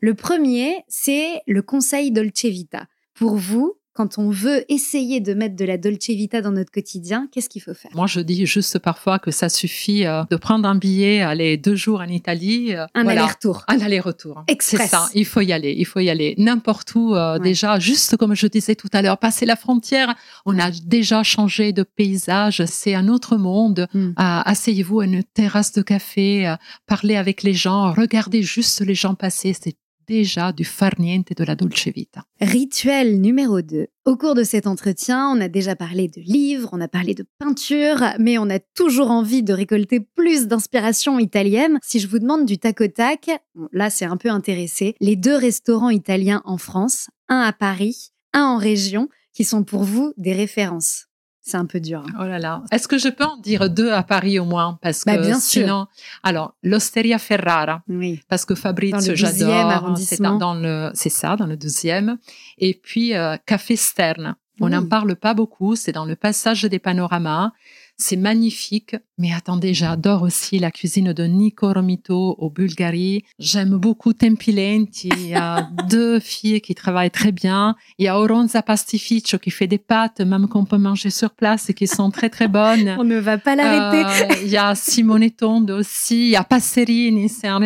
Le 0.00 0.14
premier, 0.14 0.84
c'est 0.88 1.40
le 1.46 1.62
conseil 1.62 2.12
Dolce 2.12 2.44
Vita. 2.44 2.86
Pour 3.14 3.36
vous, 3.36 3.78
quand 3.96 4.18
on 4.18 4.30
veut 4.30 4.64
essayer 4.70 5.20
de 5.20 5.32
mettre 5.34 5.56
de 5.56 5.64
la 5.64 5.78
Dolce 5.78 6.08
Vita 6.08 6.42
dans 6.42 6.52
notre 6.52 6.70
quotidien, 6.70 7.28
qu'est-ce 7.32 7.48
qu'il 7.48 7.62
faut 7.62 7.74
faire? 7.74 7.90
Moi, 7.94 8.06
je 8.06 8.20
dis 8.20 8.44
juste 8.46 8.78
parfois 8.78 9.18
que 9.18 9.30
ça 9.30 9.48
suffit 9.48 10.04
euh, 10.06 10.22
de 10.30 10.36
prendre 10.36 10.68
un 10.68 10.74
billet, 10.76 11.20
aller 11.22 11.56
deux 11.56 11.74
jours 11.76 12.00
en 12.00 12.08
Italie. 12.08 12.74
euh, 12.74 12.86
Un 12.94 13.04
voilà. 13.04 13.22
aller-retour. 13.22 13.64
Un 13.68 13.80
aller-retour. 13.80 14.44
C'est 14.60 14.76
ça, 14.86 15.08
il 15.14 15.24
faut 15.24 15.40
y 15.40 15.52
aller, 15.52 15.74
il 15.76 15.86
faut 15.86 16.00
y 16.00 16.10
aller. 16.10 16.34
N'importe 16.38 16.94
où, 16.94 17.14
euh, 17.14 17.34
Ouais. 17.38 17.40
déjà, 17.40 17.78
juste 17.78 18.16
comme 18.16 18.34
je 18.34 18.46
disais 18.46 18.74
tout 18.74 18.88
à 18.92 19.00
l'heure, 19.02 19.18
passer 19.18 19.46
la 19.46 19.56
frontière, 19.56 20.14
on 20.44 20.58
a 20.58 20.70
déjà 20.70 21.22
changé 21.22 21.72
de 21.72 21.82
paysage, 21.82 22.64
c'est 22.66 22.94
un 22.94 23.08
autre 23.08 23.36
monde. 23.36 23.88
Mm. 23.94 23.98
Euh, 24.08 24.12
Asseyez-vous 24.16 25.00
à 25.00 25.04
une 25.06 25.24
terrasse 25.24 25.72
de 25.72 25.82
café, 25.82 26.54
parlez 26.86 27.16
avec 27.16 27.42
les 27.42 27.54
gens, 27.54 27.92
regardez 27.92 28.42
juste 28.42 28.80
les 28.82 28.94
gens 28.94 29.14
passer, 29.14 29.54
c'est 29.58 29.74
déjà 30.06 30.52
du 30.52 30.64
far 30.64 30.92
niente 30.98 31.32
de 31.36 31.44
la 31.44 31.54
dolce 31.54 31.88
vita. 31.88 32.22
Rituel 32.40 33.20
numéro 33.20 33.62
2. 33.62 33.86
Au 34.04 34.16
cours 34.16 34.34
de 34.34 34.44
cet 34.44 34.66
entretien, 34.66 35.28
on 35.28 35.40
a 35.40 35.48
déjà 35.48 35.74
parlé 35.76 36.08
de 36.08 36.20
livres, 36.20 36.68
on 36.72 36.80
a 36.80 36.88
parlé 36.88 37.14
de 37.14 37.24
peinture, 37.38 38.02
mais 38.18 38.38
on 38.38 38.48
a 38.48 38.58
toujours 38.58 39.10
envie 39.10 39.42
de 39.42 39.52
récolter 39.52 40.00
plus 40.00 40.46
d'inspiration 40.46 41.18
italienne. 41.18 41.78
Si 41.82 41.98
je 41.98 42.08
vous 42.08 42.18
demande 42.18 42.46
du 42.46 42.58
tac 42.58 42.80
au 42.80 42.88
tac, 42.88 43.30
là 43.72 43.90
c'est 43.90 44.04
un 44.04 44.16
peu 44.16 44.30
intéressé, 44.30 44.94
les 45.00 45.16
deux 45.16 45.36
restaurants 45.36 45.90
italiens 45.90 46.42
en 46.44 46.58
France, 46.58 47.08
un 47.28 47.40
à 47.40 47.52
Paris, 47.52 48.12
un 48.32 48.44
en 48.44 48.58
région, 48.58 49.08
qui 49.32 49.44
sont 49.44 49.64
pour 49.64 49.82
vous 49.82 50.14
des 50.16 50.32
références. 50.32 51.08
C'est 51.48 51.56
un 51.58 51.64
peu 51.64 51.78
dur. 51.78 52.02
hein. 52.04 52.12
Oh 52.20 52.24
là 52.24 52.40
là. 52.40 52.62
Est-ce 52.72 52.88
que 52.88 52.98
je 52.98 53.08
peux 53.08 53.22
en 53.24 53.36
dire 53.36 53.70
deux 53.70 53.92
à 53.92 54.02
Paris 54.02 54.40
au 54.40 54.44
moins? 54.44 54.80
Parce 54.82 55.04
que 55.04 55.10
Bah, 55.16 55.22
sûr. 55.24 55.36
sinon, 55.36 55.86
alors, 56.24 56.54
l'Osteria 56.64 57.18
Ferrara, 57.18 57.82
Oui. 57.88 58.20
parce 58.28 58.44
que 58.44 58.56
Fabrice, 58.56 58.90
Dans 58.90 58.98
le 58.98 59.04
12e 59.04 59.16
j'adore. 59.16 59.36
C'est 59.38 59.74
arrondissement. 59.74 60.38
dans, 60.38 60.54
le, 60.54 60.90
c'est 60.94 61.08
ça, 61.08 61.36
dans 61.36 61.46
le 61.46 61.56
12e. 61.56 62.16
Et 62.58 62.74
puis, 62.74 63.14
euh, 63.14 63.36
Café 63.46 63.76
Stern. 63.76 64.34
On 64.60 64.70
n'en 64.70 64.80
Mm. 64.82 64.88
parle 64.88 65.14
pas 65.16 65.34
beaucoup. 65.34 65.76
C'est 65.76 65.92
dans 65.92 66.04
le 66.06 66.16
passage 66.16 66.62
des 66.64 66.78
panoramas. 66.80 67.52
C'est 67.98 68.16
magnifique. 68.16 68.94
Mais 69.16 69.32
attendez, 69.32 69.72
j'adore 69.72 70.20
aussi 70.20 70.58
la 70.58 70.70
cuisine 70.70 71.14
de 71.14 71.24
Nico 71.24 71.72
Romito 71.72 72.36
au 72.38 72.50
Bulgarie. 72.50 73.24
J'aime 73.38 73.78
beaucoup 73.78 74.12
Tempilenti. 74.12 75.08
Il 75.16 75.28
y 75.28 75.34
a 75.34 75.70
deux 75.88 76.20
filles 76.20 76.60
qui 76.60 76.74
travaillent 76.74 77.10
très 77.10 77.32
bien. 77.32 77.74
Il 77.98 78.04
y 78.04 78.08
a 78.08 78.20
Oronza 78.20 78.60
Pastificio 78.60 79.38
qui 79.38 79.50
fait 79.50 79.66
des 79.66 79.78
pâtes, 79.78 80.20
même 80.20 80.46
qu'on 80.46 80.66
peut 80.66 80.76
manger 80.76 81.08
sur 81.08 81.30
place 81.30 81.70
et 81.70 81.74
qui 81.74 81.86
sont 81.86 82.10
très 82.10 82.28
très 82.28 82.48
bonnes. 82.48 82.96
On 82.98 83.04
ne 83.04 83.16
va 83.16 83.38
pas 83.38 83.56
l'arrêter. 83.56 84.04
Euh, 84.24 84.42
il 84.42 84.48
y 84.48 84.58
a 84.58 84.74
Simone 84.74 85.30
Tondo 85.30 85.78
aussi. 85.78 86.26
Il 86.26 86.30
y 86.32 86.36
a 86.36 86.44
Passerini, 86.44 87.30
c'est 87.30 87.48
un. 87.48 87.60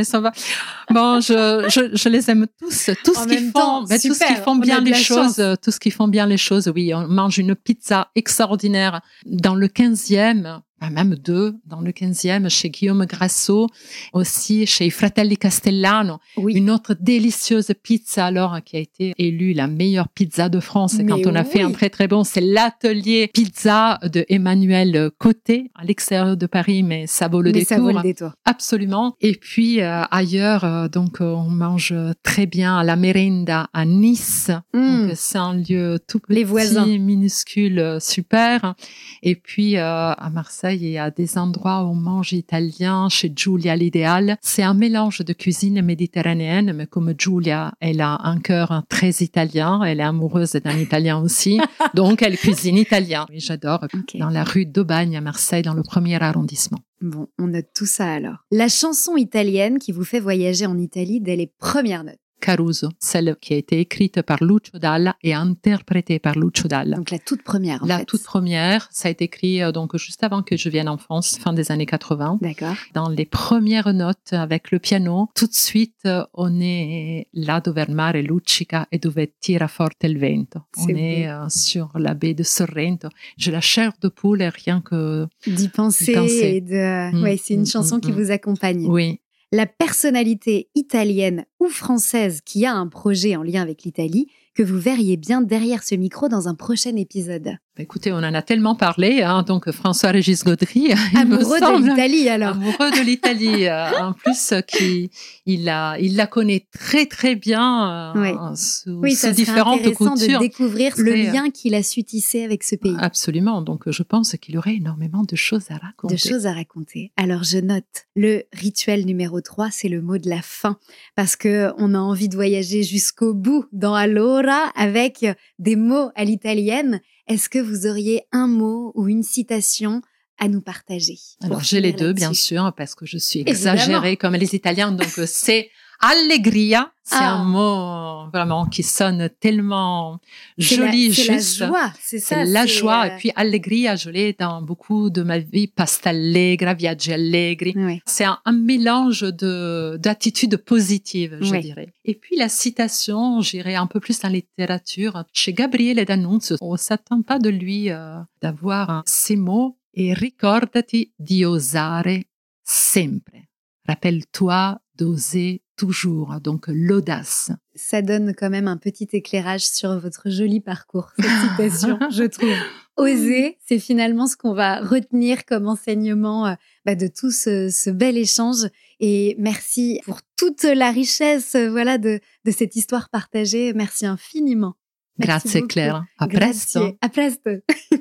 Bon, 0.90 1.20
je, 1.20 1.66
je, 1.68 1.96
je, 1.96 2.08
les 2.08 2.30
aime 2.30 2.46
tous. 2.60 2.90
Tout 3.04 3.14
ce 3.14 3.26
qu'ils 3.26 3.50
font, 3.50 3.84
tout 3.84 4.14
ce 4.14 4.26
qu'ils 4.26 4.36
font 4.36 4.56
bien 4.56 4.80
les 4.80 4.94
choses, 4.94 5.42
tout 5.60 5.72
ce 5.72 5.80
qu'ils 5.80 5.92
font 5.92 6.08
bien 6.08 6.26
les 6.26 6.36
choses. 6.36 6.70
Oui, 6.72 6.94
on 6.94 7.08
mange 7.08 7.38
une 7.38 7.56
pizza 7.56 8.08
extraordinaire 8.14 9.00
dans 9.26 9.56
le 9.56 9.66
15e 9.66 10.19
viennent. 10.20 10.69
Même 10.88 11.16
deux 11.16 11.56
dans 11.66 11.80
le 11.80 11.90
15e, 11.90 12.48
chez 12.48 12.70
Guillaume 12.70 13.04
Grasso, 13.04 13.66
aussi 14.14 14.64
chez 14.66 14.88
Fratelli 14.88 15.36
Castellano. 15.36 16.18
Une 16.38 16.70
autre 16.70 16.94
délicieuse 16.98 17.72
pizza, 17.82 18.26
alors, 18.26 18.62
qui 18.64 18.76
a 18.76 18.80
été 18.80 19.12
élue 19.18 19.52
la 19.52 19.66
meilleure 19.66 20.08
pizza 20.08 20.48
de 20.48 20.60
France. 20.60 20.96
Quand 21.06 21.26
on 21.26 21.34
a 21.34 21.44
fait 21.44 21.60
un 21.60 21.72
très 21.72 21.90
très 21.90 22.08
bon, 22.08 22.24
c'est 22.24 22.40
l'atelier 22.40 23.30
pizza 23.34 23.98
de 24.02 24.24
Emmanuel 24.28 25.10
Côté, 25.18 25.70
à 25.74 25.84
l'extérieur 25.84 26.36
de 26.36 26.46
Paris, 26.46 26.82
mais 26.82 27.06
ça 27.06 27.28
vaut 27.28 27.42
le 27.42 27.50
mais 27.52 27.60
détour. 27.60 27.76
Ça 27.76 27.82
vaut 27.82 27.90
le 27.90 28.02
détour. 28.02 28.30
Absolument. 28.44 29.16
Et 29.20 29.34
puis, 29.34 29.80
euh, 29.80 30.02
ailleurs, 30.10 30.64
euh, 30.64 30.88
donc, 30.88 31.20
euh, 31.20 31.32
on 31.32 31.50
mange 31.50 31.94
très 32.22 32.46
bien 32.46 32.78
à 32.78 32.84
la 32.84 32.96
Merenda 32.96 33.68
à 33.72 33.84
Nice. 33.84 34.50
Mm. 34.72 35.10
C'est 35.14 35.38
un 35.38 35.54
lieu 35.54 35.98
tout 36.06 36.20
petit, 36.20 36.34
Les 36.34 36.44
voisins. 36.44 36.86
minuscule, 36.86 37.98
super. 38.00 38.74
Et 39.22 39.34
puis, 39.34 39.76
à 39.76 40.30
Marseille, 40.32 40.69
y 40.74 40.98
a 40.98 41.10
des 41.10 41.38
endroits 41.38 41.82
où 41.82 41.88
on 41.88 41.94
mange 41.94 42.32
italien, 42.32 43.08
chez 43.08 43.32
Giulia 43.34 43.76
l'idéal. 43.76 44.36
C'est 44.40 44.62
un 44.62 44.74
mélange 44.74 45.20
de 45.20 45.32
cuisine 45.32 45.82
méditerranéenne, 45.82 46.72
mais 46.72 46.86
comme 46.86 47.14
Giulia, 47.16 47.72
elle 47.80 48.00
a 48.00 48.18
un 48.24 48.38
cœur 48.38 48.82
très 48.88 49.10
italien, 49.20 49.82
elle 49.82 50.00
est 50.00 50.04
amoureuse 50.04 50.52
d'un 50.52 50.76
italien 50.76 51.18
aussi, 51.18 51.60
donc 51.94 52.22
elle 52.22 52.36
cuisine 52.36 52.76
italien. 52.76 53.26
J'adore. 53.32 53.86
Dans 54.14 54.30
la 54.30 54.44
rue 54.44 54.66
d'Aubagne 54.66 55.16
à 55.16 55.20
Marseille, 55.20 55.62
dans 55.62 55.74
le 55.74 55.82
premier 55.82 56.22
arrondissement. 56.22 56.78
Bon, 57.00 57.28
on 57.38 57.46
note 57.46 57.68
tout 57.74 57.86
ça 57.86 58.12
alors. 58.12 58.44
La 58.50 58.68
chanson 58.68 59.16
italienne 59.16 59.78
qui 59.78 59.90
vous 59.90 60.04
fait 60.04 60.20
voyager 60.20 60.66
en 60.66 60.76
Italie 60.76 61.20
dès 61.20 61.34
les 61.34 61.46
premières 61.46 62.04
notes. 62.04 62.19
Caruso, 62.40 62.88
celle 62.98 63.36
qui 63.40 63.54
a 63.54 63.56
été 63.56 63.78
écrite 63.80 64.22
par 64.22 64.38
Lucio 64.42 64.78
Dalla 64.78 65.16
et 65.22 65.34
interprétée 65.34 66.18
par 66.18 66.34
Lucio 66.36 66.68
Dalla. 66.68 66.96
Donc 66.96 67.10
la 67.10 67.18
toute 67.18 67.42
première 67.42 67.82
en 67.82 67.86
La 67.86 67.98
fait. 67.98 68.04
toute 68.06 68.22
première, 68.24 68.88
ça 68.90 69.08
a 69.08 69.10
été 69.10 69.24
écrit 69.24 69.62
euh, 69.62 69.72
donc 69.72 69.96
juste 69.96 70.22
avant 70.24 70.42
que 70.42 70.56
je 70.56 70.68
vienne 70.68 70.88
en 70.88 70.96
France, 70.98 71.38
fin 71.38 71.52
des 71.52 71.70
années 71.70 71.86
80. 71.86 72.38
D'accord. 72.40 72.74
Dans 72.94 73.08
les 73.08 73.26
premières 73.26 73.92
notes 73.92 74.32
avec 74.32 74.70
le 74.70 74.78
piano, 74.78 75.28
tout 75.34 75.46
de 75.46 75.54
suite 75.54 75.94
euh, 76.06 76.24
on 76.34 76.60
est 76.60 77.28
là 77.34 77.60
dove 77.60 77.84
il 77.88 77.94
mare 77.94 78.22
luccica 78.22 78.86
e 78.92 78.98
dove 78.98 79.26
tira 79.40 79.68
forte 79.68 80.04
il 80.04 80.18
vento. 80.18 80.60
On 80.78 80.88
est 80.88 81.28
euh, 81.28 81.48
sur 81.48 81.90
la 81.98 82.14
baie 82.14 82.34
de 82.34 82.42
Sorrento. 82.42 83.08
J'ai 83.36 83.50
la 83.50 83.60
chair 83.60 83.92
de 84.00 84.08
poule 84.08 84.42
et 84.42 84.48
rien 84.48 84.80
que 84.80 85.26
D'y 85.46 85.68
penser, 85.68 86.14
penser. 86.14 86.60
de... 86.60 87.12
Mm, 87.14 87.22
ouais, 87.22 87.36
c'est 87.36 87.54
une 87.54 87.62
mm, 87.62 87.66
chanson 87.66 87.96
mm, 87.96 88.00
qui 88.00 88.12
vous 88.12 88.30
accompagne. 88.30 88.86
oui. 88.88 89.20
La 89.52 89.66
personnalité 89.66 90.70
italienne 90.76 91.44
ou 91.58 91.68
française 91.68 92.40
qui 92.40 92.66
a 92.66 92.72
un 92.72 92.86
projet 92.86 93.34
en 93.34 93.42
lien 93.42 93.62
avec 93.62 93.82
l'Italie 93.82 94.28
que 94.54 94.62
vous 94.62 94.78
verriez 94.78 95.16
bien 95.16 95.40
derrière 95.40 95.82
ce 95.82 95.96
micro 95.96 96.28
dans 96.28 96.46
un 96.46 96.54
prochain 96.54 96.94
épisode. 96.94 97.56
Bah, 97.80 97.84
Écoutez, 97.84 98.12
on 98.12 98.18
en 98.18 98.34
a 98.34 98.42
tellement 98.42 98.74
parlé, 98.74 99.22
hein, 99.22 99.42
donc 99.42 99.70
François-Régis 99.70 100.44
Gaudry, 100.44 100.92
Amoureux 101.16 101.60
de 101.60 101.88
l'Italie 101.88 102.28
alors. 102.28 102.50
amoureux 102.50 102.90
de 102.90 103.02
l'Italie, 103.02 103.66
euh, 103.68 103.88
en 103.98 104.12
plus 104.12 104.52
euh, 104.52 104.60
qui 104.60 105.10
il 105.46 105.64
la 105.64 105.96
il 105.98 106.14
la 106.14 106.26
connaît 106.26 106.66
très 106.78 107.06
très 107.06 107.36
bien 107.36 108.12
euh, 108.14 108.20
Ouais. 108.20 108.34
sous, 108.54 108.90
Oui, 109.00 109.14
sous 109.14 109.30
différentes 109.30 109.80
intéressant 109.80 110.14
de 110.14 110.20
coutures. 110.20 110.40
découvrir 110.40 110.92
le 110.98 111.12
euh, 111.12 111.32
lien 111.32 111.48
qu'il 111.50 111.74
a 111.74 111.82
su 111.82 112.04
tisser 112.04 112.44
avec 112.44 112.64
ce 112.64 112.76
pays. 112.76 112.94
Absolument. 112.98 113.62
Donc, 113.62 113.90
je 113.90 114.02
pense 114.02 114.36
qu'il 114.36 114.58
aurait 114.58 114.74
énormément 114.74 115.22
de 115.22 115.36
choses 115.36 115.70
à 115.70 115.78
raconter. 115.78 116.14
de 116.16 116.20
choses 116.20 116.46
à 116.46 116.52
raconter. 116.52 117.12
Alors 117.16 117.44
je 117.44 117.56
note, 117.58 117.84
le 118.14 118.42
rituel 118.52 119.06
numéro 119.06 119.40
3, 119.40 119.70
c'est 119.70 119.88
le 119.88 120.02
mot 120.02 120.18
de 120.18 120.28
la 120.28 120.42
fin, 120.42 120.76
parce 121.16 121.34
que 121.34 121.70
on 121.78 121.94
a 121.94 121.98
envie 121.98 122.28
de 122.28 122.34
voyager 122.34 122.82
jusqu'au 122.82 123.32
bout 123.32 123.64
dans 123.72 123.94
Allora 123.94 124.70
avec 124.76 125.24
des 125.58 125.76
mots 125.76 126.10
à 126.14 126.24
l'italienne. 126.24 127.00
Est-ce 127.30 127.48
que 127.48 127.60
vous 127.60 127.86
auriez 127.86 128.24
un 128.32 128.48
mot 128.48 128.90
ou 128.96 129.06
une 129.06 129.22
citation 129.22 130.02
à 130.38 130.48
nous 130.48 130.60
partager 130.60 131.16
Alors, 131.40 131.62
j'ai 131.62 131.80
les 131.80 131.92
deux, 131.92 132.12
bien 132.12 132.32
sûr, 132.32 132.72
parce 132.76 132.96
que 132.96 133.06
je 133.06 133.18
suis 133.18 133.40
Évidemment. 133.46 133.74
exagérée 133.74 134.16
comme 134.16 134.34
les 134.34 134.56
Italiens. 134.56 134.90
Donc, 134.90 135.16
euh, 135.16 135.26
c'est 135.28 135.70
allegria. 136.00 136.92
C'est 137.02 137.16
Ah. 137.18 137.34
un 137.40 137.44
mot 137.44 138.30
vraiment 138.32 138.66
qui 138.66 138.84
sonne 138.84 139.28
tellement 139.40 140.20
la- 140.56 140.64
joli, 140.64 141.12
C'est 141.12 141.26
la 141.26 141.38
juste. 141.38 141.56
joie, 141.58 141.92
c'est 142.00 142.20
ça. 142.20 142.44
La 142.44 142.66
joie. 142.66 143.06
euh, 143.06 143.14
Et 143.14 143.16
puis, 143.18 143.32
allegria, 143.34 143.96
je 143.96 144.10
l'ai 144.10 144.32
dans 144.32 144.62
beaucoup 144.62 145.10
de 145.10 145.22
ma 145.22 145.38
vie. 145.40 145.66
Pasta 145.66 146.10
allegra, 146.10 146.74
viaggi 146.74 147.12
allegri. 147.12 147.72
ouais. 147.76 148.00
C'est 148.06 148.24
un, 148.24 148.38
un 148.44 148.52
mélange 148.52 149.22
de 149.22 149.98
d'attitudes 150.00 150.56
positives, 150.58 151.36
je 151.40 151.50
Oui. 151.50 151.60
dirais. 151.60 151.92
Et 152.04 152.14
puis 152.14 152.36
la 152.36 152.48
citation, 152.48 153.40
j'irai 153.40 153.74
un 153.74 153.88
peu 153.88 153.98
plus 153.98 154.20
dans 154.20 154.28
la 154.28 154.34
littérature. 154.34 155.24
Chez 155.32 155.52
Gabriele 155.52 156.04
D'Annunzio, 156.04 156.56
on 156.60 156.76
s'attend 156.76 157.22
pas 157.22 157.38
de 157.40 157.50
lui 157.50 157.90
euh, 157.90 158.20
d'avoir 158.40 158.90
hein, 158.90 159.02
ces 159.06 159.36
mots. 159.36 159.76
Et 159.92 160.12
ricordati 160.14 161.12
di 161.18 161.44
osare 161.44 162.22
sempre. 162.64 163.48
Rappelle-toi 163.88 164.78
d'oser 164.96 165.62
toujours. 165.80 166.40
Donc 166.42 166.66
l'audace. 166.68 167.50
Ça 167.74 168.02
donne 168.02 168.34
quand 168.36 168.50
même 168.50 168.68
un 168.68 168.76
petit 168.76 169.08
éclairage 169.12 169.62
sur 169.62 169.98
votre 169.98 170.28
joli 170.28 170.60
parcours, 170.60 171.10
cette 171.18 171.50
citation, 171.50 171.98
je 172.10 172.24
trouve. 172.24 172.54
Oser, 172.98 173.56
c'est 173.66 173.78
finalement 173.78 174.26
ce 174.26 174.36
qu'on 174.36 174.52
va 174.52 174.80
retenir 174.80 175.46
comme 175.46 175.68
enseignement 175.68 176.48
euh, 176.48 176.54
bah, 176.84 176.94
de 176.94 177.06
tout 177.06 177.30
ce, 177.30 177.70
ce 177.70 177.88
bel 177.88 178.18
échange. 178.18 178.68
Et 178.98 179.36
merci 179.38 180.00
pour 180.04 180.20
toute 180.36 180.64
la 180.64 180.90
richesse 180.90 181.54
euh, 181.54 181.70
voilà, 181.70 181.96
de, 181.96 182.20
de 182.44 182.50
cette 182.50 182.76
histoire 182.76 183.08
partagée. 183.08 183.72
Merci 183.72 184.04
infiniment. 184.04 184.74
Merci 185.18 185.32
Grazie 185.48 185.58
beaucoup. 185.60 185.68
Claire. 185.68 186.04
A 186.18 186.26
Grazie. 186.26 186.50
presto. 186.50 186.98
À 187.00 187.08
presto. 187.08 187.50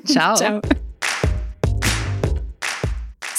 Ciao. 0.06 0.36
Ciao. 0.36 0.60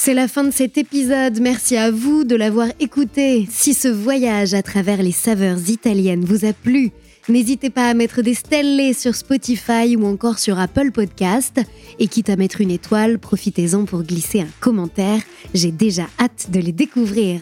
C'est 0.04 0.16
la 0.16 0.28
fin 0.28 0.44
de 0.44 0.50
cet 0.50 0.80
épisode. 0.80 1.40
Merci 1.40 1.78
à 1.78 1.92
vous 1.92 2.24
de 2.24 2.36
l'avoir 2.36 2.70
écouté. 2.80 3.48
Si 3.52 3.76
ce 3.76 3.88
voyage 3.88 4.56
à 4.56 4.64
travers 4.64 5.04
les 5.04 5.12
saveurs 5.12 5.70
italiennes 5.70 6.26
vous 6.26 6.44
a 6.44 6.54
plu, 6.54 6.90
n'hésitez 7.30 7.70
pas 7.70 7.88
à 7.88 7.94
mettre 7.94 8.24
des 8.24 8.34
stelles 8.34 8.96
sur 8.96 9.14
Spotify 9.14 9.96
ou 9.96 10.08
encore 10.08 10.40
sur 10.40 10.58
Apple 10.58 10.90
Podcast. 10.90 11.62
Et 12.00 12.08
quitte 12.08 12.32
à 12.32 12.36
mettre 12.36 12.62
une 12.62 12.72
étoile, 12.72 13.20
profitez-en 13.20 13.86
pour 13.86 14.02
glisser 14.02 14.42
un 14.42 14.48
commentaire. 14.60 15.22
J'ai 15.54 15.72
déjà 15.72 16.08
hâte 16.20 16.48
de 16.50 16.60
les 16.60 16.72
découvrir. 16.72 17.42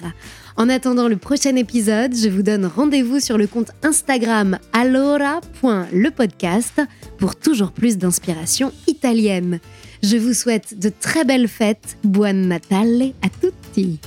En 0.58 0.68
attendant 0.68 1.08
le 1.08 1.16
prochain 1.16 1.56
épisode, 1.56 2.14
je 2.14 2.28
vous 2.28 2.44
donne 2.44 2.66
rendez-vous 2.66 3.22
sur 3.22 3.38
le 3.38 3.48
compte 3.48 3.72
Instagram 3.84 4.60
allora.lepodcast 4.74 6.82
pour 7.18 7.38
toujours 7.38 7.72
plus 7.72 7.98
d'inspiration 7.98 8.74
italienne. 8.86 9.62
Je 10.02 10.18
vous 10.18 10.34
souhaite 10.34 10.80
de 10.80 10.90
très 10.90 11.26
belles 11.26 11.48
fêtes. 11.48 11.98
Buon 12.04 12.34
Natale 12.34 13.14
a 13.22 13.30
tutti. 13.30 14.00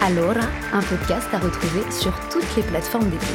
Allora, 0.00 0.46
un 0.72 0.80
podcast 0.80 1.28
à 1.32 1.38
retrouver 1.38 1.82
sur 1.90 2.12
toutes 2.30 2.56
les 2.56 2.62
plateformes 2.62 3.10
d'écoute. 3.10 3.26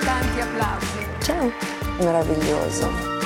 Tanti 0.00 0.40
applausi. 0.40 0.98
Ciao 1.20 1.52
meraviglioso. 2.00 3.17